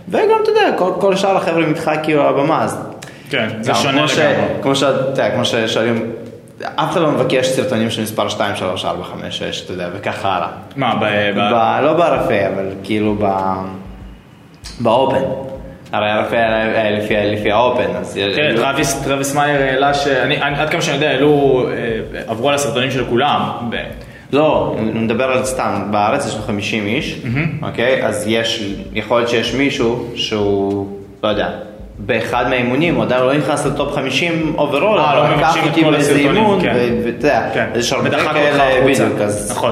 וגם, 0.09 0.23
אתה 0.43 0.51
יודע, 0.51 0.77
כל, 0.77 0.91
כל 0.99 1.15
שאר 1.15 1.37
החבר'ה 1.37 1.65
איתך 1.65 1.91
כאילו 2.03 2.21
על 2.21 2.27
הבמה, 2.27 2.63
אז... 2.63 2.79
כן, 3.29 3.47
זה 3.61 3.75
שונה 3.75 4.07
ש- 4.07 4.17
לגמרי. 4.17 4.35
כמו 4.61 4.75
שאתה 4.75 5.09
יודע, 5.09 5.29
כמו 5.31 5.45
ששואלים, 5.45 6.11
אף 6.75 6.91
אחד 6.91 7.01
לא 7.01 7.11
מבקש 7.11 7.47
סרטונים 7.47 7.89
של 7.89 8.01
מספר 8.01 8.29
2, 8.29 8.55
3, 8.55 8.85
4, 8.85 9.03
5, 9.21 9.37
6, 9.39 9.61
אתה 9.65 9.73
יודע, 9.73 9.87
וככה 9.93 10.35
הלאה. 10.35 10.47
מה, 10.75 10.95
ב... 10.95 11.03
ב- 11.35 11.39
ב- 11.53 11.79
לא 11.83 11.93
ב-RFA, 11.93 12.47
אבל 12.53 12.69
כאילו 12.83 13.15
ב... 13.19 13.25
ב 14.79 14.86
Open. 14.86 15.21
הרי 15.91 16.05
היה 16.11 16.91
לפי, 16.91 17.51
ה 17.51 17.59
Open, 17.59 17.95
אז... 17.95 18.19
כן, 18.35 18.55
טרוויס, 19.03 19.35
מאייר 19.35 19.61
העלה 19.61 19.91
אני- 20.23 20.37
עד 20.41 20.69
כמה 20.69 20.81
שאני 20.81 20.95
יודע, 20.95 21.09
העלו, 21.09 21.65
אה, 21.71 22.21
עברו 22.27 22.49
על 22.49 22.55
הסרטונים 22.55 22.91
של 22.91 23.05
כולם. 23.09 23.41
לא, 24.33 24.75
אני 24.79 24.99
מדבר 24.99 25.23
על 25.23 25.45
סתם, 25.45 25.81
בארץ 25.91 26.25
יש 26.25 26.33
לנו 26.35 26.43
50 26.43 26.85
איש, 26.85 27.19
אוקיי? 27.61 28.05
אז 28.05 28.25
יש, 28.27 28.63
יכול 28.93 29.17
להיות 29.17 29.29
שיש 29.29 29.53
מישהו 29.53 30.07
שהוא, 30.15 30.87
לא 31.23 31.29
יודע, 31.29 31.49
באחד 31.97 32.45
מהאימונים, 32.49 32.95
הוא 32.95 33.03
עדיין 33.03 33.23
לא 33.23 33.33
נכנס 33.33 33.65
ל 33.65 33.73
top 33.73 33.95
50 33.95 34.53
overall, 34.57 34.99
אה, 34.99 35.15
לא 35.15 35.21
אבל 35.27 35.35
לקח 35.37 35.57
אותי 35.67 35.83
באיזה 35.83 36.15
אימון, 36.15 36.61
כן. 36.61 36.75
ואתה 37.05 37.27
יודע, 37.27 37.49
כן, 37.53 37.65
יש 37.75 37.93
הרבה 37.93 38.09
כאלה. 38.09 38.85
בדיוק, 38.85 39.21
אז... 39.21 39.51
נכון. 39.51 39.71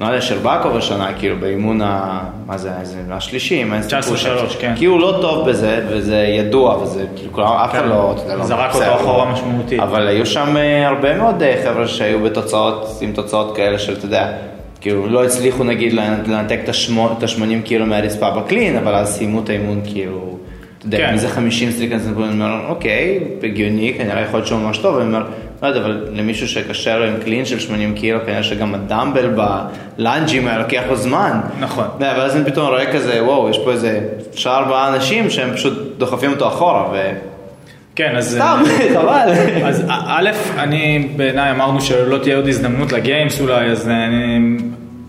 לא 0.00 0.06
יודע, 0.06 0.20
שרבקוב 0.20 0.76
השנה, 0.76 1.12
כאילו 1.18 1.36
באימון 1.40 1.80
ה... 1.82 2.20
מה 2.46 2.58
זה, 2.58 2.70
איזה, 2.80 2.96
השלישי, 3.10 3.64
מה 3.64 3.82
זה 3.82 3.98
19-3, 3.98 4.02
כן. 4.60 4.72
כי 4.76 4.84
הוא 4.84 5.00
לא 5.00 5.18
טוב 5.20 5.48
בזה, 5.48 5.80
וזה 5.88 6.16
ידוע, 6.16 6.76
וזה, 6.82 7.04
כאילו, 7.16 7.32
כולם, 7.32 7.46
אף 7.46 7.70
אחד 7.70 7.80
כן. 7.82 7.88
לא, 7.88 8.14
לא 8.38 8.44
זרק 8.44 8.74
אותו 8.74 8.94
אחורה 8.94 9.32
משמעותית. 9.32 9.80
אבל 9.80 10.06
היו 10.06 10.26
שם 10.26 10.56
אה, 10.56 10.88
הרבה 10.88 11.16
מאוד 11.18 11.42
אה, 11.42 11.60
חבר'ה 11.64 11.88
שהיו 11.88 12.20
בתוצאות, 12.20 12.98
עם 13.00 13.12
תוצאות 13.12 13.56
כאלה 13.56 13.78
של, 13.78 13.92
אתה 13.92 14.04
יודע, 14.06 14.32
כאילו, 14.80 15.06
לא 15.06 15.24
הצליחו 15.24 15.64
נגיד 15.64 15.92
לנ- 15.92 16.28
לנתק 16.30 16.58
את 16.64 16.68
ה-80 16.68 17.40
קילו 17.64 17.86
מהרצפה 17.86 18.30
בקלין, 18.30 18.76
אבל 18.76 18.94
אז 18.94 19.08
סיימו 19.16 19.40
את 19.40 19.48
האימון, 19.48 19.80
כאילו, 19.84 20.36
אתה 20.78 20.86
יודע, 20.86 20.98
כן. 20.98 21.14
מזה 21.14 21.28
50 21.28 21.70
strict 21.70 21.86
hands, 21.86 22.02
אני 22.06 22.28
אומר, 22.32 22.60
אוקיי, 22.68 23.18
הגיוני, 23.42 23.94
כנראה 23.98 24.20
יכול 24.20 24.38
להיות 24.38 24.46
שהוא 24.46 24.58
ממש 24.60 24.78
טוב, 24.78 24.94
ואני 24.96 25.06
אומר, 25.08 25.22
לא 25.64 25.68
יודע, 25.68 25.80
אבל 25.80 26.06
למישהו 26.12 26.48
שקשה 26.48 26.96
לו 26.96 27.04
עם 27.04 27.14
clean 27.24 27.44
של 27.44 27.60
80 27.60 27.94
קילו, 27.94 28.18
כנראה 28.26 28.42
שגם 28.42 28.74
ה 28.74 28.81
dumbbell 28.81 29.34
לאנג'ים 29.98 30.48
היה 30.48 30.58
לוקח 30.58 30.82
לו 30.88 30.96
זמן. 30.96 31.40
נכון. 31.60 31.84
אתה 31.96 32.04
יודע, 32.04 32.18
ואז 32.18 32.36
אני 32.36 32.44
פתאום 32.44 32.66
רואה 32.66 32.92
כזה, 32.92 33.24
וואו, 33.24 33.50
יש 33.50 33.58
פה 33.58 33.72
איזה 33.72 34.00
שלושה 34.32 34.56
ארבעה 34.56 34.94
אנשים 34.94 35.30
שהם 35.30 35.54
פשוט 35.54 35.98
דוחפים 35.98 36.30
אותו 36.30 36.48
אחורה, 36.48 36.88
ו... 36.92 37.10
כן, 37.96 38.16
אז... 38.16 38.34
סתם, 38.34 38.62
חבל. 38.94 39.32
אז 39.64 39.84
א', 39.88 40.30
אני, 40.58 41.08
בעיניי 41.16 41.50
אמרנו 41.50 41.80
שלא 41.80 42.18
תהיה 42.18 42.36
עוד 42.36 42.48
הזדמנות 42.48 42.92
ל 42.92 43.00
games 43.00 43.40
אולי, 43.40 43.70
אז 43.70 43.88
אני, 43.88 44.56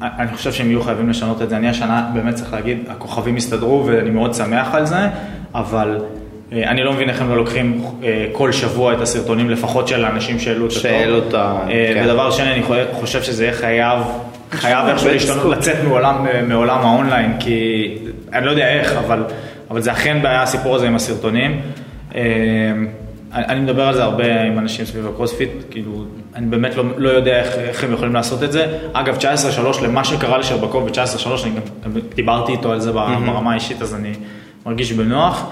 אני 0.02 0.28
חושב 0.36 0.52
שהם 0.52 0.68
יהיו 0.68 0.82
חייבים 0.82 1.10
לשנות 1.10 1.42
את 1.42 1.50
זה. 1.50 1.58
אני 1.58 1.70
השנה 1.70 2.10
באמת 2.14 2.36
צריך 2.36 2.54
להגיד, 2.54 2.78
הכוכבים 2.90 3.36
הסתדרו 3.36 3.84
ואני 3.86 4.10
מאוד 4.10 4.34
שמח 4.34 4.76
על 4.76 4.86
זה, 4.86 5.08
אבל 5.56 6.00
אני 6.52 6.84
לא 6.84 6.94
מבין 6.94 7.10
איך 7.10 7.22
הם 7.22 7.30
לא 7.30 7.38
לוקחים 7.38 7.82
אה, 8.04 8.26
כל 8.32 8.52
שבוע 8.52 8.94
את 8.94 9.02
הסרטונים 9.02 9.50
לפחות 9.50 9.88
של 9.88 10.06
האנשים 10.06 10.40
שהעלו 10.40 10.66
את 10.66 10.72
התור. 10.72 10.82
שהעלו 10.82 11.18
את 11.18 11.34
ה- 11.34 11.58
אה, 11.70 11.92
כן. 11.94 12.02
ודבר 12.06 12.32
שני, 12.32 12.52
אני 12.54 12.62
חושב 12.94 13.24
שזה 13.24 13.44
יהיה 13.44 13.54
חייב, 13.54 14.00
חייב 14.52 14.88
איכשהו 14.88 15.10
להשתנות. 15.10 15.58
לצאת 15.58 15.76
מעולם, 15.88 16.26
מעולם 16.48 16.80
האונליין, 16.80 17.34
כי 17.40 17.88
אני 18.34 18.46
לא 18.46 18.52
יודע 18.52 18.68
איך, 18.70 18.92
אבל, 18.94 19.24
אבל 19.72 19.82
זה 19.82 19.92
אכן 19.92 20.18
בעיה 20.22 20.42
הסיפור 20.44 20.76
הזה 20.76 20.88
עם 20.88 20.96
הסרטונים. 20.96 21.62
אה, 22.16 22.22
אני 23.34 23.60
מדבר 23.60 23.88
על 23.88 23.94
זה 23.94 24.04
הרבה 24.04 24.42
עם 24.42 24.60
אנשים 24.60 24.86
סביב 24.86 25.08
הקרוספיט, 25.08 25.50
כאילו, 25.72 25.92
אני 26.36 26.46
באמת 26.46 26.76
לא, 26.76 26.84
לא 26.98 27.10
יודע 27.10 27.40
איך, 27.40 27.56
איך 27.58 27.84
הם 27.84 27.94
יכולים 27.94 28.14
לעשות 28.14 28.44
את 28.44 28.52
זה. 28.52 28.66
אגב, 28.94 29.18
19-3 29.18 29.24
למה 29.84 30.04
שקרה 30.04 30.38
לשרבקוב 30.38 30.86
ב-19-3, 30.90 31.28
אני 31.44 31.52
גם 31.86 31.92
דיברתי 32.16 32.52
איתו 32.52 32.72
על 32.72 32.80
זה 32.80 32.92
ברמה 32.92 33.52
האישית, 33.52 33.82
אז 33.82 33.96
אני 33.96 34.12
מרגיש 34.66 34.92
בנוח. 34.92 35.46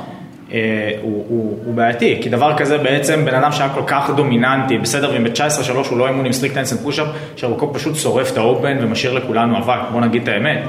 אה, 0.53 0.59
הוא, 1.01 1.25
הוא, 1.29 1.57
הוא 1.65 1.73
בעייתי, 1.73 2.19
כי 2.21 2.29
דבר 2.29 2.57
כזה 2.57 2.77
בעצם 2.77 3.25
בן 3.25 3.35
אדם 3.35 3.51
שהיה 3.51 3.69
כל 3.69 3.81
כך 3.87 4.09
דומיננטי, 4.15 4.77
בסדר, 4.77 5.11
ואם 5.13 5.23
ב-19-3 5.23 5.89
הוא 5.89 5.97
לא 5.97 6.07
אימון 6.07 6.25
עם 6.25 6.31
strict 6.31 6.53
handstand 6.53 6.73
push-up, 6.73 7.07
שרבקוב 7.35 7.73
פשוט 7.73 7.95
שורף 7.95 8.31
את 8.31 8.37
ה 8.37 8.45
Open 8.45 8.77
ומשאיר 8.81 9.13
לכולנו 9.13 9.57
אבק, 9.57 9.79
בוא 9.91 10.01
נגיד 10.01 10.21
את 10.21 10.27
האמת. 10.27 10.59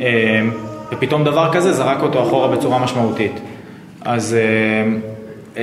אה, 0.00 0.40
ופתאום 0.92 1.24
דבר 1.24 1.52
כזה 1.52 1.72
זרק 1.72 2.02
אותו 2.02 2.22
אחורה 2.22 2.48
בצורה 2.48 2.78
משמעותית. 2.78 3.40
אז 4.04 4.36
אה, 5.56 5.62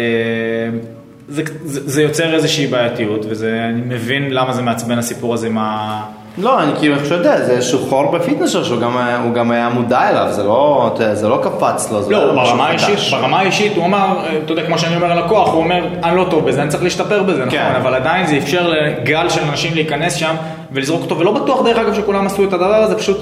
זה, 1.27 1.43
זה, 1.64 1.89
זה 1.89 2.02
יוצר 2.02 2.34
איזושהי 2.34 2.68
בעייתיות, 2.68 3.26
ואני 3.30 3.81
מבין 3.85 4.34
למה 4.34 4.53
זה 4.53 4.61
מעצבן 4.61 4.98
הסיפור 4.98 5.34
הזה 5.34 5.48
עם 5.48 5.57
ה... 5.57 6.02
לא, 6.38 6.64
אני 6.64 6.72
כאילו, 6.80 6.95
איך 6.95 7.03
שאתה 7.06 7.16
יודע, 7.16 7.45
זה 7.45 7.52
איזשהו 7.52 7.80
חור 7.80 8.12
בפיטנס 8.12 8.49
שלו, 8.49 8.66
שהוא 8.66 8.82
גם 8.82 8.98
גם 9.34 9.52
היה 9.52 9.70
מודע 9.70 10.10
אליו, 10.10 10.28
זה 10.32 10.44
לא, 10.44 10.95
זה 11.14 11.28
לא 11.28 11.40
קפץ 11.44 11.91
לו, 11.91 12.03
זה 12.03 12.12
לא, 12.12 12.34
ברמה. 12.34 12.68
האישית, 12.68 12.98
ברמה 13.12 13.40
האישית 13.40 13.76
הוא 13.76 13.86
אמר, 13.86 14.26
אתה 14.45 14.52
יודע, 14.52 14.66
כמו 14.66 14.80
שאני 14.80 14.95
אומר 14.95 15.16
ללקוח, 15.16 15.49
הוא 15.49 15.64
אומר, 15.64 15.88
אני 16.03 16.18
לא 16.18 16.28
טוב 16.30 16.45
בזה, 16.45 16.62
אני 16.62 16.70
צריך 16.70 16.84
להשתפר 16.84 17.24
בזה, 17.24 17.45
נכון, 17.45 17.52
כן. 17.52 17.74
אבל 17.82 17.94
עדיין 17.94 18.28
זה 18.28 18.38
אפשר 18.38 18.70
לגל 18.70 19.30
של 19.30 19.41
אנשים 19.41 19.74
להיכנס 19.74 20.14
שם 20.14 20.36
ולזרוק 20.72 21.02
אותו, 21.02 21.20
ולא 21.20 21.32
בטוח 21.32 21.66
דרך 21.66 21.78
אגב 21.78 21.94
שכולם 21.94 22.26
עשו 22.26 22.44
את 22.44 22.53
הדבר 22.53 22.76
הזה, 22.76 22.95
פשוט 22.95 23.18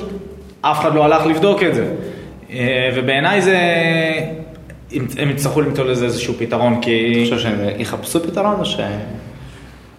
אף 0.62 0.80
אחד 0.80 0.96
לא 0.96 1.06
הלך 1.06 1.26
לבדוק 1.26 1.64
את 1.64 1.76
זה. 1.76 1.86
אה, 2.52 2.90
ובעיניי 2.96 3.42
זה, 3.42 3.58
הם 5.18 5.30
יצטרכו 5.30 5.62
למצוא 5.62 5.86
לזה 5.86 6.06
איזשהו 6.06 6.34
פתרון, 6.38 6.74
אני 6.74 6.82
כי 6.82 7.22
חושב 7.24 7.40
שהם 7.40 7.60
יחפשו 7.78 8.24
פתרון 8.24 8.56
או 8.60 8.66
ש... 8.66 8.78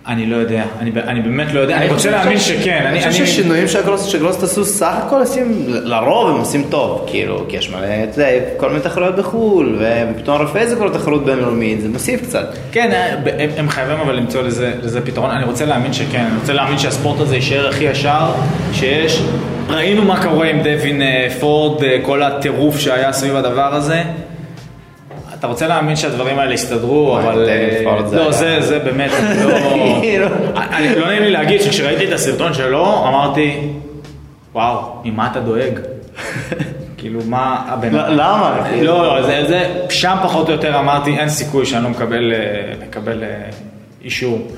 אני 0.07 0.27
לא 0.27 0.37
יודע, 0.37 0.63
אני 0.79 0.93
אני 1.07 1.21
באמת 1.21 1.53
לא 1.53 1.61
יודע, 1.61 1.77
אני 1.77 1.89
רוצה 1.89 2.11
להאמין 2.11 2.39
שכן, 2.39 2.83
אני 2.87 3.11
חושב 3.11 3.25
ששינויים 3.27 3.67
שגלוסט 4.07 4.43
עשו 4.43 4.65
סך 4.65 4.95
הכל 5.07 5.21
עושים, 5.21 5.65
לרוב 5.69 6.31
הם 6.31 6.41
עושים 6.41 6.65
טוב, 6.71 7.05
כאילו, 7.07 7.45
כי 7.49 7.57
יש 7.57 7.71
מלא, 7.71 7.87
אתה 8.11 8.21
יודע, 8.21 8.41
כל 8.57 8.69
מיני 8.69 8.81
תחרויות 8.81 9.17
בחו"ל, 9.17 9.79
ופתאום 9.81 10.43
רפאל 10.43 10.67
זה 10.67 10.77
כל 10.77 10.91
תחרות 10.93 11.25
בינלאומית, 11.25 11.81
זה 11.81 11.89
מוסיף 11.89 12.23
קצת. 12.23 12.55
כן, 12.73 12.91
אה, 12.93 13.15
הם, 13.39 13.51
הם 13.57 13.69
חייבים 13.69 13.97
אבל 13.99 14.17
למצוא 14.17 14.43
לזה, 14.43 14.73
לזה 14.83 15.01
פתרון. 15.07 15.31
אני 15.31 15.45
רוצה 15.45 15.65
להאמין 15.65 15.93
שכן, 15.93 16.25
אני 16.25 16.37
רוצה 16.41 16.53
להאמין 16.53 16.79
שהספורט 16.79 17.21
הזה 17.21 17.35
יישאר 17.37 17.69
הכי 17.69 17.85
ישר 17.85 18.33
שיש. 18.73 19.23
ראינו 19.69 20.05
מה 20.05 20.23
קורה 20.23 20.47
עם 20.47 20.63
דווין 20.63 21.03
אה, 21.03 21.29
פורד, 21.41 21.85
אה, 21.85 21.99
כל 22.03 22.23
הטירוף 22.23 22.79
שהיה 22.79 23.13
סביב 23.13 23.37
הדבר 23.37 23.75
הזה. 23.75 24.03
אתה 25.41 25.49
רוצה 25.49 25.67
להאמין 25.67 25.97
שהדברים 25.97 26.39
האלה 26.39 26.55
יסתדרו, 26.55 27.19
אבל... 27.19 27.49
אה, 27.49 27.83
לא, 28.13 28.33
זה, 28.33 28.57
זה 28.61 28.79
באמת, 28.79 29.11
אני 29.21 29.45
לא... 29.45 29.55
כאילו. 30.01 30.27
לא 30.97 31.07
נעים 31.07 31.23
לי 31.23 31.31
להגיד 31.31 31.61
שכשראיתי 31.63 32.09
את 32.09 32.13
הסרטון 32.13 32.55
שלו, 32.55 33.09
אמרתי, 33.09 33.57
וואו, 34.55 34.83
ממה 35.05 35.29
אתה 35.33 35.41
דואג? 35.41 35.73
כאילו, 36.99 37.21
מה 37.27 37.65
הבן 37.69 37.95
ל- 37.95 38.11
למה? 38.13 38.61
לא, 38.83 39.21
לא, 39.21 39.23
זה, 39.47 39.63
שם 39.91 40.17
פחות 40.23 40.49
או 40.49 40.53
יותר 40.53 40.79
אמרתי, 40.79 41.19
אין 41.19 41.29
סיכוי 41.29 41.67
שאני 41.67 41.85
לא 41.85 41.91
מקבל, 41.91 42.33
אה, 42.33 42.73
מקבל 42.87 43.23
אה, 43.23 43.29
אישור. 44.05 44.49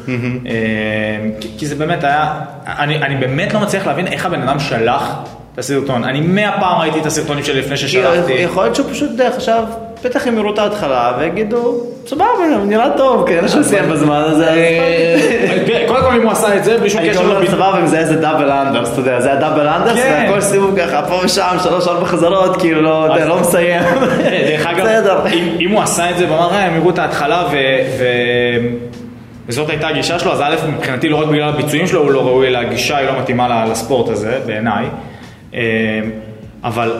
כי- 1.58 1.66
זה 1.66 1.74
באמת 1.74 2.04
היה, 2.04 2.34
אני, 2.66 2.96
אני 2.96 3.16
באמת 3.16 3.54
לא 3.54 3.60
מצליח 3.60 3.86
להבין 3.86 4.06
איך 4.06 4.26
הבן 4.26 4.42
אדם 4.42 4.58
שלח 4.58 5.14
את 5.54 5.58
הסרטון. 5.58 6.04
אני 6.04 6.20
מאה 6.20 6.52
פעם 6.60 6.80
ראיתי 6.80 7.00
את 7.00 7.06
הסרטונים 7.06 7.44
שלי 7.44 7.58
לפני 7.60 7.76
ששלחתי. 7.76 8.20
כאילו, 8.26 8.40
יכול 8.40 8.62
להיות 8.62 8.74
שהוא 8.76 8.86
פשוט, 8.90 9.10
יודע, 9.10 9.30
חשב, 9.36 9.62
בטח 10.04 10.26
הם 10.26 10.38
יראו 10.38 10.54
את 10.54 10.58
ההתחלה 10.58 11.12
ויגידו, 11.18 11.74
סבבה, 12.06 12.24
נראה 12.66 12.88
טוב, 12.96 13.26
כנראה 13.26 13.48
שהוא 13.48 13.62
סיים 13.62 13.90
בזמן 13.90 14.22
הזה. 14.26 14.48
אה, 14.50 15.84
קודם 15.88 16.02
כל 16.02 16.14
אם 16.16 16.22
הוא 16.22 16.32
עשה 16.32 16.56
את 16.56 16.64
זה, 16.64 16.78
בלי 16.78 16.90
שום 16.90 17.00
אני 17.00 17.10
קשר 17.10 17.22
גם 17.22 17.28
לא 17.28 17.34
לביט- 17.40 17.50
סבבה 17.50 17.80
אם 17.80 17.86
זה 17.86 17.98
איזה 17.98 18.16
דאבל 18.16 18.50
אנדרס, 18.50 18.92
אתה 18.92 19.00
יודע, 19.00 19.20
זה 19.20 19.28
היה 19.30 19.40
דאבל 19.40 19.68
אנדרס, 19.68 19.96
כן. 19.98 20.24
והכל 20.26 20.40
סיבוב 20.40 20.78
ככה, 20.80 21.02
פה 21.08 21.20
ושם, 21.24 21.56
שלוש 21.62 21.88
ארבע 21.88 22.06
חזרות, 22.06 22.56
כאילו, 22.56 22.82
לא, 22.82 23.18
לא 23.26 23.40
מסיים. 23.40 23.82
אה, 23.82 23.94
דרך 24.48 24.66
אגב. 24.66 24.86
אם, 25.60 25.70
הוא 25.70 25.82
עשה 25.82 26.10
את 26.10 26.18
זה 26.18 26.32
ואמר, 26.32 26.50
"אה, 26.52 26.64
הם 26.66 26.76
יראו 26.76 26.90
את 26.90 26.98
ההתחלה 26.98 27.44
ו... 27.52 27.56
וזאת 29.48 29.70
הייתה 29.70 29.88
הגישה 29.88 30.18
שלו, 30.18 30.32
אז 30.32 30.40
א', 30.40 30.54
מבחינתי 30.76 31.08
לא 31.08 31.16
רק 31.16 31.26
בגלל 31.26 31.48
הביצועים 31.48 31.86
שלו 31.86 32.00
הוא 32.02 32.10
לא 32.10 32.26
ראוי, 32.26 32.48
אלא 32.48 32.58
הגישה 32.58 32.96
היא 32.96 33.06
לא 33.06 33.12
מתאימה 33.20 33.64
לספורט 33.70 34.08
הזה, 34.08 34.38
בעיניי. 34.46 34.84
אה, 35.54 35.60
אבל 36.64 36.92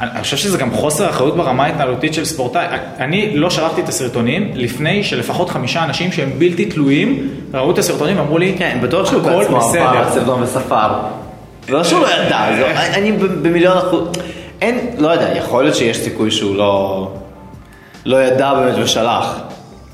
אני 0.00 0.22
חושב 0.22 0.36
שזה 0.36 0.58
גם 0.58 0.70
חוסר 0.72 1.10
אחריות 1.10 1.36
ברמה 1.36 1.64
ההתנהלותית 1.64 2.14
של 2.14 2.24
ספורטאי. 2.24 2.66
אני 2.98 3.36
לא 3.36 3.50
שלחתי 3.50 3.80
את 3.80 3.88
הסרטונים 3.88 4.50
לפני 4.54 5.04
שלפחות 5.04 5.50
חמישה 5.50 5.84
אנשים 5.84 6.12
שהם 6.12 6.30
בלתי 6.38 6.64
תלויים 6.66 7.28
ראו 7.54 7.70
את 7.70 7.78
הסרטונים 7.78 8.18
ואמרו 8.18 8.38
לי, 8.38 8.54
כן, 8.58 8.78
בטוח 8.82 9.10
שהוא 9.10 9.22
בעצמו 9.22 9.56
עבר 9.56 9.68
בסדר. 9.68 9.82
על 9.88 10.10
סרטון 10.10 10.42
וספר. 10.42 10.88
לא 11.68 11.84
שהוא 11.84 12.00
לא 12.00 12.06
ידע, 12.06 12.46
זה- 12.58 12.94
אני 12.94 13.12
במיליון 13.12 13.76
אחוז, 13.78 14.08
אין, 14.60 14.78
לא 14.98 15.08
יודע, 15.08 15.36
יכול 15.36 15.62
להיות 15.64 15.76
שיש 15.76 15.96
סיכוי 15.96 16.30
שהוא 16.30 16.56
לא, 16.56 17.08
לא 18.04 18.22
ידע 18.24 18.54
באמת 18.54 18.74
ושלח, 18.78 19.38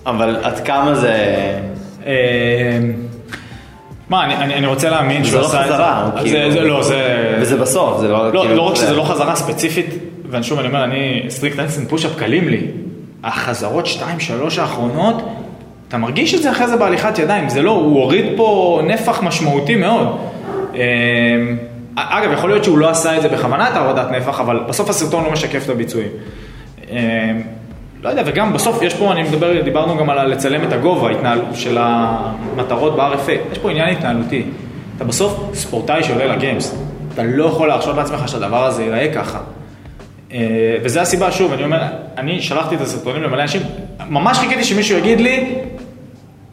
אבל 0.06 0.36
עד 0.42 0.60
כמה 0.60 0.94
זה, 0.94 1.14
אה, 2.06 2.12
מה, 4.08 4.24
אני, 4.24 4.36
אני, 4.36 4.54
אני 4.54 4.66
רוצה 4.66 4.90
להאמין 4.90 5.24
זה 5.24 5.30
שהוא 5.30 5.40
לא 5.40 5.46
עשה 5.46 5.60
את 5.62 5.66
זה. 5.66 5.74
חזרה, 5.74 6.02
הוא 6.02 6.18
אז 6.18 6.24
כאילו- 6.24 6.50
זה, 6.50 6.60
זה 6.60 6.60
לא, 6.60 6.82
זה... 6.82 7.36
וזה 7.40 7.56
בסוף, 7.56 8.00
זה 8.00 8.08
לא, 8.08 8.32
לא, 8.32 8.40
כאילו, 8.40 8.54
לא 8.56 8.62
רק 8.62 8.74
שזה. 8.74 8.92
לא 8.94 9.02
חזרה 9.02 9.36
ספציפית, 9.36 9.86
ושוב 10.30 10.58
אני 10.58 10.68
אומר, 10.68 10.84
אני 10.84 11.22
strict 11.28 11.54
handstand 11.56 11.86
push-up 11.86 12.16
קלים 12.16 12.48
לי. 12.48 12.60
החזרות 13.24 13.86
2-3 13.86 14.00
האחרונות, 14.60 15.22
אתה 15.88 15.96
מרגיש 15.98 16.34
את 16.34 16.42
זה 16.42 16.50
אחרי 16.50 16.66
זה 16.68 16.76
בהליכת 16.76 17.18
ידיים, 17.18 17.48
זה 17.48 17.62
לא, 17.62 17.70
הוא 17.70 18.00
הוריד 18.02 18.24
פה 18.36 18.80
נפח 18.84 19.22
משמעותי 19.22 19.76
מאוד. 19.76 20.16
אה, 20.74 20.80
אגב, 21.96 22.32
יכול 22.32 22.50
להיות 22.50 22.64
שהוא 22.64 22.78
לא 22.78 22.90
עשה 22.90 23.16
את 23.16 23.22
זה 23.22 23.28
בכוונה, 23.28 23.68
את 23.68 23.76
ההורדת 23.76 24.10
נפח, 24.10 24.40
אבל 24.40 24.60
בסוף 24.68 24.90
הסרטון 24.90 25.24
לא 25.24 25.30
משקף 25.30 25.64
את 25.64 25.70
הביצועים. 25.70 26.08
לא 28.04 28.08
יודע, 28.08 28.22
וגם 28.26 28.52
בסוף 28.52 28.82
יש 28.82 28.94
פה, 28.94 29.12
אני 29.12 29.22
מדבר, 29.22 29.60
דיברנו 29.60 29.96
גם 29.96 30.10
על 30.10 30.26
לצלם 30.26 30.64
את 30.64 30.72
הגובה 30.72 31.08
של 31.54 31.78
המטרות 31.80 32.96
ב-RFA, 32.96 33.52
יש 33.52 33.58
פה 33.58 33.70
עניין 33.70 33.88
התנהלותי. 33.88 34.42
אתה 34.96 35.04
בסוף 35.04 35.50
ספורטאי 35.54 36.02
שעולה 36.02 36.26
לגיימס, 36.26 36.74
אתה 37.14 37.22
לא 37.22 37.44
יכול 37.44 37.68
להרשות 37.68 37.96
לעצמך 37.96 38.28
שהדבר 38.28 38.64
הזה 38.64 38.82
ייראה 38.82 39.14
ככה. 39.14 39.38
אה, 40.32 40.38
וזה 40.82 41.00
הסיבה, 41.00 41.32
שוב, 41.32 41.52
אני 41.52 41.64
אומר, 41.64 41.82
אני 42.18 42.42
שלחתי 42.42 42.74
את 42.74 42.80
הסרטונים 42.80 43.22
למלא 43.22 43.42
אנשים, 43.42 43.62
ממש 44.08 44.38
חיכיתי 44.38 44.64
שמישהו 44.64 44.98
יגיד 44.98 45.20
לי, 45.20 45.54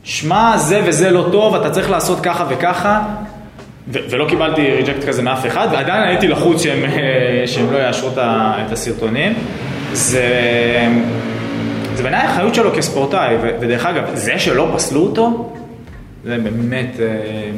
שמע, 0.03 0.57
זה 0.57 0.81
וזה 0.85 1.11
לא 1.11 1.27
טוב, 1.31 1.55
אתה 1.55 1.69
צריך 1.69 1.89
לעשות 1.89 2.19
ככה 2.19 2.45
וככה, 2.49 3.01
ולא 3.87 4.29
קיבלתי 4.29 4.71
ריג'קט 4.71 5.03
כזה 5.07 5.21
מאף 5.21 5.45
אחד, 5.45 5.67
ועדיין 5.71 6.03
הייתי 6.03 6.27
לחוץ 6.27 6.63
שהם, 6.63 6.83
אה, 6.83 7.47
שהם 7.47 7.71
לא 7.71 7.77
יאשרו 7.77 8.09
את 8.17 8.71
הסרטונים. 8.71 9.33
זה, 9.93 10.27
זה 11.95 12.03
בעיניי 12.03 12.21
האחריות 12.21 12.55
שלו 12.55 12.71
כספורטאי, 12.75 13.35
ו- 13.41 13.49
ודרך 13.59 13.85
אגב, 13.85 14.03
זה 14.13 14.39
שלא 14.39 14.67
פסלו 14.75 15.01
אותו, 15.01 15.51
זה 16.25 16.37
באמת, 16.43 16.95
אה, 16.99 17.05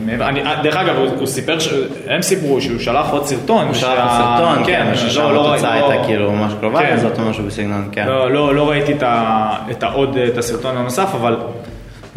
מעבר- 0.06 0.28
אני, 0.30 0.44
אה, 0.44 0.62
דרך 0.64 0.76
אגב, 0.76 0.96
הוא, 0.98 1.08
הוא 1.20 1.28
סיפר, 1.28 1.60
ש... 1.60 1.70
הם 2.08 2.22
סיפרו 2.22 2.62
שהוא 2.62 2.80
שלח 2.80 3.10
עוד 3.10 3.26
סרטון. 3.26 3.66
הוא 3.66 3.74
שלח 3.74 3.90
שה- 3.90 4.36
סרטון, 4.38 4.64
כן, 4.66 4.88
לא, 4.90 4.96
ששם 4.96 5.22
לא, 5.22 5.34
לא, 5.34 5.54
התוצאה 5.54 5.80
לא- 5.80 5.90
הייתה 5.92 6.06
כאילו 6.06 6.32
ממש 6.32 6.52
קרובה, 6.60 6.80
כן. 6.80 6.98
זאת 6.98 7.20
או 7.20 7.24
משהו 7.30 7.44
בסגנון, 7.44 7.90
כן. 7.92 8.06
לא, 8.08 8.32
לא, 8.32 8.56
לא 8.56 8.70
ראיתי 8.70 8.94
את, 8.94 9.04
ה, 9.04 9.50
את 9.72 9.84
העוד, 9.84 10.18
את 10.18 10.38
הסרטון 10.38 10.78
הנוסף, 10.78 11.08
אבל 11.16 11.38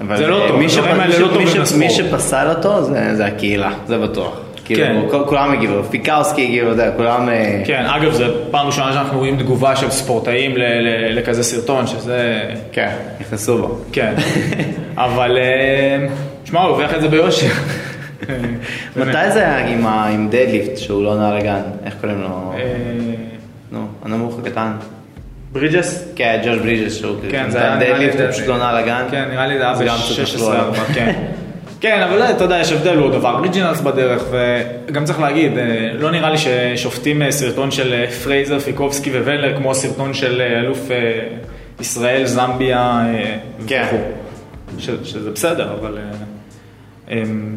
אבל 0.01 0.17
זה 0.17 0.27
לא 0.27 0.45
טוב, 0.49 0.57
מי 0.57 0.67
הדברים 0.67 1.01
האלה 1.01 1.19
לא 1.19 1.29
טובים 1.29 1.47
לספורט. 1.47 1.73
מי 1.83 1.91
שפסל 1.91 2.47
אותו 2.49 2.83
זה 2.83 3.15
זה 3.17 3.27
הקהילה, 3.27 3.71
זה 3.87 3.99
בטוח. 3.99 4.33
כאילו, 4.67 5.11
כן. 5.11 5.19
כולם 5.27 5.53
הגיבו, 5.53 5.85
פיקאוסקי 5.85 6.45
הגיבו, 6.45 6.73
אתה 6.73 6.83
יודע, 6.83 6.97
כולם... 6.97 7.29
אה, 7.29 7.63
כן, 7.65 7.85
אגב, 7.87 8.13
זו 8.13 8.25
פעם 8.51 8.67
ראשונה 8.67 8.93
שאנחנו 8.93 9.19
רואים 9.19 9.37
תגובה 9.37 9.77
של 9.77 9.91
ספורטאים 9.91 10.55
לכזה 11.11 11.43
סרטון, 11.43 11.87
שזה... 11.87 12.43
כן, 12.73 12.91
נכנסו 13.21 13.59
בו. 13.59 13.79
כן. 13.93 14.15
אבל 14.97 15.39
אה, 15.39 16.07
שמע, 16.45 16.61
הוא 16.61 16.69
הוכיח 16.69 16.95
את 16.95 17.01
זה 17.01 17.09
ביושר. 17.09 17.47
מתי 18.97 19.31
זה 19.33 19.39
היה 19.39 20.07
עם 20.07 20.29
deadlift 20.29 20.77
שהוא 20.77 21.05
לא 21.05 21.19
נעל 21.19 21.37
אגן? 21.37 21.63
איך 21.85 21.95
קוראים 22.01 22.21
לו? 22.21 22.53
אה, 22.57 22.63
נו, 23.73 23.87
הנמוך 24.05 24.39
הקטן. 24.39 24.73
ברידג'ס? 25.53 26.13
כן, 26.17 26.43
ג'וש 26.45 26.59
ברידג'ס 26.59 26.95
שהוא 26.95 27.17
כן, 27.23 27.29
כאילו 27.31 27.51
זה 27.51 27.59
היה 27.59 27.77
deadlift, 27.77 28.21
הוא 28.21 28.31
פשוט 28.31 28.47
לא 28.47 28.59
נעל 28.59 28.77
אגן. 28.77 29.05
כן, 29.11 29.25
נראה 29.31 29.47
לי 29.47 29.59
זה 29.59 29.63
היה 29.63 29.73
אז 29.73 29.81
גם 29.81 29.97
קצת 29.97 30.35
נפלו 30.35 30.47
ב-16 30.47 30.51
עליו. 30.51 30.75
כן. 30.95 31.13
כן, 31.81 32.03
אבל 32.03 32.23
אתה 32.23 32.45
יודע, 32.45 32.59
יש 32.59 32.73
הבדל, 32.73 32.97
הוא 32.97 33.11
עבר 33.11 33.35
regionals 33.35 33.81
בדרך, 33.81 34.25
וגם 34.89 35.05
צריך 35.05 35.21
להגיד, 35.21 35.59
אה, 35.59 35.65
לא 35.95 36.11
נראה 36.11 36.31
לי 36.31 36.37
ששופטים 36.39 37.23
אה, 37.23 37.33
סרטון 37.33 37.71
של 37.71 37.93
אה, 37.95 38.11
פרייזר, 38.11 38.59
פיקובסקי 38.59 39.11
ולנר, 39.11 39.57
כמו 39.57 39.75
סרטון 39.75 40.15
של 40.15 40.41
אה, 40.41 40.61
אלוף 40.61 40.91
אה, 40.91 40.97
ישראל, 41.81 42.25
זמביה, 42.27 42.79
אה, 43.07 43.37
כן. 43.67 43.85
וכו'. 43.87 43.97
ש- 44.79 44.91
שזה 45.11 45.31
בסדר, 45.31 45.77
אבל 45.81 45.99
אה, 45.99 46.03
הם 47.09 47.57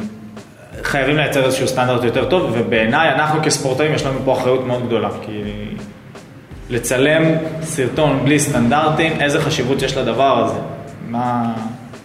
חייבים 0.83 1.17
לייצר 1.17 1.45
איזשהו 1.45 1.67
סטנדרט 1.67 2.03
יותר 2.03 2.25
טוב, 2.29 2.51
ובעיניי 2.59 3.09
אנחנו 3.09 3.43
כספורטאים 3.43 3.93
יש 3.93 4.05
לנו 4.05 4.19
פה 4.25 4.33
אחריות 4.33 4.65
מאוד 4.67 4.85
גדולה, 4.87 5.09
כי 5.25 5.41
לצלם 6.69 7.23
סרטון 7.61 8.19
בלי 8.25 8.39
סטנדרטים, 8.39 9.21
איזה 9.21 9.41
חשיבות 9.41 9.81
יש 9.81 9.97
לדבר 9.97 10.45
הזה. 10.45 10.59
מה... 11.09 11.53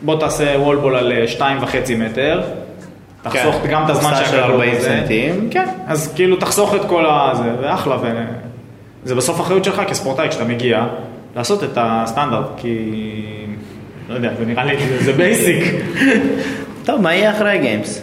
בוא 0.04 0.20
תעשה 0.20 0.58
wall 0.58 0.77
ball 0.77 0.96
על 0.96 1.12
אה, 1.12 1.28
שתיים 1.28 1.62
וחצי 1.62 1.94
מטר, 1.94 2.42
תחסוך 3.22 3.54
כן. 3.62 3.70
גם 3.70 3.84
את 3.84 3.90
הזמן 3.90 4.10
של 4.18 4.24
שהכדור 4.24 4.40
40 4.40 4.76
הזה. 4.76 4.88
סנטים. 4.88 5.48
כן, 5.50 5.68
אז 5.86 6.12
כאילו 6.14 6.36
תחסוך 6.36 6.74
את 6.74 6.80
כל 6.88 7.04
הזה, 7.08 7.50
ואחלה, 7.60 7.96
ו... 7.96 8.24
זה 9.04 9.14
בסוף 9.14 9.40
אחריות 9.40 9.64
שלך 9.64 9.82
כספורטאי 9.88 10.28
כשאתה 10.28 10.44
מגיע, 10.44 10.86
לעשות 11.36 11.64
את 11.64 11.70
הסטנדרט, 11.76 12.46
כי... 12.56 12.92
לא 14.08 14.14
יודע, 14.14 14.30
זה 14.38 14.46
נראה 14.46 14.64
לי, 14.64 14.76
זה 14.98 15.12
basic. 15.12 15.64
טוב, 16.86 17.00
מה 17.00 17.14
יהיה 17.14 17.30
אחרי 17.30 17.50
ה 17.50 17.58
games? 17.58 18.02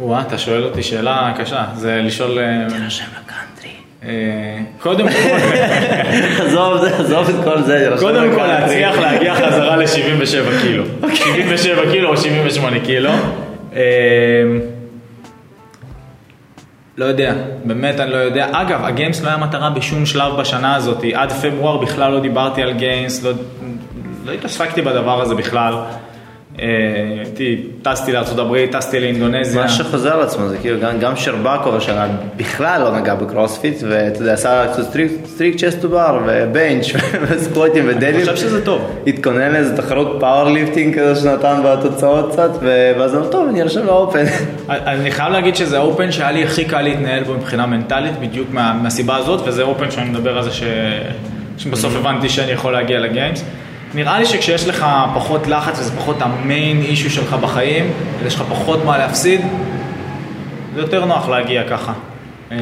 וואה, 0.00 0.20
אתה 0.20 0.38
שואל 0.38 0.64
אותי 0.64 0.82
שאלה 0.82 1.34
קשה, 1.38 1.64
זה 1.74 2.00
לשאול... 2.04 2.38
אה, 2.38 2.66
תירשם. 2.68 3.04
אה, 3.04 3.27
קודם 4.80 5.08
כל... 5.08 5.14
עזוב, 6.42 7.28
את 7.28 7.44
כל 7.44 7.62
זה, 7.62 7.90
קודם 7.98 8.34
כל. 8.34 8.46
להצליח 8.46 8.98
להגיע 8.98 9.34
חזרה 9.34 9.76
ל-77 9.76 10.62
קילו. 10.62 10.84
77 11.14 11.82
קילו 11.92 12.08
או 12.08 12.16
78 12.16 12.80
קילו. 12.80 13.10
אה, 13.76 13.82
לא 16.98 17.04
יודע, 17.04 17.34
באמת 17.64 18.00
אני 18.00 18.10
לא 18.10 18.16
יודע. 18.16 18.48
אגב, 18.52 18.84
ה 18.84 18.90
games 18.90 19.22
לא 19.22 19.28
היה 19.28 19.36
מטרה 19.36 19.70
בשום 19.70 20.06
שלב 20.06 20.36
בשנה 20.40 20.74
הזאת. 20.74 21.04
עד 21.14 21.32
פברואר 21.32 21.76
בכלל 21.76 22.12
לא 22.12 22.20
דיברתי 22.20 22.62
על 22.62 22.72
games, 22.72 23.22
לא, 23.22 23.32
לא 24.24 24.32
התעסקתי 24.32 24.82
בדבר 24.82 25.20
הזה 25.22 25.34
בכלל. 25.34 25.74
אה, 26.60 27.22
טסתי 27.82 28.12
לארה"ב, 28.12 28.66
טסתי 28.66 29.00
לאינדונזיה. 29.00 29.62
מה 29.62 29.68
שחוזר 29.68 30.12
על 30.12 30.20
עצמו 30.20 30.48
זה 30.48 30.58
כאילו 30.58 30.80
גם, 30.80 30.98
גם 30.98 31.16
שרבקוב 31.16 31.74
השנה 31.74 32.06
בכלל 32.36 32.82
לא 32.82 32.98
נגע 32.98 33.14
בקרוספיט 33.14 33.82
ואתה 33.88 34.20
יודע 34.20 34.32
עשה 34.32 34.64
strict, 34.82 35.12
strict 35.26 35.56
chest 35.56 35.80
to 35.80 35.88
bar 35.88 36.20
ו 36.26 36.36
bench 36.36 36.86
וסקווטים 37.28 37.88
אני 37.88 37.96
ודלים. 37.96 38.20
חושב 38.20 38.36
שזה 38.36 38.64
טוב. 38.64 38.90
התכונן 39.06 39.52
לאיזה 39.52 39.76
תחרות 39.76 40.16
powerlifting 40.20 40.98
כזה 40.98 41.20
שנתן 41.20 41.60
בתוצאות 41.64 42.32
קצת 42.32 42.50
ואז 42.62 43.14
אמר 43.14 43.26
טוב 43.26 43.48
אני 43.48 43.62
ארשם 43.62 43.86
ל 43.86 43.92
Open. 43.92 44.24
אני 44.68 45.10
חייב 45.10 45.32
להגיד 45.32 45.56
שזה 45.56 45.78
Open 45.78 46.12
שהיה 46.12 46.30
לי 46.30 46.44
הכי 46.44 46.64
קל 46.64 46.80
להתנהל 46.82 47.24
בו 47.24 47.34
מבחינה 47.34 47.66
מנטלית, 47.66 48.18
בדיוק 48.20 48.48
מה, 48.52 48.78
מהסיבה 48.82 49.16
הזאת, 49.16 49.48
וזה 49.48 49.62
Open 49.62 49.90
שאני 49.90 50.10
מדבר 50.10 50.38
על 50.38 50.44
זה 50.44 50.50
ש... 50.50 50.62
שבסוף 51.58 51.96
הבנתי 51.96 52.28
שאני 52.28 52.52
יכול 52.52 52.72
להגיע 52.72 53.00
ל 53.00 53.06
games. 53.06 53.44
נראה 53.94 54.18
לי 54.18 54.26
שכשיש 54.26 54.68
לך 54.68 54.86
פחות 55.14 55.46
לחץ 55.46 55.78
וזה 55.78 55.96
פחות 55.96 56.16
ה 56.20 56.32
main 56.32 56.82
issue 56.82 57.10
שלך 57.10 57.32
בחיים, 57.32 57.90
ויש 58.22 58.34
לך 58.34 58.42
פחות 58.48 58.84
מה 58.84 58.98
להפסיד, 58.98 59.40
זה 60.74 60.80
יותר 60.80 61.04
נוח 61.04 61.28
להגיע 61.28 61.62
ככה. 61.68 61.92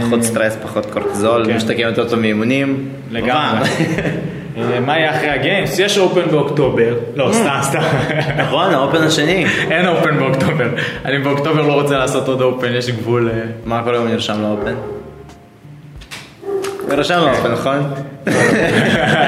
פחות 0.01 0.23
סטרס 0.23 0.57
פחות 0.63 0.87
קורטיזול 0.87 1.47
כן. 1.47 1.57
משתקם 1.57 1.83
יותר 1.83 2.09
טוב 2.09 2.19
מאימונים. 2.19 2.89
לגמרי. 3.11 3.69
אה, 4.57 4.81
מה 4.81 4.99
יהיה 4.99 5.17
אחרי 5.17 5.31
ה 5.31 5.38
games? 5.38 5.79
יש 5.79 5.99
Open 5.99 6.31
באוקטובר. 6.31 6.95
לא, 7.15 7.31
סתם, 7.33 7.59
סתם. 7.63 7.81
נכון 8.43 8.75
האופן 8.75 9.03
השני. 9.03 9.47
אין 9.71 9.87
אופן 9.87 10.19
באוקטובר. 10.19 10.69
אני 11.05 11.19
באוקטובר 11.19 11.63
לא 11.63 11.73
רוצה 11.73 11.99
לעשות 11.99 12.29
עוד 12.29 12.43
אופן, 12.43 12.75
יש 12.75 12.91
גבול. 12.91 13.31
אה, 13.31 13.41
מה 13.65 13.83
קורה 13.83 13.99
אם 13.99 14.09
נרשם 14.09 14.43
לאופן? 14.43 14.75
נרשם 16.89 17.19
לאופן 17.19 17.53
נכון? 17.53 17.93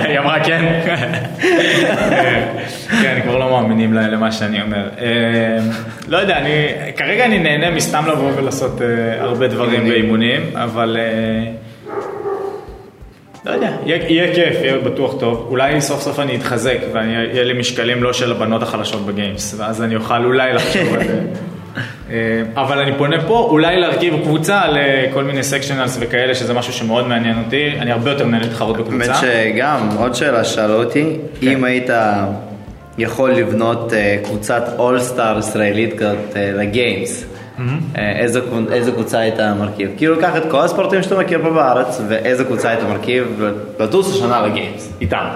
היא 0.09 0.19
אמרה 0.19 0.45
כן. 0.45 0.65
כן, 3.03 3.21
כבר 3.25 3.39
לא 3.39 3.51
מאמינים 3.51 3.95
למה 3.95 4.33
שאני 4.33 4.63
אומר. 4.63 4.89
אה, 5.01 5.59
לא 6.09 6.17
יודע, 6.17 6.39
אני, 6.39 6.51
כרגע 6.97 7.25
אני 7.25 7.39
נהנה 7.39 7.71
מסתם 7.71 8.05
לבוא 8.07 8.31
ולעשות 8.37 8.83
אה, 8.83 9.23
הרבה 9.23 9.49
דברים 9.49 9.73
אימונים. 9.73 9.93
באימונים, 9.93 10.41
אבל 10.55 10.97
אה, 11.01 11.53
לא 13.45 13.51
יודע, 13.51 13.71
יהיה 13.87 14.09
יהיה 14.09 14.35
כיף, 14.35 14.55
יהיה 14.63 14.79
בטוח 14.79 15.21
טוב. 15.21 15.47
אולי 15.51 15.81
סוף 15.81 16.01
סוף 16.01 16.21
אני 16.21 16.37
אתחזק 16.37 16.79
ויהיה 16.93 17.45
לי 17.45 17.59
משקלים 17.59 18.03
לא 18.03 18.13
של 18.13 18.33
הבנות 18.33 18.63
החלשות 18.63 19.07
בגיימס, 19.07 19.55
ואז 19.59 19.83
אני 19.83 19.97
אוכל 19.97 20.25
אולי 20.25 20.53
לחשוב 20.53 20.95
על 20.95 21.05
זה. 21.05 21.21
אבל 22.55 22.79
אני 22.79 22.93
פונה 22.99 23.17
פה 23.27 23.49
אולי 23.51 23.81
להרכיב 23.81 24.15
קבוצה 24.23 24.63
לכל 24.69 25.25
מיני 25.25 25.43
Sanctionals 25.43 25.99
וכאלה, 26.01 26.35
שזה 26.35 26.55
משהו 26.55 26.73
שמאוד 26.73 27.07
מעניין 27.07 27.39
אותי. 27.45 27.73
אני 27.79 27.93
הרבה 27.93 28.11
יותר 28.11 28.25
נהנה 28.27 28.45
להתחרות 28.45 28.77
בקבוצה. 28.77 29.13
האמת 29.13 29.17
שגם 29.17 29.89
עוד 29.97 30.15
שאלה 30.15 30.45
שאלו 30.45 30.85
אותי 30.85 31.17
כן. 31.41 31.49
אם 31.49 31.65
היית 31.65 31.91
יכול 32.99 33.31
לבנות 33.31 33.93
אה, 33.93 34.17
קבוצת 34.25 34.63
all-star 34.79 35.39
ישראלית 35.39 35.99
כזאת 35.99 36.37
אה, 36.37 36.53
ל 36.53 36.63
games. 36.63 37.25
אה, 37.97 38.13
איזו 38.19 38.41
איזו 38.73 38.93
קבוצה 38.93 39.19
היית 39.19 39.41
מרכיב? 39.41 39.91
כאילו 39.97 40.15
לקח 40.15 40.37
את 40.37 40.43
כל 40.51 40.61
הספורטים 40.61 41.03
שאתה 41.03 41.19
מכיר 41.19 41.41
פה 41.43 41.51
בארץ 41.51 42.01
ואיזו 42.09 42.45
קבוצה 42.45 42.69
היית 42.69 42.83
מרכיב 42.83 43.43
לטוס 43.81 44.17
השנה 44.17 44.47
ל 44.47 44.54
games 44.54 44.93
איתם. 45.01 45.27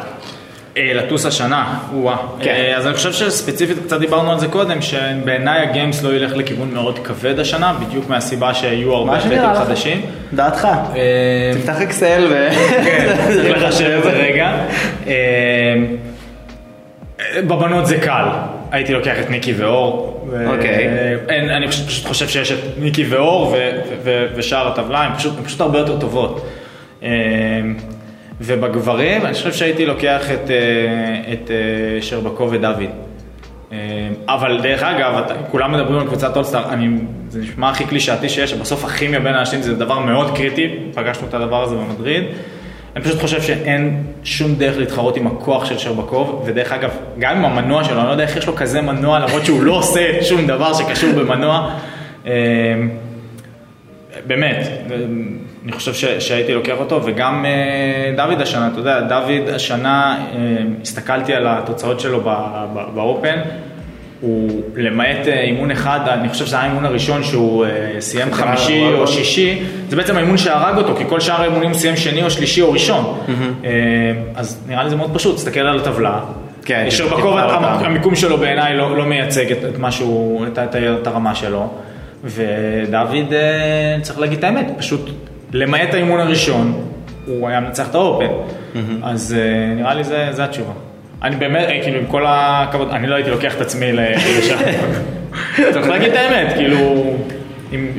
אה, 0.77 0.93
לטוס 0.95 1.27
השנה, 1.27 1.79
או-אה. 1.95 2.17
כן. 2.41 2.51
אה, 2.51 2.77
אז 2.77 2.87
אני 2.87 2.95
חושב 2.95 3.13
שספציפית, 3.13 3.77
קצת 3.87 4.01
דיברנו 4.01 4.33
על 4.33 4.39
זה 4.39 4.49
קודם, 4.49 4.83
שבעיניי 4.83 5.61
ה 5.61 5.68
games 5.68 6.03
לא 6.03 6.15
ילך 6.15 6.37
לכיוון 6.37 6.75
מאוד 6.75 6.99
כבד 6.99 7.39
השנה, 7.39 7.73
בדיוק 7.87 8.09
מהסיבה 8.09 8.55
שיהיו 8.55 8.93
הרבה 8.93 9.17
לך. 9.17 9.59
חדשים. 9.59 10.01
דעתך. 10.33 10.65
אה, 10.65 11.53
תפתח 11.55 11.81
אקסל 11.81 12.27
ו... 12.31 12.49
כן, 12.85 13.15
צריך 13.35 13.63
לחשב 13.63 13.91
את 13.99 14.03
זה 14.03 14.11
רגע. 14.11 14.53
בבנות 17.37 17.87
זה 17.87 17.99
קל, 17.99 18.25
הייתי 18.71 18.93
לוקח 18.93 19.15
את 19.21 19.31
ניקי 19.31 19.53
ואור. 19.53 20.27
אוקיי. 20.47 20.89
אני 21.29 21.69
פשוט, 21.69 22.07
חושב 22.07 22.29
שיש 22.29 22.53
את 22.53 22.59
ניקי 22.79 23.05
ואור 23.09 23.57
ושאר 24.35 24.69
הטבלה, 24.69 25.01
הן 25.01 25.15
פשוט 25.45 25.61
הרבה 25.61 25.79
יותר 25.79 26.01
טובות. 26.01 26.47
ובגברים, 28.41 29.27
אני 29.27 29.35
חושב 29.35 29.53
שהייתי 29.53 29.87
לוקח 29.87 30.31
את, 30.31 30.51
אה, 30.51 31.33
את 31.33 31.51
אה, 31.51 32.03
שרבקו 32.03 32.51
ודוד. 32.51 32.81
אה, 33.73 33.79
אבל 34.29 34.61
דרך 34.63 34.83
אגב, 34.83 35.23
כולם 35.51 35.73
מדברים 35.73 36.01
על 36.01 36.07
קבוצת 36.07 36.37
אולסטאר, 36.37 36.73
אני, 36.73 36.89
זה 37.29 37.41
נשמע 37.41 37.71
הכי 37.71 37.85
קלישאתי 37.85 38.29
שיש, 38.29 38.51
שבסוף 38.51 38.85
הכימיה 38.85 39.21
בין 39.21 39.35
האנשים 39.35 39.63
זה 39.63 39.75
דבר 39.75 39.99
מאוד 39.99 40.37
קריטי, 40.37 40.69
פגשנו 40.95 41.29
את 41.29 41.35
הדבר 41.35 41.63
הזה 41.63 41.75
במדריד. 41.75 42.25
אני 42.97 43.05
פשוט 43.05 43.21
חושב 43.21 43.43
שאין 43.43 44.03
שום 44.25 44.55
דרך 44.55 44.79
להתחרות 44.79 45.17
עם 45.17 45.27
הכוח 45.27 45.65
של 45.65 45.79
שרבקוב, 45.79 46.43
ודרך 46.47 46.73
אגב, 46.73 46.91
גם 47.19 47.37
עם 47.37 47.45
המנוע 47.45 47.85
שלו, 47.85 47.99
אני 47.99 48.07
לא 48.07 48.13
יודע 48.13 48.25
איך 48.25 48.37
יש 48.37 48.47
לו 48.47 48.57
כזה 48.57 48.81
מנוע, 48.81 49.19
למרות 49.19 49.45
שהוא 49.45 49.63
לא 49.63 49.73
עושה 49.73 50.23
שום 50.23 50.47
דבר 50.47 50.75
שקשור 50.75 51.11
במנוע. 51.13 51.79
באמת, 54.27 54.69
אני 55.65 55.73
חושב 55.73 55.95
ש, 55.95 56.05
שהייתי 56.05 56.55
לוקח 56.55 56.75
אותו, 56.79 57.01
וגם 57.05 57.45
אה, 57.47 58.13
דוד 58.17 58.41
השנה, 58.41 58.69
אתה 58.73 58.81
יודע, 58.81 59.01
דוד 59.01 59.49
השנה, 59.55 60.17
אה, 60.35 60.39
הסתכלתי 60.83 61.35
על 61.35 61.47
התוצאות 61.49 62.01
שלו 62.01 62.21
ב- 62.21 62.67
ב- 62.75 62.95
באופן, 62.95 63.39
הוא 64.21 64.63
למעט 64.77 65.29
אה, 65.29 65.41
אימון 65.41 65.71
אחד, 65.71 66.01
אני 66.09 66.29
חושב 66.29 66.47
שזה 66.47 66.57
היה 66.57 66.65
האימון 66.65 66.85
הראשון 66.85 67.23
שהוא 67.25 67.65
אה, 67.65 67.71
סיים 68.01 68.33
חמישי. 68.33 68.83
או 68.95 69.07
שישי, 69.07 69.63
זה 69.89 69.97
בעצם 69.97 70.17
האימון 70.17 70.37
שהרג 70.39 70.77
אותו, 70.77 70.97
כי 70.97 71.05
כל 71.09 71.21
שאר 71.21 71.41
האימונים 71.41 71.71
הוא 71.71 71.79
סיים 71.79 71.97
שני 71.97 72.23
או 72.23 72.31
שלישי 72.31 72.63
או 72.63 72.73
ראשון. 72.73 73.19
אה, 73.65 73.71
אז 74.35 74.61
נראה 74.69 74.85
לי 74.85 74.91
זה 74.91 74.97
מאוד 74.97 75.15
פשוט, 75.15 75.37
תסתכל 75.37 75.61
על 75.61 75.79
הטבלה. 75.79 76.21
כן, 76.65 76.89
תבחר 76.99 77.23
אותם. 77.43 77.65
המיקום 77.65 78.15
שלו 78.15 78.39
בעיניי 78.39 78.77
לא, 78.77 78.97
לא 78.97 79.05
מייצג 79.05 79.53
את, 79.53 79.59
את 79.75 79.79
מה 79.79 79.93
שהוא, 79.93 80.47
את, 80.47 80.59
את, 80.59 80.77
את 81.03 81.07
הרמה 81.07 81.35
שלו. 81.35 81.71
ודוד, 82.25 83.33
אה, 83.33 83.97
צריך 84.03 84.19
להגיד 84.19 84.39
את 84.39 84.45
האמת, 84.45 84.67
פשוט 84.79 85.11
למעט 85.53 85.95
האימון 85.95 86.21
הראשון, 86.21 86.83
הוא 87.27 87.49
היה 87.49 87.61
מנצח 87.61 87.89
את 87.91 87.95
ה 87.95 88.00
Open. 88.00 88.27
אז 89.03 89.37
אה, 89.39 89.75
נראה 89.75 89.95
לי 89.95 90.05
זה, 90.05 90.29
זה 90.31 90.45
התשובה. 90.45 90.73
אני 91.23 91.37
באמת, 91.37 91.69
אה, 91.69 91.81
כאילו, 91.83 91.99
עם 91.99 92.07
כל 92.07 92.25
הכבוד, 92.29 92.89
אני 92.91 93.07
לא 93.07 93.15
הייתי 93.15 93.31
לוקח 93.31 93.55
את 93.57 93.61
עצמי 93.61 93.93
לשם. 94.39 94.57
צריך 95.73 95.89
להגיד 95.89 96.09
את 96.13 96.17
האמת, 96.17 96.53
כאילו. 96.57 97.05
עם- 97.73 97.93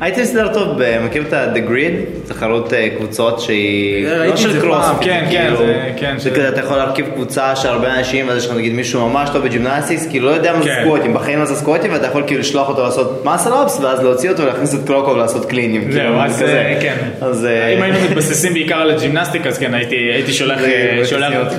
הייתי 0.00 0.22
מסתדר 0.22 0.54
טוב, 0.54 0.78
מכיר 1.06 1.22
את 1.28 1.32
ה-The 1.32 1.70
Grid? 1.70 2.28
תחרות 2.28 2.72
אה, 2.72 2.88
קבוצות 2.96 3.40
שהיא 3.40 4.06
ראיתי 4.08 4.30
לא 4.30 4.36
של 4.36 4.52
זה 4.52 4.60
קרוס, 4.60 4.84
פעם, 4.84 4.96
כן, 5.00 5.24
כן, 5.30 5.52
זה- 5.58 5.90
כן, 5.96 6.14
זה 6.18 6.22
זה- 6.24 6.30
כזה, 6.30 6.48
אתה 6.48 6.60
יכול 6.60 6.76
להרכיב 6.76 7.06
קבוצה 7.14 7.56
של 7.56 7.68
הרבה 7.68 7.94
אנשים, 7.98 8.28
ואז 8.28 8.38
יש 8.38 8.50
לך 8.50 8.56
נגיד 8.56 8.72
מישהו 8.72 9.08
ממש 9.08 9.30
טוב 9.32 9.44
ב 9.44 9.49
gymnastics, 9.49 10.06
כאילו 10.06 10.26
לא 10.26 10.34
יודע 10.34 10.52
מה 10.52 10.62
זה 10.62 10.68
כן. 10.68 10.80
סקווטים, 10.84 11.14
בחיים 11.14 11.38
לא 11.38 11.44
זה 11.44 11.54
סקווטים, 11.54 11.92
ואתה 11.92 12.06
יכול 12.06 12.22
כאילו 12.26 12.40
לשלוח 12.40 12.68
אותו 12.68 12.82
לעשות 12.82 13.24
muscle-ups, 13.24 13.80
ואז 13.80 14.02
להוציא 14.02 14.30
אותו 14.30 14.42
ולהכניס 14.42 14.74
את 14.74 14.80
קלוקוב 14.86 15.10
ולעשות 15.10 15.44
קלינים. 15.44 15.82
זהו, 15.92 15.92
כאילו, 16.02 16.22
אז 16.22 16.34
כזה. 16.42 16.58
אה, 16.58 16.78
כן. 16.82 16.96
אז 17.20 17.44
אה, 17.44 17.68
אם 17.68 17.82
היינו 17.82 17.98
מתבססים 18.10 18.52
בעיקר 18.52 18.76
על 18.76 18.90
ה 18.90 18.95
gymnastic, 18.95 19.46
אז 19.46 19.58
כן, 19.58 19.74
הייתי 19.74 20.32
שולח, 20.32 20.58
אה. 20.64 21.02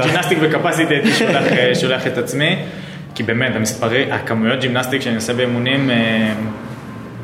gymnastic 0.03 0.38
ו 0.41 0.47
capacity 0.47 0.93
הייתי 0.94 1.11
שולח, 1.76 2.02
אה, 2.07 2.11
את 2.11 2.18
עצמי, 2.18 2.56
כי 3.16 3.24
באמת, 3.24 3.56
המספרי, 3.56 4.06
הכמויות 4.11 4.60
gymnastic 4.60 5.01
שאני 5.02 5.16
עושה 5.16 5.34
באימונים, 5.34 5.90
אה, 5.91 5.95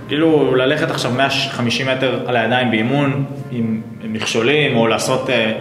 כאילו 0.07 0.55
ללכת 0.55 0.91
עכשיו 0.91 1.11
150 1.11 1.87
מטר 1.87 2.19
על 2.25 2.35
הידיים 2.35 2.71
באימון, 2.71 3.25
עם 3.51 3.81
מכשולים, 4.03 4.77
או 4.77 4.87
לעשות, 4.87 5.29
אה, 5.29 5.51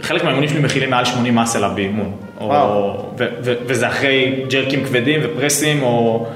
חלק 0.00 0.24
מהאימונים 0.24 0.50
שלי 0.50 0.60
מכילים 0.60 0.90
מעל 0.90 1.04
80 1.04 1.34
muscle-up 1.34 1.68
באימון. 1.68 2.12
או-. 2.40 2.50
ו- 3.18 3.28
ו- 3.44 3.54
וזה 3.66 3.88
אחרי 3.88 4.44
ג'רקים 4.48 4.84
כבדים 4.84 5.20
ופרסים, 5.24 5.82
או, 5.82 6.26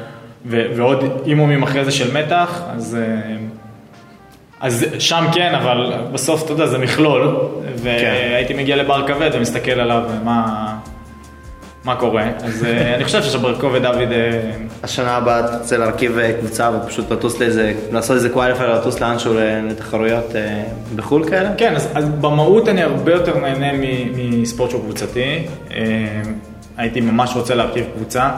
ו- 0.46 0.66
ועוד 0.76 1.22
אימונים 1.26 1.62
אחרי 1.62 1.84
זה 1.84 1.90
של 1.90 2.16
מתח, 2.16 2.62
אז... 2.76 2.98
אה, 3.00 3.36
אז 4.60 4.86
שם 4.98 5.24
כן, 5.34 5.54
אבל 5.54 5.92
בסוף, 6.12 6.44
אתה 6.44 6.52
יודע, 6.52 6.66
זה 6.66 6.78
מכלול, 6.78 7.36
והייתי 7.76 8.54
מגיע 8.54 8.76
לבר 8.76 9.06
כבד 9.06 9.30
ומסתכל 9.32 9.80
עליו, 9.80 10.02
מה, 10.24 10.74
מה 11.86 11.96
קורה. 11.96 12.30
אז 12.44 12.64
אה, 12.64 12.94
אני 12.94 13.04
חושב 13.04 13.22
ששברקו 13.22 13.72
ודוד, 13.72 14.12
אה, 14.12 14.50
השנה 14.82 15.16
הבאה 15.16 15.40
אתה 15.40 15.56
רוצה 15.58 15.76
להרכיב 15.76 16.18
אה, 16.18 16.32
קבוצה 16.40 16.70
ופשוט 16.70 17.12
לטוס 17.12 17.40
לאיזה, 17.40 17.72
לעשות 17.92 18.16
איזה 18.16 18.28
qualifier, 18.28 18.74
לטוס 18.74 19.00
לאנשהו 19.00 19.34
לתחרויות 19.68 20.24
בחו"ל 20.96 21.28
כאלה? 21.28 21.50
כן, 21.56 21.76
אז, 21.76 21.88
אז 21.94 22.04
במהות 22.08 22.68
אני 22.68 22.82
הרבה 22.82 23.12
יותר 23.12 23.38
נהנה 23.38 23.66
מספורט 24.16 24.70
שהוא 24.70 24.82
קבוצתי. 24.82 25.46
הייתי 26.76 27.00
ממש 27.00 27.32
רוצה 27.36 27.54
להרכיב 27.54 27.84
קבוצה. 27.96 28.30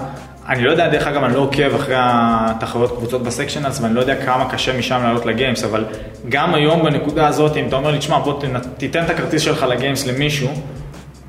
אני 0.48 0.64
לא 0.64 0.70
יודע, 0.70 0.88
דרך 0.88 1.06
אגב, 1.06 1.24
אני 1.24 1.34
לא 1.34 1.40
עוקב 1.40 1.74
אחרי 1.74 1.96
התחרויות 1.98 2.96
קבוצות 2.96 3.22
ב 3.22 3.27
sanctionals, 3.27 3.80
ואני 3.80 3.94
לא 3.94 4.00
יודע 4.00 4.24
כמה 4.24 4.50
קשה 4.50 4.78
משם 4.78 5.00
לעלות 5.02 5.26
ל 5.26 5.31
Games, 5.31 5.64
אבל 5.64 5.84
גם 6.28 6.54
היום 6.54 6.84
בנקודה 6.84 7.26
הזאת, 7.26 7.56
אם 7.56 7.68
אתה 7.68 7.76
אומר 7.76 7.90
לי, 7.90 7.98
תשמע, 7.98 8.18
בוא 8.18 8.40
תיתן 8.76 9.04
את 9.04 9.10
הכרטיס 9.10 9.42
שלך 9.42 9.62
לגיימס 9.62 10.06
למישהו, 10.06 10.48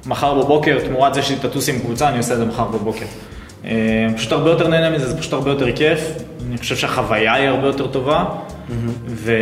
מחר 0.06 0.34
בבוקר, 0.34 0.80
תמורת 0.88 1.14
זה 1.14 1.22
שתטוס 1.22 1.70
עם 1.70 1.80
קבוצה, 1.80 2.10
אני 2.10 2.18
עושה 2.18 2.34
את 2.34 2.38
זה 2.38 2.46
מחר 2.46 2.64
בבוקר. 2.64 3.06
אה, 3.66 4.08
פשוט 4.16 4.32
הרבה 4.32 4.50
יותר 4.50 4.68
נהנה 4.68 4.90
מזה, 4.90 5.08
זה 5.10 5.18
פשוט 5.18 5.34
הרבה 5.34 5.52
יותר 5.52 5.76
כיף. 5.76 6.00
אני 6.50 6.58
חושב 6.58 6.76
שהחוויה 6.76 7.34
היא 7.34 7.48
הרבה 7.50 7.68
יותר 7.68 7.88
טובה, 7.88 8.26
ו... 9.08 9.34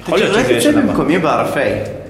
יכול 0.00 0.18
להיות 0.18 0.30
שזה 0.30 0.40
יהיה 0.40 0.60
שזה 0.60 0.72
שנה 0.72 0.80
הבאה. 0.80 0.92
במקומי 0.92 1.18
בערפי. 1.18 2.01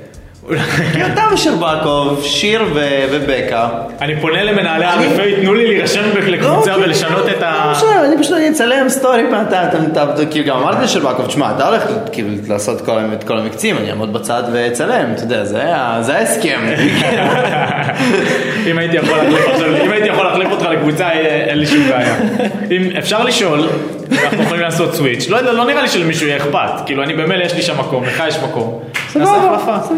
כי 0.92 1.04
אתה 1.06 1.22
ושרבקוב, 1.32 2.24
שיר 2.24 2.62
ו- 2.74 3.04
ובקה. 3.10 3.68
אני 4.00 4.20
פונה 4.20 4.42
למנהלי 4.42 4.84
הרפאי, 4.84 5.36
תנו 5.42 5.54
לי 5.54 5.66
להירשם 5.66 6.02
לקבוצה 6.26 6.76
לא, 6.76 6.82
ולשנות 6.82 7.28
את 7.28 7.40
לא 7.40 7.46
ה... 7.46 7.72
משנה, 7.76 8.06
אני 8.06 8.18
פשוט 8.18 8.36
אצלם 8.50 8.88
סטורי 8.88 9.22
אתה, 9.48 9.68
אתה, 9.68 9.78
אתה, 10.02 10.26
כאילו 10.30 10.46
גם 10.46 10.56
אמרתי 10.56 10.84
לשרבקוב, 10.84 11.26
תשמע, 11.26 11.50
אתה 11.56 11.68
הולך 11.68 11.82
כאילו 12.12 12.28
לעשות 12.48 12.88
את 13.12 13.24
כל 13.24 13.38
המקצים, 13.38 13.78
אני 13.78 13.90
אעמוד 13.90 14.12
בצד 14.12 14.42
ואצלם, 14.52 15.12
אתה 15.14 15.22
יודע, 15.22 15.44
זה 15.44 16.16
ההסכם. 16.16 16.60
אם 18.70 18.78
הייתי 18.78 18.96
יכול 18.96 19.16
להחליף 19.16 19.48
עכשיו, 19.48 19.76
אם 19.84 19.90
הייתי 19.90 20.08
יכול 20.08 20.24
להחליף 20.24 20.48
אותך 20.50 20.62
לקבוצה, 20.64 21.04
אה, 21.04 21.44
אין 21.48 21.58
לי 21.58 21.66
שום 21.66 21.88
בעיה. 21.88 22.16
אם 22.70 22.82
אפשר 22.98 23.24
לשאול, 23.24 23.68
אנחנו 24.12 24.42
יכולים 24.42 24.62
לעשות 24.62 24.94
סוויץ'. 24.94 25.28
לא 25.28 25.36
יודע, 25.36 25.52
לא 25.52 25.64
נראה 25.64 25.82
לי 25.82 25.88
שלמישהו 25.88 26.26
יהיה 26.26 26.36
אכפת. 26.36 26.86
כאילו, 26.86 27.02
אני 27.02 27.14
במילא 27.14 27.44
יש 27.44 27.54
לי 27.54 27.62
שם 27.62 27.80
מקום, 27.80 28.04
לך 28.04 28.22
יש 28.28 28.38
מקום. 28.38 28.80
נעשה 29.16 29.32
החלפה. 29.36 29.94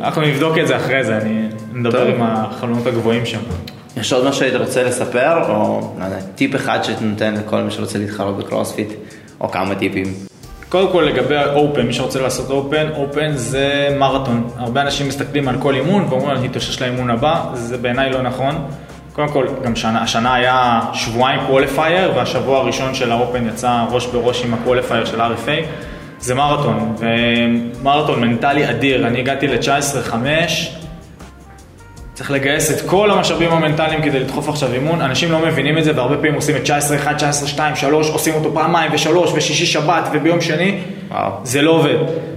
אנחנו 0.00 0.22
נבדוק 0.22 0.58
את 0.58 0.66
זה 0.66 0.76
אחרי 0.76 1.04
זה, 1.04 1.16
אני 1.16 1.42
נדבר. 1.72 2.06
עם 2.06 2.22
החלונות 2.22 2.86
הגבוהים 2.86 3.26
שם. 3.26 3.38
יש 3.96 4.12
עוד 4.12 4.28
משהו 4.28 4.40
שהיית 4.40 4.54
רוצה 4.54 4.82
לספר, 4.82 5.48
או 5.48 5.80
לא 5.98 6.04
יודע, 6.04 6.16
טיפ 6.34 6.54
אחד 6.54 6.78
שאתה 6.82 7.04
נותן 7.04 7.34
לכל 7.34 7.60
מי 7.60 7.70
שרוצה 7.70 7.98
להתחרות 7.98 8.38
בקרוספיט, 8.38 8.88
או 9.40 9.50
כמה 9.50 9.74
טיפים. 9.74 10.14
קודם 10.68 10.92
כל 10.92 11.00
לגבי 11.00 11.36
ה 11.36 11.44
Open, 11.44 11.82
מי 11.82 11.92
שרוצה 11.92 12.20
לעשות 12.20 12.50
Open, 12.50 12.86
Open 12.96 13.32
זה 13.34 13.96
מרתון. 13.98 14.50
הרבה 14.56 14.82
אנשים 14.82 15.08
מסתכלים 15.08 15.48
על 15.48 15.56
כל 15.58 15.74
אימון 15.74 16.06
ואומרים, 16.08 16.38
אני 16.38 16.46
אתאושש 16.46 16.82
לאימון 16.82 17.10
הבא, 17.10 17.44
זה 17.54 17.78
בעיניי 17.78 18.10
לא 18.10 18.22
נכון. 18.22 18.54
קודם 19.12 19.28
כל, 19.28 19.46
גם 19.64 19.76
שנה, 19.76 20.02
השנה 20.02 20.34
היה 20.34 20.80
שבועיים 20.92 21.40
qualifier, 21.46 22.12
והשבוע 22.16 22.58
הראשון 22.58 22.94
של 22.94 23.12
ה 23.12 23.19
Open 23.19 23.48
יצא 23.48 23.84
ראש 23.90 24.06
בראש 24.06 24.44
עם 24.44 24.54
ה 24.54 24.59
qualifier 24.59 25.04
של 25.04 25.20
RFA. 25.20 25.64
זה 26.20 26.34
מרתון, 26.34 26.94
ומרתון 26.98 28.20
מנטלי 28.20 28.70
אדיר. 28.70 29.06
אני 29.06 29.18
הגעתי 29.18 29.46
ל-19-5, 29.48 30.14
צריך 32.16 32.30
לגייס 32.30 32.70
את 32.70 32.88
כל 32.88 33.10
המשאבים 33.10 33.50
המנטליים 33.50 34.02
כדי 34.02 34.20
לדחוף 34.20 34.48
עכשיו 34.48 34.72
אימון. 34.72 35.00
אנשים 35.00 35.32
לא 35.32 35.38
מבינים 35.38 35.78
את 35.78 35.84
זה, 35.84 35.92
והרבה 35.96 36.16
פעמים 36.16 36.34
עושים 36.34 36.56
את 36.56 36.62
19-1, 36.64 36.68
19-2, 37.56 37.60
3, 37.74 38.10
עושים 38.10 38.34
אותו 38.34 38.54
פעמיים 38.54 38.90
ושלוש, 38.94 39.32
ושישי 39.34 39.66
שבת, 39.66 40.08
וביום 40.12 40.40
שני. 40.40 40.78
וואו. 41.10 41.30
זה 41.44 41.62
לא 41.62 41.70
עובד. 41.70 41.94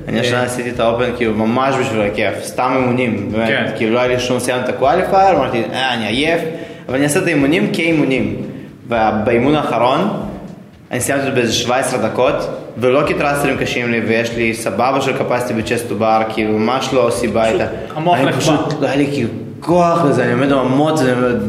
אני 0.08 0.20
השנה 0.20 0.44
עשיתי 0.44 0.70
את 0.70 0.80
ה 0.80 0.86
Open 0.86 1.10
כאילו 1.18 1.34
ממש 1.34 1.76
בשביל 1.76 2.02
הכיף, 2.02 2.44
סתם 2.44 2.74
אימונים, 2.76 3.32
באמת, 3.32 3.48
כן. 3.48 3.72
כאילו 3.78 3.94
לא 3.94 4.00
היה 4.00 4.08
לי 4.08 4.20
שום 4.20 4.40
סיימת 4.40 4.64
את 4.64 4.70
ה 4.70 4.76
qualifier, 4.76 5.36
אמרתי, 5.36 5.64
אה, 5.74 5.94
אני 5.94 6.08
עייף, 6.08 6.42
אבל 6.88 6.96
אני 6.96 7.04
אעשה 7.04 7.20
את 7.20 7.26
האימונים 7.26 7.74
כאימונים. 7.74 8.36
ובאימון 8.88 9.56
האחרון, 9.56 10.10
אני 10.92 11.02
סיימתי 11.02 11.26
אותו 11.26 11.36
באיזה 11.36 11.54
17 11.54 12.10
דקות, 12.10 12.36
ולא 12.78 13.08
כי 13.08 13.14
ת'ראסטרים 13.14 13.58
קשים 13.58 13.92
לי, 13.92 14.00
ויש 14.00 14.36
לי 14.36 14.54
סבבה 14.54 15.02
של 15.02 15.18
capacity 15.18 15.54
ב 15.54 15.90
chest-to-bar, 15.90 16.22
כאילו 16.34 16.54
ממש 16.54 16.90
לא 16.94 17.10
סיבה 17.12 17.48
איתה. 17.48 17.66
המוח 17.96 18.18
נחבא. 18.18 18.40
פשוט, 18.40 18.82
לא 18.82 18.88
היה 18.88 18.96
לי 18.96 19.08
כאילו 19.12 19.30
כוח 19.60 20.06
לזה, 20.06 20.24
אני 20.24 20.32
עומד 20.32 20.52
אומר, 20.52 20.96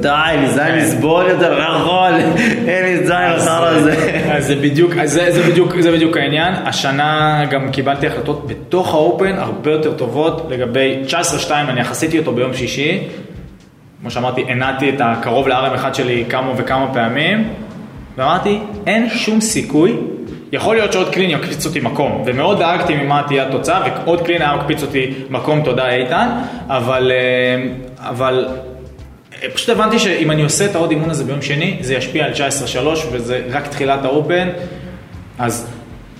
די, 0.00 0.08
אני 0.08 0.46
כן. 0.46 0.52
זין 0.52 0.74
לסבול 0.74 1.24
יותר, 1.26 1.58
לא 1.58 1.62
יכול, 1.62 2.12
אין 2.68 2.84
לי 2.84 3.06
זין 3.06 3.30
לחר 3.36 3.64
הזה. 3.64 4.22
אז 4.32 4.46
זה 4.46 4.56
בדיוק, 4.56 4.92
זה, 5.04 5.32
זה, 5.32 5.50
בדיוק, 5.50 5.80
זה 5.80 5.92
בדיוק 5.92 6.16
העניין. 6.16 6.54
השנה 6.64 7.42
גם 7.50 7.70
קיבלתי 7.70 8.06
החלטות 8.06 8.46
בתוך 8.46 8.94
האופן 8.94 9.34
הרבה 9.38 9.70
יותר 9.70 9.94
טובות 9.94 10.46
לגבי 10.50 11.02
19-2, 11.46 11.50
אני 11.52 11.80
יחסיתי 11.80 12.18
אותו 12.18 12.32
ביום 12.32 12.54
שישי. 12.54 12.98
כמו 14.00 14.10
שאמרתי, 14.10 14.44
הנעתי 14.48 14.88
את 14.88 15.00
הקרוב 15.00 15.48
ל-RM1 15.48 15.94
שלי 15.94 16.24
כמה 16.28 16.52
וכמה 16.56 16.94
פעמים, 16.94 17.48
ואמרתי, 18.16 18.58
אין 18.86 19.08
שום 19.08 19.40
סיכוי. 19.40 19.96
יכול 20.52 20.76
להיות 20.76 20.92
שעוד 20.92 21.08
קלין 21.08 21.30
יקפיץ 21.30 21.66
אותי 21.66 21.80
מקום, 21.80 22.22
ומאוד 22.26 22.58
דאגתי 22.58 22.94
ממה 22.94 23.22
תהיה 23.26 23.48
התוצאה, 23.48 23.80
ועוד 24.04 24.20
קלין 24.20 24.42
היה 24.42 24.56
מקפיץ 24.56 24.82
אותי 24.82 25.14
מקום, 25.30 25.62
תודה 25.64 25.88
איתן, 25.88 26.28
אבל, 26.68 27.12
אה, 27.14 28.08
אבל 28.08 28.48
אה, 29.42 29.48
פשוט 29.54 29.68
הבנתי 29.68 29.98
שאם 29.98 30.30
אני 30.30 30.42
עושה 30.42 30.64
את 30.64 30.74
העוד 30.74 30.90
אימון 30.90 31.10
הזה 31.10 31.24
ביום 31.24 31.42
שני, 31.42 31.76
זה 31.80 31.94
ישפיע 31.94 32.24
על 32.24 32.32
19-3, 32.32 32.36
וזה 33.12 33.42
רק 33.50 33.66
תחילת 33.66 34.04
האופן. 34.04 34.48
אז 35.38 35.70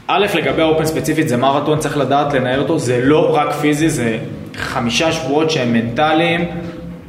א', 0.07 0.27
לגבי 0.35 0.63
האופן 0.63 0.85
ספציפית, 0.85 1.29
זה 1.29 1.37
מרתון, 1.37 1.79
צריך 1.79 1.97
לדעת 1.97 2.33
לנהל 2.33 2.61
אותו, 2.61 2.79
זה 2.79 3.01
לא 3.05 3.35
רק 3.35 3.53
פיזי, 3.53 3.89
זה 3.89 4.19
חמישה 4.57 5.13
שבועות 5.13 5.51
שהם 5.51 5.73
מנטליים, 5.73 6.45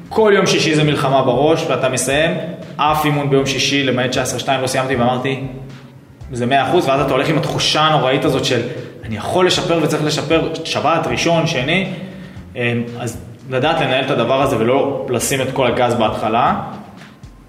כל 0.10 0.31
יום 0.35 0.45
שישי 0.45 0.76
זה 0.76 0.84
מלחמה 0.84 1.22
בראש, 1.23 1.65
ואתה 1.69 1.89
מסיים, 1.89 2.31
אף 2.77 3.06
אימון 3.06 3.30
ביום 3.30 3.45
שישי, 3.45 3.84
למעט 3.84 4.10
19-2 4.45 4.52
לא 4.61 4.68
סיימתי, 4.68 4.95
ואמרתי, 4.95 5.39
זה 6.32 6.45
100%, 6.45 6.49
ואז 6.74 7.02
אתה 7.02 7.12
הולך 7.12 7.30
עם 7.30 7.38
התחושה 7.38 7.82
הנוראית 7.82 8.26
הזאת 8.26 8.45
של, 8.45 8.62
אני 9.03 9.18
יכול 9.18 9.48
לשפר 9.48 9.80
וצריך 9.84 10.03
לשפר, 10.03 10.53
שבת, 10.64 11.08
ראשון, 11.08 11.48
שני, 11.48 11.94
אמ, 12.56 12.84
אז 12.99 13.18
לדעת 13.49 13.82
לנהל 13.82 14.06
את 14.06 14.12
הדבר 14.12 14.41
הזה 14.41 14.58
ולא 14.58 15.08
לשים 15.10 15.41
את 15.41 15.48
כל 15.53 15.68
הגז 15.68 15.94
בהתחלה. 15.94 16.62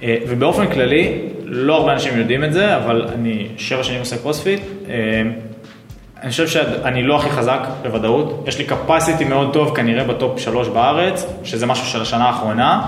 אה, 0.03 0.17
ובאופן 0.29 0.67
כללי, 0.67 1.19
לא 1.45 1.77
הרבה 1.77 1.93
אנשים 1.93 2.19
יודעים 2.19 2.45
את 2.45 2.53
זה, 2.53 2.77
אבל 2.77 3.09
אני 3.15 3.49
שבע 3.57 3.85
שנים 3.85 4.01
עושה 4.01 4.19
קרוספיט. 4.19 4.61
אמ, 4.87 5.33
אני 6.23 6.31
חושב 6.31 6.49
שאני 6.49 7.03
לא 7.03 7.17
הכי 7.17 7.31
חזק 7.31 7.61
בוודאות, 7.83 8.45
יש 8.47 8.59
לי 8.59 8.67
capacity 8.69 9.25
מאוד 9.25 9.53
טוב 9.53 9.77
כנראה 9.77 10.05
בטופ 10.05 10.41
שלוש 10.41 10.69
בארץ, 10.69 11.27
שזה 11.45 11.67
משהו 11.67 11.87
של 11.87 12.03
השנה 12.03 12.25
האחרונה. 12.25 12.83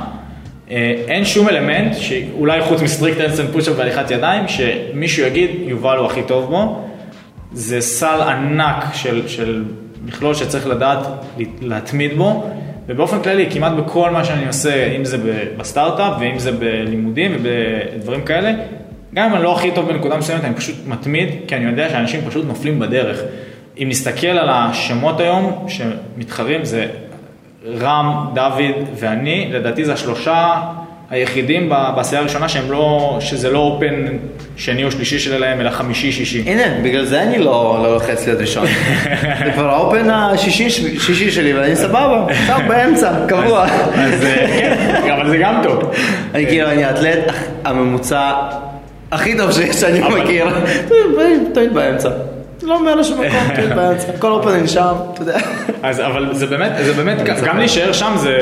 אה, 0.71 0.95
אין 1.09 1.25
שום 1.25 1.49
אלמנט, 1.49 1.95
שאולי 1.95 2.63
חוץ 2.63 2.83
מ 2.83 2.88
strict 2.88 3.21
handstand 3.21 3.51
push-up 3.53 3.75
והליכת 3.77 4.11
ידיים, 4.11 4.49
שמישהו 4.49 5.27
יגיד 5.27 5.51
יובל 5.67 5.97
הוא 5.97 6.07
הכי 6.07 6.23
טוב 6.23 6.51
בו. 6.51 6.85
זה 7.53 7.81
סל 7.81 8.21
ענק 8.21 8.85
של, 8.95 9.29
של 9.29 9.65
מכלול 10.05 10.35
שצריך 10.35 10.67
לדעת 10.67 11.07
להתמיד 11.61 12.17
בו, 12.17 12.51
ובאופן 12.87 13.23
כללי, 13.23 13.47
כמעט 13.51 13.73
בכל 13.73 14.11
מה 14.11 14.25
שאני 14.25 14.47
עושה, 14.47 14.97
אם 14.97 15.05
זה 15.05 15.17
בסטארט-אפ 15.57 16.13
ואם 16.21 16.39
זה 16.39 16.53
בלימודים 16.53 17.37
ובדברים 17.37 18.23
כאלה, 18.23 18.53
גם 19.15 19.29
אם 19.29 19.35
אני 19.35 19.43
לא 19.43 19.57
הכי 19.57 19.71
טוב 19.71 19.93
בנקודה 19.93 20.17
מסוימת, 20.17 20.45
אני 20.45 20.55
פשוט 20.55 20.77
מתמיד, 20.87 21.29
כי 21.49 21.57
אני 21.57 21.65
יודע 21.65 21.91
שאנשים 21.91 22.21
פשוט 22.29 22.45
נופלים 22.47 22.79
בדרך. 22.79 23.21
אם 23.79 23.87
נסתכל 23.91 24.27
על 24.27 24.49
השמות 24.51 25.21
היום 25.21 25.67
שמתחרים, 25.69 26.65
זה 26.65 26.87
רם, 27.81 28.27
דוד 28.35 28.89
ואני, 28.95 29.49
לדעתי 29.53 29.85
זה 29.85 29.93
השלושה 29.93 30.55
היחידים 31.11 31.69
בעשייה 31.69 32.21
הראשונה 32.21 32.49
שהם 32.49 32.71
לא, 32.71 33.17
שזה 33.21 33.51
לא 33.51 33.59
אופן 33.59 33.95
שני 34.57 34.85
או 34.85 34.91
שלישי 34.91 35.19
שלהם, 35.19 35.61
אלא 35.61 35.71
חמישי-שישי. 35.71 36.43
הנה, 36.47 36.63
בגלל 36.83 37.05
זה 37.05 37.23
אני 37.23 37.39
לא 37.39 37.81
לא 37.83 37.93
לוחץ 37.93 38.27
להיות 38.27 38.41
ראשון. 38.41 38.67
זה 39.45 39.53
כבר 39.55 39.71
האופן 39.71 40.11
השישי 40.11 40.71
שישי 40.71 41.31
שלי 41.31 41.53
ואני 41.53 41.77
סבבה, 41.77 42.27
טוב, 42.47 42.69
באמצע, 42.69 43.13
קבוע. 43.29 43.65
אז 43.95 44.25
אה, 44.25 45.03
כן, 45.05 45.11
אבל 45.11 45.31
זה 45.31 45.37
גם 45.37 45.61
טוב. 45.63 45.91
אני 46.35 46.47
כאילו, 46.47 46.71
אני 46.71 46.85
האתלט 46.85 47.33
הממוצע 47.65 48.33
הכי 49.13 49.37
טוב 49.37 49.53
שיש 49.53 49.77
שאני 49.77 50.01
מכיר. 50.01 50.47
תמיד 51.55 51.75
באמצע. 51.75 52.11
לא 52.65 52.85
מעל 52.85 53.01
לשום 53.01 53.21
מקום, 53.21 53.41
תמיד 53.57 53.73
באמצע. 53.75 54.13
כל 54.19 54.31
אופן 54.31 54.49
אני 54.49 54.69
שם, 54.69 54.95
אתה 55.13 55.23
יודע. 55.23 55.39
אז 55.83 56.01
אבל 56.01 56.35
זה 56.35 56.47
באמת, 56.47 56.73
זה 56.85 56.93
באמת. 56.93 57.17
גם 57.45 57.59
להישאר 57.59 57.93
שם 57.93 58.13
זה, 58.17 58.39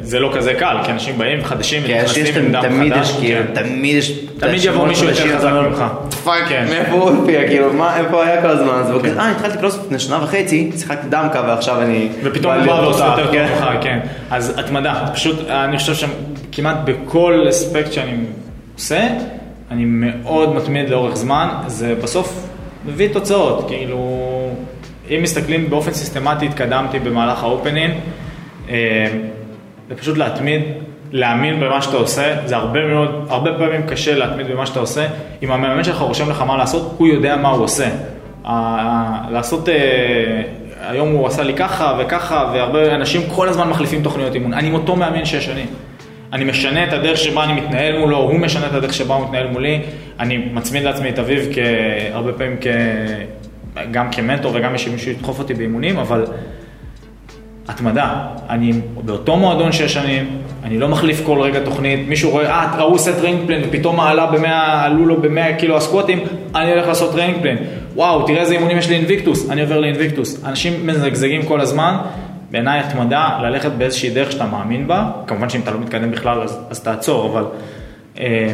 זה 0.00 0.20
לא 0.20 0.32
כזה 0.34 0.54
קל, 0.54 0.76
כי 0.84 0.92
אנשים 0.92 1.18
באים 1.18 1.44
חדשים, 1.44 1.82
כן, 1.86 2.04
נכנסים 2.04 2.44
עם 2.44 2.52
דם 2.52 2.62
תמיד 2.62 2.94
חדש. 2.94 3.10
יש 3.10 3.16
כאילו, 3.16 3.40
כן. 3.54 3.62
תמיד 3.62 3.96
יש... 3.96 4.12
תמיד 4.38 4.64
יבוא 4.64 4.86
מישהו 4.86 5.08
יותר 5.08 5.38
חזק 5.38 5.50
ממך. 5.50 5.84
fuck, 6.24 6.48
כן. 6.48 6.66
מאיפה 6.70 6.92
הוא 6.92 7.10
הופיע, 7.10 7.46
כאילו, 7.46 7.72
מה, 7.72 7.96
איפה 7.98 8.24
היה 8.24 8.42
כל 8.42 8.48
הזמן? 8.48 8.72
אז 8.74 8.90
הוא 8.90 9.02
כזה, 9.02 9.20
אה, 9.20 9.30
התחלתי 9.30 9.58
קרוס 9.58 9.78
לפני 9.84 9.98
שנה 9.98 10.18
וחצי, 10.22 10.70
שיחקתי 10.78 11.06
דמקה 11.08 11.42
ועכשיו 11.46 11.82
אני... 11.82 12.08
ופתאום 12.22 12.54
הוא 12.54 12.66
בא 12.66 12.72
ועושה 12.72 13.06
יותר 13.06 13.32
כן. 13.32 13.46
טוב 13.48 13.58
ממך, 13.58 13.82
כן. 13.82 13.98
אז 14.30 14.58
התמדה, 14.58 15.04
פשוט 15.14 15.50
אני 15.50 15.78
חושב 15.78 15.94
שכמעט 15.94 16.76
בכל 16.84 17.46
אספקט 17.48 17.92
שאני 17.92 18.16
עושה, 18.74 19.08
אני 19.70 19.84
מאוד 19.84 20.54
מתמיד 20.54 20.90
לאורך 20.90 21.16
זמן, 21.16 21.48
זה 21.66 21.94
בסוף 22.02 22.46
מביא 22.86 23.08
תוצאות, 23.12 23.64
כאילו, 23.68 23.98
אם 25.10 25.20
מסתכלים 25.22 25.70
באופן 25.70 25.92
סיסטמטי, 25.92 26.46
התקדמתי 26.46 26.98
במהלך 26.98 27.42
האופנינג, 27.42 27.94
אה, 28.70 29.06
זה 29.88 29.94
פשוט 29.96 30.16
להתמיד, 30.16 30.62
להאמין 31.12 31.60
במה 31.60 31.82
שאתה 31.82 31.96
עושה, 31.96 32.36
זה 32.44 32.56
הרבה 32.56 32.86
מאוד, 32.86 33.26
הרבה 33.28 33.50
פעמים 33.58 33.86
קשה 33.86 34.14
להתמיד 34.14 34.46
במה 34.46 34.66
שאתה 34.66 34.80
עושה, 34.80 35.06
אם 35.42 35.52
המאמן 35.52 35.84
שלך 35.84 35.98
רושם 35.98 36.30
לך 36.30 36.40
מה 36.40 36.56
לעשות, 36.56 36.94
הוא 36.98 37.08
יודע 37.08 37.36
מה 37.36 37.48
הוא 37.48 37.64
עושה. 37.64 37.88
לעשות, 39.30 39.68
אה, 39.68 40.42
היום 40.88 41.12
הוא 41.12 41.26
עשה 41.26 41.42
לי 41.42 41.54
ככה 41.54 41.98
וככה, 42.00 42.50
והרבה 42.54 42.94
אנשים 42.94 43.22
כל 43.28 43.48
הזמן 43.48 43.68
מחליפים 43.68 44.02
תוכניות 44.02 44.34
אימון. 44.34 44.54
אני 44.54 44.68
עם 44.68 44.74
אותו 44.74 44.96
מאמן 44.96 45.24
שש 45.24 45.44
שנים. 45.44 45.66
אני 46.32 46.44
משנה 46.44 46.84
את 46.84 46.92
הדרך 46.92 47.16
שבה 47.16 47.44
אני 47.44 47.52
מתנהל 47.52 47.98
מולו, 47.98 48.16
הוא 48.16 48.38
משנה 48.38 48.66
את 48.66 48.74
הדרך 48.74 48.94
שבה 48.94 49.14
הוא 49.14 49.24
מתנהל 49.24 49.46
מולי. 49.46 49.80
אני 50.20 50.48
מצמיד 50.52 50.82
לעצמי 50.82 51.08
את 51.08 51.18
אביב 51.18 51.48
הרבה 52.12 52.32
פעמים 52.32 52.56
כ... 52.60 52.66
גם 53.90 54.10
כמנטור 54.12 54.52
וגם 54.54 54.74
יש 54.74 54.88
מישהו 54.88 55.04
שידחוף 55.04 55.38
אותי 55.38 55.54
באימונים, 55.54 55.98
אבל 55.98 56.24
התמדה. 57.68 58.26
אני 58.48 58.72
באותו 59.04 59.36
מועדון 59.36 59.72
שש 59.72 59.94
שנים, 59.94 60.38
אני 60.64 60.78
לא 60.78 60.88
מחליף 60.88 61.22
כל 61.26 61.40
רגע 61.40 61.60
תוכנית, 61.64 62.08
מישהו 62.08 62.30
רואה, 62.30 62.46
אה, 62.46 62.62
ההוא 62.62 62.94
עושה 62.94 63.20
training 63.20 63.46
plan 63.46 63.60
ופתאום 63.68 64.00
עלה 64.00 64.26
במאה, 64.26 64.84
עלו 64.84 65.06
לו 65.06 65.22
במאה 65.22 65.56
קילו 65.58 65.76
הסקווטים, 65.76 66.18
אני 66.54 66.70
הולך 66.70 66.86
לעשות 66.86 67.12
training 67.12 67.42
plan. 67.42 67.56
וואו, 67.94 68.26
תראה 68.26 68.40
איזה 68.40 68.54
אימונים 68.54 68.78
יש 68.78 68.88
לי 68.88 68.96
Invictus, 68.96 69.50
אני 69.50 69.60
עובר 69.60 69.80
ל 69.80 69.86
Invictus. 69.86 70.44
אנשים 70.44 70.86
מזגזגים 70.86 71.42
כל 71.42 71.60
הזמן, 71.60 71.96
בעיניי 72.50 72.80
התמדה, 72.80 73.38
ללכת 73.42 73.70
באיזושהי 73.72 74.10
דרך 74.10 74.32
שאתה 74.32 74.46
מאמין 74.46 74.86
בה, 74.86 75.10
כמובן 75.26 75.48
שאם 75.48 75.60
אתה 75.60 75.70
לא 75.70 75.80
מתקדם 75.80 76.10
בכלל 76.10 76.40
אז, 76.40 76.58
אז 76.70 76.80
תעצור, 76.80 77.26
אבל 77.32 77.44
אה, 78.18 78.52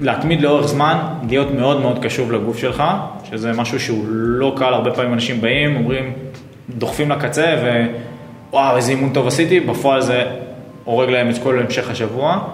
להתמיד 0.00 0.40
לאורך 0.40 0.66
זמן, 0.66 0.98
להיות 1.28 1.50
מאוד 1.50 1.80
מאוד 1.80 1.98
קשוב 2.04 2.32
לגוף 2.32 2.58
שלך, 2.58 2.82
שזה 3.30 3.52
משהו 3.52 3.80
שהוא 3.80 4.04
לא 4.08 4.54
קל, 4.56 4.74
הרבה 4.74 4.90
פעמים 4.90 5.12
אנשים 5.12 5.40
באים, 5.40 5.76
אומרים, 5.76 6.12
דוחפים 6.76 7.10
לקצה 7.10 7.56
ווואו 8.50 8.76
איזה 8.76 8.90
אימון 8.92 9.12
טוב 9.12 9.26
עשיתי, 9.26 9.60
בפועל 9.60 10.00
זה 10.00 10.24
הורג 10.84 11.10
להם 11.10 11.30
את 11.30 11.38
כל 11.42 11.58
המשך 11.58 11.90
השבוע. 11.90 12.48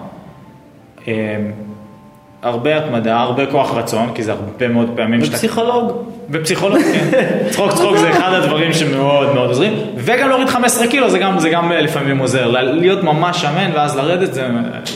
הרבה 2.45 2.77
התמדה, 2.77 3.17
הרבה 3.17 3.45
כוח 3.45 3.73
רצון, 3.77 4.09
כי 4.15 4.23
זה 4.23 4.31
הרבה 4.31 4.67
מאוד 4.67 4.89
פעמים 4.95 5.25
שאתה... 5.25 5.35
ופסיכולוג. 5.35 5.91
ופסיכולוג, 6.29 6.81
כן. 6.81 7.21
צחוק 7.51 7.71
צחוק 7.71 7.97
זה 7.97 8.09
אחד 8.09 8.33
הדברים 8.33 8.73
שמאוד 8.73 9.33
מאוד 9.33 9.49
עוזרים, 9.49 9.73
וגם 9.97 10.29
להוריד 10.29 10.47
15 10.47 10.87
קילו 10.87 11.09
זה 11.09 11.19
גם, 11.19 11.39
זה 11.39 11.49
גם 11.49 11.71
אה, 11.71 11.81
לפעמים 11.81 12.17
עוזר, 12.17 12.47
להיות 12.61 13.03
ממש 13.03 13.41
שמן 13.41 13.71
ואז 13.73 13.97
לרדת 13.97 14.33
זה, 14.33 14.47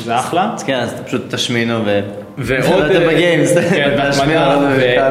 זה 0.03 0.19
אחלה. 0.19 0.55
כן, 0.65 0.79
אז 0.79 1.01
פשוט 1.05 1.33
תשמינו 1.33 1.79
ו... 1.85 1.99
ועוד, 2.37 2.83
אתה 2.91 2.99
בגיימס. 2.99 3.57
כן, 3.57 3.95
והתמדה. 3.97 4.57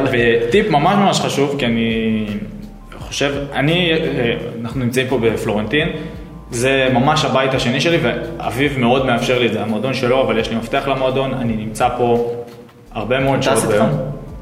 וטיפ 0.11 0.69
ממש 0.69 0.95
ממש 0.95 1.19
חשוב, 1.19 1.55
כי 1.59 1.65
אני 1.65 2.25
חושב, 2.99 3.33
אני, 3.53 3.91
אה, 3.91 4.33
אנחנו 4.61 4.79
נמצאים 4.79 5.07
פה 5.07 5.17
בפלורנטין, 5.17 5.89
זה 6.51 6.87
ממש 6.93 7.25
הבית 7.25 7.53
השני 7.53 7.81
שלי, 7.81 7.97
ואביב 8.01 8.79
מאוד 8.79 9.05
מאפשר 9.05 9.39
לי 9.39 9.45
את 9.47 9.53
זה, 9.53 9.61
המועדון 9.61 9.93
שלו, 9.93 10.21
אבל 10.21 10.37
יש 10.39 10.49
לי 10.49 10.55
מפתח 10.55 10.87
למועדון, 10.87 11.33
אני 11.33 11.53
נמצא 11.55 11.87
פה 11.97 12.31
הרבה 12.93 13.19
מאוד 13.19 13.43
שעות? 13.43 13.63
ביום. 13.63 13.89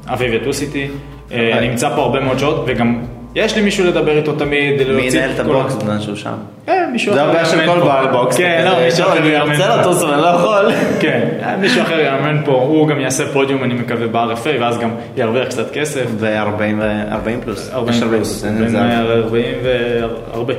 אביב 0.06 0.32
יטוס 0.32 0.62
איתי, 0.62 0.88
אה. 1.32 1.58
אני 1.58 1.68
נמצא 1.68 1.88
פה 1.96 2.02
הרבה 2.02 2.20
מאוד 2.20 2.38
שעות, 2.38 2.64
וגם 2.66 3.00
יש 3.34 3.56
לי 3.56 3.62
מישהו 3.62 3.86
לדבר 3.86 4.16
איתו 4.16 4.32
תמיד, 4.32 4.88
מי 4.88 5.02
ינהל 5.02 5.30
את 5.34 5.40
הבוקס 5.40 5.74
בזמן 5.74 6.00
שהוא 6.00 6.16
שם? 6.16 6.32
אה, 6.68 6.86
מישהו 6.92 7.14
זה 7.14 7.22
אחר 7.22 7.30
הבעיה 7.30 7.44
של 7.44 7.66
כל. 7.66 7.80
בעל 7.80 8.06
בוקס. 8.06 8.36
כן, 8.36 8.64
לא, 8.64 8.84
מישהו 8.84 9.04
"טוב, 9.04 9.12
אחר 9.12 9.18
אני 9.22 9.28
יאמן 9.28 9.52
רוצה 9.52 9.68
פה. 9.68 9.80
לטוס 9.80 10.02
אבל 10.02 10.12
אני 10.12 10.22
לא 10.22 10.26
יכול. 10.26 10.72
כן, 11.00 11.28
מישהו 11.60 11.82
אחר 11.82 12.00
יאמן 12.00 12.42
פה, 12.44 12.52
הוא 12.52 12.88
גם 12.88 13.00
יעשה 13.00 13.32
פודיום 13.32 13.64
אני 13.64 13.74
מקווה 13.74 14.06
ב-RFA 14.06 14.60
ואז 14.60 14.78
גם 14.78 14.90
ירוויח 15.16 15.48
קצת 15.48 15.72
כסף. 15.72 16.04
ו-40 16.16 17.44
פלוס. 17.44 17.70
40 17.72 17.94
יש 17.96 18.02
הרבה 18.02 18.16
פלוס, 18.16 18.44
אין 18.44 18.58
בין 18.58 18.68
זה. 18.68 18.78
40 18.98 19.44
והרבה. 19.62 20.54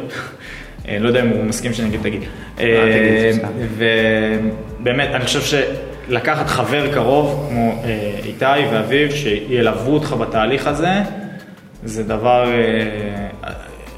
אה, 0.88 0.98
לא 1.00 1.08
יודע 1.08 1.22
אם 1.22 1.30
הוא 1.30 1.44
מסכים 1.46 1.74
שאני 1.74 1.88
אגיד, 1.90 2.00
תגיד. 2.04 2.22
אה, 2.60 3.30
סתם. 3.34 3.48
ובאמת, 3.78 5.10
אני 5.14 5.26
חושב 5.26 5.42
שלקחת 6.08 6.48
חבר 6.48 6.94
קרוב 6.94 7.48
כמו 7.50 7.82
אה, 7.84 8.00
איתי 8.26 8.46
ואביב, 8.72 9.12
שילוו 9.12 9.94
אותך 9.94 10.16
בתהליך 10.20 10.68
הזה, 10.68 10.90
זה 11.84 12.04
דבר, 12.04 12.46
אה, 12.52 13.52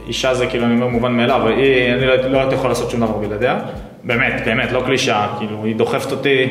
אישה 0.07 0.33
זה 0.33 0.45
כאילו, 0.47 0.65
אני 0.65 0.73
אומר 0.73 0.87
מובן 0.87 1.11
מאליו, 1.11 1.47
היא, 1.47 1.93
אני 1.93 2.05
לא 2.05 2.15
לא 2.15 2.39
הייתי 2.39 2.55
יכול 2.55 2.69
לעשות 2.69 2.91
שום 2.91 2.99
דבר 2.99 3.17
בלעדיה. 3.17 3.59
באמת, 4.03 4.41
באמת, 4.45 4.71
לא 4.71 4.83
קלישאה, 4.85 5.27
כאילו, 5.39 5.65
היא 5.65 5.75
דוחפת 5.75 6.11
אותי. 6.11 6.47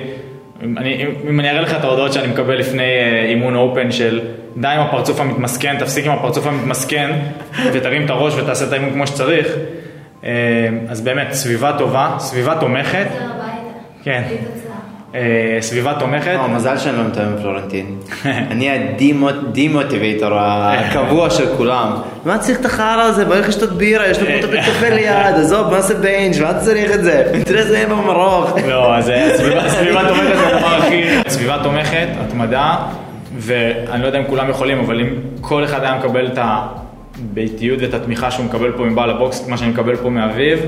אני, 0.76 0.94
אם- 1.04 1.28
אם 1.28 1.40
אני 1.40 1.50
אראה 1.50 1.60
לך 1.60 1.74
את 1.74 1.84
ההודעות 1.84 2.12
שאני 2.12 2.28
מקבל 2.28 2.54
לפני 2.58 2.82
אה, 2.82 3.24
אימון 3.28 3.54
אופן 3.56 3.92
של 3.92 4.20
די 4.56 4.68
עם 4.68 4.80
הפרצוף 4.80 5.20
המתמסכן, 5.20 5.76
תפסיק 5.78 6.06
עם 6.06 6.12
הפרצוף 6.12 6.46
המתמסכן 6.46 7.10
ותרים 7.72 8.04
את 8.04 8.10
הראש 8.10 8.34
ותעשה 8.36 8.64
את 8.66 8.72
האימון 8.72 8.90
כמו 8.90 9.06
שצריך, 9.06 9.46
אה, 9.46 9.52
אז 10.88 11.00
באמת, 11.00 11.32
סביבה 11.32 11.72
טובה, 11.78 12.14
סביבה 12.18 12.54
תומכת. 12.60 13.06
כן. 14.02 14.22
אה, 15.14 15.56
סביבה 15.60 15.94
תומכת, 15.98 16.34
לא, 16.34 16.48
מזל 16.48 16.78
שאני 16.78 16.96
לא 16.96 17.04
מתאם 17.04 17.22
עם 17.22 17.36
פלורנטין. 17.42 17.96
אני 18.50 18.70
ה 19.28 19.37
demotivator 19.37 20.30
הקבוע 20.38 21.30
של 21.30 21.56
כולם. 21.56 21.92
מה 22.24 22.38
צריך 22.38 22.60
את 22.60 22.64
החרא 22.64 23.02
הזה? 23.02 23.24
בוא 23.24 23.34
נלך 23.34 23.48
לשתות 23.48 23.72
בירה, 23.72 24.06
יש 24.06 24.18
לנו 24.18 24.30
פה 24.40 24.46
את 24.46 24.64
קפה 24.64 24.88
ליד, 24.88 25.34
עזוב, 25.34 25.68
בוא 25.68 25.76
נעשה 25.76 25.94
binge, 25.94 26.42
מה 26.42 26.50
אתה 26.50 26.60
צריך 26.60 26.94
את 26.94 27.04
זה? 27.04 27.40
תראה 27.44 27.60
איזה 27.60 27.84
אם 27.84 27.92
המרוך. 27.92 28.56
לא, 28.68 28.96
אז 28.96 29.10
אה, 29.10 29.36
סביבה, 29.36 30.08
תומכת 30.08 30.36
זה 30.36 30.46
הדבר 30.56 30.74
הכי... 30.74 31.02
סביבה 31.28 31.58
תומכת, 31.62 32.08
התמדה, 32.20 32.76
ואני 33.36 34.02
לא 34.02 34.06
יודע 34.06 34.18
אם 34.18 34.24
כולם 34.24 34.50
יכולים, 34.50 34.78
אבל 34.78 35.00
אם 35.00 35.08
כל 35.40 35.64
אחד 35.64 35.82
היה 35.84 35.94
מקבל 35.94 36.26
את 36.26 36.38
הביתיות 37.18 37.78
ואת 37.82 37.94
התמיכה 37.94 38.30
שהוא 38.30 38.44
מקבל 38.46 38.72
פה 38.72 38.84
מבעל 38.84 39.10
ה 39.10 39.18
box, 39.18 39.48
מה 39.48 39.56
שאני 39.56 39.70
מקבל 39.70 39.96
פה 39.96 40.10
מאביב, 40.10 40.58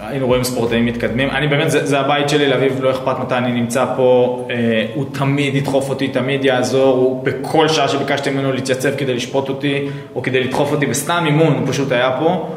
היינו 0.00 0.26
רואים 0.26 0.44
ספורטאים 0.44 0.86
מתקדמים. 0.86 1.30
אני 1.30 1.48
באמת, 1.48 1.70
זה, 1.70 1.86
זה 1.86 2.00
הבית 2.00 2.28
שלי, 2.28 2.48
לאביב 2.48 2.82
לא 2.82 2.90
אכפת 2.90 3.18
מתי 3.20 3.34
אני 3.34 3.52
נמצא 3.52 3.84
פה, 3.96 4.46
אה, 4.50 4.86
הוא 4.94 5.04
תמיד 5.12 5.54
ידחוף 5.54 5.88
אותי, 5.90 6.08
תמיד 6.08 6.44
יעזור, 6.44 6.96
הוא 6.96 7.24
בכל 7.24 7.68
שעה 7.68 7.88
שביקשתי 7.88 8.30
ממנו 8.30 8.52
להתייצב 8.52 8.96
כדי 8.96 9.14
לשפוט 9.14 9.48
אותי, 9.48 9.86
או 10.14 10.22
כדי 10.22 10.44
לדחוף 10.44 10.72
אותי 10.72 10.86
בסתם 10.86 11.22
אימון, 11.26 11.52
הוא 11.58 11.66
פשוט 11.68 11.92
היה 11.92 12.16
פה. 12.20 12.48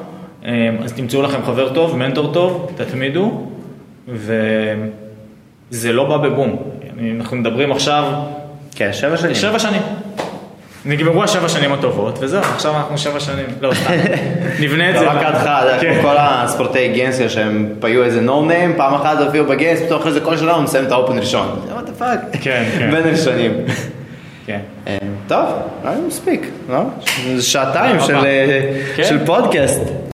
אה, 0.45 0.51
אז 0.83 0.93
תמצאו 0.93 1.21
לכם 1.21 1.43
חבר 1.45 1.73
טוב, 1.73 1.97
מנטור 1.97 2.33
טוב, 2.33 2.71
תתמידו, 2.75 3.31
וזה 4.07 5.91
לא 5.91 6.03
בא 6.03 6.17
בבום. 6.17 6.55
אני- 6.99 7.11
אנחנו 7.11 7.37
מדברים 7.37 7.71
עכשיו, 7.71 8.03
כן, 8.75 8.89
שבע 8.93 9.17
שנים. 9.17 9.35
שבע 9.35 9.59
שנים. 9.59 9.81
נגמרו 10.85 11.23
השבע 11.23 11.49
שנים 11.49 11.73
הטובות, 11.73 12.17
וזהו, 12.21 12.41
עכשיו 12.41 12.75
אנחנו 12.77 12.97
שבע 12.97 13.19
שנים. 13.19 13.45
לא, 13.61 13.73
סתם. 13.73 13.93
נבנה 14.59 14.89
את 14.89 14.99
זה. 14.99 15.05
רק 15.09 15.21
אתה 15.21 15.59
יודע, 15.63 15.79
כן. 15.81 15.99
כל 16.01 16.15
הספורטאי 16.19 16.89
גיינסיה 16.93 17.29
שהם 17.29 17.69
היו 17.81 18.03
איזה 18.03 18.21
נו 18.21 18.45
ניים, 18.45 18.73
פעם 18.77 18.93
אחת 18.93 19.17
הופיעו 19.19 19.45
בגיימס, 19.45 19.81
פתאום 19.81 19.99
אחרי 19.99 20.11
זה 20.11 20.19
כל 20.19 20.37
שנה 20.37 20.51
הוא 20.51 20.63
מסיים 20.63 20.85
את 20.85 20.91
האופן 20.91 21.19
ראשון. 21.19 21.59
what 21.69 21.99
the 21.99 22.01
fuck. 22.01 22.37
כן, 22.41 22.63
כן. 22.77 22.91
בין 22.91 23.03
הראשונים. 23.07 23.51
כן. 24.45 24.59
אה, 24.87 24.97
טוב, 25.27 25.45
נראה 25.83 25.95
לי 25.95 26.01
מספיק, 26.07 26.49
לא? 26.69 26.79
שעתיים 27.39 27.99
של. 27.99 28.15
אה, 28.15 28.71
כן. 28.95 29.03
של 29.03 29.25
פודקאסט. 29.25 29.81